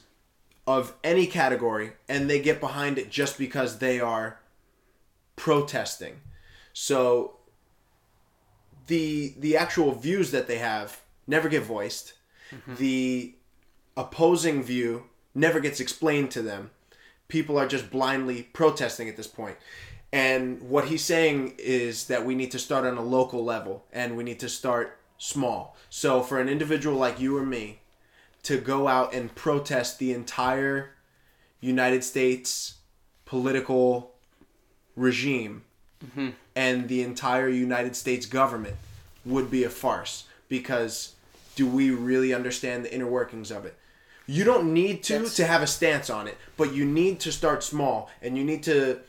of 0.65 0.93
any 1.03 1.27
category 1.27 1.93
and 2.09 2.29
they 2.29 2.41
get 2.41 2.59
behind 2.59 2.97
it 2.97 3.09
just 3.09 3.37
because 3.37 3.79
they 3.79 3.99
are 3.99 4.39
protesting. 5.35 6.19
So 6.73 7.37
the 8.87 9.33
the 9.37 9.55
actual 9.55 9.93
views 9.93 10.31
that 10.31 10.47
they 10.47 10.57
have 10.57 11.01
never 11.25 11.47
get 11.47 11.63
voiced. 11.63 12.13
Mm-hmm. 12.51 12.75
The 12.75 13.35
opposing 13.95 14.63
view 14.63 15.05
never 15.33 15.59
gets 15.59 15.79
explained 15.79 16.31
to 16.31 16.41
them. 16.41 16.71
People 17.27 17.57
are 17.57 17.67
just 17.67 17.91
blindly 17.91 18.43
protesting 18.43 19.09
at 19.09 19.17
this 19.17 19.27
point. 19.27 19.55
point. 19.55 19.57
And 20.11 20.61
what 20.61 20.85
he's 20.85 21.03
saying 21.03 21.55
is 21.57 22.07
that 22.07 22.25
we 22.25 22.35
need 22.35 22.51
to 22.51 22.59
start 22.59 22.85
on 22.85 22.97
a 22.97 23.01
local 23.01 23.43
level 23.43 23.85
and 23.91 24.15
we 24.15 24.23
need 24.23 24.39
to 24.39 24.49
start 24.49 24.97
small. 25.17 25.75
So 25.89 26.21
for 26.21 26.39
an 26.39 26.47
individual 26.47 26.97
like 26.97 27.19
you 27.19 27.37
or 27.37 27.45
me 27.45 27.81
to 28.43 28.57
go 28.57 28.87
out 28.87 29.13
and 29.13 29.33
protest 29.35 29.99
the 29.99 30.13
entire 30.13 30.91
United 31.59 32.03
States 32.03 32.75
political 33.25 34.13
regime 34.95 35.63
mm-hmm. 36.05 36.29
and 36.55 36.87
the 36.87 37.01
entire 37.01 37.49
United 37.49 37.95
States 37.95 38.25
government 38.25 38.75
would 39.25 39.51
be 39.51 39.63
a 39.63 39.69
farce 39.69 40.25
because 40.47 41.15
do 41.55 41.67
we 41.67 41.91
really 41.91 42.33
understand 42.33 42.85
the 42.85 42.93
inner 42.93 43.07
workings 43.07 43.51
of 43.51 43.65
it? 43.65 43.75
You 44.25 44.43
don't 44.43 44.73
need 44.73 45.03
to 45.03 45.13
That's- 45.13 45.35
to 45.35 45.47
have 45.47 45.61
a 45.61 45.67
stance 45.67 46.09
on 46.09 46.27
it, 46.27 46.37
but 46.55 46.73
you 46.73 46.85
need 46.85 47.19
to 47.21 47.31
start 47.31 47.63
small 47.63 48.09
and 48.21 48.37
you 48.37 48.43
need 48.43 48.63
to 48.63 48.99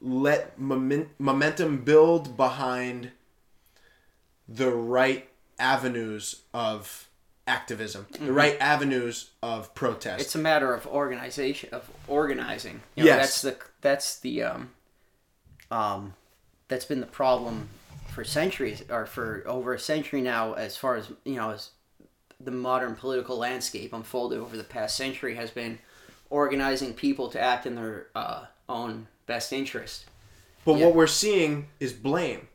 let 0.00 0.58
momen- 0.58 1.08
momentum 1.18 1.78
build 1.78 2.36
behind 2.36 3.10
the 4.48 4.70
right 4.70 5.28
avenues 5.58 6.42
of 6.54 7.05
activism, 7.46 8.06
the 8.20 8.32
right 8.32 8.56
avenues 8.60 9.30
of 9.42 9.74
protest. 9.74 10.20
It's 10.20 10.34
a 10.34 10.38
matter 10.38 10.74
of 10.74 10.86
organization 10.86 11.70
of 11.72 11.88
organizing. 12.08 12.80
You 12.96 13.04
know, 13.04 13.10
Yes. 13.10 13.40
that's 13.40 13.42
the 13.42 13.64
that's 13.80 14.18
the 14.18 14.42
um 14.42 14.70
um 15.70 16.14
that's 16.68 16.84
been 16.84 17.00
the 17.00 17.06
problem 17.06 17.68
for 18.08 18.24
centuries 18.24 18.82
or 18.90 19.06
for 19.06 19.42
over 19.46 19.74
a 19.74 19.78
century 19.78 20.20
now 20.22 20.54
as 20.54 20.76
far 20.76 20.96
as 20.96 21.10
you 21.24 21.34
know 21.36 21.50
as 21.50 21.70
the 22.40 22.50
modern 22.50 22.94
political 22.94 23.36
landscape 23.38 23.92
unfolded 23.92 24.38
over 24.38 24.56
the 24.56 24.64
past 24.64 24.96
century 24.96 25.34
has 25.36 25.50
been 25.50 25.78
organizing 26.28 26.92
people 26.92 27.28
to 27.30 27.40
act 27.40 27.64
in 27.66 27.74
their 27.76 28.08
uh, 28.14 28.44
own 28.68 29.06
best 29.26 29.52
interest. 29.52 30.04
But 30.64 30.76
Yeah. 30.78 30.86
what 30.86 30.94
we're 30.96 31.06
seeing 31.06 31.68
is 31.80 31.92
blame. 31.92 32.48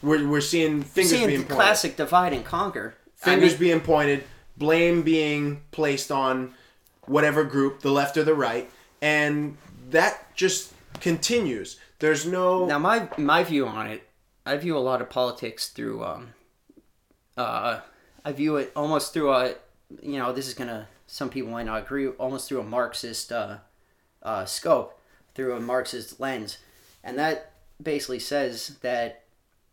We're, 0.00 0.28
we're 0.28 0.40
seeing 0.42 0.82
fingers 0.84 1.10
Seeing 1.10 1.26
being 1.26 1.40
pointed. 1.40 1.54
classic 1.56 1.96
divide 1.96 2.32
and 2.32 2.44
conquer. 2.44 2.94
I 3.22 3.24
Fingers 3.24 3.52
mean, 3.52 3.60
being 3.60 3.80
pointed, 3.80 4.24
blame 4.56 5.02
being 5.02 5.62
placed 5.70 6.10
on 6.10 6.54
whatever 7.02 7.44
group, 7.44 7.80
the 7.80 7.90
left 7.90 8.16
or 8.16 8.24
the 8.24 8.34
right, 8.34 8.70
and 9.02 9.56
that 9.90 10.34
just 10.36 10.72
continues. 11.00 11.78
There's 11.98 12.26
no 12.26 12.66
Now 12.66 12.78
my 12.78 13.08
my 13.16 13.42
view 13.42 13.66
on 13.66 13.88
it, 13.88 14.08
I 14.46 14.56
view 14.56 14.76
a 14.76 14.78
lot 14.78 15.00
of 15.02 15.10
politics 15.10 15.68
through 15.68 16.04
um 16.04 16.34
uh 17.36 17.80
I 18.24 18.32
view 18.32 18.56
it 18.56 18.72
almost 18.76 19.12
through 19.12 19.32
a 19.32 19.54
you 20.02 20.18
know, 20.18 20.32
this 20.32 20.46
is 20.46 20.54
gonna 20.54 20.88
some 21.06 21.30
people 21.30 21.50
might 21.50 21.66
not 21.66 21.82
agree, 21.82 22.08
almost 22.08 22.48
through 22.48 22.60
a 22.60 22.64
Marxist 22.64 23.32
uh 23.32 23.58
uh 24.22 24.44
scope, 24.44 25.00
through 25.34 25.56
a 25.56 25.60
Marxist 25.60 26.20
lens. 26.20 26.58
And 27.02 27.18
that 27.18 27.52
basically 27.82 28.18
says 28.18 28.76
that 28.82 29.24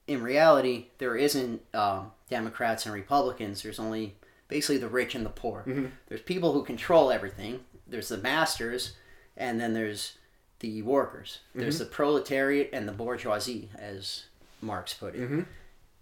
in 0.07 0.21
reality 0.21 0.87
there 0.99 1.15
isn't 1.15 1.61
um, 1.73 2.11
Democrats 2.29 2.85
and 2.85 2.93
Republicans, 2.93 3.63
there's 3.63 3.79
only 3.79 4.15
basically 4.47 4.77
the 4.77 4.87
rich 4.87 5.15
and 5.15 5.25
the 5.25 5.29
poor. 5.29 5.63
Mm-hmm. 5.67 5.87
There's 6.07 6.21
people 6.21 6.53
who 6.53 6.63
control 6.63 7.11
everything. 7.11 7.61
There's 7.87 8.09
the 8.09 8.17
masters 8.17 8.93
and 9.37 9.59
then 9.59 9.73
there's 9.73 10.17
the 10.59 10.81
workers. 10.81 11.39
There's 11.53 11.75
mm-hmm. 11.75 11.83
the 11.83 11.89
proletariat 11.89 12.69
and 12.73 12.87
the 12.87 12.93
bourgeoisie, 12.93 13.69
as 13.77 14.25
Marx 14.61 14.93
put 14.93 15.15
it. 15.15 15.21
Mm-hmm. 15.21 15.41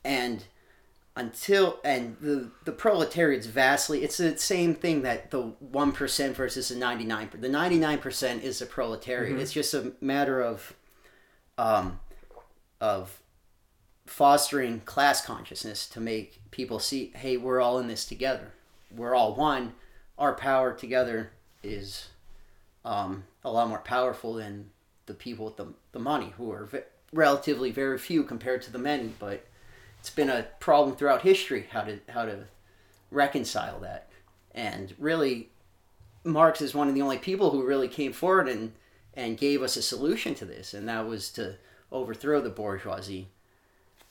And 0.05 0.45
until 1.15 1.79
and 1.83 2.17
the 2.21 2.49
the 2.65 2.71
proletariat's 2.71 3.45
vastly 3.45 4.03
it's 4.03 4.17
the 4.17 4.35
same 4.35 4.73
thing 4.73 5.03
that 5.03 5.29
the 5.29 5.41
one 5.59 5.91
percent 5.91 6.35
versus 6.35 6.69
the 6.69 6.75
ninety 6.75 7.05
nine. 7.05 7.29
The 7.33 7.49
ninety 7.49 7.77
nine 7.77 7.99
percent 7.99 8.43
is 8.43 8.59
the 8.59 8.65
proletariat. 8.65 9.39
It's 9.39 9.53
just 9.53 9.73
a 9.73 9.93
matter 10.01 10.41
of 10.41 10.73
um 11.57 11.99
of 12.81 13.21
fostering 14.13 14.79
class 14.81 15.25
consciousness 15.25 15.89
to 15.89 15.99
make 15.99 16.39
people 16.51 16.77
see, 16.77 17.11
hey, 17.15 17.35
we're 17.35 17.59
all 17.59 17.79
in 17.79 17.87
this 17.87 18.05
together. 18.05 18.51
We're 18.95 19.15
all 19.15 19.33
one. 19.33 19.73
Our 20.19 20.35
power 20.35 20.71
together 20.71 21.31
is 21.63 22.09
um, 22.85 23.23
a 23.43 23.51
lot 23.51 23.69
more 23.69 23.79
powerful 23.79 24.35
than 24.35 24.69
the 25.07 25.15
people 25.15 25.45
with 25.45 25.57
the, 25.57 25.73
the 25.93 25.99
money, 25.99 26.31
who 26.37 26.51
are 26.51 26.65
ve- 26.65 26.81
relatively 27.11 27.71
very 27.71 27.97
few 27.97 28.21
compared 28.21 28.61
to 28.61 28.71
the 28.71 28.77
many. 28.77 29.11
But 29.17 29.47
it's 29.99 30.11
been 30.11 30.29
a 30.29 30.45
problem 30.59 30.95
throughout 30.95 31.23
history 31.23 31.65
how 31.71 31.81
to 31.81 31.97
how 32.09 32.25
to 32.25 32.43
reconcile 33.09 33.79
that. 33.79 34.09
And 34.53 34.93
really, 34.99 35.49
Marx 36.23 36.61
is 36.61 36.75
one 36.75 36.87
of 36.87 36.93
the 36.93 37.01
only 37.01 37.17
people 37.17 37.49
who 37.49 37.65
really 37.65 37.87
came 37.87 38.13
forward 38.13 38.47
and 38.47 38.73
and 39.15 39.39
gave 39.39 39.63
us 39.63 39.75
a 39.75 39.81
solution 39.81 40.35
to 40.35 40.45
this, 40.45 40.71
and 40.75 40.87
that 40.87 41.07
was 41.07 41.31
to 41.31 41.55
overthrow 41.91 42.41
the 42.41 42.51
bourgeoisie. 42.51 43.29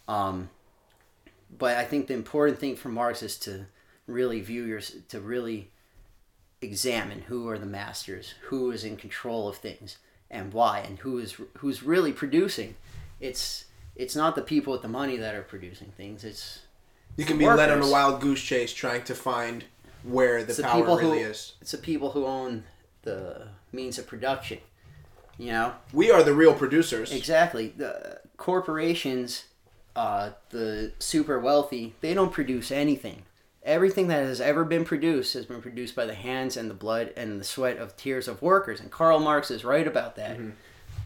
Um, 0.08 0.50
but 1.56 1.76
I 1.76 1.84
think 1.84 2.06
the 2.06 2.14
important 2.14 2.58
thing 2.58 2.76
for 2.76 2.88
Marx 2.88 3.22
is 3.22 3.36
to 3.40 3.66
really 4.06 4.40
view 4.40 4.64
your 4.64 4.80
to 4.80 5.20
really 5.20 5.70
examine 6.60 7.22
who 7.22 7.48
are 7.48 7.58
the 7.58 7.66
masters, 7.66 8.34
who 8.42 8.70
is 8.70 8.84
in 8.84 8.96
control 8.96 9.48
of 9.48 9.56
things, 9.56 9.98
and 10.30 10.52
why, 10.52 10.80
and 10.80 10.98
who 11.00 11.18
is 11.18 11.36
who's 11.58 11.82
really 11.82 12.12
producing. 12.12 12.76
It's 13.20 13.66
it's 13.94 14.16
not 14.16 14.34
the 14.34 14.42
people 14.42 14.72
with 14.72 14.82
the 14.82 14.88
money 14.88 15.16
that 15.16 15.34
are 15.34 15.42
producing 15.42 15.92
things. 15.96 16.24
It's 16.24 16.60
you 17.16 17.24
can 17.24 17.38
be 17.38 17.46
led 17.46 17.70
on 17.70 17.82
a 17.82 17.90
wild 17.90 18.20
goose 18.20 18.42
chase 18.42 18.72
trying 18.72 19.04
to 19.04 19.14
find 19.14 19.64
where 20.02 20.42
the 20.42 20.54
the 20.54 20.62
power 20.62 20.80
people 20.80 20.96
really 20.96 21.22
who 21.22 21.30
is. 21.30 21.52
it's 21.60 21.72
the 21.72 21.78
people 21.78 22.10
who 22.10 22.26
own 22.26 22.64
the 23.02 23.48
means 23.72 23.98
of 23.98 24.06
production. 24.06 24.58
You 25.38 25.52
know, 25.52 25.72
We 25.92 26.10
are 26.10 26.22
the 26.22 26.34
real 26.34 26.54
producers. 26.54 27.10
Exactly. 27.10 27.72
The 27.76 28.20
corporations, 28.36 29.44
uh, 29.94 30.31
the 30.51 30.93
super 30.98 31.39
wealthy, 31.39 31.94
they 32.01 32.14
don't 32.14 32.32
produce 32.32 32.70
anything. 32.70 33.23
Everything 33.62 34.09
that 34.09 34.24
has 34.24 34.40
ever 34.40 34.64
been 34.64 34.85
produced 34.85 35.35
has 35.35 35.47
been 35.47 35.62
produced 35.62 35.94
by 35.94 36.05
the 36.05 36.14
hands 36.14 36.56
and 36.56 36.69
the 36.69 36.74
blood 36.74 37.12
and 37.16 37.40
the 37.40 37.44
sweat 37.44 37.78
of 37.78 37.97
tears 37.97 38.27
of 38.27 38.43
workers. 38.43 38.81
And 38.81 38.90
Karl 38.90 39.20
Marx 39.20 39.51
is 39.51 39.64
right 39.64 39.86
about 39.86 40.16
that. 40.16 40.36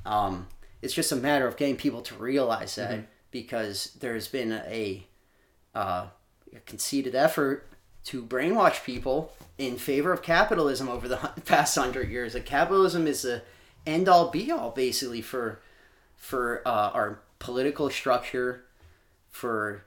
Um, 0.07 0.47
it's 0.81 0.95
just 0.95 1.13
a 1.13 1.17
matter 1.17 1.47
of 1.47 1.57
getting 1.57 1.77
people 1.77 2.01
to 2.03 2.15
realize 2.15 2.77
that 2.77 3.07
because 3.31 3.93
there's 4.01 4.29
been 4.29 4.53
a, 4.53 5.07
uh, 5.75 6.07
a 6.55 6.61
conceited 6.61 7.15
effort 7.15 7.67
to 8.05 8.23
brainwash 8.23 8.85
people 8.85 9.33
in 9.59 9.77
favor 9.77 10.13
of 10.13 10.23
capitalism 10.23 10.89
over 10.89 11.09
the 11.09 11.17
past 11.45 11.77
hundred 11.77 12.09
years. 12.09 12.33
That 12.35 12.47
capitalism 12.47 13.07
is 13.07 13.23
the 13.23 13.43
end 13.85 14.09
all 14.09 14.31
be 14.31 14.51
all 14.51 14.71
basically 14.71 15.21
for 15.21 15.61
for 16.17 16.63
uh, 16.67 16.91
our 16.95 17.21
political 17.39 17.91
structure, 17.91 18.65
for 19.31 19.85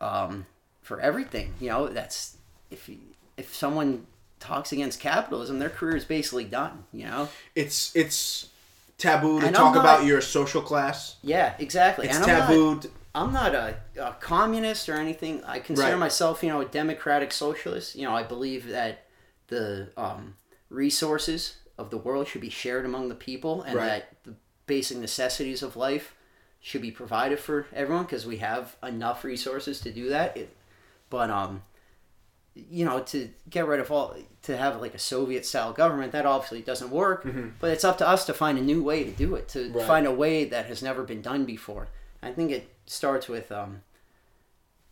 um, 0.00 0.46
for 0.82 1.00
everything. 1.00 1.54
You 1.60 1.68
know, 1.70 1.88
that's 1.88 2.36
if 2.70 2.88
if 3.36 3.54
someone 3.54 4.06
talks 4.40 4.72
against 4.72 5.00
capitalism, 5.00 5.58
their 5.58 5.70
career 5.70 5.96
is 5.96 6.04
basically 6.04 6.44
done. 6.44 6.84
You 6.92 7.06
know. 7.06 7.28
It's 7.54 7.94
it's 7.96 8.48
taboo 8.98 9.40
to 9.40 9.46
And 9.46 9.54
talk 9.56 9.74
not- 9.74 9.80
about 9.80 10.04
your 10.06 10.20
social 10.20 10.62
class. 10.62 11.16
Yeah, 11.22 11.54
exactly. 11.58 12.06
It's 12.06 12.16
And 12.16 12.24
I'm 12.24 12.38
not- 12.38 12.46
taboo. 12.48 12.80
I'm 13.14 13.32
not 13.32 13.54
a, 13.54 13.76
a 13.98 14.12
communist 14.20 14.90
or 14.90 14.94
anything. 14.94 15.42
I 15.44 15.58
consider 15.58 15.92
Right. 15.92 15.98
myself, 15.98 16.42
you 16.42 16.50
know, 16.50 16.60
a 16.60 16.66
democratic 16.66 17.32
socialist. 17.32 17.94
You 17.96 18.02
know, 18.04 18.14
I 18.14 18.22
believe 18.22 18.68
that 18.68 19.06
the 19.48 19.88
um, 19.96 20.36
resources 20.68 21.56
of 21.78 21.88
the 21.90 21.96
world 21.96 22.28
should 22.28 22.42
be 22.42 22.50
shared 22.50 22.84
among 22.84 23.08
the 23.08 23.14
people, 23.14 23.62
and 23.62 23.74
Right. 23.74 23.86
that 23.86 24.16
the 24.24 24.34
basic 24.66 24.98
necessities 24.98 25.62
of 25.62 25.76
life 25.76 26.14
should 26.66 26.82
be 26.82 26.90
provided 26.90 27.38
for 27.38 27.64
everyone 27.72 28.02
because 28.04 28.26
we 28.26 28.38
have 28.38 28.74
enough 28.82 29.22
resources 29.22 29.78
to 29.80 29.92
do 29.92 30.08
that. 30.08 30.36
It, 30.36 30.56
but 31.10 31.30
um, 31.30 31.62
you 32.56 32.84
know, 32.84 32.98
to 33.04 33.28
get 33.48 33.68
rid 33.68 33.78
of 33.78 33.92
all 33.92 34.16
to 34.42 34.56
have 34.56 34.80
like 34.80 34.92
a 34.92 34.98
Soviet 34.98 35.46
style 35.46 35.72
government 35.72 36.10
that 36.10 36.26
obviously 36.26 36.62
doesn't 36.62 36.90
work. 36.90 37.24
But 37.60 37.70
it's 37.70 37.84
up 37.84 37.98
to 37.98 38.08
us 38.08 38.24
to 38.26 38.34
find 38.34 38.58
a 38.58 38.62
new 38.62 38.82
way 38.82 39.04
to 39.04 39.12
do 39.12 39.36
it, 39.36 39.46
to 39.50 39.58
Mm-hmm. 39.60 39.76
Right. 39.78 39.86
find 39.86 40.06
a 40.08 40.12
way 40.12 40.44
that 40.46 40.66
has 40.66 40.82
never 40.82 41.04
been 41.04 41.22
done 41.22 41.44
before. 41.44 41.86
I 42.20 42.32
think 42.32 42.50
it 42.50 42.68
starts 42.86 43.28
with, 43.28 43.52
um, 43.52 43.82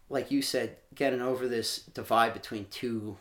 like 0.09 0.31
you 0.31 0.43
said, 0.43 0.77
getting 0.95 1.21
over 1.23 1.49
this 1.49 1.79
divide 1.79 2.35
between 2.35 2.67
two 2.71 3.17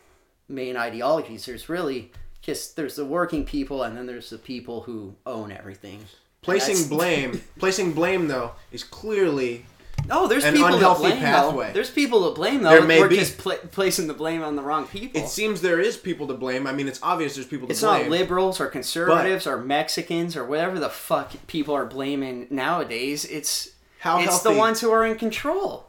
main 0.48 0.78
ideologies. 0.78 1.46
There's 1.48 1.70
really 1.70 2.12
just 2.44 2.76
there's 2.76 2.98
the 2.98 3.06
working 3.06 3.46
people, 3.46 3.82
and 3.82 3.98
then 3.98 4.06
there's 4.06 4.30
the 4.30 4.38
people 4.38 4.82
who 4.82 5.16
own 5.26 5.52
everything. 5.52 6.02
Placing 6.44 6.76
That's- 6.76 6.90
blame, 6.90 7.42
placing 7.60 7.94
blame 7.94 8.28
though 8.28 8.52
is 8.72 8.84
clearly 8.84 9.66
Oh, 10.10 10.28
there's 10.28 10.44
An 10.44 10.54
people 10.54 10.68
that 10.68 10.76
unhealthy 10.76 11.02
blame 11.04 11.18
pathway. 11.20 11.68
though. 11.68 11.74
There's 11.74 11.90
people 11.90 12.24
that 12.26 12.36
blame 12.36 12.62
though. 12.64 12.72
There 12.72 12.82
may 12.86 13.00
We're 13.00 13.08
be. 13.08 13.16
just 13.16 13.38
pla 13.38 13.54
placing 13.72 14.08
the 14.08 14.14
blame 14.14 14.44
on 14.44 14.58
the 14.58 14.62
wrong 14.62 14.86
people. 14.86 15.22
it 15.22 15.30
seems 15.30 15.62
there 15.62 15.80
is 15.80 15.96
people 15.96 16.28
to 16.28 16.34
blame. 16.34 16.68
I 16.68 16.74
mean, 16.74 16.90
it's 16.90 17.00
obvious 17.02 17.36
there's 17.36 17.48
people 17.48 17.68
to 17.68 17.72
It's 17.72 17.80
blame. 17.82 18.02
not 18.02 18.10
liberals 18.12 18.60
or 18.60 18.68
conservatives 18.68 19.48
or 19.48 19.58
Mexicans 19.60 20.36
or 20.36 20.44
whatever 20.46 20.78
the 20.78 20.90
fuck 20.90 21.32
people 21.48 21.74
are 21.74 21.86
blaming 21.86 22.48
nowadays. 22.50 23.24
It's 23.24 23.70
How 24.00 24.18
it's 24.20 24.30
healthy- 24.30 24.50
the 24.54 24.58
ones 24.60 24.82
who 24.82 24.92
are 24.92 25.06
in 25.06 25.16
control. 25.18 25.88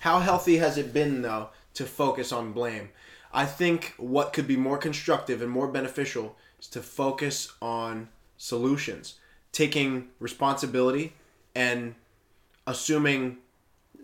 How 0.00 0.20
healthy 0.20 0.58
has 0.58 0.78
it 0.78 0.92
been 0.92 1.22
though 1.22 1.48
to 1.74 1.84
focus 1.86 2.30
on 2.30 2.52
blame? 2.52 2.90
I 3.34 3.46
think 3.46 3.94
what 3.96 4.32
could 4.32 4.46
be 4.46 4.56
more 4.56 4.78
constructive 4.78 5.42
and 5.42 5.50
more 5.50 5.66
beneficial 5.66 6.36
is 6.60 6.68
to 6.68 6.82
focus 6.82 7.52
on 7.60 8.10
solutions, 8.38 9.14
taking 9.56 10.06
responsibility 10.20 11.14
and 11.54 11.94
assuming 12.66 13.38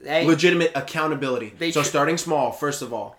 legitimate 0.02 0.72
accountability. 0.74 1.52
So 1.72 1.82
tr- 1.82 1.86
starting 1.86 2.16
small, 2.16 2.52
first 2.52 2.80
of 2.80 2.94
all. 2.94 3.18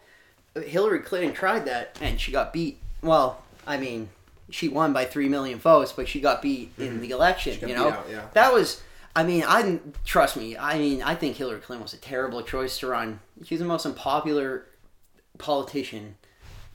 Hillary 0.56 1.00
Clinton 1.00 1.34
tried 1.34 1.66
that 1.66 1.96
and 2.02 2.20
she 2.20 2.32
got 2.32 2.52
beat. 2.52 2.80
Well, 3.04 3.44
I 3.68 3.78
mean, 3.78 4.10
she 4.50 4.68
won 4.68 4.94
by 4.94 5.06
three 5.06 5.30
million 5.30 5.60
votes, 5.60 5.92
but 5.92 6.08
she 6.08 6.20
got 6.20 6.42
beat 6.42 6.72
in 6.80 7.02
the 7.02 7.12
election. 7.12 7.56
Mm-hmm. 7.58 7.68
you 7.68 7.76
know, 7.76 7.90
out, 7.90 8.08
yeah. 8.10 8.26
that 8.34 8.52
was. 8.52 8.82
I 9.16 9.24
mean, 9.24 9.44
I 9.48 9.80
trust 10.04 10.36
me. 10.36 10.58
I 10.58 10.80
mean, 10.80 11.04
I 11.04 11.14
think 11.14 11.36
Hillary 11.36 11.60
Clinton 11.60 11.84
was 11.84 11.94
a 11.94 11.98
terrible 11.98 12.42
choice 12.42 12.80
to 12.80 12.88
run. 12.88 13.20
She's 13.44 13.60
the 13.60 13.66
most 13.66 13.86
unpopular 13.86 14.66
politician 15.38 16.16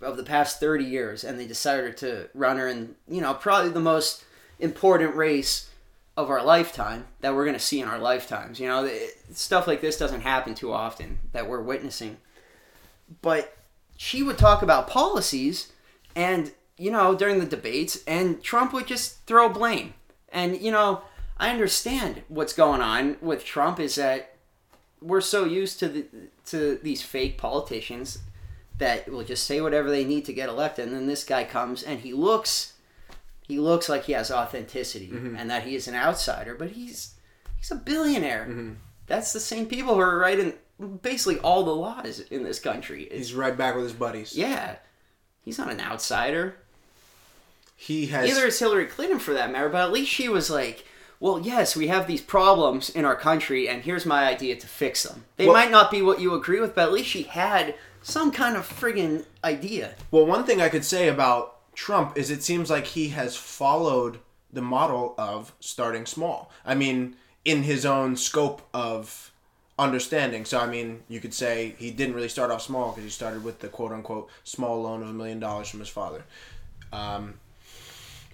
of 0.00 0.16
the 0.16 0.22
past 0.22 0.60
30 0.60 0.84
years 0.84 1.24
and 1.24 1.40
they 1.40 1.46
decided 1.46 1.96
to 1.96 2.28
run 2.32 2.56
her 2.56 2.68
in 2.68 2.94
you 3.08 3.20
know 3.20 3.34
probably 3.34 3.70
the 3.70 3.80
most 3.80 4.22
important 4.58 5.14
race 5.14 5.70
of 6.16 6.30
our 6.30 6.42
lifetime 6.42 7.06
that 7.20 7.34
we're 7.34 7.44
going 7.44 7.56
to 7.56 7.60
see 7.64 7.80
in 7.80 7.88
our 7.88 7.98
lifetimes 7.98 8.58
you 8.58 8.66
know? 8.66 8.84
It- 8.84 9.16
stuff 9.32 9.66
like 9.66 9.80
this 9.80 9.98
doesn't 9.98 10.22
happen 10.22 10.54
too 10.54 10.72
often 10.72 11.18
that 11.32 11.48
we're 11.48 11.60
witnessing. 11.60 12.16
But 13.22 13.56
she 13.96 14.22
would 14.22 14.38
talk 14.38 14.62
about 14.62 14.88
policies 14.88 15.72
and 16.16 16.52
you 16.76 16.90
know 16.90 17.14
during 17.14 17.38
the 17.38 17.46
debates 17.46 18.02
and 18.06 18.42
Trump 18.42 18.72
would 18.72 18.86
just 18.86 19.24
throw 19.26 19.48
blame. 19.48 19.94
And 20.30 20.60
you 20.60 20.70
know 20.70 21.02
I 21.38 21.50
understand 21.50 22.22
what's 22.28 22.52
going 22.52 22.80
on 22.80 23.16
with 23.20 23.44
Trump 23.44 23.78
is 23.78 23.94
that 23.96 24.34
we're 25.00 25.20
so 25.20 25.44
used 25.44 25.78
to 25.80 25.88
the 25.88 26.06
to 26.46 26.78
these 26.82 27.02
fake 27.02 27.38
politicians 27.38 28.18
that 28.78 29.10
will 29.10 29.24
just 29.24 29.44
say 29.44 29.60
whatever 29.60 29.90
they 29.90 30.04
need 30.04 30.24
to 30.24 30.32
get 30.32 30.48
elected 30.48 30.86
and 30.86 30.96
then 30.96 31.06
this 31.06 31.24
guy 31.24 31.44
comes 31.44 31.82
and 31.82 32.00
he 32.00 32.12
looks 32.12 32.74
he 33.48 33.58
looks 33.58 33.88
like 33.88 34.04
he 34.04 34.12
has 34.12 34.30
authenticity 34.30 35.08
mm-hmm. 35.08 35.34
and 35.36 35.50
that 35.50 35.64
he 35.64 35.74
is 35.74 35.88
an 35.88 35.94
outsider 35.96 36.54
but 36.54 36.70
he's 36.70 37.14
he's 37.56 37.70
a 37.70 37.74
billionaire 37.76 38.46
mm-hmm. 38.48 38.72
that's 39.06 39.32
the 39.32 39.40
same 39.40 39.66
people 39.66 39.94
who 39.94 40.00
are 40.00 40.18
writing 40.18 40.52
basically 41.02 41.38
all 41.40 41.64
the 41.64 41.74
laws 41.74 42.20
in 42.30 42.44
this 42.44 42.60
country 42.60 43.02
It's- 43.04 43.18
He's 43.18 43.34
right 43.34 43.56
back 43.56 43.74
with 43.74 43.84
his 43.84 43.92
buddies. 43.94 44.36
yeah 44.36 44.76
he's 45.44 45.58
not 45.58 45.72
an 45.72 45.80
outsider 45.80 46.54
He 47.76 48.06
has 48.06 48.28
Neither 48.28 48.46
is 48.46 48.58
Hillary 48.58 48.86
Clinton 48.86 49.18
for 49.18 49.32
that 49.34 49.50
matter, 49.52 49.68
but 49.68 49.82
at 49.82 49.92
least 49.92 50.10
she 50.10 50.28
was 50.28 50.50
like, 50.50 50.84
well, 51.20 51.38
yes, 51.40 51.76
we 51.76 51.86
have 51.88 52.06
these 52.06 52.20
problems 52.20 52.90
in 52.90 53.04
our 53.04 53.14
country, 53.16 53.68
and 53.68 53.82
here's 53.82 54.04
my 54.04 54.26
idea 54.26 54.56
to 54.56 54.66
fix 54.66 55.04
them. 55.04 55.24
They 55.36 55.46
Well- 55.46 55.54
might 55.54 55.70
not 55.70 55.90
be 55.90 56.02
what 56.02 56.20
you 56.20 56.34
agree 56.34 56.60
with, 56.60 56.74
but 56.74 56.84
at 56.88 56.92
least 56.92 57.08
she 57.08 57.22
had 57.22 57.74
some 58.02 58.30
kind 58.32 58.56
of 58.56 58.66
friggin' 58.68 59.24
idea. 59.44 59.94
Well, 60.10 60.26
one 60.26 60.44
thing 60.44 60.60
I 60.60 60.68
could 60.68 60.84
say 60.84 61.06
about 61.08 61.57
Trump 61.78 62.18
is 62.18 62.28
it 62.28 62.42
seems 62.42 62.68
like 62.70 62.86
he 62.86 63.10
has 63.10 63.36
followed 63.36 64.18
the 64.52 64.60
model 64.60 65.14
of 65.16 65.52
starting 65.60 66.06
small. 66.06 66.50
I 66.66 66.74
mean, 66.74 67.14
in 67.44 67.62
his 67.62 67.86
own 67.86 68.16
scope 68.16 68.62
of 68.74 69.30
understanding. 69.78 70.44
So, 70.44 70.58
I 70.58 70.66
mean, 70.66 71.04
you 71.08 71.20
could 71.20 71.32
say 71.32 71.76
he 71.78 71.92
didn't 71.92 72.16
really 72.16 72.28
start 72.28 72.50
off 72.50 72.62
small 72.62 72.90
because 72.90 73.04
he 73.04 73.10
started 73.10 73.44
with 73.44 73.60
the 73.60 73.68
quote 73.68 73.92
unquote 73.92 74.28
small 74.42 74.82
loan 74.82 75.02
of 75.02 75.08
a 75.08 75.12
million 75.12 75.38
dollars 75.38 75.68
from 75.68 75.78
his 75.78 75.88
father. 75.88 76.24
Um, 76.92 77.34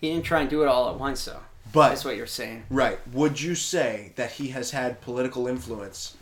He 0.01 0.11
didn't 0.11 0.25
try 0.25 0.41
and 0.41 0.49
do 0.49 0.63
it 0.63 0.67
all 0.67 0.89
at 0.89 0.99
once, 0.99 1.23
though. 1.27 1.41
but, 1.71 1.91
That's 1.91 2.05
what 2.07 2.17
you're 2.17 2.27
saying. 2.27 2.65
right, 2.71 2.99
would 3.13 3.43
you 3.43 3.55
say 3.55 4.13
that 4.17 4.33
he 4.33 4.49
has 4.49 4.71
had 4.71 5.03
political 5.03 5.47
influence 5.47 6.17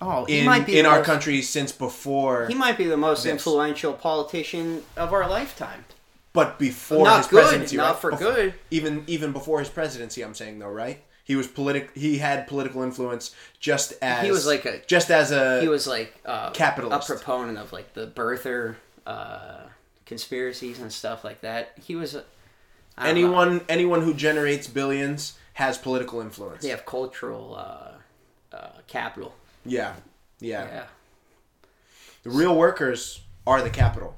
Oh, 0.00 0.24
he 0.26 0.38
in, 0.40 0.44
might 0.46 0.64
be 0.66 0.78
in 0.78 0.86
our 0.86 0.98
most- 0.98 1.06
country 1.06 1.42
since 1.42 1.72
before, 1.72 2.46
He 2.46 2.54
might 2.54 2.78
be 2.78 2.84
the 2.86 2.96
most 2.96 3.24
This. 3.24 3.32
influential 3.32 3.92
politician 3.94 4.84
of 4.96 5.12
our 5.12 5.28
lifetime. 5.28 5.84
But 6.32 6.58
before 6.58 7.04
Not 7.04 7.18
his 7.18 7.26
good, 7.26 7.42
presidency? 7.42 7.76
not 7.76 7.90
right? 7.92 8.00
for 8.00 8.12
Bef- 8.12 8.18
good. 8.18 8.54
even 8.70 9.04
even 9.06 9.32
before 9.32 9.58
his 9.60 9.68
presidency 9.68 10.22
i'm 10.22 10.34
saying 10.34 10.58
though 10.58 10.68
right 10.70 11.02
he 11.24 11.36
was 11.36 11.46
politic 11.46 11.90
he 11.94 12.18
had 12.18 12.46
political 12.46 12.82
influence 12.82 13.34
just 13.60 13.92
as 14.02 14.24
He 14.24 14.30
was 14.32 14.46
like 14.46 14.64
a- 14.64 14.80
just 14.86 15.10
as 15.10 15.30
a 15.32 15.60
He 15.60 15.68
was 15.68 15.86
like 15.86 16.14
uh, 16.26 16.50
Capitalist. 16.50 17.08
a 17.10 17.14
proponent 17.14 17.58
of 17.58 17.72
like 17.72 17.94
the 17.94 18.06
birther 18.08 18.74
uh, 19.06 19.60
conspiracies 20.04 20.78
and 20.80 20.92
stuff 20.92 21.22
like 21.24 21.40
that. 21.42 21.72
He 21.82 21.94
was. 21.96 22.14
a- 22.14 22.24
I 22.98 23.06
don't 23.06 23.14
know. 23.14 23.20
anyone 23.26 23.60
anyone 23.68 24.02
who 24.02 24.12
generates 24.14 24.66
billions 24.66 25.38
has 25.54 25.78
political 25.78 26.20
influence 26.20 26.62
They 26.62 26.68
have 26.70 26.84
cultural 26.84 27.54
uh, 27.56 28.56
uh, 28.56 28.68
capital. 28.88 29.34
yeah 29.64 29.94
yeah 30.40 30.64
Yeah. 30.66 30.84
the 32.24 32.30
real 32.30 32.54
workers 32.56 33.20
are 33.46 33.62
the 33.62 33.70
capital 33.70 34.16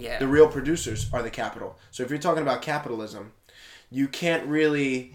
Yeah. 0.00 0.18
the 0.18 0.26
real 0.26 0.48
producers 0.48 1.08
are 1.12 1.22
the 1.22 1.30
capital 1.30 1.78
so 1.90 2.02
if 2.02 2.10
you're 2.10 2.18
talking 2.18 2.42
about 2.42 2.62
capitalism 2.62 3.32
you 3.90 4.08
can't 4.08 4.46
really 4.46 5.14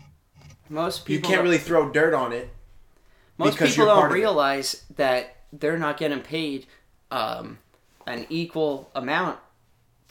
most 0.69 1.05
people 1.05 1.29
you 1.29 1.35
can't 1.35 1.43
really 1.43 1.57
throw 1.57 1.89
dirt 1.89 2.13
on 2.13 2.33
it 2.33 2.49
most 3.37 3.57
people 3.57 3.85
don't 3.85 4.11
realize 4.11 4.83
that 4.95 5.35
they're 5.51 5.77
not 5.77 5.97
getting 5.97 6.21
paid 6.21 6.67
um, 7.11 7.59
an 8.07 8.25
equal 8.29 8.89
amount 8.95 9.39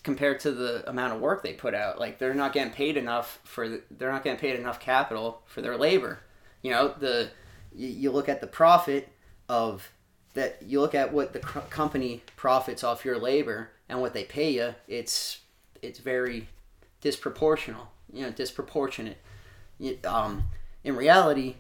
compared 0.02 0.38
to 0.40 0.52
the 0.52 0.88
amount 0.88 1.14
of 1.14 1.20
work 1.20 1.42
they 1.42 1.54
put 1.54 1.74
out. 1.74 1.98
Like 1.98 2.18
they're 2.18 2.34
not 2.34 2.52
getting 2.52 2.72
paid 2.72 2.96
enough 2.96 3.40
for 3.44 3.68
the, 3.68 3.82
they're 3.90 4.12
not 4.12 4.22
getting 4.22 4.38
paid 4.38 4.58
enough 4.58 4.78
capital 4.78 5.42
for 5.46 5.62
their 5.62 5.76
labor. 5.76 6.20
You 6.62 6.70
know 6.72 6.94
the 6.98 7.30
you 7.74 8.10
look 8.12 8.28
at 8.28 8.40
the 8.40 8.46
profit 8.46 9.08
of 9.48 9.90
that 10.34 10.58
you 10.64 10.80
look 10.80 10.94
at 10.94 11.12
what 11.12 11.32
the 11.32 11.40
company 11.40 12.22
profits 12.36 12.84
off 12.84 13.04
your 13.04 13.18
labor 13.18 13.70
and 13.88 14.00
what 14.00 14.14
they 14.14 14.24
pay 14.24 14.50
you. 14.50 14.74
It's 14.88 15.40
it's 15.82 15.98
very 15.98 16.48
disproportional. 17.02 17.88
You 18.12 18.22
know 18.22 18.30
disproportionate. 18.30 19.18
Um, 20.04 20.44
in 20.84 20.96
reality, 20.96 21.56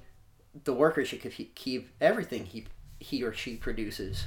the 0.64 0.72
worker 0.72 1.04
should 1.04 1.20
keep- 1.20 1.54
keep 1.54 1.90
everything 2.00 2.46
he 2.46 2.66
he 3.00 3.22
or 3.22 3.32
she 3.32 3.56
produces 3.56 4.26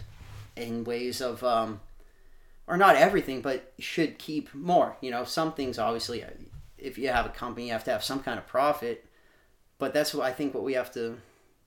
in 0.56 0.84
ways 0.84 1.22
of 1.22 1.44
um, 1.44 1.80
or 2.68 2.78
not 2.78 2.96
everything, 2.96 3.42
but 3.42 3.74
should 3.80 4.18
keep 4.18 4.54
more. 4.54 4.98
You 5.02 5.12
know, 5.12 5.24
some 5.24 5.54
things 5.54 5.80
obviously, 5.80 6.24
uh, 6.24 6.28
if 6.78 6.98
you 6.98 7.08
have 7.10 7.26
a 7.26 7.30
company, 7.30 7.68
you 7.68 7.72
have 7.74 7.84
to 7.86 7.92
have 7.92 8.04
some 8.04 8.22
kind 8.22 8.38
of 8.38 8.46
profit. 8.48 9.06
but 9.80 9.94
that's 9.94 10.14
what 10.14 10.26
I 10.26 10.32
think 10.32 10.54
what 10.54 10.64
we 10.64 10.74
have 10.74 10.92
to 10.94 11.18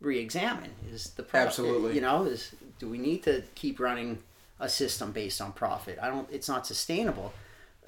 re-examine 0.00 0.72
is 0.92 1.10
the 1.10 1.22
profit. 1.22 1.48
Absolutely. 1.48 1.94
You 1.94 2.00
know, 2.00 2.24
is 2.24 2.54
do 2.78 2.88
we 2.88 2.98
need 2.98 3.22
to 3.24 3.42
keep 3.54 3.78
running 3.80 4.18
a 4.60 4.68
system 4.68 5.10
based 5.10 5.40
on 5.40 5.52
profit? 5.52 5.98
I 6.00 6.08
don't. 6.08 6.28
It's 6.30 6.48
not 6.48 6.66
sustainable. 6.66 7.32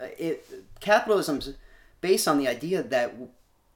Uh, 0.01 0.07
It 0.19 0.49
capitalism's 0.81 1.55
based 2.01 2.27
on 2.27 2.39
the 2.39 2.49
idea 2.49 2.82
that 2.82 3.15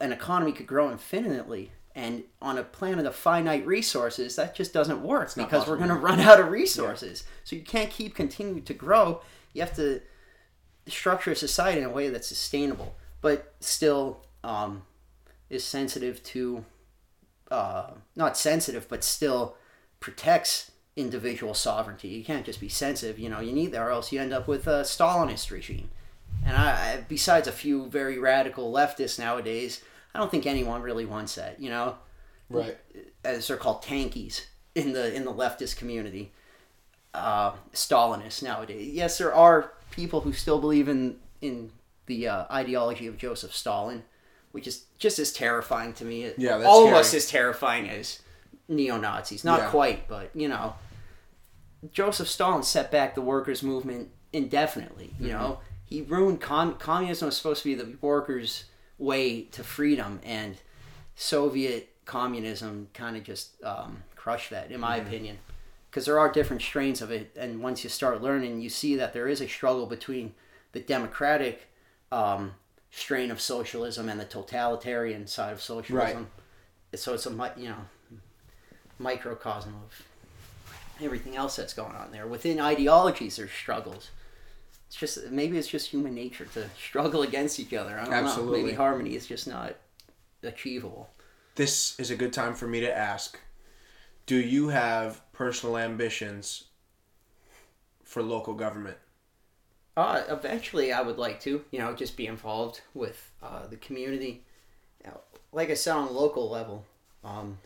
an 0.00 0.12
economy 0.12 0.52
could 0.52 0.66
grow 0.66 0.90
infinitely. 0.90 1.70
And 1.94 2.24
on 2.42 2.58
a 2.58 2.62
planet 2.62 3.06
of 3.06 3.14
finite 3.14 3.66
resources, 3.66 4.36
that 4.36 4.54
just 4.54 4.74
doesn't 4.74 5.02
work 5.02 5.34
not 5.34 5.46
because 5.48 5.66
we're 5.66 5.78
going 5.78 5.88
to 5.88 5.94
run 5.94 6.20
out 6.20 6.38
of 6.38 6.50
resources. 6.50 7.24
So 7.44 7.56
you 7.56 7.62
can't 7.62 7.90
keep 7.90 8.14
continuing 8.14 8.64
to 8.64 8.74
grow. 8.74 9.22
You 9.54 9.62
have 9.62 9.74
to 9.76 10.02
structure 10.86 11.30
a 11.30 11.36
society 11.36 11.80
in 11.80 11.86
a 11.86 11.90
way 11.90 12.10
that's 12.10 12.28
sustainable, 12.28 12.94
but 13.22 13.54
still 13.60 14.26
um, 14.44 14.82
is 15.48 15.64
sensitive 15.64 16.22
to, 16.24 16.66
uh, 17.50 17.92
not 18.14 18.36
sensitive, 18.36 18.86
but 18.90 19.02
still 19.02 19.56
protects 19.98 20.72
individual 20.96 21.54
sovereignty. 21.54 22.08
You 22.08 22.24
can't 22.24 22.44
just 22.46 22.60
be 22.60 22.68
sensitive, 22.68 23.18
you 23.18 23.28
know, 23.28 23.40
you 23.40 23.52
need 23.52 23.72
that, 23.72 23.80
or 23.82 23.90
else 23.90 24.10
you 24.12 24.20
end 24.20 24.32
up 24.32 24.48
with 24.48 24.66
a 24.66 24.80
Stalinist 24.82 25.50
regime. 25.50 25.90
And 26.44 26.56
I, 26.56 27.04
besides 27.08 27.46
a 27.46 27.52
few 27.52 27.86
very 27.86 28.18
radical 28.18 28.72
leftists 28.72 29.18
nowadays, 29.18 29.82
I 30.14 30.18
don't 30.18 30.30
think 30.30 30.46
anyone 30.46 30.80
really 30.82 31.04
wants 31.04 31.34
that, 31.34 31.60
you 31.60 31.68
know? 31.70 31.96
Right. 32.48 32.78
as 33.24 33.48
they're 33.48 33.56
called 33.56 33.82
tankies 33.82 34.42
in 34.76 34.92
the 34.92 35.12
in 35.12 35.24
the 35.24 35.32
leftist 35.32 35.76
community, 35.76 36.30
uh, 37.12 37.52
Stalinists 37.72 38.40
nowadays. 38.42 38.92
Yes, 38.94 39.18
there 39.18 39.34
are 39.34 39.72
people 39.90 40.20
who 40.20 40.32
still 40.32 40.60
believe 40.60 40.88
in 40.88 41.16
in 41.40 41.72
the 42.06 42.28
uh, 42.28 42.44
ideology 42.52 43.08
of 43.08 43.18
Joseph 43.18 43.52
Stalin, 43.52 44.04
which 44.52 44.68
is 44.68 44.84
just 44.96 45.18
as 45.18 45.32
terrifying 45.32 45.92
to 45.94 46.04
me. 46.04 46.30
Yeah, 46.38 46.58
that's 46.58 46.68
all 46.68 46.86
scary. 46.86 47.16
as 47.16 47.28
terrifying 47.28 47.90
as 47.90 48.20
neo 48.68 48.96
Nazis. 48.96 49.42
Not 49.44 49.58
Yeah. 49.60 49.70
quite, 49.70 50.06
but 50.06 50.30
you 50.34 50.46
know, 50.48 50.74
Joseph 51.92 52.28
Stalin 52.28 52.62
set 52.62 52.90
back 52.90 53.14
the 53.14 53.20
workers' 53.20 53.62
movement 53.62 54.10
indefinitely. 54.32 55.14
You 55.18 55.28
Mm-hmm. 55.28 55.38
know, 55.38 55.60
he 55.84 56.02
ruined 56.02 56.40
com- 56.40 56.74
communism 56.76 57.26
was 57.26 57.36
supposed 57.36 57.62
to 57.62 57.68
be 57.68 57.74
the 57.74 57.96
workers' 58.00 58.64
way 58.98 59.42
to 59.42 59.62
freedom, 59.62 60.20
and 60.24 60.56
Soviet 61.14 61.90
communism 62.04 62.88
kind 62.94 63.16
of 63.16 63.24
just 63.24 63.62
um, 63.64 64.02
crushed 64.14 64.50
that, 64.50 64.70
in 64.70 64.80
my 64.80 64.96
opinion. 64.96 65.38
Because 65.90 66.04
there 66.06 66.18
are 66.18 66.30
different 66.30 66.62
strains 66.62 67.00
of 67.00 67.10
it, 67.10 67.34
and 67.38 67.62
once 67.62 67.82
you 67.84 67.88
start 67.90 68.20
learning, 68.20 68.60
you 68.60 68.68
see 68.68 68.96
that 68.96 69.12
there 69.12 69.28
is 69.28 69.40
a 69.40 69.48
struggle 69.48 69.86
between 69.86 70.34
the 70.72 70.80
democratic 70.80 71.68
um, 72.12 72.52
strain 72.90 73.30
of 73.30 73.40
socialism 73.40 74.08
and 74.08 74.20
the 74.20 74.24
totalitarian 74.24 75.26
side 75.26 75.52
of 75.52 75.62
socialism. 75.62 76.28
Right. 76.92 76.98
So 77.00 77.14
it's 77.14 77.26
a 77.26 77.52
you 77.56 77.68
know 77.68 77.76
microcosm 78.98 79.74
of 79.84 80.02
everything 81.00 81.36
else 81.36 81.56
that's 81.56 81.74
going 81.74 81.94
on 81.94 82.10
there. 82.12 82.26
Within 82.26 82.60
ideologies, 82.60 83.36
there's 83.36 83.50
struggles. 83.50 84.10
It's 84.88 84.96
just 84.96 85.30
maybe 85.30 85.58
it's 85.58 85.68
just 85.68 85.88
human 85.88 86.14
nature 86.14 86.46
to 86.54 86.68
struggle 86.78 87.22
against 87.22 87.58
each 87.60 87.74
other. 87.74 87.98
I 87.98 88.02
don't 88.02 88.10
know. 88.10 88.16
Absolutely. 88.16 88.62
Maybe 88.62 88.74
harmony 88.76 89.14
is 89.14 89.26
just 89.26 89.46
not 89.46 89.76
achievable. 90.42 91.10
This 91.56 91.98
is 91.98 92.10
a 92.10 92.16
good 92.16 92.32
time 92.32 92.54
for 92.54 92.66
me 92.66 92.80
to 92.80 92.96
ask 92.96 93.38
Do 94.26 94.36
you 94.36 94.68
have 94.68 95.20
personal 95.32 95.76
ambitions 95.76 96.64
for 98.04 98.22
local 98.22 98.54
government? 98.54 98.98
Uh, 99.96 100.22
eventually, 100.28 100.92
I 100.92 101.00
would 101.00 101.16
like 101.16 101.40
to, 101.40 101.64
you 101.70 101.78
know, 101.78 101.94
just 101.94 102.18
be 102.18 102.26
involved 102.26 102.82
with 102.92 103.30
uh, 103.42 103.66
the 103.66 103.76
community. 103.76 104.44
You 105.02 105.10
know, 105.10 105.20
like 105.52 105.70
I 105.70 105.74
said, 105.74 105.94
on 105.94 106.08
a 106.08 106.10
local 106.10 106.50
level, 106.50 106.84
um, 107.24 107.56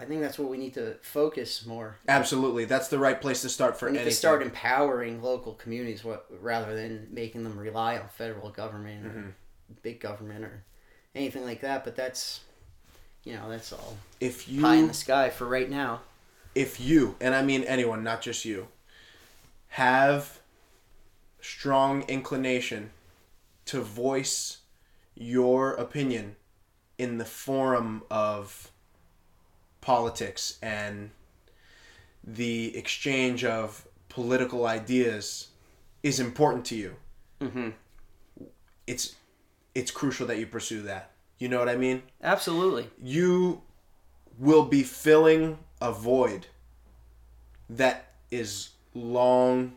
I 0.00 0.04
think 0.04 0.20
that's 0.20 0.38
what 0.38 0.48
we 0.48 0.58
need 0.58 0.74
to 0.74 0.94
focus 1.02 1.66
more. 1.66 1.96
Absolutely. 2.06 2.64
That's 2.66 2.86
the 2.88 2.98
right 3.00 3.20
place 3.20 3.42
to 3.42 3.48
start 3.48 3.78
for 3.78 3.86
We 3.86 3.92
need 3.92 3.98
anything. 3.98 4.12
to 4.12 4.16
start 4.16 4.42
empowering 4.42 5.20
local 5.22 5.54
communities 5.54 6.04
what, 6.04 6.26
rather 6.40 6.74
than 6.76 7.08
making 7.10 7.42
them 7.42 7.58
rely 7.58 7.98
on 7.98 8.08
federal 8.08 8.50
government 8.50 9.06
or 9.06 9.08
Mm-hmm. 9.10 9.28
big 9.82 9.98
government 10.00 10.44
or 10.44 10.62
anything 11.16 11.44
like 11.44 11.60
that. 11.62 11.82
But 11.84 11.96
that's, 11.96 12.40
you 13.24 13.34
know, 13.34 13.50
that's 13.50 13.72
all 13.72 13.96
if 14.20 14.48
you 14.48 14.62
pie 14.62 14.76
in 14.76 14.86
the 14.88 14.94
sky 14.94 15.30
for 15.30 15.46
right 15.46 15.68
now. 15.68 16.00
if 16.54 16.78
you, 16.80 17.16
and 17.20 17.34
I 17.34 17.42
mean 17.42 17.64
anyone, 17.64 18.04
not 18.04 18.22
just 18.22 18.44
you, 18.44 18.68
have 19.68 20.38
strong 21.40 22.02
inclination 22.02 22.90
to 23.66 23.80
voice 23.80 24.58
your 25.14 25.72
opinion 25.74 26.36
in 26.96 27.18
the 27.18 27.24
forum 27.24 28.02
of 28.10 28.70
politics 29.80 30.58
and 30.62 31.10
the 32.24 32.76
exchange 32.76 33.44
of 33.44 33.86
political 34.08 34.66
ideas 34.66 35.48
is 36.02 36.20
important 36.20 36.64
to 36.66 36.76
you. 36.76 36.96
Mm-hmm. 37.40 37.70
It's 38.86 39.16
it's 39.74 39.90
crucial 39.90 40.26
that 40.26 40.38
you 40.38 40.46
pursue 40.46 40.82
that. 40.82 41.12
You 41.38 41.48
know 41.48 41.58
what 41.58 41.68
I 41.68 41.76
mean? 41.76 42.02
Absolutely. 42.22 42.88
you 43.00 43.62
will 44.38 44.64
be 44.64 44.82
filling 44.82 45.58
a 45.80 45.92
void 45.92 46.46
that 47.68 48.12
is 48.30 48.70
long 48.94 49.72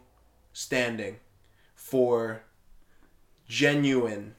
standing 0.53 1.17
for 1.75 2.43
genuine 3.47 4.35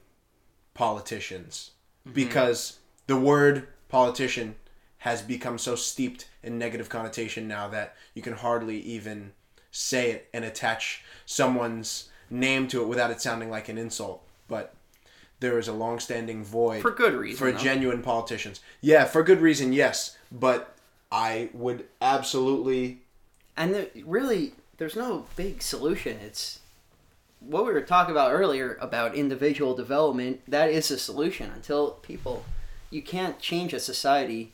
politicians 0.75 1.73
because 2.13 2.79
the 3.07 3.17
word 3.17 3.69
politician 3.89 4.55
has 5.03 5.23
become 5.23 5.59
so 5.59 5.75
steeped 5.75 6.27
in 6.43 6.59
negative 6.59 6.89
connotation 6.89 7.47
now 7.49 7.69
that 7.69 7.95
you 8.15 8.23
can 8.23 8.33
hardly 8.35 8.79
even 8.81 9.33
say 9.71 10.11
it 10.11 10.29
and 10.33 10.45
attach 10.45 11.03
someone's 11.27 12.09
name 12.31 12.67
to 12.69 12.81
it 12.83 12.89
without 12.89 13.11
it 13.11 13.21
sounding 13.21 13.51
like 13.51 13.69
an 13.69 13.79
insult 13.79 14.23
but 14.49 14.75
there 15.41 15.59
is 15.59 15.67
a 15.67 15.73
long-standing 15.73 16.45
void 16.45 16.81
For 16.83 16.93
good 16.93 17.15
reason. 17.15 17.37
for 17.37 17.51
though. 17.51 17.59
genuine 17.59 18.01
politicians. 18.01 18.61
Yeah, 18.81 19.07
for 19.07 19.25
good 19.25 19.41
reason, 19.41 19.73
yes. 19.73 20.17
But 20.31 20.77
I 21.11 21.51
would 21.53 21.87
absolutely 22.01 23.01
and 23.57 23.75
the, 23.75 23.91
really 24.05 24.53
there's 24.79 24.95
no 24.97 25.27
big 25.37 25.61
solution 25.61 26.17
it's 26.19 26.61
what 27.41 27.67
we 27.67 27.73
were 27.73 27.81
talking 27.83 28.13
about 28.13 28.33
earlier 28.33 28.79
about 28.81 29.15
individual 29.17 29.75
development 29.75 30.41
that 30.47 30.71
is 30.71 30.91
a 30.91 30.99
solution 30.99 31.51
until 31.51 31.91
people 32.03 32.45
you 32.91 33.03
can't 33.03 33.39
change 33.41 33.75
a 33.75 33.81
society 33.81 34.53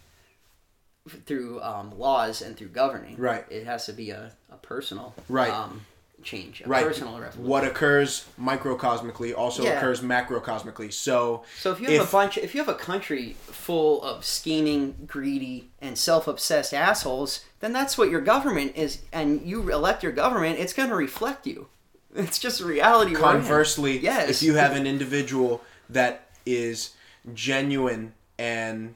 through 1.09 1.61
um, 1.63 1.99
laws 1.99 2.43
and 2.43 2.57
through 2.57 2.69
governing 2.69 3.17
Right. 3.17 3.45
it 3.51 3.65
has 3.67 3.87
to 3.87 3.93
be 3.93 4.11
a, 4.11 4.33
a 4.51 4.57
personal 4.57 5.15
Right. 5.29 5.51
um, 5.53 5.85
change 6.23 6.63
a 6.63 6.69
right. 6.69 6.85
personal 6.85 7.13
revolution 7.19 7.49
What 7.49 7.65
occurs 7.65 8.27
microcosmically 8.41 9.37
also 9.37 9.63
Yeah. 9.63 9.79
occurs 9.79 10.01
macrocosmically. 10.01 10.93
So 10.93 11.45
so 11.61 11.71
if 11.73 11.81
you 11.81 11.87
have 11.91 12.03
if- 12.03 12.09
a 12.09 12.13
bunch 12.13 12.37
if 12.39 12.55
you 12.55 12.61
have 12.61 12.69
a 12.69 12.75
country 12.79 13.37
full 13.43 14.03
of 14.03 14.25
scheming 14.25 14.97
greedy 15.07 15.71
and 15.81 15.97
self-obsessed 15.97 16.75
assholes 16.75 17.45
then 17.61 17.73
that's 17.73 17.97
what 17.97 18.11
your 18.11 18.21
government 18.21 18.73
is 18.75 19.03
and 19.13 19.43
you 19.43 19.71
elect 19.71 20.03
your 20.03 20.13
government 20.13 20.59
it's 20.59 20.73
going 20.73 20.89
to 20.89 20.97
reflect 20.97 21.47
you 21.47 21.69
it's 22.17 22.39
just 22.39 22.61
reality 22.63 23.15
conversely, 23.15 23.99
Yes. 23.99 24.29
if 24.31 24.43
you 24.43 24.55
have 24.57 24.73
an 24.73 24.87
individual 24.87 25.63
that 25.89 26.29
is 26.47 26.95
genuine 27.35 28.13
and 28.39 28.95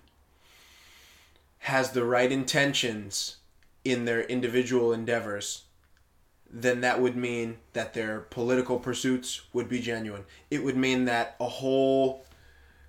has 1.62 1.92
the 1.92 2.04
right 2.04 2.32
intentions 2.32 3.36
in 3.84 4.04
their 4.04 4.22
individual 4.22 4.92
endeavors, 4.92 5.62
then 6.50 6.80
that 6.80 7.00
would 7.00 7.16
mean 7.16 7.56
that 7.72 7.94
their 7.94 8.18
political 8.18 8.80
pursuits 8.80 9.42
would 9.52 9.68
be 9.68 9.80
genuine. 9.80 10.24
It 10.50 10.64
would 10.64 10.76
mean 10.76 11.04
that 11.04 11.36
a 11.38 11.48
whole 11.48 12.26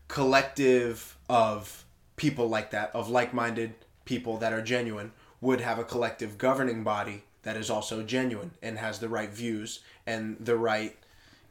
collective 0.07 1.15
of 1.29 1.85
people 2.15 2.49
like 2.49 2.71
that, 2.71 2.89
of 2.95 3.09
like 3.09 3.31
minded 3.31 3.75
people 4.05 4.37
that 4.37 4.53
are 4.53 4.61
genuine, 4.61 5.11
would 5.39 5.61
have 5.61 5.77
a 5.77 5.83
collective 5.83 6.39
governing 6.39 6.83
body 6.83 7.25
that 7.43 7.55
is 7.55 7.69
also 7.69 8.01
genuine 8.01 8.51
and 8.63 8.79
has 8.79 8.97
the 8.97 9.09
right 9.09 9.31
views 9.31 9.81
and 10.07 10.35
the 10.39 10.57
right 10.57 10.97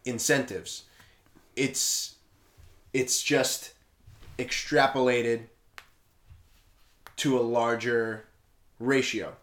incentives. 0.05 0.85
It's 1.55 2.17
it's 2.93 3.23
just 3.23 3.75
extrapolated 4.39 5.43
to 7.17 7.39
a 7.39 7.41
larger 7.43 8.25
ratio. 8.79 9.35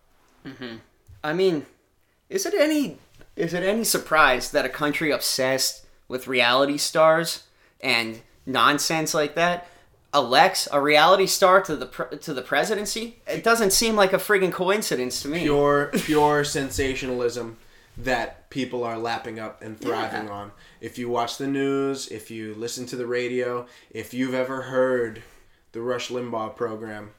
Mm-hmm. 0.46 0.76
I 1.24 1.34
mean, 1.34 1.66
is 2.30 2.46
it 2.46 2.54
any 2.54 2.98
is 3.36 3.54
it 3.54 3.64
any 3.64 3.84
surprise 3.84 4.52
that 4.52 4.66
a 4.66 4.70
country 4.70 5.12
obsessed 5.12 5.86
with 6.08 6.28
reality 6.28 6.78
stars 6.78 7.44
and 7.82 8.22
nonsense 8.46 9.14
like 9.14 9.36
that 9.36 9.68
elects 10.14 10.68
a 10.72 10.82
reality 10.82 11.28
star 11.28 11.62
to 11.62 11.76
the 11.76 11.86
pre- 11.86 12.18
to 12.18 12.34
the 12.34 12.42
presidency? 12.42 13.20
It 13.28 13.44
doesn't 13.44 13.72
seem 13.74 13.96
like 13.96 14.14
a 14.14 14.18
friggin' 14.18 14.52
coincidence 14.52 15.22
to 15.22 15.28
me. 15.28 15.40
pure 15.42 15.92
pure 15.94 16.44
sensationalism 16.44 17.58
that 17.98 18.50
people 18.50 18.84
are 18.86 18.98
lapping 18.98 19.40
up 19.40 19.62
and 19.62 19.80
thriving 19.80 20.28
Yeah. 20.28 20.34
on. 20.34 20.52
If 20.80 20.98
you 20.98 21.10
watch 21.10 21.38
the 21.38 21.48
news, 21.48 22.08
if 22.08 22.32
you 22.32 22.54
listen 22.56 22.86
to 22.88 22.96
the 22.96 23.06
radio, 23.06 23.68
if 23.92 24.14
you've 24.14 24.34
ever 24.34 24.64
heard 24.64 25.22
the 25.74 25.82
Rush 25.82 26.08
Limbaugh 26.10 26.56
program 26.56 27.12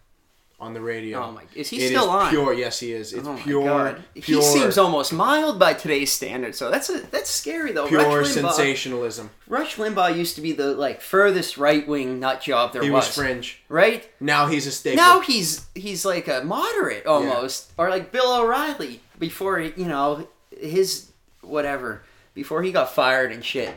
on 0.60 0.74
the 0.74 0.80
radio. 0.80 1.22
Oh 1.22 1.32
my! 1.32 1.42
Is 1.54 1.68
he 1.70 1.78
It 1.82 1.88
still 1.88 2.02
is 2.04 2.08
on? 2.08 2.30
pure. 2.30 2.52
Yes, 2.52 2.78
he 2.80 2.92
is. 2.92 3.12
It's 3.14 3.26
Oh 3.26 3.32
my 3.32 3.40
pure, 3.40 3.64
God. 3.64 4.04
pure, 4.20 4.40
He 4.40 4.44
seems 4.46 4.76
almost 4.76 5.12
mild 5.12 5.58
by 5.58 5.72
today's 5.74 6.12
standards, 6.12 6.58
so 6.58 6.70
that's 6.70 6.90
a 6.90 7.00
that's 7.10 7.30
scary 7.30 7.72
though. 7.72 7.86
pure 7.88 8.00
Rush 8.20 8.28
sensationalism. 8.28 9.30
Rush 9.48 9.76
Limbaugh 9.76 10.16
used 10.16 10.34
to 10.36 10.42
be 10.42 10.52
the 10.52 10.74
like 10.74 11.00
furthest 11.00 11.56
right 11.58 11.86
wing 11.88 12.20
nut 12.20 12.40
job 12.42 12.72
there 12.72 12.82
He 12.82 12.90
was, 12.90 13.06
was 13.06 13.16
fringe. 13.16 13.62
right? 13.68 14.08
Now 14.20 14.46
he's 14.46 14.66
a 14.66 14.70
staple. 14.72 14.96
Now 15.02 15.20
he's 15.20 15.66
he's 15.74 16.04
like 16.04 16.28
a 16.28 16.42
moderate 16.44 17.06
almost, 17.06 17.72
or 17.78 17.88
like 17.90 18.12
Bill 18.12 18.40
O'Reilly 18.42 19.00
before 19.18 19.58
he- 19.58 19.72
you 19.76 19.86
know 19.86 20.28
his 20.56 21.10
whatever 21.40 22.02
before 22.34 22.62
he 22.62 22.70
got 22.70 22.94
fired 22.94 23.32
and 23.32 23.44
shit. 23.44 23.74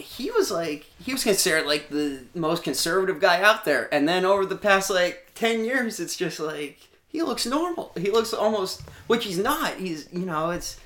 He 0.00 0.30
was 0.30 0.50
like 0.50 0.86
he 1.02 1.12
was 1.12 1.24
considered 1.24 1.66
like 1.66 1.88
the 1.88 2.24
most 2.34 2.62
conservative 2.62 3.20
guy 3.20 3.40
out 3.42 3.64
there, 3.64 3.92
and 3.92 4.08
then 4.08 4.24
over 4.24 4.46
the 4.46 4.56
past 4.56 4.90
like 4.90 5.32
ten 5.34 5.64
years, 5.64 6.00
it's 6.00 6.16
just 6.16 6.40
like 6.40 6.88
he 7.08 7.22
looks 7.22 7.46
normal. 7.46 7.92
He 7.96 8.10
looks 8.10 8.32
almost, 8.32 8.82
which 9.06 9.24
he's 9.24 9.38
not. 9.38 9.74
He's 9.74 10.08
you 10.12 10.26
know 10.26 10.50
it's 10.50 10.78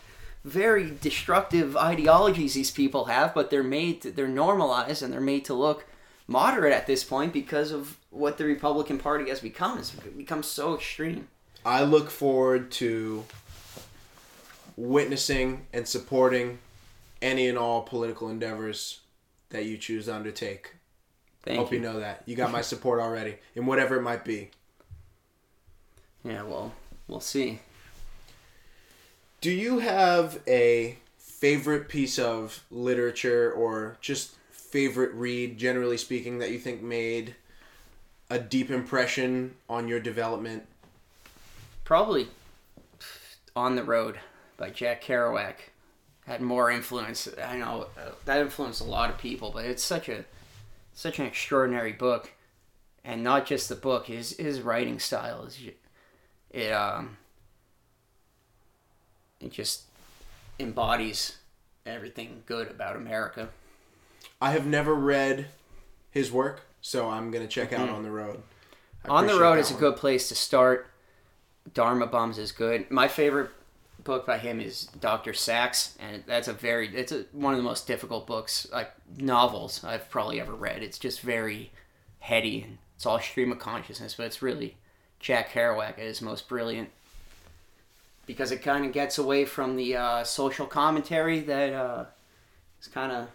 very 0.45 0.93
destructive 1.01 1.77
ideologies 1.77 2.55
these 2.55 2.71
people 2.71 3.07
have, 3.07 3.35
but 3.35 3.51
they're 3.51 3.63
made 3.63 4.03
to, 4.03 4.11
they're 4.11 4.29
normalized 4.29 5.03
and 5.03 5.13
they're 5.13 5.21
made 5.21 5.45
to 5.47 5.55
look 5.55 5.87
moderate 6.27 6.73
at 6.73 6.87
this 6.87 7.03
point 7.03 7.33
because 7.33 7.71
of 7.71 7.97
what 8.11 8.39
the 8.39 8.45
Republican 8.45 8.99
Party 8.99 9.29
has 9.31 9.41
become. 9.41 9.79
It's 9.79 9.91
become 9.91 10.43
so 10.43 10.75
extreme. 10.75 11.29
I 11.65 11.83
look 11.83 12.11
forward 12.11 12.71
to 12.73 13.25
witnessing 14.77 15.67
and 15.73 15.89
supporting 15.89 16.59
any 17.23 17.49
and 17.49 17.57
all 17.57 17.83
political 17.83 18.29
endeavors 18.29 19.01
that 19.55 19.67
you 19.67 19.79
choose 19.79 20.07
to 20.07 20.15
undertake. 20.15 20.75
Thank 21.45 21.61
Hope 21.61 21.71
you. 21.71 21.79
you. 21.79 21.85
know 21.85 22.01
that. 22.01 22.25
You 22.27 22.35
got 22.35 22.51
my 22.51 22.61
support 22.61 23.01
already, 23.01 23.37
in 23.55 23.67
whatever 23.67 23.97
it 23.97 24.03
might 24.03 24.25
be. 24.25 24.51
Yeah, 26.25 26.43
well, 26.43 26.73
we'll 27.07 27.21
see. 27.21 27.61
Do 29.41 29.53
you 29.53 29.79
have 29.79 30.41
a 30.49 30.99
favorite 31.19 31.89
piece 31.89 32.19
of 32.19 32.65
literature 32.69 33.53
or 33.53 33.97
just 34.01 34.35
favorite 34.51 35.13
read, 35.15 35.57
generally 35.57 35.99
speaking, 35.99 36.39
that 36.39 36.51
you 36.51 36.59
think 36.59 36.83
made 36.83 37.37
a 38.29 38.41
deep 38.41 38.73
impression 38.73 39.55
on 39.69 39.87
your 39.87 40.01
development? 40.01 40.67
Probably 41.85 42.27
On 43.55 43.77
the 43.77 43.85
Road 43.85 44.19
by 44.57 44.71
Jack 44.71 45.05
Kerouac 45.05 45.55
had 46.27 46.41
more 46.41 46.71
influence. 46.71 47.29
I 47.43 47.57
know 47.57 47.89
uh, 47.99 48.13
that 48.25 48.41
influenced 48.41 48.81
a 48.81 48.85
lot 48.85 49.11
of 49.11 49.19
people, 49.19 49.51
but 49.53 49.65
it's 49.65 49.83
such 49.83 50.09
a 50.09 50.25
such 50.93 51.19
an 51.19 51.27
extraordinary 51.27 51.93
book, 51.93 52.33
and 53.05 53.23
not 53.23 53.47
just 53.47 53.69
the 53.69 53.75
book. 53.75 54.07
His 54.07 54.37
his 54.37 54.61
writing 54.61 54.99
style 54.99 55.45
is 55.45 55.59
it 56.51 56.73
um 56.73 57.19
it 59.41 59.53
just 59.53 59.83
embodies 60.59 61.37
everything 61.85 62.43
good 62.47 62.71
about 62.71 62.97
America. 62.97 63.51
I 64.41 64.53
have 64.53 64.67
never 64.67 64.95
read 64.95 65.47
his 66.11 66.33
work, 66.33 66.63
so 66.81 67.11
I'm 67.11 67.31
gonna 67.31 67.47
check 67.47 67.73
out 67.73 67.89
on 67.89 68.03
the 68.03 68.11
road. 68.11 68.43
I 69.05 69.09
On 69.09 69.27
the 69.27 69.39
Road 69.39 69.59
is 69.59 69.71
a 69.71 69.75
good 69.75 69.97
place 69.97 70.29
to 70.29 70.35
start. 70.35 70.87
Dharma 71.73 72.07
Bums 72.07 72.39
is 72.39 72.53
good. 72.53 72.91
My 72.91 73.09
favorite 73.09 73.51
book 74.05 74.27
by 74.27 74.39
him 74.39 74.61
is 74.61 74.89
Dr. 75.01 75.33
Sax, 75.33 75.97
and 75.99 76.23
that's 76.27 76.49
a 76.49 76.53
very 76.53 76.95
it's 76.95 77.13
a, 77.13 77.25
one 77.33 77.55
of 77.55 77.59
the 77.59 77.65
most 77.65 77.87
difficult 77.87 78.27
books 78.27 78.67
like 78.73 78.93
novels 79.17 79.83
I've 79.83 80.09
probably 80.11 80.41
ever 80.41 80.55
read. 80.55 80.83
It's 80.83 80.99
just 80.99 81.21
very 81.21 81.73
heady 82.21 82.63
and 82.63 82.79
it's 82.97 83.07
all 83.07 83.19
stream 83.19 83.53
of 83.53 83.59
consciousness, 83.59 84.15
but 84.15 84.27
it's 84.27 84.43
really 84.43 84.77
Jack 85.19 85.51
Kerouac 85.51 85.93
at 85.93 85.99
his 85.99 86.23
most 86.23 86.49
brilliant 86.49 86.91
because 88.27 88.51
it 88.51 88.63
kind 88.63 88.85
of 88.85 88.93
gets 88.93 89.19
away 89.19 89.45
from 89.45 89.77
the 89.77 89.97
uh, 89.97 90.25
social 90.25 90.67
commentary 90.67 91.41
that 91.41 91.73
uh, 91.73 92.05
is 92.81 92.89
kind 92.89 93.13
of 93.13 93.29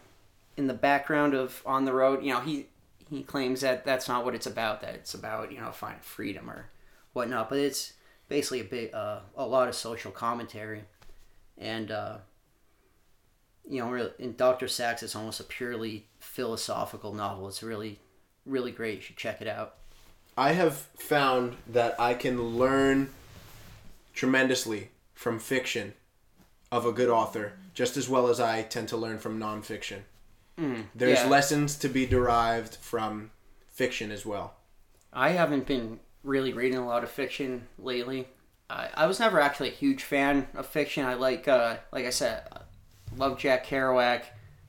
in 0.57 0.67
the 0.67 0.73
background 0.73 1.33
of 1.33 1.61
On 1.65 1.85
the 1.85 1.93
Road. 1.93 2.23
You 2.23 2.33
know, 2.33 2.39
he 2.39 2.67
he 3.09 3.23
claims 3.23 3.61
that 3.61 3.85
that's 3.85 4.07
not 4.07 4.25
what 4.25 4.35
it's 4.35 4.47
about. 4.47 4.81
That 4.81 4.95
it's 4.95 5.13
about 5.13 5.51
you 5.51 5.59
know 5.59 5.71
finding 5.71 6.01
freedom 6.01 6.49
or 6.49 6.67
whatnot. 7.13 7.49
But 7.49 7.59
it's 7.59 7.93
basically 8.29 8.61
a 8.61 8.63
bit 8.63 8.93
uh, 8.93 9.19
a 9.35 9.45
lot 9.45 9.67
of 9.67 9.75
social 9.75 10.11
commentary, 10.11 10.83
and 11.57 11.91
uh, 11.91 12.17
you 13.67 13.79
know, 13.79 13.89
really, 13.89 14.11
in 14.17 14.35
Doctor 14.35 14.67
Sax, 14.67 15.03
it's 15.03 15.15
almost 15.15 15.39
a 15.39 15.43
purely 15.43 16.07
philosophical 16.19 17.13
novel. 17.13 17.47
It's 17.47 17.61
really 17.61 17.99
really 18.45 18.71
great. 18.71 18.95
You 18.95 19.01
should 19.01 19.17
check 19.17 19.41
it 19.41 19.47
out. 19.47 19.75
I 20.37 20.53
have 20.53 20.75
found 20.97 21.57
that 21.67 21.99
I 21.99 22.13
can 22.13 22.57
learn 22.57 23.09
tremendously 24.13 24.91
from 25.13 25.39
fiction 25.39 25.93
of 26.71 26.85
a 26.85 26.93
good 26.93 27.09
author, 27.09 27.53
just 27.73 27.97
as 27.97 28.07
well 28.07 28.27
as 28.27 28.39
I 28.39 28.61
tend 28.61 28.87
to 28.89 28.97
learn 28.97 29.17
from 29.17 29.39
nonfiction. 29.39 30.03
There's 30.93 31.19
yeah. 31.19 31.27
lessons 31.27 31.77
to 31.77 31.87
be 31.87 32.05
derived 32.05 32.75
from 32.75 33.31
fiction 33.69 34.11
as 34.11 34.25
well. 34.25 34.55
I 35.13 35.29
haven't 35.29 35.65
been 35.65 35.99
really 36.23 36.53
reading 36.53 36.77
a 36.77 36.85
lot 36.85 37.03
of 37.03 37.09
fiction 37.09 37.67
lately. 37.77 38.27
I, 38.69 38.89
I 38.93 39.05
was 39.07 39.19
never 39.19 39.39
actually 39.39 39.69
a 39.69 39.73
huge 39.73 40.03
fan 40.03 40.47
of 40.55 40.65
fiction. 40.65 41.05
I 41.05 41.15
like, 41.15 41.47
uh, 41.47 41.77
like 41.91 42.05
I 42.05 42.11
said, 42.11 42.43
I 42.51 42.59
love 43.17 43.39
Jack 43.39 43.65
Kerouac. 43.65 44.23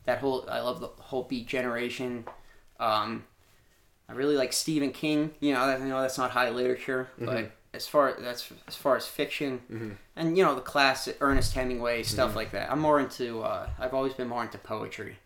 That 0.05 0.19
whole, 0.19 0.47
I 0.51 0.61
love 0.61 0.81
the 0.81 0.89
whole 0.89 1.25
Beat 1.25 1.47
Generation. 1.47 2.25
Um, 2.79 3.25
I 4.09 4.13
really 4.15 4.37
like 4.37 4.53
Stephen 4.53 4.91
King. 4.93 5.33
You 5.41 5.53
know, 5.55 5.77
you 5.77 5.85
know 5.85 6.01
that's 6.01 6.19
not 6.19 6.31
high 6.33 6.51
literature, 6.51 7.11
but 7.19 7.53
as 7.75 7.87
far 7.87 8.17
that's 8.19 8.51
as 8.67 8.75
far 8.75 8.97
as 8.97 9.07
fiction, 9.07 9.61
and 10.17 10.37
you 10.37 10.43
know 10.43 10.55
the 10.57 10.61
classic 10.63 11.17
Ernest 11.21 11.55
Hemingway 11.55 12.03
stuff 12.03 12.35
like 12.35 12.51
that. 12.53 12.73
I'm 12.73 12.81
more 12.81 12.99
into. 12.99 13.43
Uh, 13.43 13.69
I've 13.79 13.95
always 13.95 14.15
been 14.15 14.27
more 14.29 14.43
into 14.43 14.59
poetry. 14.59 15.19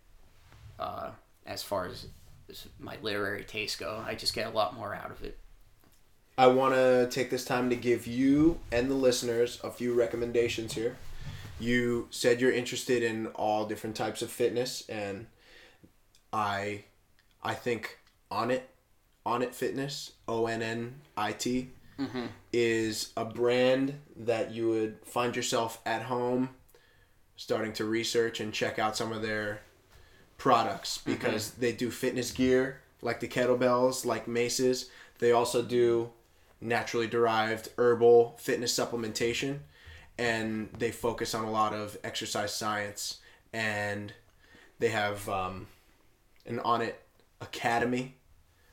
Uh, 0.79 1.11
as 1.47 1.63
far 1.63 1.87
as, 1.87 2.09
as 2.51 2.67
my 2.79 2.97
literary 3.01 3.45
tastes 3.45 3.77
go, 3.77 4.03
I 4.07 4.15
just 4.17 4.35
get 4.35 4.47
a 4.49 4.51
lot 4.51 4.75
more 4.75 4.95
out 4.95 5.11
of 5.11 5.23
it. 5.23 5.39
I 6.37 6.49
want 6.49 6.75
to 6.75 7.09
take 7.11 7.31
this 7.31 7.45
time 7.45 7.71
to 7.71 7.77
give 7.77 8.07
you 8.07 8.59
and 8.73 8.91
the 8.91 8.95
listeners 8.95 9.61
a 9.63 9.71
few 9.71 9.95
recommendations 9.95 10.75
here. 10.75 10.97
You 11.61 12.09
said 12.11 12.41
you're 12.41 12.53
interested 12.53 13.03
in 13.03 13.29
all 13.29 13.67
different 13.67 13.95
types 13.95 14.21
of 14.21 14.31
fitness, 14.31 14.85
and 14.89 15.27
I, 16.33 16.85
I 17.43 17.55
think 17.55 17.99
Onnit, 18.33 18.63
on 19.25 19.43
it 19.43 19.55
fitness, 19.55 20.13
O 20.27 20.47
N 20.47 20.61
N 20.61 20.97
I 21.17 21.33
T, 21.33 21.71
mm-hmm. 21.99 22.27
is 22.53 23.13
a 23.17 23.25
brand 23.25 24.01
that 24.17 24.51
you 24.51 24.69
would 24.69 24.97
find 25.05 25.37
yourself 25.37 25.81
at 25.87 26.03
home, 26.03 26.51
starting 27.37 27.73
to 27.75 27.85
research 27.85 28.41
and 28.41 28.53
check 28.53 28.81
out 28.81 28.97
some 28.97 29.13
of 29.13 29.23
their 29.23 29.61
products 30.37 30.99
mm-hmm. 30.99 31.13
because 31.13 31.53
they 31.53 31.71
do 31.71 31.93
fitness 31.93 32.33
gear 32.33 32.81
like 33.05 33.21
the 33.21 33.29
kettlebells, 33.29 34.05
like 34.05 34.27
maces. 34.27 34.91
They 35.19 35.31
also 35.31 35.63
do 35.63 36.11
naturally 36.65 37.07
derived 37.07 37.69
herbal 37.79 38.37
fitness 38.39 38.77
supplementation 38.77 39.59
and 40.19 40.69
they 40.79 40.91
focus 40.91 41.35
on 41.35 41.45
a 41.45 41.51
lot 41.51 41.73
of 41.73 41.97
exercise 42.05 42.55
science 42.55 43.19
and 43.53 44.13
they 44.79 44.89
have 44.89 45.29
um, 45.29 45.67
an 46.47 46.59
Onnit 46.59 46.95
academy 47.41 48.15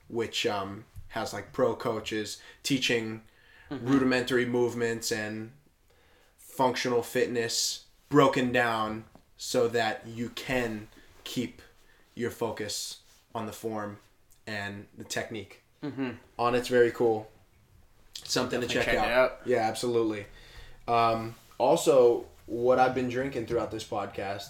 which 0.07 0.45
um, 0.45 0.85
has 1.09 1.33
like 1.33 1.51
pro 1.53 1.75
coaches 1.75 2.37
teaching 2.63 3.21
rudimentary 3.69 4.45
movements 4.45 5.11
and 5.11 5.51
functional 6.37 7.01
fitness 7.01 7.85
broken 8.09 8.51
down 8.51 9.05
so 9.37 9.67
that 9.67 10.03
you 10.05 10.29
can 10.29 10.87
keep 11.23 11.61
your 12.15 12.29
focus 12.29 12.97
on 13.33 13.45
the 13.45 13.51
form 13.51 13.97
and 14.45 14.85
the 14.97 15.03
technique. 15.03 15.61
Mm-hmm. 15.83 16.09
Onnit's 16.37 16.67
very 16.67 16.91
cool. 16.91 17.29
Something 18.23 18.61
to 18.61 18.67
check, 18.67 18.85
check 18.85 18.97
out. 18.97 19.11
out. 19.11 19.41
Yeah, 19.45 19.59
absolutely. 19.59 20.25
Um, 20.87 21.35
also, 21.57 22.25
what 22.45 22.79
I've 22.79 22.95
been 22.95 23.09
drinking 23.09 23.47
throughout 23.47 23.71
this 23.71 23.83
podcast, 23.83 24.47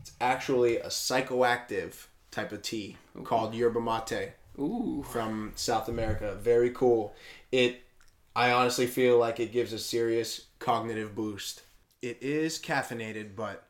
it's 0.00 0.12
actually 0.20 0.78
a 0.78 0.86
psychoactive 0.86 2.06
type 2.30 2.52
of 2.52 2.62
tea 2.62 2.96
called 3.24 3.54
yerba 3.54 3.80
mate 3.80 4.32
Ooh. 4.58 5.04
from 5.10 5.52
South 5.56 5.88
America. 5.88 6.36
Very 6.40 6.70
cool. 6.70 7.14
It 7.50 7.82
I 8.34 8.52
honestly 8.52 8.86
feel 8.86 9.18
like 9.18 9.40
it 9.40 9.52
gives 9.52 9.72
a 9.72 9.78
serious 9.78 10.46
cognitive 10.58 11.14
boost. 11.14 11.62
It 12.00 12.22
is 12.22 12.58
caffeinated, 12.58 13.34
but 13.34 13.64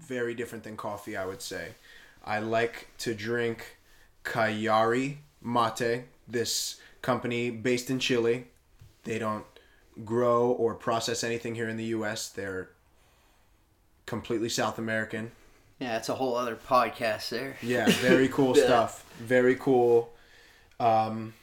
very 0.00 0.34
different 0.34 0.64
than 0.64 0.76
coffee, 0.76 1.16
I 1.16 1.26
would 1.26 1.42
say. 1.42 1.68
I 2.24 2.38
like 2.38 2.88
to 2.98 3.14
drink 3.14 3.76
Kayari 4.24 5.16
Mate, 5.42 6.04
this 6.26 6.80
company 7.02 7.50
based 7.50 7.90
in 7.90 7.98
Chile. 7.98 8.46
They 9.04 9.18
don't 9.18 9.44
grow 10.04 10.46
or 10.50 10.74
process 10.74 11.22
anything 11.22 11.54
here 11.54 11.68
in 11.68 11.76
the 11.76 11.84
US. 11.86 12.28
They're 12.28 12.70
completely 14.06 14.48
South 14.48 14.78
American. 14.78 15.30
Yeah, 15.78 15.96
it's 15.96 16.08
a 16.08 16.14
whole 16.14 16.36
other 16.36 16.56
podcast 16.56 17.28
there. 17.30 17.56
Yeah, 17.62 17.88
very 17.88 18.28
cool 18.28 18.56
Yeah. 18.56 18.64
stuff. 18.66 19.04
Very 19.18 19.54
cool. 19.56 20.12
Um, 20.80 21.34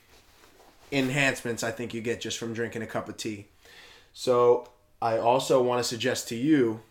enhancements 0.91 1.63
I 1.63 1.71
think 1.71 1.93
you 1.93 2.01
get 2.01 2.21
just 2.21 2.37
from 2.37 2.53
drinking 2.53 2.81
a 2.81 2.87
cup 2.87 3.07
of 3.07 3.17
tea. 3.17 3.45
So 4.13 4.69
I 5.01 5.17
also 5.17 5.61
want 5.61 5.79
to 5.79 5.83
suggest 5.87 6.27
to 6.29 6.35
you 6.35 6.81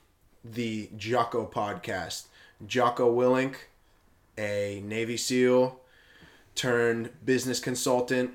the 0.44 0.88
Jocko 0.97 1.47
podcast. 1.47 2.24
Jocko 2.66 3.14
Willink, 3.14 3.55
a 4.38 4.82
Navy 4.84 5.16
SEAL 5.16 5.78
turned 6.55 7.10
business 7.24 7.60
consultant, 7.60 8.32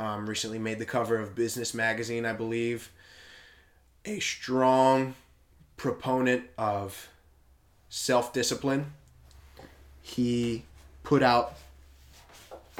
um, 0.00 0.26
recently 0.26 0.58
made 0.58 0.78
the 0.78 0.86
cover 0.86 1.18
of 1.18 1.34
Business 1.34 1.74
Magazine, 1.74 2.24
I 2.24 2.32
believe. 2.32 2.90
A 4.06 4.18
strong 4.18 5.14
proponent 5.76 6.44
of 6.56 7.10
self 7.90 8.32
discipline. 8.32 8.92
He 10.00 10.64
put 11.02 11.22
out 11.22 11.52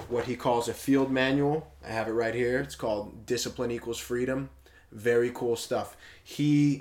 what 0.08 0.24
he 0.24 0.34
calls 0.34 0.66
a 0.66 0.72
field 0.72 1.12
manual. 1.12 1.70
I 1.86 1.90
have 1.90 2.08
it 2.08 2.12
right 2.12 2.34
here. 2.34 2.58
It's 2.60 2.74
called 2.74 3.26
Discipline 3.26 3.70
Equals 3.70 3.98
Freedom. 3.98 4.48
Very 4.90 5.30
cool 5.30 5.56
stuff. 5.56 5.98
He 6.24 6.80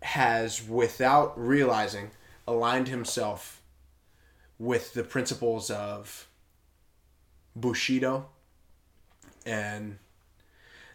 has, 0.00 0.66
without 0.66 1.38
realizing, 1.38 2.12
aligned 2.48 2.88
himself 2.88 3.60
with 4.58 4.94
the 4.94 5.04
principles 5.04 5.70
of 5.70 6.26
Bushido 7.54 8.28
and 9.44 9.98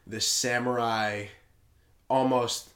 the 0.08 0.22
samurai, 0.22 1.26
almost 2.10 2.70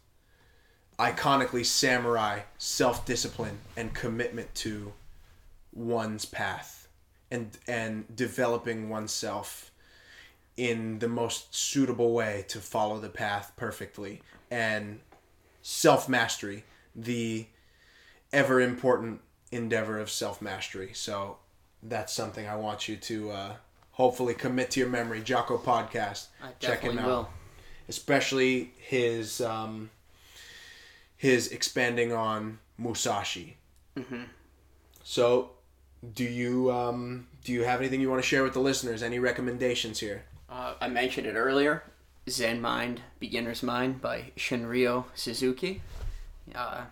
iconically 0.99 1.65
samurai 1.65 2.41
self 2.57 3.05
discipline 3.05 3.57
and 3.75 3.93
commitment 3.93 4.53
to 4.53 4.93
one's 5.73 6.25
path 6.25 6.87
and 7.31 7.57
and 7.67 8.15
developing 8.15 8.89
oneself 8.89 9.71
in 10.55 10.99
the 10.99 11.07
most 11.07 11.53
suitable 11.53 12.13
way 12.13 12.45
to 12.47 12.59
follow 12.59 12.99
the 12.99 13.09
path 13.09 13.51
perfectly 13.55 14.21
and 14.51 14.99
self 15.63 16.07
mastery 16.07 16.63
the 16.95 17.47
ever 18.31 18.61
important 18.61 19.19
endeavor 19.51 19.97
of 19.97 20.11
self 20.11 20.41
mastery 20.41 20.91
so 20.93 21.37
that's 21.81 22.13
something 22.13 22.47
i 22.47 22.55
want 22.55 22.87
you 22.87 22.95
to 22.95 23.31
uh, 23.31 23.53
hopefully 23.93 24.33
commit 24.33 24.69
to 24.71 24.79
your 24.79 24.89
memory 24.89 25.21
jocko 25.21 25.57
podcast 25.57 26.27
check 26.59 26.81
him 26.81 26.99
out 26.99 27.07
will. 27.07 27.29
especially 27.87 28.71
his 28.77 29.39
um, 29.41 29.89
his 31.17 31.47
expanding 31.47 32.11
on 32.11 32.59
Musashi. 32.77 33.57
So, 35.03 35.51
do 36.15 36.23
you 36.23 36.71
um, 36.71 37.27
do 37.43 37.51
you 37.53 37.63
have 37.63 37.79
anything 37.79 38.01
you 38.01 38.09
want 38.09 38.21
to 38.21 38.27
share 38.27 38.43
with 38.43 38.53
the 38.53 38.59
listeners? 38.59 39.03
Any 39.03 39.19
recommendations 39.19 39.99
here? 39.99 40.23
Uh, 40.49 40.73
I 40.81 40.87
mentioned 40.87 41.27
it 41.27 41.35
earlier. 41.35 41.83
Zen 42.29 42.61
Mind, 42.61 43.01
Beginner's 43.19 43.61
Mind 43.63 44.01
by 44.01 44.31
Shunryu 44.37 45.05
Suzuki. 45.13 45.81
Uh, 46.55 46.85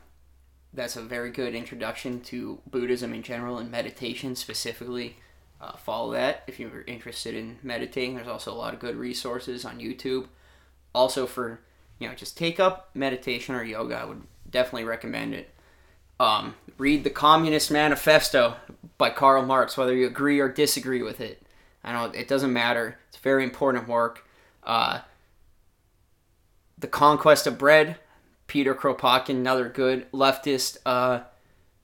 that's 0.73 0.95
a 0.95 1.01
very 1.01 1.31
good 1.31 1.53
introduction 1.55 2.21
to 2.21 2.59
Buddhism 2.69 3.13
in 3.13 3.23
general 3.23 3.57
and 3.57 3.71
meditation 3.71 4.35
specifically. 4.35 5.17
Uh, 5.61 5.77
follow 5.77 6.11
that 6.13 6.43
if 6.47 6.59
you're 6.59 6.81
interested 6.87 7.35
in 7.35 7.59
meditating. 7.61 8.15
There's 8.15 8.27
also 8.27 8.51
a 8.51 8.55
lot 8.55 8.73
of 8.73 8.79
good 8.79 8.95
resources 8.95 9.63
on 9.63 9.79
YouTube. 9.79 10.25
Also, 10.93 11.27
for 11.27 11.59
you 11.99 12.07
know, 12.07 12.15
just 12.15 12.35
take 12.35 12.59
up 12.59 12.89
meditation 12.95 13.53
or 13.53 13.63
yoga. 13.63 13.95
I 13.95 14.05
would 14.05 14.23
definitely 14.49 14.85
recommend 14.85 15.35
it. 15.35 15.51
Um, 16.19 16.55
read 16.77 17.03
the 17.03 17.11
Communist 17.11 17.69
Manifesto 17.69 18.55
by 18.97 19.11
Karl 19.11 19.45
Marx, 19.45 19.77
whether 19.77 19.93
you 19.93 20.07
agree 20.07 20.39
or 20.39 20.49
disagree 20.49 21.03
with 21.03 21.21
it. 21.21 21.43
I 21.83 21.93
know 21.93 22.05
it 22.05 22.27
doesn't 22.27 22.51
matter. 22.51 22.97
It's 23.09 23.17
very 23.17 23.43
important 23.43 23.87
work. 23.87 24.27
Uh, 24.63 25.01
the 26.77 26.87
Conquest 26.87 27.45
of 27.45 27.59
Bread, 27.59 27.97
Peter 28.47 28.73
Kropotkin, 28.73 29.35
another 29.35 29.69
good 29.69 30.11
leftist 30.11 30.77
uh, 30.85 31.21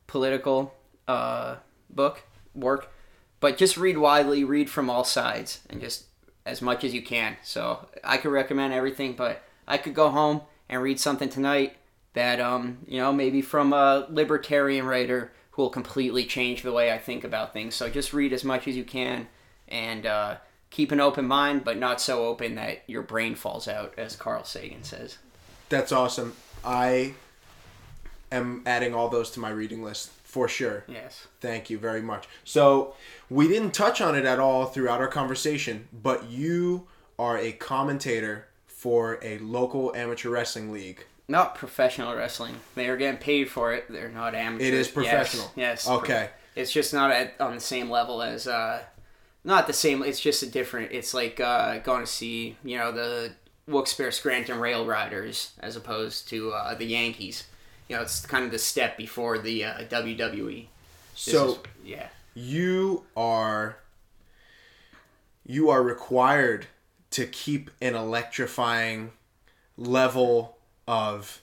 political 0.07 0.73
uh, 1.07 1.57
book 1.91 2.23
work. 2.55 2.91
But 3.39 3.57
just 3.57 3.77
read 3.77 3.97
widely, 3.97 4.43
read 4.43 4.69
from 4.69 4.89
all 4.89 5.03
sides, 5.03 5.59
and 5.69 5.79
just 5.79 6.05
as 6.45 6.61
much 6.61 6.83
as 6.83 6.93
you 6.93 7.01
can. 7.01 7.37
So 7.43 7.87
I 8.03 8.17
could 8.17 8.31
recommend 8.31 8.73
everything, 8.73 9.13
but 9.13 9.43
I 9.67 9.77
could 9.77 9.93
go 9.93 10.09
home 10.09 10.41
and 10.69 10.81
read 10.81 10.99
something 10.99 11.29
tonight 11.29 11.77
that 12.13 12.39
um, 12.39 12.79
you 12.87 12.97
know 12.97 13.13
maybe 13.13 13.41
from 13.41 13.73
a 13.73 14.07
libertarian 14.09 14.85
writer 14.85 15.31
who 15.51 15.63
will 15.63 15.69
completely 15.69 16.23
change 16.23 16.61
the 16.61 16.71
way 16.71 16.91
I 16.91 16.97
think 16.97 17.23
about 17.23 17.53
things. 17.53 17.75
So 17.75 17.89
just 17.89 18.13
read 18.13 18.31
as 18.31 18.43
much 18.43 18.67
as 18.67 18.75
you 18.75 18.83
can 18.83 19.27
and 19.67 20.05
uh, 20.05 20.37
keep 20.69 20.91
an 20.91 20.99
open 20.99 21.25
mind, 21.25 21.63
but 21.63 21.77
not 21.77 21.99
so 21.99 22.25
open 22.25 22.55
that 22.55 22.83
your 22.87 23.01
brain 23.01 23.35
falls 23.35 23.67
out, 23.67 23.93
as 23.97 24.15
Carl 24.15 24.43
Sagan 24.43 24.83
says. 24.83 25.17
That's 25.69 25.91
awesome. 25.91 26.35
I 26.63 27.15
am 28.31 28.61
adding 28.65 28.93
all 28.93 29.09
those 29.09 29.31
to 29.31 29.39
my 29.39 29.49
reading 29.49 29.83
list 29.83 30.11
for 30.37 30.47
sure. 30.47 30.83
Yes. 30.87 31.25
Thank 31.41 31.71
you 31.71 31.79
very 31.79 32.03
much. 32.03 32.27
So, 32.43 32.93
we 33.27 33.47
didn't 33.47 33.71
touch 33.71 34.01
on 34.01 34.15
it 34.15 34.23
at 34.23 34.37
all 34.37 34.65
throughout 34.65 35.01
our 35.01 35.07
conversation, 35.07 35.87
but 35.91 36.29
you 36.29 36.85
are 37.17 37.39
a 37.39 37.53
commentator 37.53 38.45
for 38.67 39.17
a 39.23 39.39
local 39.39 39.95
amateur 39.95 40.29
wrestling 40.29 40.71
league. 40.71 41.03
Not 41.27 41.55
professional 41.55 42.15
wrestling. 42.15 42.53
They 42.75 42.87
are 42.87 42.97
getting 42.97 43.19
paid 43.19 43.49
for 43.49 43.73
it. 43.73 43.85
They're 43.89 44.09
not 44.09 44.35
amateur. 44.35 44.63
It 44.63 44.75
is 44.75 44.87
professional. 44.87 45.51
Yes. 45.55 45.85
yes. 45.85 45.89
Okay. 45.89 46.29
It's 46.55 46.71
just 46.71 46.93
not 46.93 47.09
at, 47.09 47.33
on 47.39 47.55
the 47.55 47.59
same 47.59 47.89
level 47.89 48.21
as 48.21 48.47
uh, 48.47 48.83
not 49.43 49.65
the 49.65 49.73
same. 49.73 50.03
It's 50.03 50.19
just 50.19 50.43
a 50.43 50.47
different. 50.47 50.91
It's 50.91 51.15
like 51.15 51.39
uh, 51.39 51.79
going 51.79 52.01
to 52.01 52.11
see 52.11 52.57
you 52.63 52.77
know 52.77 52.91
the 52.91 53.33
Wilkes-Barre 53.67 54.11
Scranton 54.11 54.59
Rail 54.59 54.85
Riders 54.85 55.53
as 55.59 55.75
opposed 55.75 56.29
to 56.29 56.51
uh, 56.51 56.75
the 56.75 56.85
Yankees. 56.85 57.45
You 57.87 57.95
know, 57.95 58.01
it's 58.01 58.25
kind 58.25 58.43
of 58.45 58.51
the 58.51 58.59
step 58.59 58.97
before 58.97 59.37
the 59.37 59.63
uh, 59.63 59.73
WWE. 59.89 60.67
This 61.13 61.33
So, 61.33 61.51
is- 61.51 61.57
yeah, 61.85 62.07
you 62.33 63.05
are 63.15 63.77
you 65.45 65.69
are 65.69 65.81
required 65.81 66.67
to 67.11 67.25
keep 67.25 67.71
an 67.81 67.95
electrifying 67.95 69.11
level 69.77 70.57
of 70.87 71.41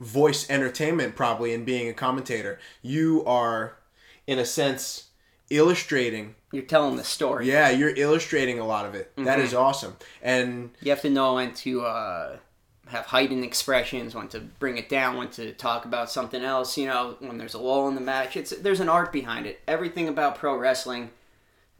voice 0.00 0.48
entertainment 0.50 1.16
probably 1.16 1.52
in 1.54 1.64
being 1.64 1.88
a 1.88 1.94
commentator. 1.94 2.58
You 2.82 3.24
are 3.24 3.76
in 4.26 4.38
a 4.38 4.44
sense 4.44 5.08
illustrating 5.50 6.34
you're 6.50 6.62
telling 6.62 6.96
the 6.96 7.04
story. 7.04 7.46
yeah 7.48 7.68
you're 7.70 7.94
illustrating 7.96 8.58
a 8.58 8.66
lot 8.66 8.84
of 8.86 8.94
it. 8.94 9.12
That 9.16 9.38
is 9.38 9.54
awesome. 9.54 9.96
And 10.22 10.70
You 10.80 10.90
have 10.90 11.00
to 11.02 11.10
know 11.10 11.34
when 11.34 11.52
to 11.54 11.82
uh, 11.82 12.36
have 12.88 13.06
heightened 13.06 13.44
expressions, 13.44 14.14
when 14.14 14.28
to 14.28 14.40
bring 14.40 14.76
it 14.76 14.88
down, 14.88 15.16
when 15.16 15.28
to 15.30 15.52
talk 15.52 15.84
about 15.84 16.10
something 16.10 16.42
else. 16.42 16.76
You 16.76 16.86
know, 16.86 17.16
when 17.20 17.38
there's 17.38 17.54
a 17.54 17.58
lull 17.58 17.88
in 17.88 17.94
the 17.94 18.00
match, 18.00 18.36
it's 18.36 18.50
there's 18.50 18.80
an 18.80 18.88
art 18.88 19.12
behind 19.12 19.46
it. 19.46 19.60
Everything 19.68 20.08
about 20.08 20.36
pro 20.36 20.56
wrestling, 20.56 21.10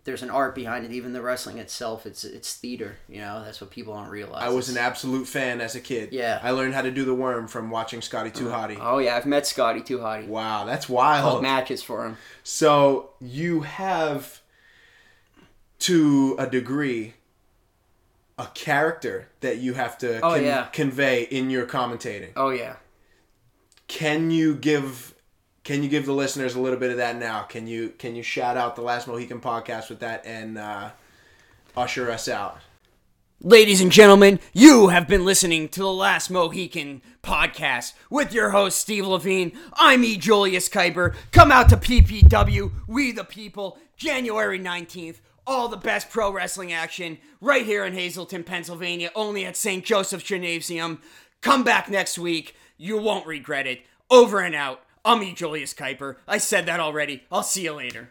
there's 0.04 0.22
an 0.22 0.30
art 0.30 0.54
behind 0.54 0.84
it. 0.86 0.92
Even 0.92 1.12
the 1.12 1.20
wrestling 1.20 1.58
itself, 1.58 2.06
it's 2.06 2.24
it's 2.24 2.54
theater. 2.54 2.96
You 3.08 3.20
know, 3.20 3.42
that's 3.44 3.60
what 3.60 3.70
people 3.70 3.94
don't 3.94 4.08
realize. 4.08 4.42
i 4.42 4.48
was 4.48 4.68
an 4.68 4.78
absolute 4.78 5.26
fan 5.26 5.60
as 5.60 5.74
a 5.74 5.80
kid 5.80 6.12
Yeah. 6.12 6.40
i 6.42 6.50
learned 6.50 6.74
how 6.74 6.82
to 6.82 6.90
do 6.90 7.04
the 7.04 7.14
worm 7.14 7.46
from 7.46 7.70
watching 7.70 8.00
scotty 8.00 8.30
too 8.30 8.50
uh-huh. 8.50 8.68
hottie 8.68 8.78
Oh 8.80 8.98
yeah, 8.98 9.16
I've 9.16 9.26
met 9.26 9.46
Scotty 9.46 9.80
Too 9.82 9.98
Hottie. 9.98 10.26
wow 10.28 10.64
that's 10.64 10.88
wild 10.88 11.42
matches 11.42 11.82
for 11.82 12.04
him. 12.06 12.16
So 12.42 13.10
you 13.20 13.60
have, 13.62 14.40
to 15.80 16.36
a 16.38 16.46
degree, 16.46 17.14
a 18.38 18.46
character 18.54 19.28
that 19.40 19.58
you 19.58 19.74
have 19.74 19.98
to 19.98 20.20
Oh, 20.20 20.34
yeah. 20.34 20.66
convey 20.72 21.22
in 21.24 21.50
your 21.50 21.66
commentating. 21.66 22.30
Oh 22.36 22.50
yeah. 22.50 22.76
Can 23.88 24.30
you 24.30 24.54
give? 24.54 25.14
Can 25.64 25.82
you 25.82 25.88
give 25.88 26.06
the 26.06 26.12
listeners 26.14 26.54
a 26.56 26.60
little 26.60 26.78
bit 26.78 26.90
of 26.90 26.96
that 26.96 27.16
now? 27.16 27.42
Can 27.42 27.66
you 27.66 27.90
can 27.98 28.16
you 28.16 28.22
shout 28.22 28.56
out 28.56 28.74
the 28.74 28.82
Last 28.82 29.06
Mohican 29.06 29.40
podcast 29.40 29.90
with 29.90 30.00
that 30.00 30.24
and 30.26 30.58
uh, 30.58 30.90
usher 31.76 32.10
us 32.10 32.26
out? 32.28 32.58
Ladies 33.44 33.80
and 33.80 33.90
gentlemen, 33.90 34.38
you 34.52 34.88
have 34.88 35.08
been 35.08 35.24
listening 35.24 35.68
to 35.70 35.80
the 35.80 35.92
Last 35.92 36.30
Mohican 36.30 37.02
podcast 37.24 37.92
with 38.08 38.32
your 38.32 38.50
host, 38.50 38.78
Steve 38.78 39.04
Levine. 39.06 39.52
I'm 39.74 40.04
E. 40.04 40.16
Julius 40.16 40.68
Keiper. 40.68 41.14
Come 41.32 41.50
out 41.50 41.68
to 41.70 41.76
PPW, 41.76 42.70
We 42.86 43.10
the 43.10 43.24
People, 43.24 43.78
January 43.96 44.60
19th. 44.60 45.16
All 45.46 45.68
the 45.68 45.76
best 45.76 46.08
pro 46.10 46.32
wrestling 46.32 46.72
action 46.72 47.18
right 47.40 47.66
here 47.66 47.84
in 47.84 47.94
Hazleton, 47.94 48.44
Pennsylvania, 48.44 49.10
only 49.14 49.44
at 49.44 49.56
St. 49.56 49.84
Joseph's 49.84 50.24
Gymnasium. 50.24 51.00
Come 51.40 51.64
back 51.64 51.90
next 51.90 52.16
week. 52.16 52.54
You 52.76 52.98
won't 52.98 53.26
regret 53.26 53.66
it. 53.66 53.82
Over 54.08 54.40
and 54.40 54.54
out. 54.54 54.82
I'm 55.04 55.22
E. 55.22 55.32
Julius 55.32 55.74
Keiper. 55.74 56.16
I 56.28 56.38
said 56.38 56.66
that 56.66 56.78
already. 56.78 57.24
I'll 57.30 57.42
see 57.42 57.64
you 57.64 57.72
later. 57.72 58.10